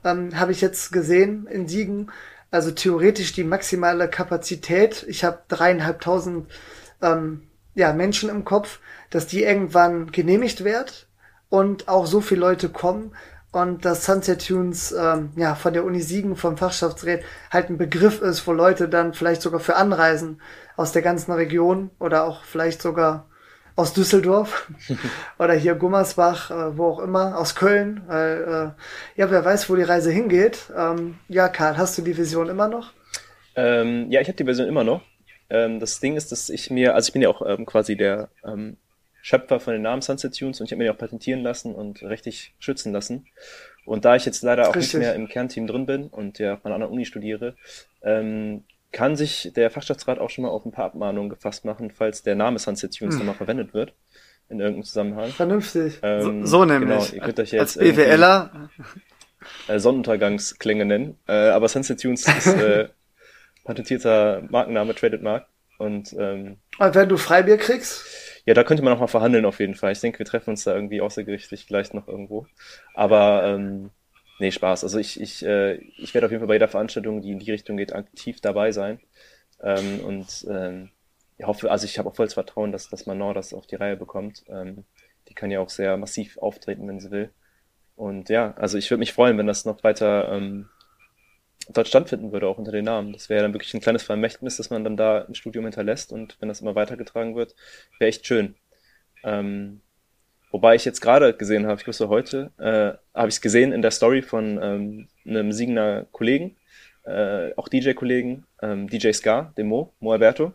ähm, 0.05 0.39
habe 0.39 0.53
ich 0.53 0.61
jetzt 0.61 0.93
gesehen 0.93 1.49
in 1.49 1.66
Siegen, 1.66 2.12
also 2.53 2.70
theoretisch 2.70 3.32
die 3.32 3.43
maximale 3.43 4.09
Kapazität, 4.09 5.05
ich 5.09 5.24
habe 5.24 5.43
dreieinhalbtausend 5.49 6.53
ähm, 7.03 7.49
ja, 7.75 7.93
Menschen 7.93 8.29
im 8.29 8.45
Kopf, 8.45 8.81
dass 9.11 9.27
die 9.27 9.43
irgendwann 9.43 10.12
genehmigt 10.12 10.64
wird 10.64 11.09
und 11.49 11.89
auch 11.89 12.07
so 12.07 12.20
viele 12.20 12.41
Leute 12.41 12.68
kommen, 12.68 13.12
und 13.55 13.85
dass 13.85 14.05
Sunset 14.05 14.47
Tunes 14.49 14.93
ähm, 14.93 15.31
ja 15.37 15.55
von 15.55 15.72
der 15.72 15.85
Uni 15.85 16.01
Siegen 16.01 16.35
vom 16.35 16.57
Fachschaftsrat 16.57 17.20
halt 17.53 17.70
ein 17.70 17.79
Begriff 17.79 18.20
ist, 18.20 18.47
wo 18.47 18.53
Leute 18.53 18.89
dann 18.89 19.14
vielleicht 19.14 19.43
sogar 19.43 19.61
für 19.61 19.77
anreisen 19.77 20.41
aus 20.77 20.91
der 20.91 21.03
ganzen 21.03 21.33
Region 21.33 21.91
oder 22.01 22.25
auch 22.25 22.43
vielleicht 22.43 22.83
sogar 22.83 23.29
aus 23.77 23.93
Düsseldorf 23.93 24.68
oder 25.39 25.55
hier 25.55 25.77
Gummersbach, 25.77 26.51
äh, 26.51 26.77
wo 26.77 26.87
auch 26.87 26.99
immer, 26.99 27.39
aus 27.39 27.55
Köln, 27.55 28.03
weil 28.09 28.75
äh, 29.16 29.20
ja, 29.20 29.31
wer 29.31 29.45
weiß, 29.45 29.70
wo 29.70 29.77
die 29.77 29.83
Reise 29.83 30.11
hingeht. 30.11 30.72
Ähm, 30.77 31.18
ja, 31.29 31.49
Karl, 31.49 31.77
hast 31.77 31.97
du 31.97 32.03
die 32.03 32.16
Vision 32.16 32.49
immer 32.49 32.66
noch? 32.66 32.93
Ähm, 33.55 34.11
ja, 34.11 34.20
ich 34.20 34.27
habe 34.27 34.37
die 34.37 34.45
Version 34.45 34.66
immer 34.66 34.83
noch. 34.83 35.01
Ähm, 35.55 35.79
das 35.79 36.01
Ding 36.01 36.17
ist, 36.17 36.33
dass 36.33 36.49
ich 36.49 36.71
mir, 36.71 36.97
also 36.97 37.09
ich 37.09 37.13
bin 37.13 37.23
ja 37.23 37.29
auch 37.29 37.43
ähm, 37.47 37.65
quasi 37.65 37.97
der 37.97 38.29
ähm, 38.45 38.77
Schöpfer 39.23 39.61
von 39.61 39.73
den 39.73 39.83
Namen 39.83 40.03
Sunset 40.03 40.37
Tunes 40.37 40.61
und 40.61 40.67
ich 40.67 40.73
habe 40.73 40.79
mir 40.79 40.85
die 40.85 40.91
auch 40.91 40.99
patentieren 40.99 41.43
lassen 41.43 41.75
und 41.75 42.03
richtig 42.03 42.55
schützen 42.59 42.93
lassen. 42.93 43.27
Und 43.85 44.05
da 44.05 44.17
ich 44.17 44.25
jetzt 44.25 44.43
leider 44.43 44.69
auch 44.69 44.75
richtig. 44.75 44.95
nicht 44.95 45.03
mehr 45.03 45.15
im 45.15 45.29
Kernteam 45.29 45.69
drin 45.69 45.87
bin 45.87 46.09
und 46.09 46.41
ja 46.41 46.55
auf 46.55 46.67
einer 46.67 46.75
anderen 46.75 46.93
Uni 46.93 47.05
studiere, 47.05 47.55
ähm, 48.03 48.65
kann 48.91 49.15
sich 49.15 49.53
der 49.55 49.71
Fachschaftsrat 49.71 50.19
auch 50.19 50.31
schon 50.31 50.43
mal 50.43 50.51
auf 50.51 50.65
ein 50.65 50.73
paar 50.73 50.87
Abmahnungen 50.87 51.31
gefasst 51.31 51.65
machen, 51.65 51.93
falls 51.93 52.23
der 52.25 52.35
Name 52.35 52.59
Sunset 52.59 52.97
Tunes 52.97 53.15
hm. 53.15 53.21
nochmal 53.21 53.37
verwendet 53.37 53.75
wird 53.75 53.95
in 54.49 54.59
irgendeinem 54.59 54.85
Zusammenhang. 54.85 55.31
Vernünftig. 55.31 56.01
Ähm, 56.03 56.45
so, 56.45 56.59
so, 56.59 56.65
nämlich. 56.65 57.11
Genau, 57.11 57.15
ihr 57.15 57.21
könnt 57.21 57.39
euch 57.39 57.53
jetzt 57.53 57.79
Als 57.79 57.97
BWLer 57.97 58.71
äh, 59.69 59.79
Sonnenuntergangsklänge 59.79 60.85
nennen. 60.85 61.17
Äh, 61.29 61.51
aber 61.51 61.69
Sunset 61.69 62.01
Tunes 62.01 62.27
ist 62.27 62.47
äh, 62.57 62.89
patentierter 63.65 64.43
Markenname, 64.49 64.95
Traded 64.95 65.23
Mark. 65.23 65.47
Und, 65.79 66.15
ähm, 66.19 66.59
und 66.79 66.95
wenn 66.95 67.09
du 67.09 67.17
Freibier 67.17 67.57
kriegst? 67.57 68.05
Ja, 68.47 68.55
da 68.55 68.62
könnte 68.62 68.83
man 68.83 68.93
noch 68.93 69.01
mal 69.01 69.07
verhandeln 69.07 69.47
auf 69.47 69.59
jeden 69.59 69.75
Fall. 69.75 69.93
Ich 69.93 70.01
denke, 70.01 70.19
wir 70.19 70.27
treffen 70.27 70.51
uns 70.51 70.65
da 70.65 70.75
irgendwie 70.75 71.01
außergerichtlich 71.01 71.65
vielleicht 71.65 71.95
noch 71.95 72.07
irgendwo. 72.07 72.47
Aber 72.95 73.45
ähm, 73.45 73.91
nee, 74.39 74.51
Spaß. 74.51 74.85
Also 74.85 74.99
ich, 74.99 75.21
ich, 75.21 75.45
äh, 75.45 75.77
ich 75.97 76.15
werde 76.15 76.27
auf 76.27 76.31
jeden 76.31 76.41
Fall 76.41 76.49
bei 76.49 76.55
jeder 76.55 76.69
Veranstaltung, 76.69 77.23
die 77.23 77.33
in 77.33 77.39
die 77.39 77.51
Richtung 77.51 77.77
geht, 77.77 77.95
aktiv 77.95 78.41
dabei 78.41 78.71
sein. 78.71 79.01
Ähm, 79.62 80.01
und 80.05 80.47
ähm, 80.49 80.91
ich 81.39 81.47
hoffe, 81.47 81.71
also 81.71 81.87
ich 81.87 81.99
habe 81.99 82.09
auch 82.11 82.17
volles 82.17 82.35
Vertrauen, 82.35 82.71
dass, 82.71 82.89
dass 82.89 83.07
Manon 83.07 83.35
das 83.35 83.55
auf 83.55 83.67
die 83.67 83.77
Reihe 83.77 83.97
bekommt. 83.97 84.45
Ähm, 84.49 84.85
die 85.29 85.35
kann 85.35 85.51
ja 85.51 85.61
auch 85.61 85.71
sehr 85.71 85.97
massiv 85.97 86.39
auftreten, 86.39 86.87
wenn 86.87 87.01
sie 87.01 87.11
will. 87.11 87.31
Und 87.97 88.29
ja, 88.29 88.53
also 88.57 88.77
ich 88.77 88.91
würde 88.91 88.99
mich 88.99 89.12
freuen, 89.12 89.39
wenn 89.39 89.47
das 89.47 89.65
noch 89.65 89.83
weiter 89.85 90.33
ähm, 90.33 90.69
dort 91.69 91.89
stattfinden 91.89 92.33
würde, 92.33 92.47
auch 92.47 92.59
unter 92.59 92.73
den 92.73 92.85
Namen. 92.85 93.12
Das 93.12 93.29
wäre 93.29 93.43
dann 93.43 93.53
wirklich 93.53 93.75
ein 93.75 93.81
kleines 93.81 94.03
Vermächtnis, 94.03 94.57
dass 94.57 94.71
man 94.71 94.85
dann 94.85 94.97
da 94.97 95.25
ein 95.25 95.35
Studium 95.35 95.65
hinterlässt 95.65 96.12
und 96.12 96.37
wenn 96.41 96.49
das 96.49 96.61
immer 96.61 96.75
weitergetragen 96.75 97.35
wird, 97.37 97.55
wäre 97.99 98.09
echt 98.09 98.27
schön. 98.27 98.55
Ähm, 99.23 99.81
wobei 100.51 100.75
ich 100.75 100.85
jetzt 100.85 101.01
gerade 101.01 101.35
gesehen 101.35 101.67
habe, 101.67 101.81
ich 101.81 101.87
wusste 101.87 102.09
heute, 102.09 102.51
äh, 102.59 102.99
habe 103.17 103.29
ich 103.29 103.37
es 103.37 103.41
gesehen 103.41 103.73
in 103.73 103.83
der 103.83 103.91
Story 103.91 104.23
von 104.23 104.61
ähm, 104.62 105.09
einem 105.27 105.53
Siegener 105.53 106.07
Kollegen, 106.12 106.57
äh, 107.05 107.55
auch 107.57 107.69
DJ-Kollegen, 107.69 108.45
ähm, 108.62 108.89
DJ 108.89 109.12
Scar, 109.12 109.53
dem 109.57 109.69
Mo, 109.69 109.93
Mo 110.01 110.12
Alberto. 110.12 110.53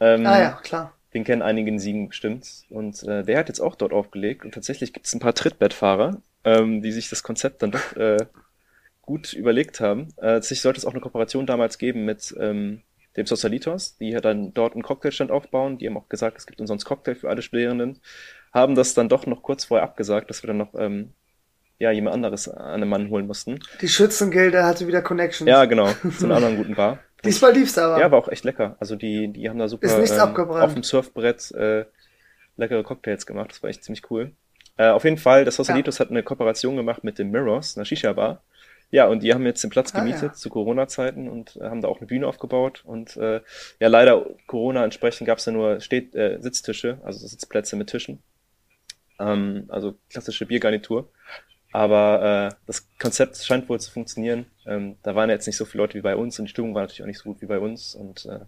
Ähm, 0.00 0.26
ah 0.26 0.38
ja, 0.38 0.52
klar. 0.62 0.92
Den 1.14 1.24
kennen 1.24 1.42
einige 1.42 1.70
in 1.70 1.78
Siegen 1.78 2.08
bestimmt. 2.08 2.46
Und 2.68 3.02
äh, 3.04 3.24
der 3.24 3.38
hat 3.38 3.48
jetzt 3.48 3.60
auch 3.60 3.74
dort 3.74 3.92
aufgelegt. 3.92 4.44
Und 4.44 4.52
tatsächlich 4.52 4.92
gibt 4.92 5.06
es 5.06 5.14
ein 5.14 5.20
paar 5.20 5.34
Trittbettfahrer, 5.34 6.20
ähm, 6.44 6.82
die 6.82 6.92
sich 6.92 7.08
das 7.08 7.22
Konzept 7.22 7.62
dann 7.62 7.70
doch 7.70 7.96
äh, 7.96 8.18
gut 9.06 9.32
überlegt 9.32 9.80
haben. 9.80 10.08
Äh, 10.18 10.42
sich 10.42 10.60
sollte 10.60 10.78
es 10.78 10.84
auch 10.84 10.92
eine 10.92 11.00
Kooperation 11.00 11.46
damals 11.46 11.78
geben 11.78 12.04
mit 12.04 12.34
ähm, 12.38 12.82
dem 13.16 13.26
Socialitos, 13.26 13.96
die 13.96 14.10
ja 14.10 14.20
dann 14.20 14.52
dort 14.52 14.74
einen 14.74 14.82
Cocktailstand 14.82 15.30
aufbauen. 15.30 15.78
Die 15.78 15.86
haben 15.86 15.96
auch 15.96 16.08
gesagt, 16.08 16.36
es 16.36 16.46
gibt 16.46 16.60
umsonst 16.60 16.84
Cocktail 16.84 17.14
für 17.14 17.30
alle 17.30 17.40
Studierenden. 17.40 18.00
Haben 18.52 18.74
das 18.74 18.94
dann 18.94 19.08
doch 19.08 19.26
noch 19.26 19.42
kurz 19.42 19.64
vorher 19.64 19.84
abgesagt, 19.84 20.28
dass 20.28 20.42
wir 20.42 20.48
dann 20.48 20.58
noch 20.58 20.74
ähm, 20.74 21.12
ja, 21.78 21.90
jemand 21.90 22.14
anderes 22.14 22.48
an 22.48 22.80
den 22.80 22.88
Mann 22.88 23.10
holen 23.10 23.26
mussten. 23.26 23.60
Die 23.80 23.88
Schützengelder 23.88 24.66
hatte 24.66 24.86
wieder 24.86 25.02
Connections. 25.02 25.48
Ja, 25.48 25.64
genau. 25.64 25.88
Zu 26.18 26.26
einer 26.26 26.36
anderen 26.36 26.56
guten 26.56 26.74
Bar. 26.74 26.98
Diesmal 27.24 27.52
lief's 27.52 27.78
aber. 27.78 27.98
Ja, 28.00 28.10
war 28.10 28.18
auch 28.18 28.28
echt 28.28 28.44
lecker. 28.44 28.76
Also 28.78 28.96
die, 28.96 29.28
die 29.28 29.48
haben 29.48 29.58
da 29.58 29.68
super 29.68 29.86
ähm, 29.88 30.50
auf 30.50 30.74
dem 30.74 30.82
Surfbrett 30.82 31.50
äh, 31.52 31.86
leckere 32.56 32.82
Cocktails 32.82 33.26
gemacht. 33.26 33.50
Das 33.50 33.62
war 33.62 33.70
echt 33.70 33.84
ziemlich 33.84 34.10
cool. 34.10 34.32
Äh, 34.76 34.88
auf 34.88 35.04
jeden 35.04 35.16
Fall, 35.16 35.44
das 35.44 35.56
Socialitos 35.56 35.98
ja. 35.98 36.04
hat 36.04 36.10
eine 36.10 36.22
Kooperation 36.22 36.76
gemacht 36.76 37.02
mit 37.04 37.18
den 37.18 37.30
Mirrors, 37.30 37.76
einer 37.76 37.84
Shisha-Bar. 37.84 38.42
Ja, 38.90 39.06
und 39.06 39.22
die 39.22 39.34
haben 39.34 39.44
jetzt 39.44 39.62
den 39.62 39.70
Platz 39.70 39.92
gemietet 39.92 40.22
ah, 40.22 40.26
ja. 40.26 40.32
zu 40.32 40.48
Corona-Zeiten 40.48 41.28
und 41.28 41.56
äh, 41.56 41.64
haben 41.64 41.80
da 41.80 41.88
auch 41.88 41.98
eine 41.98 42.06
Bühne 42.06 42.26
aufgebaut. 42.26 42.82
Und 42.84 43.16
äh, 43.16 43.40
ja, 43.80 43.88
leider 43.88 44.24
Corona 44.46 44.84
entsprechend 44.84 45.26
gab 45.26 45.38
es 45.38 45.46
ja 45.46 45.52
nur 45.52 45.80
Steht, 45.80 46.14
äh, 46.14 46.38
Sitztische, 46.40 46.98
also 47.02 47.26
Sitzplätze 47.26 47.76
mit 47.76 47.88
Tischen. 47.88 48.22
Ähm, 49.18 49.64
also 49.68 49.98
klassische 50.08 50.46
Biergarnitur. 50.46 51.10
Aber 51.72 52.52
äh, 52.52 52.56
das 52.66 52.88
Konzept 52.98 53.36
scheint 53.36 53.68
wohl 53.68 53.80
zu 53.80 53.90
funktionieren. 53.90 54.46
Ähm, 54.66 54.96
da 55.02 55.14
waren 55.14 55.30
jetzt 55.30 55.46
nicht 55.46 55.56
so 55.56 55.64
viele 55.64 55.82
Leute 55.82 55.94
wie 55.94 56.02
bei 56.02 56.16
uns 56.16 56.38
und 56.38 56.46
die 56.46 56.50
Stimmung 56.50 56.74
war 56.74 56.82
natürlich 56.82 57.02
auch 57.02 57.06
nicht 57.06 57.18
so 57.18 57.24
gut 57.24 57.42
wie 57.42 57.46
bei 57.46 57.58
uns. 57.58 57.94
Und 57.94 58.24
äh, 58.26 58.40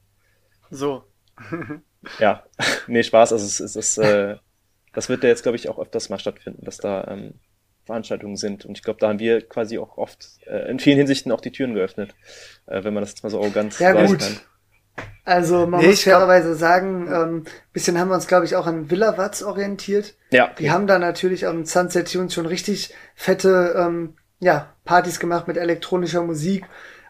so. 0.71 1.05
ja, 2.21 2.45
nee, 2.87 3.03
Spaß. 3.03 3.33
Also 3.33 3.45
es, 3.45 3.61
es 3.61 3.77
ist, 3.77 3.99
äh, 3.99 4.37
das 4.95 5.09
wird 5.09 5.25
ja 5.25 5.29
jetzt, 5.31 5.43
glaube 5.43 5.57
ich, 5.57 5.69
auch 5.69 5.79
öfters 5.79 6.09
mal 6.09 6.19
stattfinden, 6.19 6.65
dass 6.65 6.79
da 6.79 7.07
ähm, 7.09 7.35
Veranstaltungen 7.89 8.37
sind. 8.37 8.65
Und 8.65 8.77
ich 8.77 8.85
glaube, 8.85 9.01
da 9.01 9.09
haben 9.09 9.19
wir 9.19 9.47
quasi 9.47 9.79
auch 9.79 9.99
oft 9.99 10.29
äh, 10.47 10.71
in 10.71 10.79
vielen 10.79 10.99
Hinsichten 10.99 11.33
auch 11.33 11.41
die 11.41 11.51
Türen 11.51 11.75
geöffnet, 11.75 12.15
äh, 12.67 12.85
wenn 12.85 12.95
man 12.95 13.03
das 13.03 13.11
jetzt 13.11 13.23
mal 13.23 13.31
so 13.31 13.41
arrogant 13.41 13.79
ja, 13.81 13.93
sagen 13.93 14.07
gut. 14.07 14.21
kann. 14.21 14.37
Also 15.25 15.67
man 15.67 15.81
nee, 15.81 15.89
muss 15.89 16.03
fairerweise 16.03 16.55
sagen, 16.55 17.09
ähm, 17.13 17.45
bisschen 17.73 17.99
haben 17.99 18.09
wir 18.09 18.15
uns, 18.15 18.27
glaube 18.27 18.47
ich, 18.47 18.57
auch 18.57 18.67
an 18.67 18.91
Villa 18.91 19.19
Watz 19.19 19.43
orientiert. 19.43 20.15
Ja. 20.31 20.47
Okay. 20.47 20.55
Die 20.61 20.71
haben 20.71 20.87
da 20.87 20.99
natürlich 20.99 21.47
am 21.47 21.65
Sunset 21.65 22.11
Tunes 22.11 22.35
schon 22.35 22.47
richtig 22.47 22.95
fette 23.15 23.75
ähm, 23.77 24.17
ja, 24.41 24.75
Partys 24.85 25.21
gemacht 25.21 25.49
mit 25.49 25.57
elektronischer 25.57 26.23
Musik. 26.23 26.65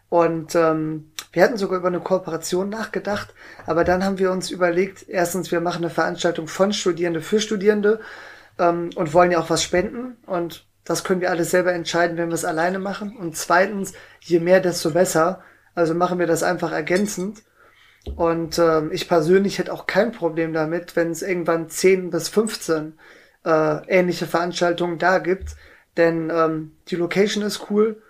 Und 0.09 0.55
ähm, 0.55 1.13
wir 1.33 1.43
hatten 1.43 1.59
sogar 1.59 1.79
über 1.79 1.89
eine 1.89 2.01
Kooperation 2.01 2.71
nachgedacht, 2.71 3.35
aber 3.67 3.85
dann 3.85 4.03
haben 4.03 4.19
wir 4.19 4.33
uns 4.33 4.51
überlegt, 4.51 5.07
erstens, 5.09 5.53
wir 5.53 5.61
machen 5.61 5.85
eine 5.85 5.91
Veranstaltung 5.91 6.49
von 6.49 6.73
Studierende 6.73 7.21
für 7.21 7.41
Studierende 7.41 8.01
ähm, 8.59 8.91
und 8.97 9.13
wollen 9.13 9.31
ja 9.31 9.39
auch 9.39 9.51
was 9.51 9.63
spenden. 9.63 10.17
Und 10.27 10.67
das 10.89 11.05
können 11.05 11.21
wir 11.21 11.31
alles 11.31 11.51
selber 11.51 11.75
entscheiden, 11.75 12.17
wenn 12.17 12.29
wir 12.29 12.35
es 12.35 12.47
alleine 12.47 12.79
machen. 12.79 13.15
Und 13.15 13.37
zweitens, 13.37 13.93
je 14.21 14.41
mehr, 14.41 14.61
desto 14.61 14.93
besser. 14.93 15.43
Also 15.75 15.93
machen 15.93 16.19
wir 16.19 16.27
das 16.27 16.43
einfach 16.43 16.73
ergänzend. 16.73 17.43
Und 18.17 18.59
ähm, 18.59 18.91
ich 18.91 19.07
persönlich 19.07 19.59
hätte 19.59 19.71
auch 19.71 19.87
kein 19.87 20.13
Problem 20.13 20.55
damit, 20.55 20.97
wenn 20.97 21.11
es 21.11 21.21
irgendwann 21.21 21.69
10 21.69 22.09
bis 22.09 22.31
15 22.31 22.99
äh, 23.45 23.87
ähnliche 23.87 24.27
Veranstaltungen 24.27 24.99
da 24.99 25.19
gibt. 25.19 25.57
Denn 25.99 26.31
ähm, 26.31 26.73
die 26.89 26.97
Location 26.97 27.45
ist 27.45 27.71
cool. 27.71 28.03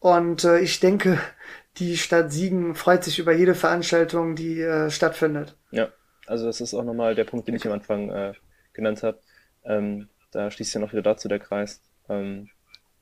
Und 0.00 0.44
äh, 0.44 0.60
ich 0.60 0.80
denke, 0.80 1.18
die 1.76 1.98
Stadt 1.98 2.32
Siegen 2.32 2.74
freut 2.74 3.04
sich 3.04 3.18
über 3.18 3.34
jede 3.34 3.54
Veranstaltung, 3.54 4.34
die 4.34 4.62
äh, 4.62 4.88
stattfindet. 4.88 5.58
Ja, 5.72 5.88
also 6.26 6.46
das 6.46 6.62
ist 6.62 6.72
auch 6.72 6.84
nochmal 6.84 7.14
der 7.14 7.24
Punkt, 7.24 7.48
den 7.48 7.56
ich 7.56 7.66
am 7.66 7.72
Anfang 7.74 8.08
äh, 8.08 8.32
genannt 8.72 9.02
habe. 9.02 9.18
Ähm, 9.62 10.08
da 10.30 10.50
schließt 10.50 10.72
ja 10.72 10.80
noch 10.80 10.92
wieder 10.92 11.02
dazu 11.02 11.28
der 11.28 11.38
Kreis. 11.38 11.82
Ähm, 12.08 12.50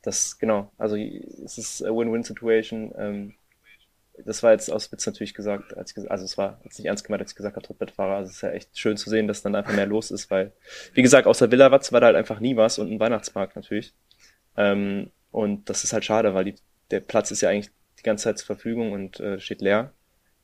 das, 0.03 0.39
genau, 0.39 0.71
also 0.79 0.97
es 0.97 1.59
ist 1.59 1.83
eine 1.83 1.97
Win-Win-Situation. 1.97 2.93
Ähm, 2.97 3.35
das 4.25 4.43
war 4.43 4.53
jetzt 4.53 4.71
aus 4.71 4.93
Witz 4.93 5.07
natürlich 5.07 5.35
gesagt, 5.35 5.77
als 5.77 5.97
ich, 5.97 6.11
also 6.11 6.25
es 6.25 6.37
war 6.37 6.61
jetzt 6.65 6.79
nicht 6.79 6.87
ernst 6.87 7.05
gemeint, 7.05 7.23
als 7.23 7.33
ich 7.33 7.37
gesagt 7.37 7.57
habe, 7.57 7.67
Trittbettfahrer. 7.67 8.17
Also 8.17 8.31
es 8.31 8.37
ist 8.37 8.43
ja 8.43 8.51
echt 8.51 8.79
schön 8.79 8.97
zu 8.97 9.09
sehen, 9.09 9.27
dass 9.27 9.43
dann 9.43 9.55
einfach 9.55 9.73
mehr 9.73 9.87
los 9.87 10.11
ist, 10.11 10.31
weil, 10.31 10.53
wie 10.95 11.03
gesagt, 11.03 11.27
außer 11.27 11.51
Villa 11.51 11.71
Watz 11.71 11.93
war 11.93 12.01
da 12.01 12.07
halt 12.07 12.17
einfach 12.17 12.41
nie 12.41 12.57
was 12.57 12.79
und 12.79 12.91
ein 12.91 13.01
Weihnachtsmarkt 13.01 13.57
natürlich. 13.57 13.95
Ähm, 14.57 15.11
und 15.31 15.69
das 15.71 15.85
ist 15.85 15.93
halt 15.93 16.05
schade, 16.05 16.35
weil 16.35 16.45
die, 16.45 16.55
der 16.91 17.01
Platz 17.01 17.31
ist 17.31 17.41
ja 17.41 17.49
eigentlich 17.49 17.71
die 17.99 18.03
ganze 18.03 18.25
Zeit 18.25 18.39
zur 18.39 18.47
Verfügung 18.47 18.93
und 18.93 19.19
äh, 19.21 19.41
steht 19.41 19.63
leer. 19.63 19.93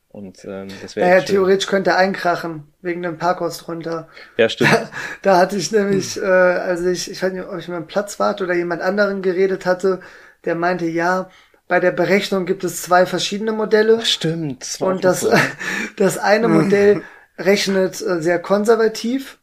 Und 0.09 0.43
ähm, 0.45 0.69
das 0.81 0.95
wäre. 0.95 1.07
Naja, 1.07 1.21
theoretisch 1.21 1.67
könnte 1.67 1.95
einkrachen, 1.95 2.73
wegen 2.81 3.03
dem 3.03 3.17
Parkhaus 3.17 3.59
drunter. 3.59 4.09
Ja, 4.37 4.49
stimmt. 4.49 4.71
Da, 4.71 4.89
da 5.21 5.37
hatte 5.37 5.55
ich 5.55 5.71
nämlich, 5.71 6.15
hm. 6.15 6.23
äh, 6.23 6.27
also 6.27 6.87
ich, 6.87 7.11
ich 7.11 7.21
weiß 7.21 7.31
nicht, 7.31 7.45
ob 7.45 7.57
ich 7.57 7.67
mit 7.67 7.77
einem 7.77 7.87
Platzwart 7.87 8.41
oder 8.41 8.55
jemand 8.55 8.81
anderen 8.81 9.21
geredet 9.21 9.65
hatte, 9.65 10.01
der 10.45 10.55
meinte, 10.55 10.85
ja, 10.85 11.29
bei 11.67 11.79
der 11.79 11.91
Berechnung 11.91 12.47
gibt 12.47 12.63
es 12.63 12.81
zwei 12.81 13.05
verschiedene 13.05 13.51
Modelle. 13.51 14.03
Stimmt. 14.03 14.63
Das 14.63 14.81
und 14.81 15.03
das, 15.05 15.27
das 15.97 16.17
eine 16.17 16.47
Modell 16.47 17.03
rechnet 17.37 18.01
äh, 18.01 18.21
sehr 18.21 18.39
konservativ. 18.39 19.37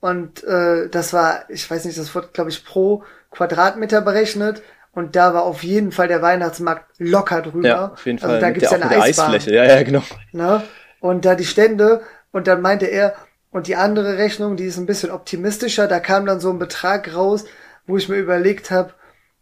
Und 0.00 0.42
äh, 0.44 0.88
das 0.88 1.12
war, 1.12 1.48
ich 1.48 1.70
weiß 1.70 1.84
nicht, 1.84 1.96
das 1.96 2.14
wurde, 2.14 2.30
glaube 2.32 2.50
ich, 2.50 2.64
pro 2.64 3.04
Quadratmeter 3.30 4.00
berechnet. 4.00 4.62
Und 4.92 5.14
da 5.14 5.34
war 5.34 5.42
auf 5.44 5.62
jeden 5.62 5.92
Fall 5.92 6.08
der 6.08 6.20
Weihnachtsmarkt 6.20 6.86
locker 6.98 7.42
drüber. 7.42 7.68
Ja, 7.68 7.88
auf 7.92 8.06
jeden 8.06 8.18
also 8.18 8.28
Fall. 8.28 8.40
da 8.40 8.46
Mit 8.46 8.54
gibt's 8.54 8.70
der, 8.70 8.78
ja 8.78 8.86
eine 8.86 9.02
Eisbahn. 9.02 9.34
Eisfläche. 9.34 9.56
Ja, 9.56 9.64
ja, 9.64 9.82
genau. 9.82 10.02
Ne? 10.32 10.62
Und 11.00 11.24
da 11.24 11.34
die 11.34 11.44
Stände, 11.44 12.02
und 12.32 12.46
dann 12.46 12.60
meinte 12.60 12.86
er, 12.86 13.14
und 13.50 13.66
die 13.66 13.76
andere 13.76 14.18
Rechnung, 14.18 14.56
die 14.56 14.64
ist 14.64 14.78
ein 14.78 14.86
bisschen 14.86 15.10
optimistischer, 15.10 15.88
da 15.88 16.00
kam 16.00 16.26
dann 16.26 16.40
so 16.40 16.50
ein 16.50 16.58
Betrag 16.58 17.14
raus, 17.14 17.44
wo 17.86 17.96
ich 17.96 18.08
mir 18.08 18.16
überlegt 18.16 18.70
habe, 18.70 18.94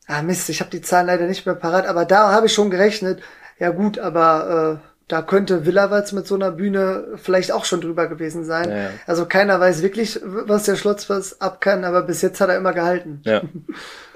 ah 0.07 0.23
Mist, 0.23 0.49
ich 0.49 0.61
habe 0.61 0.71
die 0.71 0.81
Zahlen 0.81 1.07
leider 1.07 1.27
nicht 1.27 1.45
mehr 1.45 1.55
parat, 1.55 1.87
aber 1.87 2.05
da 2.05 2.33
habe 2.33 2.47
ich 2.47 2.55
schon 2.55 2.71
gerechnet, 2.71 3.21
ja 3.59 3.71
gut, 3.71 3.99
aber 3.99 4.81
äh, 4.83 4.89
da 5.09 5.23
könnte 5.23 5.67
Willerwatz 5.67 6.13
mit 6.13 6.27
so 6.27 6.35
einer 6.35 6.51
Bühne 6.51 7.17
vielleicht 7.17 7.53
auch 7.53 7.65
schon 7.65 7.81
drüber 7.81 8.07
gewesen 8.09 8.45
sein. 8.45 8.71
Ja, 8.71 8.77
ja. 8.77 8.91
Also 9.07 9.27
keiner 9.27 9.59
weiß 9.59 9.83
wirklich, 9.83 10.21
was 10.23 10.65
der 10.65 10.77
Schlotzpass 10.77 11.41
ab 11.41 11.61
kann, 11.61 11.85
aber 11.85 12.03
bis 12.03 12.23
jetzt 12.23 12.41
hat 12.41 12.51
er 12.51 12.57
immer 12.57 12.73
gehalten. 12.73 13.23
Ja. 13.25 13.43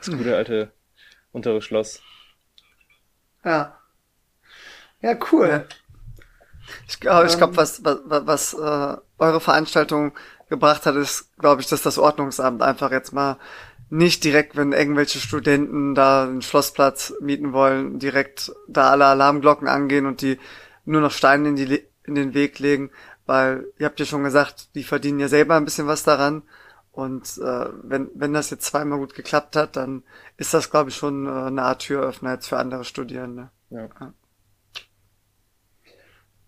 Das 0.04 0.16
gute 0.16 0.34
alte 0.34 0.72
untere 1.32 1.62
Schloss. 1.62 2.00
Ja. 3.44 3.78
Ja, 5.00 5.16
cool. 5.32 5.48
Ja. 5.48 5.64
Ich, 6.88 7.00
glaube, 7.00 7.26
ich 7.26 7.32
Ähm. 7.32 7.38
glaube, 7.38 7.56
was, 7.56 7.84
was, 7.84 7.98
was 8.04 8.54
äh, 8.54 8.96
eure 9.18 9.40
Veranstaltung 9.40 10.12
gebracht 10.48 10.86
hat, 10.86 10.94
ist, 10.96 11.36
glaube 11.38 11.60
ich, 11.60 11.68
dass 11.68 11.82
das 11.82 11.98
Ordnungsamt 11.98 12.62
einfach 12.62 12.92
jetzt 12.92 13.12
mal 13.12 13.38
nicht 13.90 14.24
direkt, 14.24 14.56
wenn 14.56 14.72
irgendwelche 14.72 15.18
Studenten 15.18 15.94
da 15.94 16.24
einen 16.24 16.40
Schlossplatz 16.40 17.12
mieten 17.20 17.52
wollen, 17.52 17.98
direkt 17.98 18.52
da 18.68 18.90
alle 18.90 19.06
Alarmglocken 19.06 19.68
angehen 19.68 20.06
und 20.06 20.22
die 20.22 20.38
nur 20.84 21.00
noch 21.00 21.10
Steine 21.12 21.48
in, 21.48 21.56
die, 21.56 21.84
in 22.04 22.14
den 22.14 22.32
Weg 22.32 22.58
legen, 22.58 22.90
weil 23.26 23.66
ihr 23.78 23.86
habt 23.86 24.00
ja 24.00 24.06
schon 24.06 24.24
gesagt, 24.24 24.74
die 24.74 24.84
verdienen 24.84 25.20
ja 25.20 25.28
selber 25.28 25.56
ein 25.56 25.64
bisschen 25.64 25.86
was 25.86 26.04
daran. 26.04 26.42
Und 26.92 27.38
äh, 27.38 27.66
wenn, 27.82 28.10
wenn 28.14 28.34
das 28.34 28.50
jetzt 28.50 28.66
zweimal 28.66 28.98
gut 28.98 29.14
geklappt 29.14 29.56
hat, 29.56 29.76
dann 29.76 30.02
ist 30.36 30.52
das, 30.52 30.70
glaube 30.70 30.90
ich, 30.90 30.96
schon 30.96 31.26
äh, 31.26 31.30
eine 31.30 31.62
Art 31.62 31.80
Türöffner 31.80 32.34
jetzt 32.34 32.48
für 32.48 32.58
andere 32.58 32.84
Studierende. 32.84 33.50
Ja. 33.70 33.88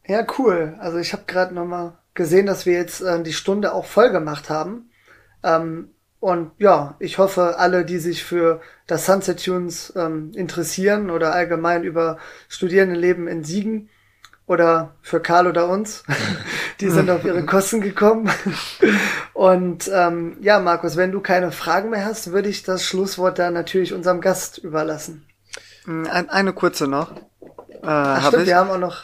Ja, 0.07 0.26
cool. 0.38 0.76
Also 0.80 0.99
ich 0.99 1.14
habe 1.14 1.24
gerade 1.26 1.55
nochmal 1.55 1.99
gesehen, 2.12 2.45
dass 2.45 2.66
wir 2.66 2.74
jetzt 2.74 3.01
äh, 3.01 3.22
die 3.22 3.32
Stunde 3.32 3.72
auch 3.72 3.86
voll 3.86 4.11
gemacht 4.11 4.51
haben. 4.51 4.90
Ähm, 5.42 5.95
und 6.20 6.53
ja, 6.59 6.97
ich 7.01 7.18
hoffe, 7.18 7.59
alle, 7.59 7.84
die 7.86 7.99
sich 7.99 8.22
für 8.22 8.61
das 8.86 9.07
Sunset 9.07 9.42
Tunes 9.45 9.95
ähm, 9.97 10.32
interessieren 10.34 11.11
oder 11.11 11.32
allgemein 11.32 11.84
über 11.84 12.18
Studierendenleben 12.49 13.28
in 13.28 13.45
Siegen 13.45 13.88
oder 14.47 14.95
für 15.01 15.20
Karl 15.20 15.47
oder 15.47 15.68
uns, 15.68 16.05
die 16.80 16.90
sind 16.90 17.11
auf 17.11 17.24
ihre 17.24 17.47
Kosten 17.47 17.80
gekommen. 17.80 18.30
Und 19.32 19.90
ähm, 19.92 20.36
ja, 20.40 20.61
Markus, 20.61 20.97
wenn 20.97 21.12
du 21.12 21.20
keine 21.20 21.51
Fragen 21.53 21.90
mehr 21.90 22.05
hast, 22.05 22.32
würde 22.32 22.49
ich 22.49 22.62
das 22.62 22.84
Schlusswort 22.84 23.38
dann 23.38 23.55
natürlich 23.55 23.95
unserem 23.95 24.20
Gast 24.20 24.59
überlassen. 24.59 25.26
Ein, 25.86 26.30
eine 26.30 26.53
kurze 26.53 26.86
noch. 26.86 27.12
Äh, 27.12 27.86
Ach, 27.86 28.22
hab 28.22 28.28
stimmt, 28.28 28.42
ich. 28.42 28.49
wir 28.49 28.57
haben 28.57 28.70
auch 28.70 28.78
noch. 28.78 29.03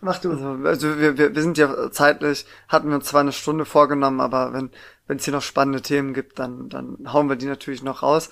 Mach 0.00 0.18
du. 0.18 0.30
Also, 0.30 0.58
also 0.64 0.98
wir, 0.98 1.18
wir, 1.18 1.34
wir 1.34 1.42
sind 1.42 1.58
ja 1.58 1.90
zeitlich, 1.90 2.46
hatten 2.68 2.88
wir 2.88 2.96
uns 2.96 3.06
zwar 3.06 3.20
eine 3.20 3.32
Stunde 3.32 3.64
vorgenommen, 3.64 4.20
aber 4.20 4.52
wenn 4.52 4.70
wenn 5.06 5.16
es 5.16 5.24
hier 5.24 5.32
noch 5.32 5.42
spannende 5.42 5.82
Themen 5.82 6.14
gibt, 6.14 6.38
dann 6.38 6.68
dann 6.68 6.98
hauen 7.12 7.28
wir 7.28 7.36
die 7.36 7.46
natürlich 7.46 7.82
noch 7.82 8.02
raus. 8.02 8.30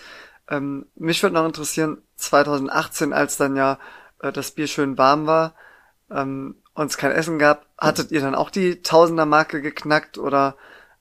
Ähm, 0.49 0.87
mich 0.95 1.23
würde 1.23 1.35
noch 1.35 1.47
interessieren, 1.47 1.99
2018, 2.17 3.13
als 3.13 3.37
dann 3.37 3.57
ja 3.57 3.79
äh, 4.21 4.31
das 4.31 4.53
Bier 4.53 4.69
schön 4.69 4.97
warm 4.97 5.27
war, 5.27 5.55
ähm, 6.11 6.57
und 6.75 6.91
es 6.91 6.99
kein 6.99 7.13
Essen 7.13 7.39
gab, 7.39 7.67
hattet 7.79 8.11
ihr 8.13 8.21
dann 8.21 8.35
auch 8.35 8.51
die 8.51 8.83
Tausender-Marke 8.83 9.63
geknackt 9.63 10.19
oder 10.19 10.57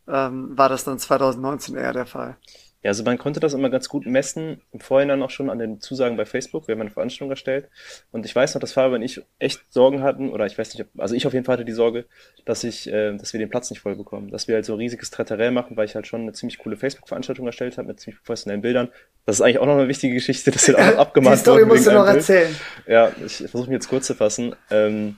ähm, 0.08 0.58
war 0.58 0.70
das 0.70 0.84
dann 0.84 1.00
2019 1.00 1.76
eher 1.76 1.94
der 1.94 2.06
Fall? 2.06 2.38
Ja, 2.86 2.90
also 2.90 3.04
man 3.04 3.18
konnte 3.18 3.40
das 3.40 3.56
immer 3.56 3.72
ganz 3.72 3.90
gut 3.90 4.06
messen, 4.06 4.62
im 4.72 4.80
Vorhinein 4.80 5.24
auch 5.24 5.32
schon 5.32 5.50
an 5.50 5.58
den 5.58 5.82
Zusagen 5.82 6.18
bei 6.18 6.26
Facebook. 6.26 6.68
Wir 6.68 6.76
haben 6.76 6.82
eine 6.82 6.92
Veranstaltung 6.92 7.32
erstellt. 7.32 7.68
Und 8.12 8.28
ich 8.28 8.36
weiß 8.36 8.54
noch, 8.54 8.62
dass 8.62 8.74
Fabian 8.74 8.98
und 8.98 9.02
ich 9.02 9.24
echt 9.40 9.62
Sorgen 9.72 10.04
hatten, 10.04 10.30
oder 10.30 10.46
ich 10.46 10.56
weiß 10.56 10.72
nicht, 10.72 10.84
ob, 10.84 11.02
also 11.02 11.16
ich 11.16 11.26
auf 11.26 11.34
jeden 11.34 11.46
Fall 11.46 11.54
hatte 11.54 11.66
die 11.66 11.72
Sorge, 11.72 12.06
dass 12.46 12.64
ich, 12.64 12.88
äh, 12.88 13.18
dass 13.18 13.34
wir 13.34 13.40
den 13.40 13.50
Platz 13.50 13.72
nicht 13.72 13.80
voll 13.80 13.96
bekommen. 13.96 14.30
Dass 14.30 14.48
wir 14.48 14.54
halt 14.54 14.66
so 14.66 14.74
ein 14.74 14.78
riesiges 14.78 15.10
Trattarell 15.10 15.50
machen, 15.50 15.76
weil 15.78 15.86
ich 15.86 15.96
halt 15.96 16.06
schon 16.06 16.22
eine 16.22 16.34
ziemlich 16.34 16.60
coole 16.60 16.78
Facebook-Veranstaltung 16.78 17.48
erstellt 17.48 17.80
habe 17.80 17.88
mit 17.88 18.00
ziemlich 18.00 18.22
professionellen 18.22 18.62
Bildern. 18.62 18.90
Das 19.26 19.38
ist 19.38 19.42
eigentlich 19.42 19.58
auch 19.58 19.66
noch 19.66 19.78
eine 19.78 19.88
wichtige 19.88 20.14
Geschichte, 20.14 20.52
dass 20.52 20.68
wir 20.68 20.76
auch 20.76 20.86
noch 20.86 20.90
Die 20.92 20.98
abgemacht 20.98 21.40
Story 21.40 21.66
musst 21.66 21.88
du 21.88 21.92
noch 21.92 22.06
einem 22.06 22.18
Bild. 22.18 22.30
erzählen. 22.30 22.56
Ja, 22.86 23.12
ich 23.26 23.38
versuche 23.38 23.68
mich 23.68 23.78
jetzt 23.78 23.90
kurz 23.90 24.06
zu 24.06 24.14
fassen. 24.14 24.56
Ähm, 24.70 25.16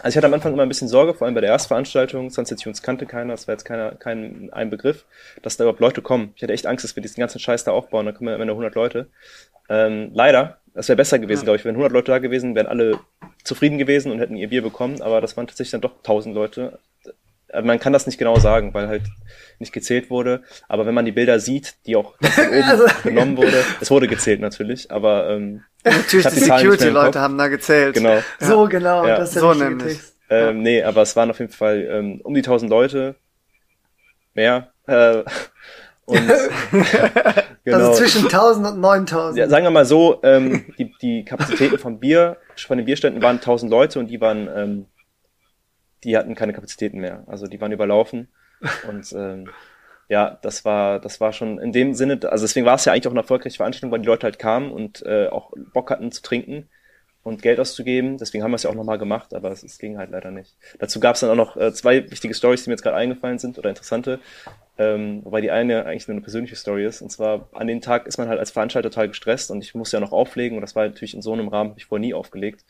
also 0.00 0.08
ich 0.08 0.16
hatte 0.16 0.26
am 0.26 0.34
Anfang 0.34 0.52
immer 0.52 0.62
ein 0.62 0.68
bisschen 0.68 0.88
Sorge, 0.88 1.14
vor 1.14 1.26
allem 1.26 1.34
bei 1.34 1.40
der 1.40 1.50
Erstveranstaltung, 1.50 2.30
Sunset 2.30 2.60
Tunes 2.60 2.82
kannte 2.82 3.06
keiner, 3.06 3.32
das 3.32 3.46
war 3.48 3.54
jetzt 3.54 3.64
keiner, 3.64 3.92
kein 3.92 4.50
ein 4.52 4.70
Begriff, 4.70 5.04
dass 5.42 5.56
da 5.56 5.64
überhaupt 5.64 5.80
Leute 5.80 6.02
kommen. 6.02 6.32
Ich 6.36 6.42
hatte 6.42 6.52
echt 6.52 6.66
Angst, 6.66 6.84
dass 6.84 6.96
wir 6.96 7.02
diesen 7.02 7.20
ganzen 7.20 7.38
Scheiß 7.38 7.64
da 7.64 7.72
aufbauen, 7.72 8.06
dann 8.06 8.14
kommen 8.14 8.32
am 8.32 8.40
Ende 8.40 8.52
100 8.52 8.74
Leute. 8.74 9.06
Ähm, 9.68 10.10
leider, 10.14 10.58
das 10.74 10.88
wäre 10.88 10.96
besser 10.96 11.18
gewesen, 11.18 11.40
Ja. 11.40 11.44
glaube 11.44 11.56
ich, 11.58 11.64
wenn 11.64 11.74
100 11.74 11.92
Leute 11.92 12.12
da 12.12 12.18
gewesen, 12.18 12.54
wären 12.54 12.66
alle 12.66 12.98
zufrieden 13.44 13.78
gewesen 13.78 14.12
und 14.12 14.18
hätten 14.18 14.36
ihr 14.36 14.48
Bier 14.48 14.62
bekommen, 14.62 15.00
aber 15.02 15.20
das 15.20 15.36
waren 15.36 15.46
tatsächlich 15.46 15.72
dann 15.72 15.80
doch 15.80 15.96
1000 16.02 16.34
Leute. 16.34 16.78
Äh, 17.56 17.62
Man 17.62 17.78
kann 17.80 17.92
das 17.92 18.06
nicht 18.06 18.18
genau 18.18 18.38
sagen, 18.38 18.72
weil 18.74 18.88
halt 18.88 19.02
nicht 19.58 19.72
gezählt 19.72 20.10
wurde, 20.10 20.42
aber 20.68 20.84
wenn 20.86 20.94
man 20.94 21.04
die 21.06 21.12
Bilder 21.12 21.40
sieht, 21.40 21.74
die 21.86 21.96
auch 21.96 22.14
von 22.20 22.48
oben 22.48 22.62
Also- 22.62 22.84
genommen 23.02 23.36
wurde, 23.36 23.64
es 23.80 23.90
wurde 23.90 24.06
gezählt 24.06 24.40
natürlich, 24.40 24.90
aber 24.90 25.30
ähm, 25.30 25.62
Natürlich, 25.84 26.26
die 26.26 26.40
Security-Leute 26.40 27.20
haben 27.20 27.38
da 27.38 27.48
gezählt. 27.48 27.94
genau. 27.94 28.18
So, 28.40 28.66
genau, 28.68 29.06
Ja, 29.06 29.18
das 29.18 29.28
ist 29.28 29.34
der 29.36 29.42
so 29.42 29.54
nämlich. 29.54 29.94
Text. 29.98 30.12
Ähm, 30.28 30.62
nee, 30.62 30.82
aber 30.82 31.02
es 31.02 31.14
waren 31.14 31.30
auf 31.30 31.38
jeden 31.38 31.52
Fall 31.52 31.86
ähm, 31.90 32.20
um 32.24 32.34
die 32.34 32.40
1000 32.40 32.68
Leute. 32.68 33.14
Mehr. 34.34 34.72
Äh, 34.88 35.22
und 36.04 36.20
genau. 37.64 37.76
Also 37.76 37.92
zwischen 37.94 38.24
1000 38.24 38.66
und 38.66 38.80
9000. 38.80 39.38
ja, 39.38 39.48
sagen 39.48 39.64
wir 39.64 39.70
mal 39.70 39.84
so, 39.84 40.20
ähm, 40.22 40.66
die, 40.78 40.92
die 41.00 41.24
Kapazitäten 41.24 41.78
vom 41.78 41.98
Bier, 42.00 42.36
von 42.56 42.76
den 42.76 42.84
Bierständen 42.86 43.22
waren 43.22 43.36
1000 43.36 43.70
Leute 43.70 43.98
und 43.98 44.08
die 44.08 44.20
waren, 44.20 44.48
ähm, 44.54 44.86
die 46.06 46.16
hatten 46.16 46.36
keine 46.36 46.52
Kapazitäten 46.52 47.00
mehr. 47.00 47.24
Also 47.26 47.48
die 47.48 47.60
waren 47.60 47.72
überlaufen. 47.72 48.28
Und 48.88 49.12
ähm, 49.12 49.50
ja, 50.08 50.38
das 50.40 50.64
war, 50.64 51.00
das 51.00 51.20
war 51.20 51.32
schon 51.32 51.58
in 51.58 51.72
dem 51.72 51.94
Sinne, 51.94 52.20
also 52.30 52.44
deswegen 52.44 52.64
war 52.64 52.76
es 52.76 52.84
ja 52.84 52.92
eigentlich 52.92 53.08
auch 53.08 53.12
eine 53.12 53.20
erfolgreiche 53.20 53.56
Veranstaltung, 53.56 53.90
weil 53.90 54.00
die 54.00 54.06
Leute 54.06 54.24
halt 54.24 54.38
kamen 54.38 54.70
und 54.70 55.04
äh, 55.04 55.26
auch 55.26 55.52
Bock 55.74 55.90
hatten 55.90 56.12
zu 56.12 56.22
trinken 56.22 56.68
und 57.24 57.42
Geld 57.42 57.58
auszugeben. 57.58 58.18
Deswegen 58.18 58.44
haben 58.44 58.52
wir 58.52 58.56
es 58.56 58.62
ja 58.62 58.70
auch 58.70 58.76
nochmal 58.76 58.98
gemacht, 58.98 59.34
aber 59.34 59.50
es, 59.50 59.64
es 59.64 59.78
ging 59.78 59.98
halt 59.98 60.10
leider 60.10 60.30
nicht. 60.30 60.56
Dazu 60.78 61.00
gab 61.00 61.16
es 61.16 61.20
dann 61.20 61.30
auch 61.30 61.34
noch 61.34 61.56
äh, 61.56 61.72
zwei 61.72 62.08
wichtige 62.08 62.34
Stories, 62.34 62.62
die 62.62 62.70
mir 62.70 62.74
jetzt 62.74 62.82
gerade 62.82 62.96
eingefallen 62.96 63.40
sind 63.40 63.58
oder 63.58 63.68
interessante. 63.68 64.20
Ähm, 64.78 65.24
wobei 65.24 65.40
die 65.40 65.50
eine 65.50 65.86
eigentlich 65.86 66.06
nur 66.06 66.14
eine 66.14 66.22
persönliche 66.22 66.54
Story 66.54 66.86
ist. 66.86 67.02
Und 67.02 67.10
zwar 67.10 67.48
an 67.52 67.66
dem 67.66 67.80
Tag 67.80 68.06
ist 68.06 68.18
man 68.18 68.28
halt 68.28 68.38
als 68.38 68.52
Veranstalter 68.52 68.90
total 68.90 69.08
gestresst 69.08 69.50
und 69.50 69.60
ich 69.64 69.74
musste 69.74 69.96
ja 69.96 70.00
noch 70.00 70.12
auflegen 70.12 70.56
und 70.56 70.62
das 70.62 70.76
war 70.76 70.86
natürlich 70.86 71.14
in 71.14 71.22
so 71.22 71.32
einem 71.32 71.48
Rahmen, 71.48 71.70
habe 71.70 71.80
ich 71.80 71.86
vorher 71.86 72.06
nie 72.06 72.14
aufgelegt. 72.14 72.64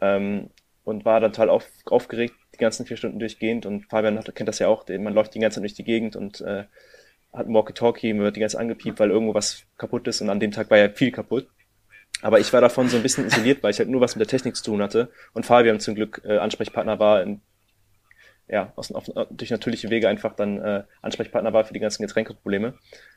Ähm, 0.00 0.48
und 0.84 1.04
war 1.04 1.20
dann 1.20 1.32
total 1.32 1.50
auf, 1.50 1.68
aufgeregt, 1.86 2.34
die 2.54 2.58
ganzen 2.58 2.86
vier 2.86 2.96
Stunden 2.96 3.18
durchgehend. 3.18 3.66
Und 3.66 3.86
Fabian 3.86 4.18
hat, 4.18 4.34
kennt 4.34 4.48
das 4.48 4.58
ja 4.58 4.68
auch, 4.68 4.86
man 4.88 5.14
läuft 5.14 5.34
die 5.34 5.40
ganze 5.40 5.56
Zeit 5.56 5.64
durch 5.64 5.74
die 5.74 5.84
Gegend 5.84 6.16
und 6.16 6.40
äh, 6.40 6.64
hat 7.32 7.46
ein 7.46 7.54
Walkie-Talkie, 7.54 8.12
man 8.12 8.24
wird 8.24 8.36
die 8.36 8.40
ganze 8.40 8.56
Zeit 8.56 8.62
angepiept, 8.62 9.00
weil 9.00 9.10
irgendwo 9.10 9.34
was 9.34 9.64
kaputt 9.78 10.06
ist 10.06 10.20
und 10.20 10.30
an 10.30 10.40
dem 10.40 10.50
Tag 10.50 10.70
war 10.70 10.78
ja 10.78 10.88
viel 10.90 11.12
kaputt. 11.12 11.48
Aber 12.20 12.38
ich 12.38 12.52
war 12.52 12.60
davon 12.60 12.88
so 12.88 12.96
ein 12.96 13.02
bisschen 13.02 13.26
isoliert, 13.26 13.62
weil 13.62 13.70
ich 13.70 13.78
halt 13.78 13.88
nur 13.88 14.00
was 14.00 14.14
mit 14.14 14.20
der 14.20 14.28
Technik 14.28 14.54
zu 14.54 14.64
tun 14.64 14.82
hatte 14.82 15.10
und 15.32 15.46
Fabian 15.46 15.80
zum 15.80 15.94
Glück 15.94 16.22
äh, 16.24 16.38
Ansprechpartner 16.38 16.98
war, 16.98 17.22
in, 17.22 17.40
ja, 18.52 18.70
aus, 18.76 18.92
auf, 18.92 19.06
durch 19.30 19.50
natürliche 19.50 19.88
Wege 19.88 20.10
einfach 20.10 20.34
dann 20.34 20.60
äh, 20.60 20.84
Ansprechpartner 21.00 21.54
war 21.54 21.64
für 21.64 21.72
die 21.72 21.80
ganzen 21.80 22.02
Getränkeprobleme. 22.02 22.74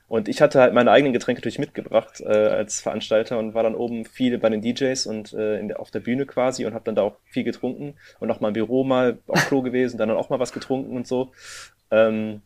Und 0.08 0.30
ich 0.30 0.42
hatte 0.42 0.62
halt 0.62 0.74
meine 0.74 0.92
eigenen 0.92 1.12
Getränke 1.12 1.42
natürlich 1.42 1.60
mitgebracht 1.60 2.22
äh, 2.22 2.28
als 2.28 2.80
Veranstalter 2.80 3.38
und 3.38 3.54
war 3.54 3.64
dann 3.64 3.76
oben 3.76 4.06
viel 4.06 4.38
bei 4.38 4.48
den 4.48 4.62
DJs 4.62 5.06
und 5.08 5.34
äh, 5.34 5.60
in 5.60 5.68
der, 5.68 5.82
auf 5.82 5.92
der 5.92 6.00
Bühne 6.00 6.26
quasi 6.26 6.66
und 6.66 6.74
habe 6.74 6.86
dann 6.86 6.96
da 6.96 7.02
auch 7.02 7.18
viel 7.26 7.44
getrunken 7.44 7.96
und 8.22 8.32
auch 8.32 8.40
mal 8.40 8.48
im 8.48 8.54
Büro 8.54 8.86
mal 8.86 9.20
auf 9.28 9.46
Klo 9.48 9.62
gewesen, 9.62 9.98
dann 9.98 10.10
auch 10.10 10.30
mal 10.30 10.40
was 10.40 10.54
getrunken 10.54 10.96
und 10.96 11.06
so. 11.06 11.34
Ähm, 11.92 12.42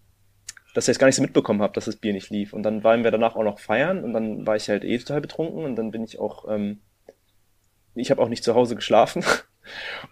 dass 0.73 0.87
ich 0.87 0.93
es 0.93 0.99
gar 0.99 1.05
nicht 1.05 1.15
so 1.15 1.21
mitbekommen 1.21 1.61
habe, 1.61 1.73
dass 1.73 1.85
das 1.85 1.97
Bier 1.97 2.13
nicht 2.13 2.31
lief. 2.31 2.53
Und 2.53 2.63
dann 2.63 2.83
waren 2.83 3.03
wir 3.03 3.11
danach 3.11 3.35
auch 3.35 3.43
noch 3.43 3.59
feiern 3.59 4.03
und 4.03 4.13
dann 4.13 4.47
war 4.47 4.55
ich 4.55 4.67
halt 4.67 4.83
eh 4.83 4.97
total 4.97 5.21
betrunken 5.21 5.63
und 5.63 5.75
dann 5.75 5.91
bin 5.91 6.03
ich 6.03 6.19
auch, 6.19 6.49
ähm, 6.49 6.79
ich 7.93 8.09
habe 8.09 8.21
auch 8.21 8.29
nicht 8.29 8.43
zu 8.43 8.55
Hause 8.55 8.75
geschlafen. 8.75 9.23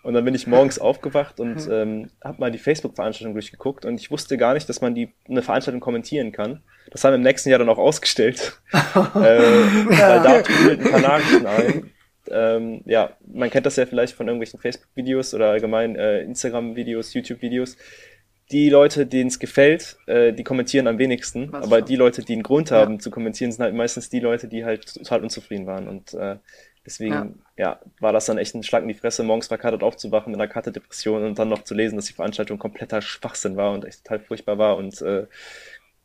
Und 0.03 0.13
dann 0.13 0.25
bin 0.25 0.35
ich 0.35 0.47
morgens 0.47 0.79
aufgewacht 0.79 1.39
und 1.39 1.67
ähm, 1.71 2.09
habe 2.23 2.39
mal 2.39 2.51
die 2.51 2.57
Facebook-Veranstaltung 2.57 3.33
durchgeguckt 3.33 3.85
und 3.85 3.99
ich 3.99 4.11
wusste 4.11 4.37
gar 4.37 4.53
nicht, 4.53 4.67
dass 4.69 4.81
man 4.81 4.95
die 4.95 5.13
eine 5.29 5.41
Veranstaltung 5.41 5.81
kommentieren 5.81 6.31
kann. 6.31 6.63
Das 6.91 7.03
haben 7.03 7.11
wir 7.11 7.17
im 7.17 7.23
nächsten 7.23 7.49
Jahr 7.49 7.59
dann 7.59 7.69
auch 7.69 7.77
ausgestellt. 7.77 8.61
äh, 8.73 8.75
Weil 8.75 10.21
da 10.21 10.41
trudelten 10.41 10.85
ein 10.85 10.91
paar 10.91 11.01
Nachrichten 11.01 11.45
ein. 11.45 11.91
Ähm, 12.29 12.81
ja, 12.85 13.15
man 13.25 13.49
kennt 13.49 13.65
das 13.65 13.75
ja 13.75 13.85
vielleicht 13.85 14.13
von 14.13 14.27
irgendwelchen 14.27 14.59
Facebook-Videos 14.59 15.33
oder 15.33 15.49
allgemein 15.49 15.95
äh, 15.95 16.21
Instagram-Videos, 16.21 17.13
YouTube-Videos. 17.13 17.77
Die 18.51 18.69
Leute, 18.69 19.05
denen 19.05 19.27
es 19.27 19.39
gefällt, 19.39 19.97
äh, 20.07 20.31
die 20.31 20.43
kommentieren 20.43 20.87
am 20.87 20.97
wenigsten. 20.97 21.51
Was 21.51 21.65
aber 21.65 21.79
schon. 21.79 21.85
die 21.87 21.95
Leute, 21.97 22.21
die 22.23 22.33
einen 22.33 22.43
Grund 22.43 22.71
haben 22.71 22.99
zu 22.99 23.11
kommentieren, 23.11 23.51
sind 23.51 23.61
halt 23.61 23.75
meistens 23.75 24.09
die 24.09 24.21
Leute, 24.21 24.47
die 24.47 24.63
halt 24.63 24.93
total 24.93 25.21
unzufrieden 25.21 25.67
waren. 25.67 25.87
Und 25.87 26.13
äh, 26.13 26.37
deswegen, 26.87 27.43
ja. 27.57 27.79
war 27.99 28.13
das 28.13 28.25
dann 28.25 28.39
echt 28.39 28.55
ein 28.55 28.63
Schlag 28.63 28.81
in 28.81 28.87
die 28.87 28.95
Fresse, 28.95 29.21
morgens 29.21 29.47
verkatert 29.47 29.83
aufzuwachen 29.83 30.31
mit 30.31 30.41
einer 30.41 30.51
Karte 30.51 30.71
Depression 30.71 31.23
und 31.23 31.37
dann 31.37 31.49
noch 31.49 31.63
zu 31.63 31.75
lesen, 31.75 31.97
dass 31.97 32.05
die 32.05 32.13
Veranstaltung 32.13 32.57
kompletter 32.57 33.01
Schwachsinn 33.01 33.57
war 33.57 33.73
und 33.73 33.85
echt 33.85 34.03
total 34.03 34.19
furchtbar 34.19 34.57
war 34.57 34.77
und 34.77 34.99
äh, 35.01 35.27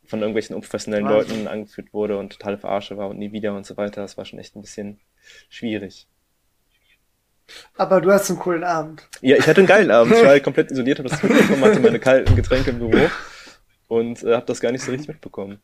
von 0.05 0.19
irgendwelchen 0.19 0.55
unprofessionellen 0.55 1.05
Wahnsinn. 1.05 1.37
Leuten 1.37 1.47
angeführt 1.47 1.93
wurde 1.93 2.17
und 2.17 2.33
totale 2.33 2.57
Verarsche 2.57 2.97
war 2.97 3.07
und 3.09 3.17
nie 3.17 3.31
wieder 3.31 3.55
und 3.55 3.65
so 3.65 3.77
weiter. 3.77 4.01
Das 4.01 4.17
war 4.17 4.25
schon 4.25 4.39
echt 4.39 4.55
ein 4.55 4.61
bisschen 4.61 4.99
schwierig. 5.49 6.07
Aber 7.77 8.01
du 8.01 8.11
hast 8.11 8.29
einen 8.29 8.39
coolen 8.39 8.63
Abend. 8.63 9.07
Ja, 9.21 9.37
ich 9.37 9.47
hatte 9.47 9.61
einen 9.61 9.67
geilen 9.67 9.91
Abend. 9.91 10.13
Ich 10.13 10.21
war 10.21 10.29
halt 10.29 10.43
komplett 10.43 10.71
isoliert, 10.71 10.99
habe 10.99 11.09
das 11.09 11.23
mitbekommen, 11.23 11.63
hatte 11.63 11.79
meine 11.79 11.99
kalten 11.99 12.35
Getränke 12.35 12.71
im 12.71 12.79
Büro 12.79 13.09
und 13.87 14.23
äh, 14.23 14.35
habe 14.35 14.45
das 14.45 14.59
gar 14.59 14.71
nicht 14.71 14.83
so 14.83 14.91
richtig 14.91 15.07
mitbekommen. 15.07 15.61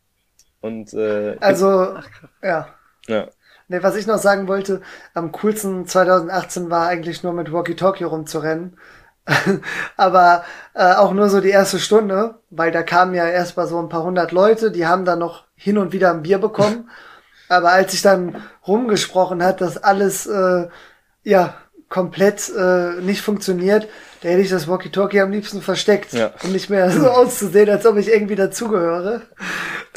Und 0.61 0.93
äh, 0.93 1.37
Also, 1.39 1.99
ja. 2.43 2.73
ja, 3.07 3.29
Nee, 3.71 3.83
was 3.83 3.95
ich 3.95 4.07
noch 4.07 4.17
sagen 4.17 4.47
wollte, 4.47 4.81
am 5.13 5.31
coolsten 5.31 5.85
2018 5.85 6.71
war 6.71 6.87
eigentlich 6.87 7.21
nur 7.21 7.33
mit 7.33 7.53
Walkie 7.53 7.75
Talkie 7.75 8.03
rumzurennen. 8.03 8.77
Aber 9.95 10.43
äh, 10.73 10.95
auch 10.95 11.13
nur 11.13 11.29
so 11.29 11.39
die 11.39 11.51
erste 11.51 11.77
Stunde, 11.77 12.39
weil 12.49 12.71
da 12.71 12.81
kamen 12.81 13.13
ja 13.13 13.27
erst 13.27 13.57
mal 13.57 13.67
so 13.67 13.79
ein 13.79 13.87
paar 13.87 14.03
hundert 14.03 14.31
Leute, 14.31 14.71
die 14.71 14.87
haben 14.87 15.05
dann 15.05 15.19
noch 15.19 15.45
hin 15.55 15.77
und 15.77 15.93
wieder 15.93 16.09
ein 16.09 16.23
Bier 16.23 16.39
bekommen. 16.39 16.89
Aber 17.47 17.69
als 17.69 17.93
ich 17.93 18.01
dann 18.01 18.43
rumgesprochen 18.67 19.43
hat, 19.43 19.61
dass 19.61 19.77
alles 19.77 20.25
äh, 20.25 20.67
ja 21.23 21.53
komplett 21.89 22.49
äh, 22.49 23.01
nicht 23.01 23.21
funktioniert, 23.21 23.87
da 24.21 24.29
hätte 24.29 24.41
ich 24.41 24.49
das 24.49 24.67
Walkie-Talkie 24.67 25.21
am 25.21 25.31
liebsten 25.31 25.61
versteckt, 25.61 26.13
Ja. 26.13 26.33
um 26.43 26.51
nicht 26.51 26.69
mehr 26.69 26.89
so 26.91 27.07
auszusehen, 27.09 27.69
als 27.69 27.85
ob 27.85 27.97
ich 27.97 28.07
irgendwie 28.09 28.35
dazugehöre. 28.35 29.21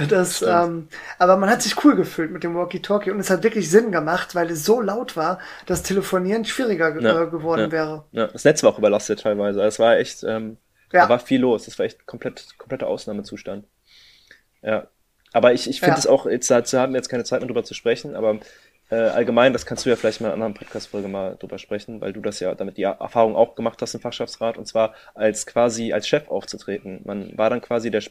Das, 0.08 0.36
Stimmt. 0.38 0.50
ähm, 0.52 0.88
aber 1.18 1.36
man 1.36 1.50
hat 1.50 1.62
sich 1.62 1.84
cool 1.84 1.94
gefühlt 1.96 2.30
mit 2.30 2.42
dem 2.44 2.54
Walkie-Talkie 2.54 3.10
und 3.10 3.20
es 3.20 3.30
hat 3.30 3.42
wirklich 3.42 3.70
Sinn 3.70 3.92
gemacht, 3.92 4.34
weil 4.34 4.50
es 4.50 4.64
so 4.64 4.80
laut 4.80 5.16
war, 5.16 5.38
dass 5.66 5.82
Telefonieren 5.82 6.44
schwieriger 6.44 6.92
ge 6.92 7.02
Ja, 7.02 7.22
äh, 7.22 7.26
geworden 7.26 7.62
ja. 7.62 7.72
wäre. 7.72 8.04
ja, 8.12 8.26
das 8.28 8.44
Netz 8.44 8.62
war 8.62 8.70
auch 8.70 8.78
überlastet 8.78 9.20
teilweise. 9.20 9.62
Es 9.62 9.78
war 9.78 9.96
echt, 9.98 10.22
ähm, 10.24 10.56
da 10.90 11.08
war 11.08 11.18
viel 11.18 11.40
los. 11.40 11.64
Das 11.66 11.78
war 11.78 11.86
echt 11.86 12.06
komplett, 12.06 12.58
kompletter 12.58 12.86
Ausnahmezustand. 12.86 13.66
Ja. 14.62 14.88
Aber 15.34 15.52
ich, 15.54 15.68
ich 15.68 15.80
finde 15.80 15.98
es 15.98 16.06
auch, 16.06 16.26
jetzt 16.26 16.50
dazu 16.50 16.78
haben 16.78 16.92
wir 16.92 16.98
jetzt 16.98 17.08
keine 17.08 17.24
Zeit 17.24 17.40
mehr 17.40 17.46
drüber 17.48 17.64
zu 17.64 17.72
sprechen, 17.74 18.14
aber 18.14 18.38
äh, 18.92 19.08
allgemein, 19.08 19.54
das 19.54 19.64
kannst 19.64 19.86
du 19.86 19.90
ja 19.90 19.96
vielleicht 19.96 20.20
mal 20.20 20.28
in 20.28 20.34
einer 20.34 20.44
anderen 20.44 20.54
Podcast-Folge 20.54 21.08
mal 21.08 21.36
drüber 21.40 21.58
sprechen, 21.58 22.02
weil 22.02 22.12
du 22.12 22.20
das 22.20 22.40
ja 22.40 22.54
damit 22.54 22.76
die 22.76 22.82
Erfahrung 22.82 23.36
auch 23.36 23.54
gemacht 23.54 23.80
hast 23.80 23.94
im 23.94 24.00
Fachschaftsrat 24.00 24.58
und 24.58 24.66
zwar 24.66 24.94
als 25.14 25.46
quasi 25.46 25.94
als 25.94 26.06
Chef 26.06 26.28
aufzutreten. 26.28 27.00
Man 27.04 27.36
war 27.38 27.48
dann 27.48 27.62
quasi 27.62 27.90
der 27.90 28.02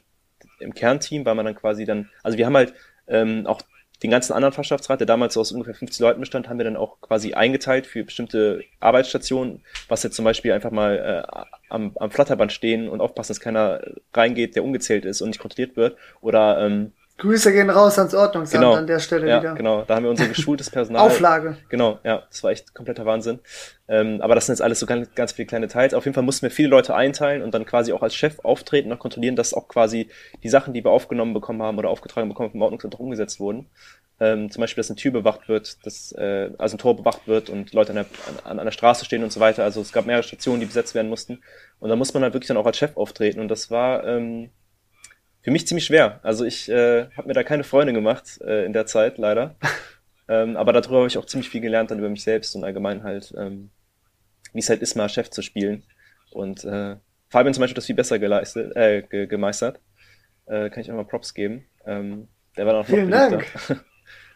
im 0.59 0.73
Kernteam 0.73 1.23
war 1.23 1.36
man 1.36 1.45
dann 1.45 1.55
quasi 1.55 1.86
dann, 1.86 2.09
also 2.23 2.38
wir 2.38 2.47
haben 2.47 2.55
halt 2.55 2.73
ähm, 3.07 3.45
auch 3.45 3.61
den 4.01 4.09
ganzen 4.09 4.34
anderen 4.34 4.53
Fachschaftsrat, 4.53 4.99
der 4.99 5.05
damals 5.05 5.36
so 5.36 5.41
aus 5.41 5.51
ungefähr 5.51 5.75
50 5.75 5.99
Leuten 5.99 6.19
bestand, 6.19 6.49
haben 6.49 6.57
wir 6.57 6.65
dann 6.65 6.75
auch 6.75 6.99
quasi 7.01 7.34
eingeteilt 7.34 7.86
für 7.86 8.03
bestimmte 8.03 8.63
Arbeitsstationen, 8.79 9.63
was 9.88 10.01
jetzt 10.01 10.15
zum 10.15 10.25
Beispiel 10.25 10.51
einfach 10.53 10.71
mal 10.71 10.97
äh, 10.97 11.41
am, 11.69 11.91
am 11.95 12.09
Flatterband 12.09 12.51
stehen 12.51 12.89
und 12.89 13.01
aufpassen, 13.01 13.29
dass 13.34 13.39
keiner 13.39 13.82
reingeht, 14.13 14.55
der 14.55 14.63
ungezählt 14.63 15.05
ist 15.05 15.21
und 15.21 15.29
nicht 15.29 15.39
kontrolliert 15.39 15.75
wird. 15.77 15.97
Oder 16.21 16.65
ähm, 16.65 16.93
Grüße 17.22 17.53
gehen 17.53 17.69
raus 17.69 17.99
ans 17.99 18.15
Ordnungsamt 18.15 18.63
genau, 18.63 18.74
an 18.74 18.88
der 18.88 18.97
Stelle 18.97 19.30
ja, 19.30 19.39
wieder. 19.39 19.53
genau, 19.53 19.84
da 19.84 19.95
haben 19.95 20.03
wir 20.05 20.09
unser 20.09 20.28
geschultes 20.28 20.72
Personal. 20.72 21.01
Auflage. 21.05 21.55
Genau, 21.69 21.99
ja, 22.03 22.24
das 22.28 22.43
war 22.43 22.49
echt 22.49 22.74
kompletter 22.74 23.05
Wahnsinn. 23.05 23.39
Ähm, 23.88 24.22
aber 24.22 24.34
das 24.34 24.47
sind 24.47 24.53
jetzt 24.53 24.63
alles 24.63 24.80
so 24.80 24.88
ganz, 24.88 25.07
ganz 25.13 25.34
viele 25.34 25.45
kleine 25.45 25.67
Teils. 25.67 25.93
Auf 25.93 26.05
jeden 26.05 26.15
Fall 26.15 26.24
mussten 26.24 26.41
wir 26.41 26.49
viele 26.49 26.69
Leute 26.69 26.95
einteilen 26.95 27.43
und 27.43 27.53
dann 27.53 27.67
quasi 27.67 27.93
auch 27.93 28.01
als 28.01 28.15
Chef 28.15 28.39
auftreten 28.39 28.91
und 28.91 28.97
kontrollieren, 28.97 29.36
dass 29.36 29.53
auch 29.53 29.67
quasi 29.67 30.09
die 30.41 30.49
Sachen, 30.49 30.74
die 30.74 30.84
wir 30.84 30.89
aufgenommen 30.89 31.36
bekommen 31.36 31.61
haben 31.61 31.78
oder 31.78 31.89
aufgetragen 31.89 32.28
bekommen 32.28 32.49
vom 32.49 32.61
Ordnungsamt 32.63 32.95
auch 32.95 32.99
umgesetzt 32.99 33.39
wurden. 33.39 33.69
Ähm, 34.19 34.49
zum 34.49 34.61
Beispiel, 34.61 34.82
dass 34.82 34.89
eine 34.89 34.97
Tür 34.97 35.11
bewacht 35.11 35.47
wird, 35.47 35.86
dass 35.86 36.13
äh, 36.13 36.49
also 36.57 36.76
ein 36.76 36.80
Tor 36.80 36.97
bewacht 36.97 37.28
wird 37.28 37.51
und 37.51 37.72
Leute 37.74 37.91
an 37.91 37.97
der, 37.97 38.05
an, 38.45 38.57
an 38.57 38.65
der 38.65 38.72
Straße 38.72 39.05
stehen 39.05 39.24
und 39.24 39.32
so 39.32 39.39
weiter. 39.39 39.63
Also 39.63 39.80
es 39.82 39.91
gab 39.91 40.07
mehrere 40.07 40.24
Stationen, 40.24 40.59
die 40.59 40.65
besetzt 40.65 40.95
werden 40.95 41.09
mussten. 41.09 41.43
Und 41.80 41.89
da 41.89 41.95
muss 41.95 42.15
man 42.15 42.24
halt 42.24 42.34
wirklich 42.34 42.47
dann 42.47 42.57
auch 42.57 42.65
als 42.65 42.78
Chef 42.78 42.97
auftreten. 42.97 43.39
Und 43.39 43.49
das 43.49 43.69
war 43.69 44.07
ähm, 44.07 44.49
für 45.42 45.52
mich 45.52 45.68
ziemlich 45.68 45.86
schwer. 45.86 46.20
Also 46.24 46.46
ich 46.46 46.70
äh, 46.70 47.10
habe 47.18 47.28
mir 47.28 47.34
da 47.34 47.44
keine 47.44 47.64
Freunde 47.64 47.94
gemacht 47.94 48.39
äh, 48.42 48.66
in 48.66 48.74
der 48.74 48.86
Zeit, 48.86 49.18
leider. 49.18 49.56
ähm, 50.28 50.56
aber 50.56 50.74
darüber 50.74 50.98
habe 50.98 51.08
ich 51.08 51.18
auch 51.18 51.26
ziemlich 51.26 51.50
viel 51.50 51.62
gelernt 51.62 51.92
dann 51.92 52.00
über 52.00 52.10
mich 52.10 52.24
selbst 52.24 52.56
und 52.56 52.64
allgemein 52.64 53.04
halt, 53.04 53.34
ähm, 53.38 53.72
wie 54.54 54.60
es 54.60 54.70
halt 54.70 54.82
ist, 54.82 54.96
mal 54.96 55.10
Chef 55.10 55.30
zu 55.30 55.42
spielen. 55.42 55.84
Und 56.32 56.64
äh, 56.64 56.98
Fabian 57.30 57.54
zum 57.54 57.62
Beispiel 57.62 57.74
hat 57.74 57.78
das 57.78 57.86
viel 57.86 57.96
besser 57.96 58.20
geleistet, 58.20 58.76
äh, 58.76 59.02
ge 59.02 59.28
gemeistert. 59.28 59.80
Äh, 60.46 60.70
kann 60.70 60.82
ich 60.82 60.92
auch 60.92 60.96
mal 60.96 61.06
Props 61.06 61.34
geben. 61.34 61.66
Ähm, 61.86 62.28
der 62.58 62.66
war 62.66 62.74
dann 62.74 62.84
auch 62.84 62.88
noch 62.88 62.96
Vielen. 62.96 63.12
Dank. 63.12 63.46
da 63.68 63.76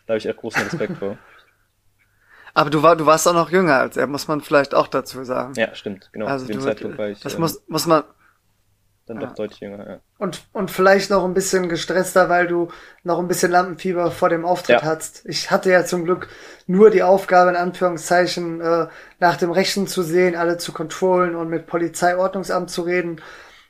habe 0.09 0.17
ich 0.17 0.25
echt 0.25 0.37
großen 0.37 0.63
Respekt 0.63 0.97
vor. 0.97 1.17
Aber 2.57 2.69
du, 2.69 2.81
war, 2.81 2.95
du 2.95 3.05
warst 3.05 3.27
auch 3.27 3.33
noch 3.33 3.51
jünger 3.51 3.79
als 3.81 3.97
er, 3.97 4.07
muss 4.07 4.29
man 4.29 4.39
vielleicht 4.39 4.73
auch 4.73 4.87
dazu 4.87 5.25
sagen. 5.25 5.53
Ja, 5.57 5.75
stimmt, 5.75 6.09
genau. 6.13 6.27
also 6.27 6.47
du, 6.47 6.57
Zeitpunkt 6.59 6.97
war 6.97 7.09
ich 7.09 7.19
das 7.19 7.33
ähm, 7.33 7.41
muss, 7.41 7.61
muss 7.67 7.85
man, 7.85 8.03
dann 9.05 9.19
ja. 9.19 9.27
doch 9.27 9.35
deutlich 9.35 9.59
jünger, 9.59 9.87
ja. 9.89 9.99
Und, 10.17 10.47
und 10.53 10.71
vielleicht 10.71 11.09
noch 11.09 11.25
ein 11.25 11.33
bisschen 11.33 11.69
gestresster, 11.69 12.29
weil 12.29 12.47
du 12.47 12.69
noch 13.03 13.19
ein 13.19 13.27
bisschen 13.27 13.51
Lampenfieber 13.51 14.11
vor 14.11 14.29
dem 14.29 14.45
Auftritt 14.45 14.81
Ja. 14.81 14.87
hattest. 14.87 15.25
Ich 15.25 15.51
hatte 15.51 15.71
ja 15.71 15.85
zum 15.85 16.05
Glück 16.05 16.27
nur 16.67 16.89
die 16.89 17.03
Aufgabe, 17.03 17.51
in 17.51 17.55
Anführungszeichen, 17.55 18.61
äh, 18.61 18.87
nach 19.19 19.37
dem 19.37 19.51
Rechten 19.51 19.87
zu 19.87 20.01
sehen, 20.03 20.35
alle 20.35 20.57
zu 20.57 20.71
kontrollen 20.73 21.35
und 21.35 21.49
mit 21.49 21.67
Polizeiordnungsamt 21.67 22.71
zu 22.71 22.81
reden. 22.83 23.21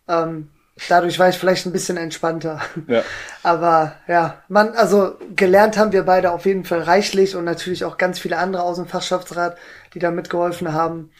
Ähm, 0.08 0.52
dadurch 0.88 1.20
war 1.20 1.30
ich 1.30 1.38
vielleicht 1.38 1.66
ein 1.66 1.72
bisschen 1.74 1.98
entspannter. 1.98 2.62
Ja, 2.88 3.04
Aber 3.44 3.96
ja, 4.08 4.44
man, 4.48 4.70
also 4.76 5.18
gelernt 5.36 5.78
haben 5.78 5.92
wir 5.92 6.04
beide 6.04 6.32
auf 6.32 6.46
jeden 6.46 6.64
Fall 6.66 6.82
reichlich 6.82 7.36
und 7.36 7.44
natürlich 7.46 7.86
auch 7.86 7.98
ganz 7.98 8.20
viele 8.20 8.38
andere 8.38 8.64
aus 8.64 8.78
dem 8.78 8.88
Fachschaftsrat, 8.88 9.58
die 9.94 10.00
da 10.00 10.12
mitgeholfen 10.12 10.74
haben. 10.74 11.12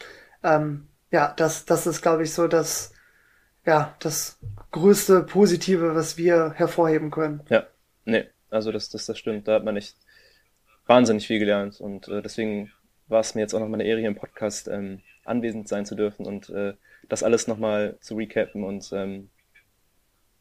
Ähm, 0.42 0.88
ja, 1.10 1.32
das, 1.36 1.64
das 1.64 1.86
ist, 1.86 2.02
glaube 2.02 2.22
ich, 2.24 2.32
so 2.34 2.48
das, 2.48 2.92
ja, 3.66 3.94
das 3.98 4.38
größte 4.70 5.22
Positive, 5.22 5.94
was 5.94 6.16
wir 6.16 6.52
hervorheben 6.56 7.10
können. 7.10 7.42
ja. 7.50 7.66
Nee, 8.08 8.24
also 8.50 8.70
das, 8.70 8.88
das, 8.88 9.04
das 9.06 9.18
stimmt. 9.18 9.48
Da 9.48 9.54
hat 9.54 9.64
man 9.64 9.76
echt 9.76 9.96
wahnsinnig 10.86 11.26
viel 11.26 11.40
gelernt 11.40 11.80
und 11.80 12.06
äh, 12.06 12.22
deswegen 12.22 12.70
war 13.08 13.20
es 13.20 13.34
mir 13.34 13.40
jetzt 13.40 13.52
auch 13.52 13.58
noch 13.58 13.66
mal 13.66 13.74
eine 13.74 13.84
Ehre, 13.84 13.98
hier 13.98 14.08
im 14.08 14.14
Podcast 14.14 14.68
ähm, 14.68 15.02
anwesend 15.24 15.66
sein 15.66 15.86
zu 15.86 15.96
dürfen 15.96 16.24
und 16.24 16.48
äh, 16.50 16.74
das 17.08 17.24
alles 17.24 17.48
nochmal 17.48 17.96
zu 18.00 18.14
recappen 18.14 18.62
und 18.62 18.88
ähm, 18.92 19.30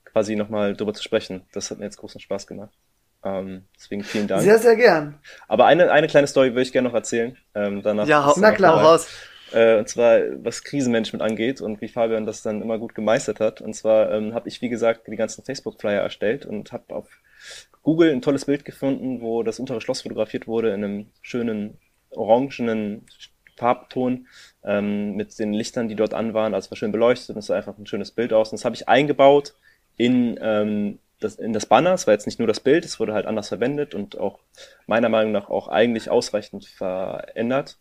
quasi 0.03 0.35
nochmal 0.35 0.75
drüber 0.75 0.93
zu 0.93 1.03
sprechen. 1.03 1.41
Das 1.53 1.71
hat 1.71 1.79
mir 1.79 1.85
jetzt 1.85 1.97
großen 1.97 2.21
Spaß 2.21 2.47
gemacht. 2.47 2.77
Ähm, 3.23 3.65
deswegen 3.75 4.03
vielen 4.03 4.27
Dank. 4.27 4.43
Sehr, 4.43 4.59
sehr 4.59 4.75
gern. 4.75 5.19
Aber 5.47 5.65
eine, 5.65 5.91
eine 5.91 6.07
kleine 6.07 6.27
Story 6.27 6.51
würde 6.51 6.61
ich 6.61 6.71
gerne 6.71 6.87
noch 6.87 6.95
erzählen. 6.95 7.35
Ähm, 7.55 7.81
danach 7.81 8.07
ja, 8.07 8.31
Na 8.37 8.51
klar. 8.51 8.81
raus. 8.81 9.07
Äh, 9.55 9.77
und 9.77 9.87
zwar, 9.87 10.19
was 10.43 10.65
Krisenmanagement 10.65 11.23
angeht 11.23 11.61
und 11.61 11.79
wie 11.79 11.87
Fabian 11.87 12.25
das 12.25 12.41
dann 12.41 12.61
immer 12.61 12.77
gut 12.77 12.93
gemeistert 12.93 13.39
hat. 13.39 13.61
Und 13.61 13.73
zwar 13.73 14.11
ähm, 14.11 14.33
habe 14.33 14.49
ich, 14.49 14.61
wie 14.61 14.67
gesagt, 14.67 15.07
die 15.07 15.15
ganzen 15.15 15.45
Facebook-Flyer 15.45 16.01
erstellt 16.01 16.45
und 16.45 16.73
habe 16.73 16.93
auf 16.93 17.07
Google 17.81 18.11
ein 18.11 18.21
tolles 18.21 18.45
Bild 18.45 18.65
gefunden, 18.65 19.21
wo 19.21 19.43
das 19.43 19.59
untere 19.59 19.79
Schloss 19.79 20.01
fotografiert 20.01 20.45
wurde 20.45 20.73
in 20.73 20.83
einem 20.83 21.05
schönen 21.21 21.77
orangenen 22.09 23.05
Farbton 23.55 24.27
ähm, 24.65 25.15
mit 25.15 25.39
den 25.39 25.53
Lichtern, 25.53 25.87
die 25.87 25.95
dort 25.95 26.13
an 26.13 26.33
waren. 26.33 26.53
Also 26.53 26.65
es 26.65 26.71
war 26.71 26.77
schön 26.77 26.91
beleuchtet 26.91 27.29
und 27.29 27.37
es 27.37 27.45
sah 27.45 27.55
einfach 27.55 27.77
ein 27.77 27.85
schönes 27.85 28.11
Bild 28.11 28.33
aus. 28.33 28.51
Und 28.51 28.59
das 28.59 28.65
habe 28.65 28.75
ich 28.75 28.89
eingebaut 28.89 29.55
in, 29.95 30.37
ähm, 30.41 30.99
das, 31.21 31.35
in 31.35 31.53
das 31.53 31.65
Banner. 31.65 31.93
Es 31.93 32.07
war 32.07 32.13
jetzt 32.13 32.25
nicht 32.25 32.39
nur 32.39 32.47
das 32.49 32.59
Bild, 32.59 32.83
es 32.83 32.99
wurde 32.99 33.13
halt 33.13 33.25
anders 33.25 33.47
verwendet 33.47 33.95
und 33.95 34.17
auch 34.17 34.39
meiner 34.85 35.07
Meinung 35.07 35.31
nach 35.31 35.49
auch 35.49 35.69
eigentlich 35.69 36.09
ausreichend 36.09 36.65
verändert. 36.65 37.77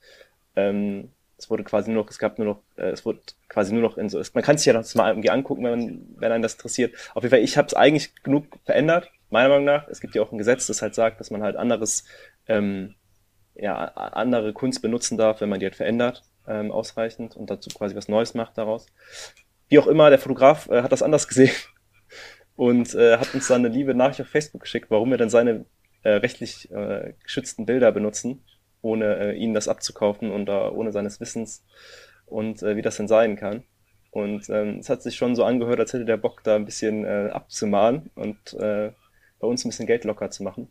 Ähm, 0.54 1.10
es 1.44 1.50
wurde 1.50 1.62
quasi 1.62 1.90
nur 1.90 2.02
noch, 2.02 2.10
es 2.10 2.18
gab 2.18 2.38
nur 2.38 2.46
noch, 2.46 2.62
äh, 2.76 2.90
es 2.90 3.04
wurde 3.04 3.20
quasi 3.48 3.74
nur 3.74 3.82
noch 3.82 3.98
in 3.98 4.08
so, 4.08 4.20
man 4.32 4.42
kann 4.42 4.56
sich 4.56 4.66
ja 4.66 4.72
das 4.72 4.94
mal 4.94 5.10
irgendwie 5.10 5.30
angucken, 5.30 5.64
wenn, 5.64 5.78
man, 5.78 6.06
wenn 6.16 6.32
einen 6.32 6.42
das 6.42 6.54
interessiert. 6.54 6.94
Auf 7.14 7.22
jeden 7.22 7.30
Fall, 7.30 7.44
ich 7.44 7.58
habe 7.58 7.66
es 7.66 7.74
eigentlich 7.74 8.14
genug 8.22 8.46
verändert, 8.64 9.10
meiner 9.28 9.50
Meinung 9.50 9.64
nach. 9.64 9.86
Es 9.88 10.00
gibt 10.00 10.14
ja 10.14 10.22
auch 10.22 10.32
ein 10.32 10.38
Gesetz, 10.38 10.66
das 10.66 10.80
halt 10.80 10.94
sagt, 10.94 11.20
dass 11.20 11.30
man 11.30 11.42
halt 11.42 11.56
anderes, 11.56 12.04
ähm, 12.48 12.94
ja, 13.54 13.74
andere 13.74 14.54
Kunst 14.54 14.80
benutzen 14.80 15.18
darf, 15.18 15.42
wenn 15.42 15.50
man 15.50 15.60
die 15.60 15.66
halt 15.66 15.76
verändert, 15.76 16.22
ähm, 16.48 16.72
ausreichend 16.72 17.36
und 17.36 17.50
dazu 17.50 17.68
quasi 17.70 17.94
was 17.94 18.08
Neues 18.08 18.34
macht 18.34 18.56
daraus. 18.56 18.86
Wie 19.68 19.78
auch 19.78 19.86
immer, 19.86 20.08
der 20.08 20.18
Fotograf 20.18 20.68
äh, 20.70 20.82
hat 20.82 20.92
das 20.92 21.02
anders 21.02 21.28
gesehen 21.28 21.54
und 22.56 22.94
äh, 22.94 23.18
hat 23.18 23.34
uns 23.34 23.48
dann 23.48 23.64
eine 23.64 23.74
liebe 23.74 23.94
Nachricht 23.94 24.22
auf 24.22 24.28
Facebook 24.28 24.62
geschickt, 24.62 24.90
warum 24.90 25.10
wir 25.10 25.18
denn 25.18 25.30
seine 25.30 25.66
äh, 26.04 26.10
rechtlich 26.10 26.70
äh, 26.72 27.12
geschützten 27.22 27.66
Bilder 27.66 27.92
benutzen, 27.92 28.42
ohne 28.84 29.16
äh, 29.16 29.36
ihnen 29.36 29.54
das 29.54 29.68
abzukaufen 29.68 30.30
und 30.30 30.46
da 30.46 30.70
ohne 30.70 30.92
seines 30.92 31.18
Wissens 31.20 31.64
und 32.26 32.62
äh, 32.62 32.76
wie 32.76 32.82
das 32.82 32.96
denn 32.96 33.08
sein 33.08 33.36
kann. 33.36 33.64
Und 34.10 34.48
ähm, 34.50 34.78
es 34.78 34.88
hat 34.88 35.02
sich 35.02 35.16
schon 35.16 35.34
so 35.34 35.42
angehört, 35.44 35.80
als 35.80 35.92
hätte 35.92 36.04
der 36.04 36.18
Bock 36.18 36.44
da 36.44 36.54
ein 36.54 36.66
bisschen 36.66 37.04
äh, 37.04 37.30
abzumahnen 37.32 38.10
und 38.14 38.54
äh, 38.54 38.92
bei 39.40 39.46
uns 39.48 39.64
ein 39.64 39.70
bisschen 39.70 39.86
Geld 39.86 40.04
locker 40.04 40.30
zu 40.30 40.44
machen. 40.44 40.70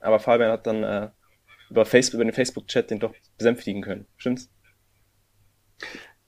Aber 0.00 0.20
Fabian 0.20 0.50
hat 0.50 0.66
dann 0.66 0.82
äh, 0.82 1.10
über 1.68 1.84
Facebook, 1.84 2.14
über 2.14 2.24
den 2.24 2.32
Facebook-Chat 2.32 2.90
den 2.90 3.00
doch 3.00 3.14
besänftigen 3.36 3.82
können. 3.82 4.06
Stimmt's? 4.16 4.48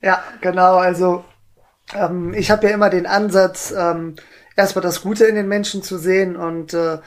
Ja, 0.03 0.23
genau. 0.41 0.77
Also 0.77 1.25
ähm, 1.95 2.35
ich 2.35 2.51
habe 2.51 2.67
ja 2.67 2.75
immer 2.75 2.91
den 2.91 3.07
Ansatz, 3.07 3.73
ähm, 3.77 4.17
erstmal 4.57 4.83
das 4.83 5.03
Gute 5.03 5.25
in 5.25 5.35
den 5.35 5.49
Menschen 5.49 5.83
zu 5.83 5.97
sehen 5.97 6.37
und 6.37 6.75
äh, 6.75 6.99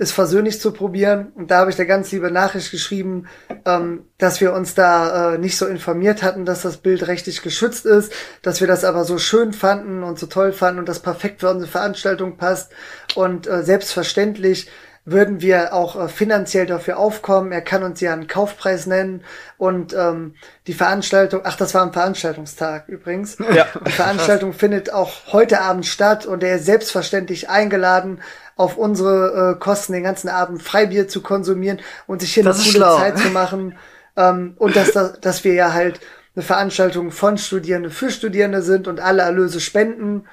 es 0.00 0.12
versöhnlich 0.12 0.60
zu 0.60 0.72
probieren. 0.72 1.30
Und 1.34 1.50
da 1.50 1.58
habe 1.58 1.70
ich 1.70 1.76
der 1.76 1.84
ganz 1.84 2.10
liebe 2.10 2.30
Nachricht 2.30 2.70
geschrieben, 2.70 3.28
ähm, 3.66 4.06
dass 4.16 4.40
wir 4.40 4.54
uns 4.54 4.74
da 4.74 5.34
äh, 5.34 5.38
nicht 5.38 5.58
so 5.58 5.66
informiert 5.66 6.22
hatten, 6.22 6.46
dass 6.46 6.62
das 6.62 6.78
Bild 6.78 7.06
rechtlich 7.06 7.42
geschützt 7.42 7.84
ist, 7.84 8.10
dass 8.40 8.60
wir 8.60 8.66
das 8.66 8.84
aber 8.84 9.04
so 9.04 9.18
schön 9.18 9.52
fanden 9.52 10.02
und 10.02 10.18
so 10.18 10.26
toll 10.26 10.52
fanden 10.52 10.80
und 10.80 10.88
das 10.88 11.00
perfekt 11.00 11.40
für 11.40 11.50
unsere 11.50 11.70
Veranstaltung 11.70 12.38
passt. 12.38 12.72
Und 13.14 13.46
äh, 13.46 13.62
selbstverständlich 13.62 14.70
würden 15.04 15.40
wir 15.40 15.74
auch 15.74 16.02
äh, 16.02 16.08
finanziell 16.08 16.66
dafür 16.66 16.98
aufkommen. 16.98 17.52
Er 17.52 17.62
kann 17.62 17.82
uns 17.82 18.00
ja 18.00 18.12
einen 18.12 18.26
Kaufpreis 18.26 18.86
nennen 18.86 19.22
und 19.58 19.92
ähm, 19.92 20.34
die 20.66 20.74
Veranstaltung, 20.74 21.42
ach, 21.44 21.56
das 21.56 21.74
war 21.74 21.82
am 21.82 21.92
Veranstaltungstag 21.92 22.88
übrigens. 22.88 23.36
Ja. 23.52 23.66
Die 23.86 23.92
Veranstaltung 23.92 24.52
findet 24.52 24.92
auch 24.92 25.32
heute 25.32 25.60
Abend 25.60 25.84
statt 25.84 26.24
und 26.24 26.42
er 26.42 26.56
ist 26.56 26.66
selbstverständlich 26.66 27.48
eingeladen, 27.50 28.20
auf 28.60 28.76
unsere 28.76 29.54
äh, 29.56 29.58
Kosten 29.58 29.94
den 29.94 30.02
ganzen 30.02 30.28
Abend 30.28 30.62
Freibier 30.62 31.08
zu 31.08 31.22
konsumieren 31.22 31.80
und 32.06 32.20
sich 32.20 32.34
hier 32.34 32.44
das 32.44 32.56
eine 32.56 32.64
coole 32.64 32.76
schlau. 32.76 32.98
Zeit 32.98 33.18
zu 33.18 33.28
machen. 33.30 33.78
Ähm, 34.16 34.54
und 34.58 34.76
dass, 34.76 34.92
dass 35.20 35.44
wir 35.44 35.54
ja 35.54 35.72
halt 35.72 36.00
eine 36.36 36.44
Veranstaltung 36.44 37.10
von 37.10 37.38
Studierenden 37.38 37.90
für 37.90 38.10
Studierende 38.10 38.60
sind 38.60 38.86
und 38.86 39.00
alle 39.00 39.22
Erlöse 39.22 39.60
spenden. 39.60 40.28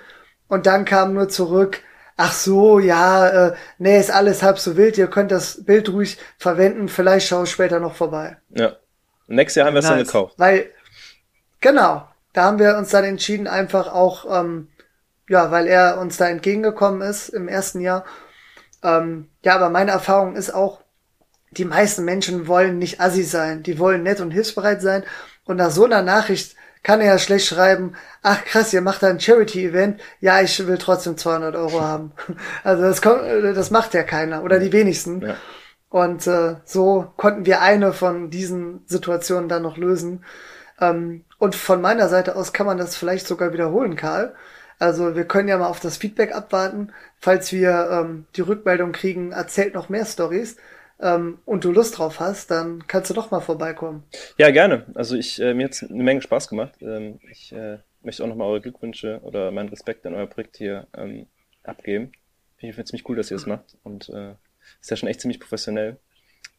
Und 0.50 0.66
dann 0.66 0.84
kam 0.84 1.14
nur 1.14 1.30
zurück, 1.30 1.80
ach 2.18 2.34
so, 2.34 2.80
ja, 2.80 3.28
äh, 3.48 3.54
nee, 3.78 3.98
ist 3.98 4.12
alles 4.12 4.44
halb 4.44 4.60
so 4.60 4.76
wild, 4.76 4.98
ihr 4.98 5.08
könnt 5.08 5.32
das 5.32 5.64
Bild 5.64 5.88
ruhig 5.90 6.18
verwenden, 6.38 6.90
vielleicht 6.90 7.28
schaue 7.28 7.46
ich 7.46 7.52
später 7.52 7.80
noch 7.80 7.96
vorbei. 7.96 8.38
Ja. 8.50 8.74
Nächstes 9.28 9.56
Jahr 9.56 9.68
haben 9.68 9.74
wir 9.74 9.80
es 9.80 9.86
nice. 9.86 9.98
dann 9.98 10.06
gekauft. 10.06 10.34
Weil, 10.38 10.72
genau, 11.62 12.08
da 12.34 12.44
haben 12.44 12.60
wir 12.60 12.78
uns 12.78 12.90
dann 12.90 13.04
entschieden, 13.04 13.48
einfach 13.48 13.94
auch, 13.94 14.26
ähm, 14.30 14.68
ja, 15.30 15.52
weil 15.52 15.68
er 15.68 16.00
uns 16.00 16.18
da 16.18 16.28
entgegengekommen 16.30 17.02
ist 17.02 17.30
im 17.30 17.48
ersten 17.48 17.82
Jahr. 17.82 18.06
Ähm, 18.84 19.30
ja, 19.44 19.56
aber 19.56 19.70
meine 19.70 19.92
Erfahrung 19.92 20.36
ist 20.36 20.54
auch, 20.54 20.82
die 21.52 21.66
meisten 21.66 22.06
Menschen 22.06 22.48
wollen 22.48 22.78
nicht 22.78 23.00
assi 23.02 23.24
sein, 23.24 23.64
die 23.64 23.80
wollen 23.80 24.04
nett 24.04 24.20
und 24.20 24.32
hilfsbereit 24.32 24.82
sein. 24.82 25.04
Und 25.46 25.58
nach 25.58 25.72
so 25.72 25.86
einer 25.86 26.02
Nachricht 26.02 26.56
kann 26.84 27.02
er 27.02 27.08
ja 27.08 27.20
schlecht 27.20 27.48
schreiben, 27.48 27.96
ach 28.22 28.44
krass, 28.46 28.74
ihr 28.74 28.82
macht 28.82 29.04
da 29.04 29.08
ein 29.08 29.20
Charity-Event, 29.20 30.00
ja, 30.20 30.42
ich 30.42 30.66
will 30.68 30.78
trotzdem 30.78 31.18
200 31.18 31.56
Euro 31.56 31.82
haben. 31.82 32.12
Also 32.64 32.84
das, 32.84 33.02
kommt, 33.02 33.22
das 33.24 33.72
macht 33.72 33.94
ja 33.94 34.04
keiner 34.04 34.44
oder 34.44 34.60
die 34.60 34.72
wenigsten. 34.72 35.22
Ja. 35.22 35.36
Und 35.90 36.28
äh, 36.28 36.56
so 36.66 37.12
konnten 37.18 37.46
wir 37.46 37.62
eine 37.62 37.94
von 37.94 38.30
diesen 38.30 38.84
Situationen 38.86 39.50
dann 39.50 39.64
noch 39.64 39.78
lösen. 39.78 40.24
Ähm, 40.80 41.24
und 41.40 41.56
von 41.56 41.82
meiner 41.82 42.10
Seite 42.10 42.36
aus 42.36 42.54
kann 42.54 42.66
man 42.66 42.78
das 42.78 42.96
vielleicht 42.96 43.28
sogar 43.28 43.54
wiederholen, 43.54 43.96
Karl. 43.96 44.36
Also 44.80 45.16
wir 45.16 45.26
können 45.26 45.48
ja 45.48 45.58
mal 45.58 45.68
auf 45.68 45.80
das 45.80 45.98
Feedback 45.98 46.34
abwarten. 46.34 46.92
Falls 47.20 47.52
wir 47.52 47.90
ähm, 47.92 48.26
die 48.36 48.42
Rückmeldung 48.42 48.92
kriegen, 48.92 49.32
erzählt 49.32 49.74
noch 49.74 49.90
mehr 49.90 50.06
Stories 50.06 50.58
ähm, 51.00 51.40
und 51.46 51.64
du 51.64 51.72
Lust 51.72 51.98
drauf 51.98 52.20
hast, 52.20 52.52
dann 52.52 52.86
kannst 52.88 53.10
du 53.10 53.14
doch 53.14 53.32
mal 53.32 53.40
vorbeikommen. 53.42 54.04
Ja, 54.38 54.52
gerne. 54.52 54.86
Also 54.94 55.16
ich, 55.16 55.42
äh, 55.42 55.54
mir 55.54 55.66
hat 55.66 55.84
eine 55.90 56.04
Menge 56.04 56.22
Spaß 56.22 56.48
gemacht. 56.48 56.74
Ähm, 56.82 57.20
ich 57.32 57.52
äh, 57.52 57.80
möchte 58.02 58.24
auch 58.24 58.28
nochmal 58.28 58.48
eure 58.48 58.62
Glückwünsche 58.62 59.20
oder 59.24 59.52
meinen 59.52 59.70
Respekt 59.70 60.06
an 60.06 60.14
euer 60.14 60.28
Projekt 60.28 60.58
hier 60.58 60.88
ähm, 60.96 61.28
abgeben. 61.64 62.12
Ich 62.58 62.62
finde 62.62 62.82
es 62.82 62.90
ziemlich 62.90 63.08
cool, 63.10 63.16
dass 63.16 63.32
ihr 63.32 63.38
das 63.38 63.46
macht 63.46 63.78
und 63.84 64.10
äh, 64.10 64.34
ist 64.82 64.90
ja 64.90 64.98
schon 64.98 65.10
echt 65.10 65.22
ziemlich 65.22 65.40
professionell. 65.40 65.98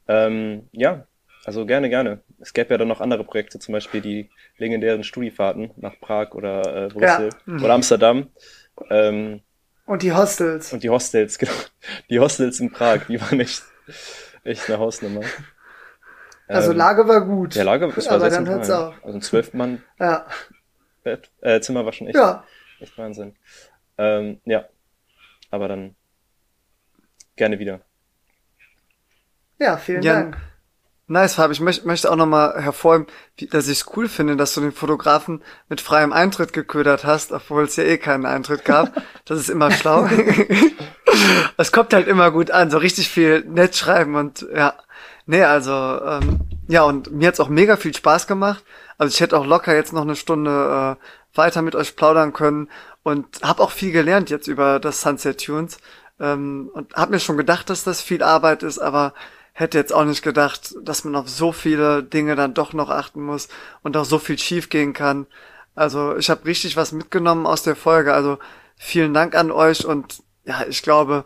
Ähm, 0.07 0.69
ja, 0.73 1.07
also 1.45 1.67
gerne, 1.67 1.89
gerne. 1.89 2.21
Es 2.41 2.53
gäbe 2.53 2.71
ja 2.71 2.79
dann 2.79 2.89
noch 2.89 3.01
andere 3.01 3.25
Projekte, 3.25 3.59
zum 3.59 3.73
Beispiel 3.73 4.01
die 4.01 4.31
legendären 4.59 5.05
Studiefahrten 5.05 5.71
nach 5.77 5.99
Prag 6.01 6.33
oder 6.33 6.87
äh, 6.87 6.89
Brüssel 6.89 7.31
ja. 7.47 7.55
oder 7.55 7.75
Amsterdam. 7.75 8.29
Ähm, 8.91 9.41
und 9.87 10.03
die 10.03 10.13
Hostels. 10.13 10.73
Und 10.73 10.83
die 10.83 10.91
Hostels, 10.91 11.39
genau. 11.39 11.53
Die 12.11 12.21
Hostels 12.21 12.61
in 12.61 12.71
Prag, 12.71 13.07
die 13.09 13.21
waren 13.21 13.41
echt 13.41 13.63
Echt 14.45 14.69
eine 14.69 14.79
Hausnummer. 14.79 15.23
Also 16.47 16.71
ähm, 16.71 16.79
Lage 16.79 17.07
war 17.07 17.21
gut. 17.21 17.55
Der 17.55 17.65
Lage 17.65 17.93
das 17.95 18.07
war 18.07 18.15
aber 18.15 18.31
dann 18.31 18.49
hört's 18.49 18.71
auf. 18.71 18.95
Also 19.05 19.19
ein 19.19 19.23
zwölf 19.23 19.53
Mann 19.53 19.83
ja. 19.99 20.27
Bett, 21.03 21.31
äh, 21.41 21.61
Zimmer 21.61 21.85
war 21.85 21.93
schon 21.93 22.07
echt, 22.07 22.17
ja. 22.17 22.45
echt 22.81 22.97
Wahnsinn. 22.97 23.37
Ähm, 23.99 24.41
ja, 24.45 24.67
aber 25.51 25.69
dann 25.69 25.97
gerne 27.37 27.59
wieder. 27.59 27.81
Ja, 29.59 29.77
vielen 29.77 30.03
ja, 30.03 30.15
Dank. 30.15 30.39
Nice, 31.11 31.37
Fab. 31.37 31.51
Ich 31.51 31.61
möchte, 31.61 31.87
möchte 31.87 32.11
auch 32.11 32.17
nochmal 32.17 32.63
hervorheben, 32.63 33.07
dass 33.51 33.67
ich 33.69 33.81
es 33.81 33.97
cool 33.97 34.09
finde, 34.09 34.37
dass 34.37 34.53
du 34.53 34.61
den 34.61 34.73
Fotografen 34.73 35.43
mit 35.71 35.81
freiem 35.81 36.13
Eintritt 36.13 36.53
geködert 36.53 37.07
hast, 37.07 37.33
obwohl 37.33 37.65
es 37.65 37.77
ja 37.77 37.85
eh 37.85 37.97
keinen 37.97 38.27
Eintritt 38.27 38.65
gab. 38.65 38.93
Das 39.25 39.41
ist 39.41 39.51
immer 39.51 39.71
schlau. 39.71 40.09
Es 41.57 41.73
kommt 41.73 41.93
halt 41.93 42.07
immer 42.07 42.31
gut 42.31 42.51
an, 42.51 42.71
so 42.71 42.79
richtig 42.79 43.09
viel 43.09 43.41
nett 43.41 43.77
schreiben 43.77 44.15
und 44.15 44.47
ja. 44.55 44.75
Nee, 45.27 45.43
also, 45.43 45.73
ähm, 45.73 46.41
ja, 46.69 46.83
und 46.83 47.11
mir 47.13 47.29
hat's 47.29 47.41
auch 47.41 47.49
mega 47.49 47.77
viel 47.77 47.95
Spaß 47.95 48.27
gemacht. 48.27 48.63
Also 48.99 49.13
ich 49.13 49.21
hätte 49.21 49.37
auch 49.37 49.47
locker 49.47 49.75
jetzt 49.75 49.93
noch 49.93 50.03
eine 50.03 50.17
Stunde 50.17 50.97
äh, 51.01 51.37
weiter 51.37 51.63
mit 51.63 51.75
euch 51.75 51.97
plaudern 51.97 52.33
können 52.33 52.69
und 53.03 53.27
habe 53.43 53.63
auch 53.63 53.71
viel 53.71 53.93
gelernt 53.93 54.31
jetzt 54.31 54.49
über 54.49 54.79
das 54.81 55.01
Sunset 55.03 55.45
Tunes. 55.45 55.79
Ähm, 56.21 56.71
und 56.73 56.95
habe 56.95 57.13
mir 57.13 57.21
schon 57.21 57.37
gedacht, 57.37 57.69
dass 57.71 57.85
das 57.85 58.01
viel 58.01 58.23
Arbeit 58.23 58.63
ist, 58.63 58.79
aber 58.79 59.13
hätte 59.59 59.77
jetzt 59.77 59.93
auch 59.93 60.05
nicht 60.05 60.23
gedacht, 60.23 60.77
dass 60.83 61.03
man 61.03 61.17
auf 61.17 61.29
so 61.29 61.51
viele 61.51 62.05
Dinge 62.05 62.37
dann 62.37 62.55
doch 62.55 62.73
noch 62.73 62.91
achten 62.91 63.23
muss 63.23 63.49
und 63.83 63.97
auch 63.97 64.05
so 64.05 64.21
viel 64.21 64.39
schief 64.39 64.69
gehen 64.69 64.93
kann. 64.93 65.27
Also 65.75 66.17
ich 66.17 66.31
habe 66.31 66.45
richtig 66.45 66.77
was 66.77 66.93
mitgenommen 66.93 67.45
aus 67.45 67.65
der 67.65 67.75
Folge. 67.75 68.15
Also 68.15 68.39
vielen 68.77 69.15
Dank 69.15 69.35
an 69.35 69.51
euch 69.51 69.85
und 69.85 70.23
ja, 70.45 70.65
ich 70.69 70.83
glaube, 70.83 71.25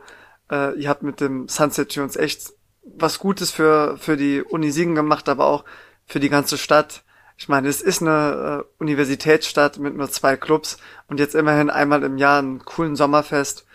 äh, 0.50 0.74
ihr 0.78 0.88
habt 0.88 1.02
mit 1.02 1.20
dem 1.20 1.46
Sunset 1.46 1.92
Tunes 1.94 2.16
echt 2.16 2.54
was 2.82 3.18
Gutes 3.18 3.50
für, 3.50 3.98
für 3.98 4.16
die 4.16 4.42
Uni 4.42 4.70
Siegen 4.70 4.94
gemacht, 4.94 5.28
aber 5.28 5.44
auch 5.44 5.64
für 6.06 6.18
die 6.18 6.30
ganze 6.30 6.56
Stadt. 6.56 7.04
Ich 7.36 7.48
meine, 7.48 7.68
es 7.68 7.82
ist 7.82 8.00
eine 8.00 8.64
äh, 8.64 8.82
Universitätsstadt 8.82 9.78
mit 9.78 9.94
nur 9.94 10.10
zwei 10.10 10.36
Clubs 10.38 10.78
und 11.06 11.20
jetzt 11.20 11.34
immerhin 11.34 11.68
einmal 11.68 12.02
im 12.02 12.16
Jahr 12.16 12.38
einen 12.38 12.64
coolen 12.64 12.96
Sommerfest. 12.96 13.66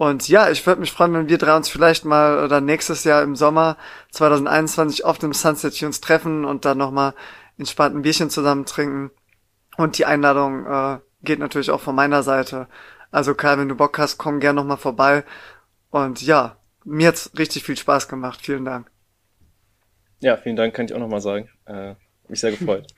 Und 0.00 0.28
ja, 0.28 0.48
ich 0.48 0.66
würde 0.66 0.80
mich 0.80 0.92
freuen, 0.92 1.12
wenn 1.12 1.28
wir 1.28 1.36
drei 1.36 1.54
uns 1.54 1.68
vielleicht 1.68 2.06
mal 2.06 2.42
oder 2.42 2.62
nächstes 2.62 3.04
Jahr 3.04 3.22
im 3.22 3.36
Sommer 3.36 3.76
2021 4.12 5.04
auf 5.04 5.18
dem 5.18 5.34
Sunset 5.34 5.78
Tunes 5.78 6.00
treffen 6.00 6.46
und 6.46 6.64
dann 6.64 6.78
nochmal 6.78 7.12
entspannt 7.58 7.94
ein 7.94 8.00
Bierchen 8.00 8.30
zusammen 8.30 8.64
trinken. 8.64 9.10
Und 9.76 9.98
die 9.98 10.06
Einladung 10.06 10.64
äh, 10.64 11.00
geht 11.20 11.38
natürlich 11.38 11.70
auch 11.70 11.82
von 11.82 11.94
meiner 11.94 12.22
Seite. 12.22 12.66
Also 13.10 13.34
Karl, 13.34 13.58
wenn 13.58 13.68
du 13.68 13.74
Bock 13.74 13.98
hast, 13.98 14.16
komm 14.16 14.40
gern 14.40 14.56
nochmal 14.56 14.78
vorbei. 14.78 15.22
Und 15.90 16.22
ja, 16.22 16.56
mir 16.86 17.08
hat's 17.08 17.32
richtig 17.36 17.64
viel 17.64 17.76
Spaß 17.76 18.08
gemacht. 18.08 18.40
Vielen 18.42 18.64
Dank. 18.64 18.90
Ja, 20.20 20.38
vielen 20.38 20.56
Dank, 20.56 20.72
kann 20.72 20.86
ich 20.86 20.94
auch 20.94 20.98
nochmal 20.98 21.20
sagen. 21.20 21.50
Äh, 21.66 21.94
mich 22.26 22.40
sehr 22.40 22.52
gefreut. 22.52 22.86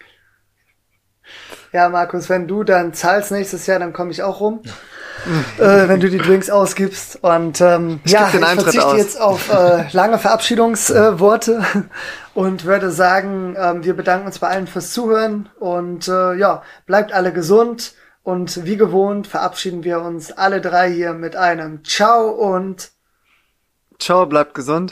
Ja, 1.72 1.88
Markus, 1.88 2.28
wenn 2.28 2.48
du 2.48 2.64
dann 2.64 2.92
zahlst 2.92 3.30
nächstes 3.30 3.66
Jahr, 3.66 3.78
dann 3.78 3.92
komme 3.92 4.10
ich 4.10 4.22
auch 4.22 4.40
rum. 4.40 4.60
äh, 5.58 5.88
wenn 5.88 6.00
du 6.00 6.10
die 6.10 6.18
Drinks 6.18 6.50
ausgibst. 6.50 7.18
Und 7.22 7.60
ähm, 7.60 8.00
ich 8.04 8.12
ja, 8.12 8.28
ich 8.28 8.38
verzichte 8.38 8.86
aus. 8.86 8.96
jetzt 8.96 9.20
auf 9.20 9.52
äh, 9.52 9.86
lange 9.92 10.18
Verabschiedungsworte 10.18 11.62
äh, 11.74 11.80
und 12.38 12.64
würde 12.64 12.90
sagen, 12.90 13.56
ähm, 13.58 13.84
wir 13.84 13.94
bedanken 13.94 14.26
uns 14.26 14.38
bei 14.38 14.48
allen 14.48 14.66
fürs 14.66 14.92
Zuhören 14.92 15.48
und 15.58 16.08
äh, 16.08 16.34
ja, 16.34 16.62
bleibt 16.86 17.12
alle 17.12 17.32
gesund. 17.32 17.94
Und 18.24 18.64
wie 18.64 18.76
gewohnt 18.76 19.26
verabschieden 19.26 19.82
wir 19.82 20.00
uns 20.00 20.30
alle 20.30 20.60
drei 20.60 20.92
hier 20.92 21.12
mit 21.12 21.34
einem 21.34 21.84
Ciao 21.84 22.28
und 22.28 22.92
Ciao, 24.02 24.26
bleibt 24.26 24.54
gesund. 24.54 24.90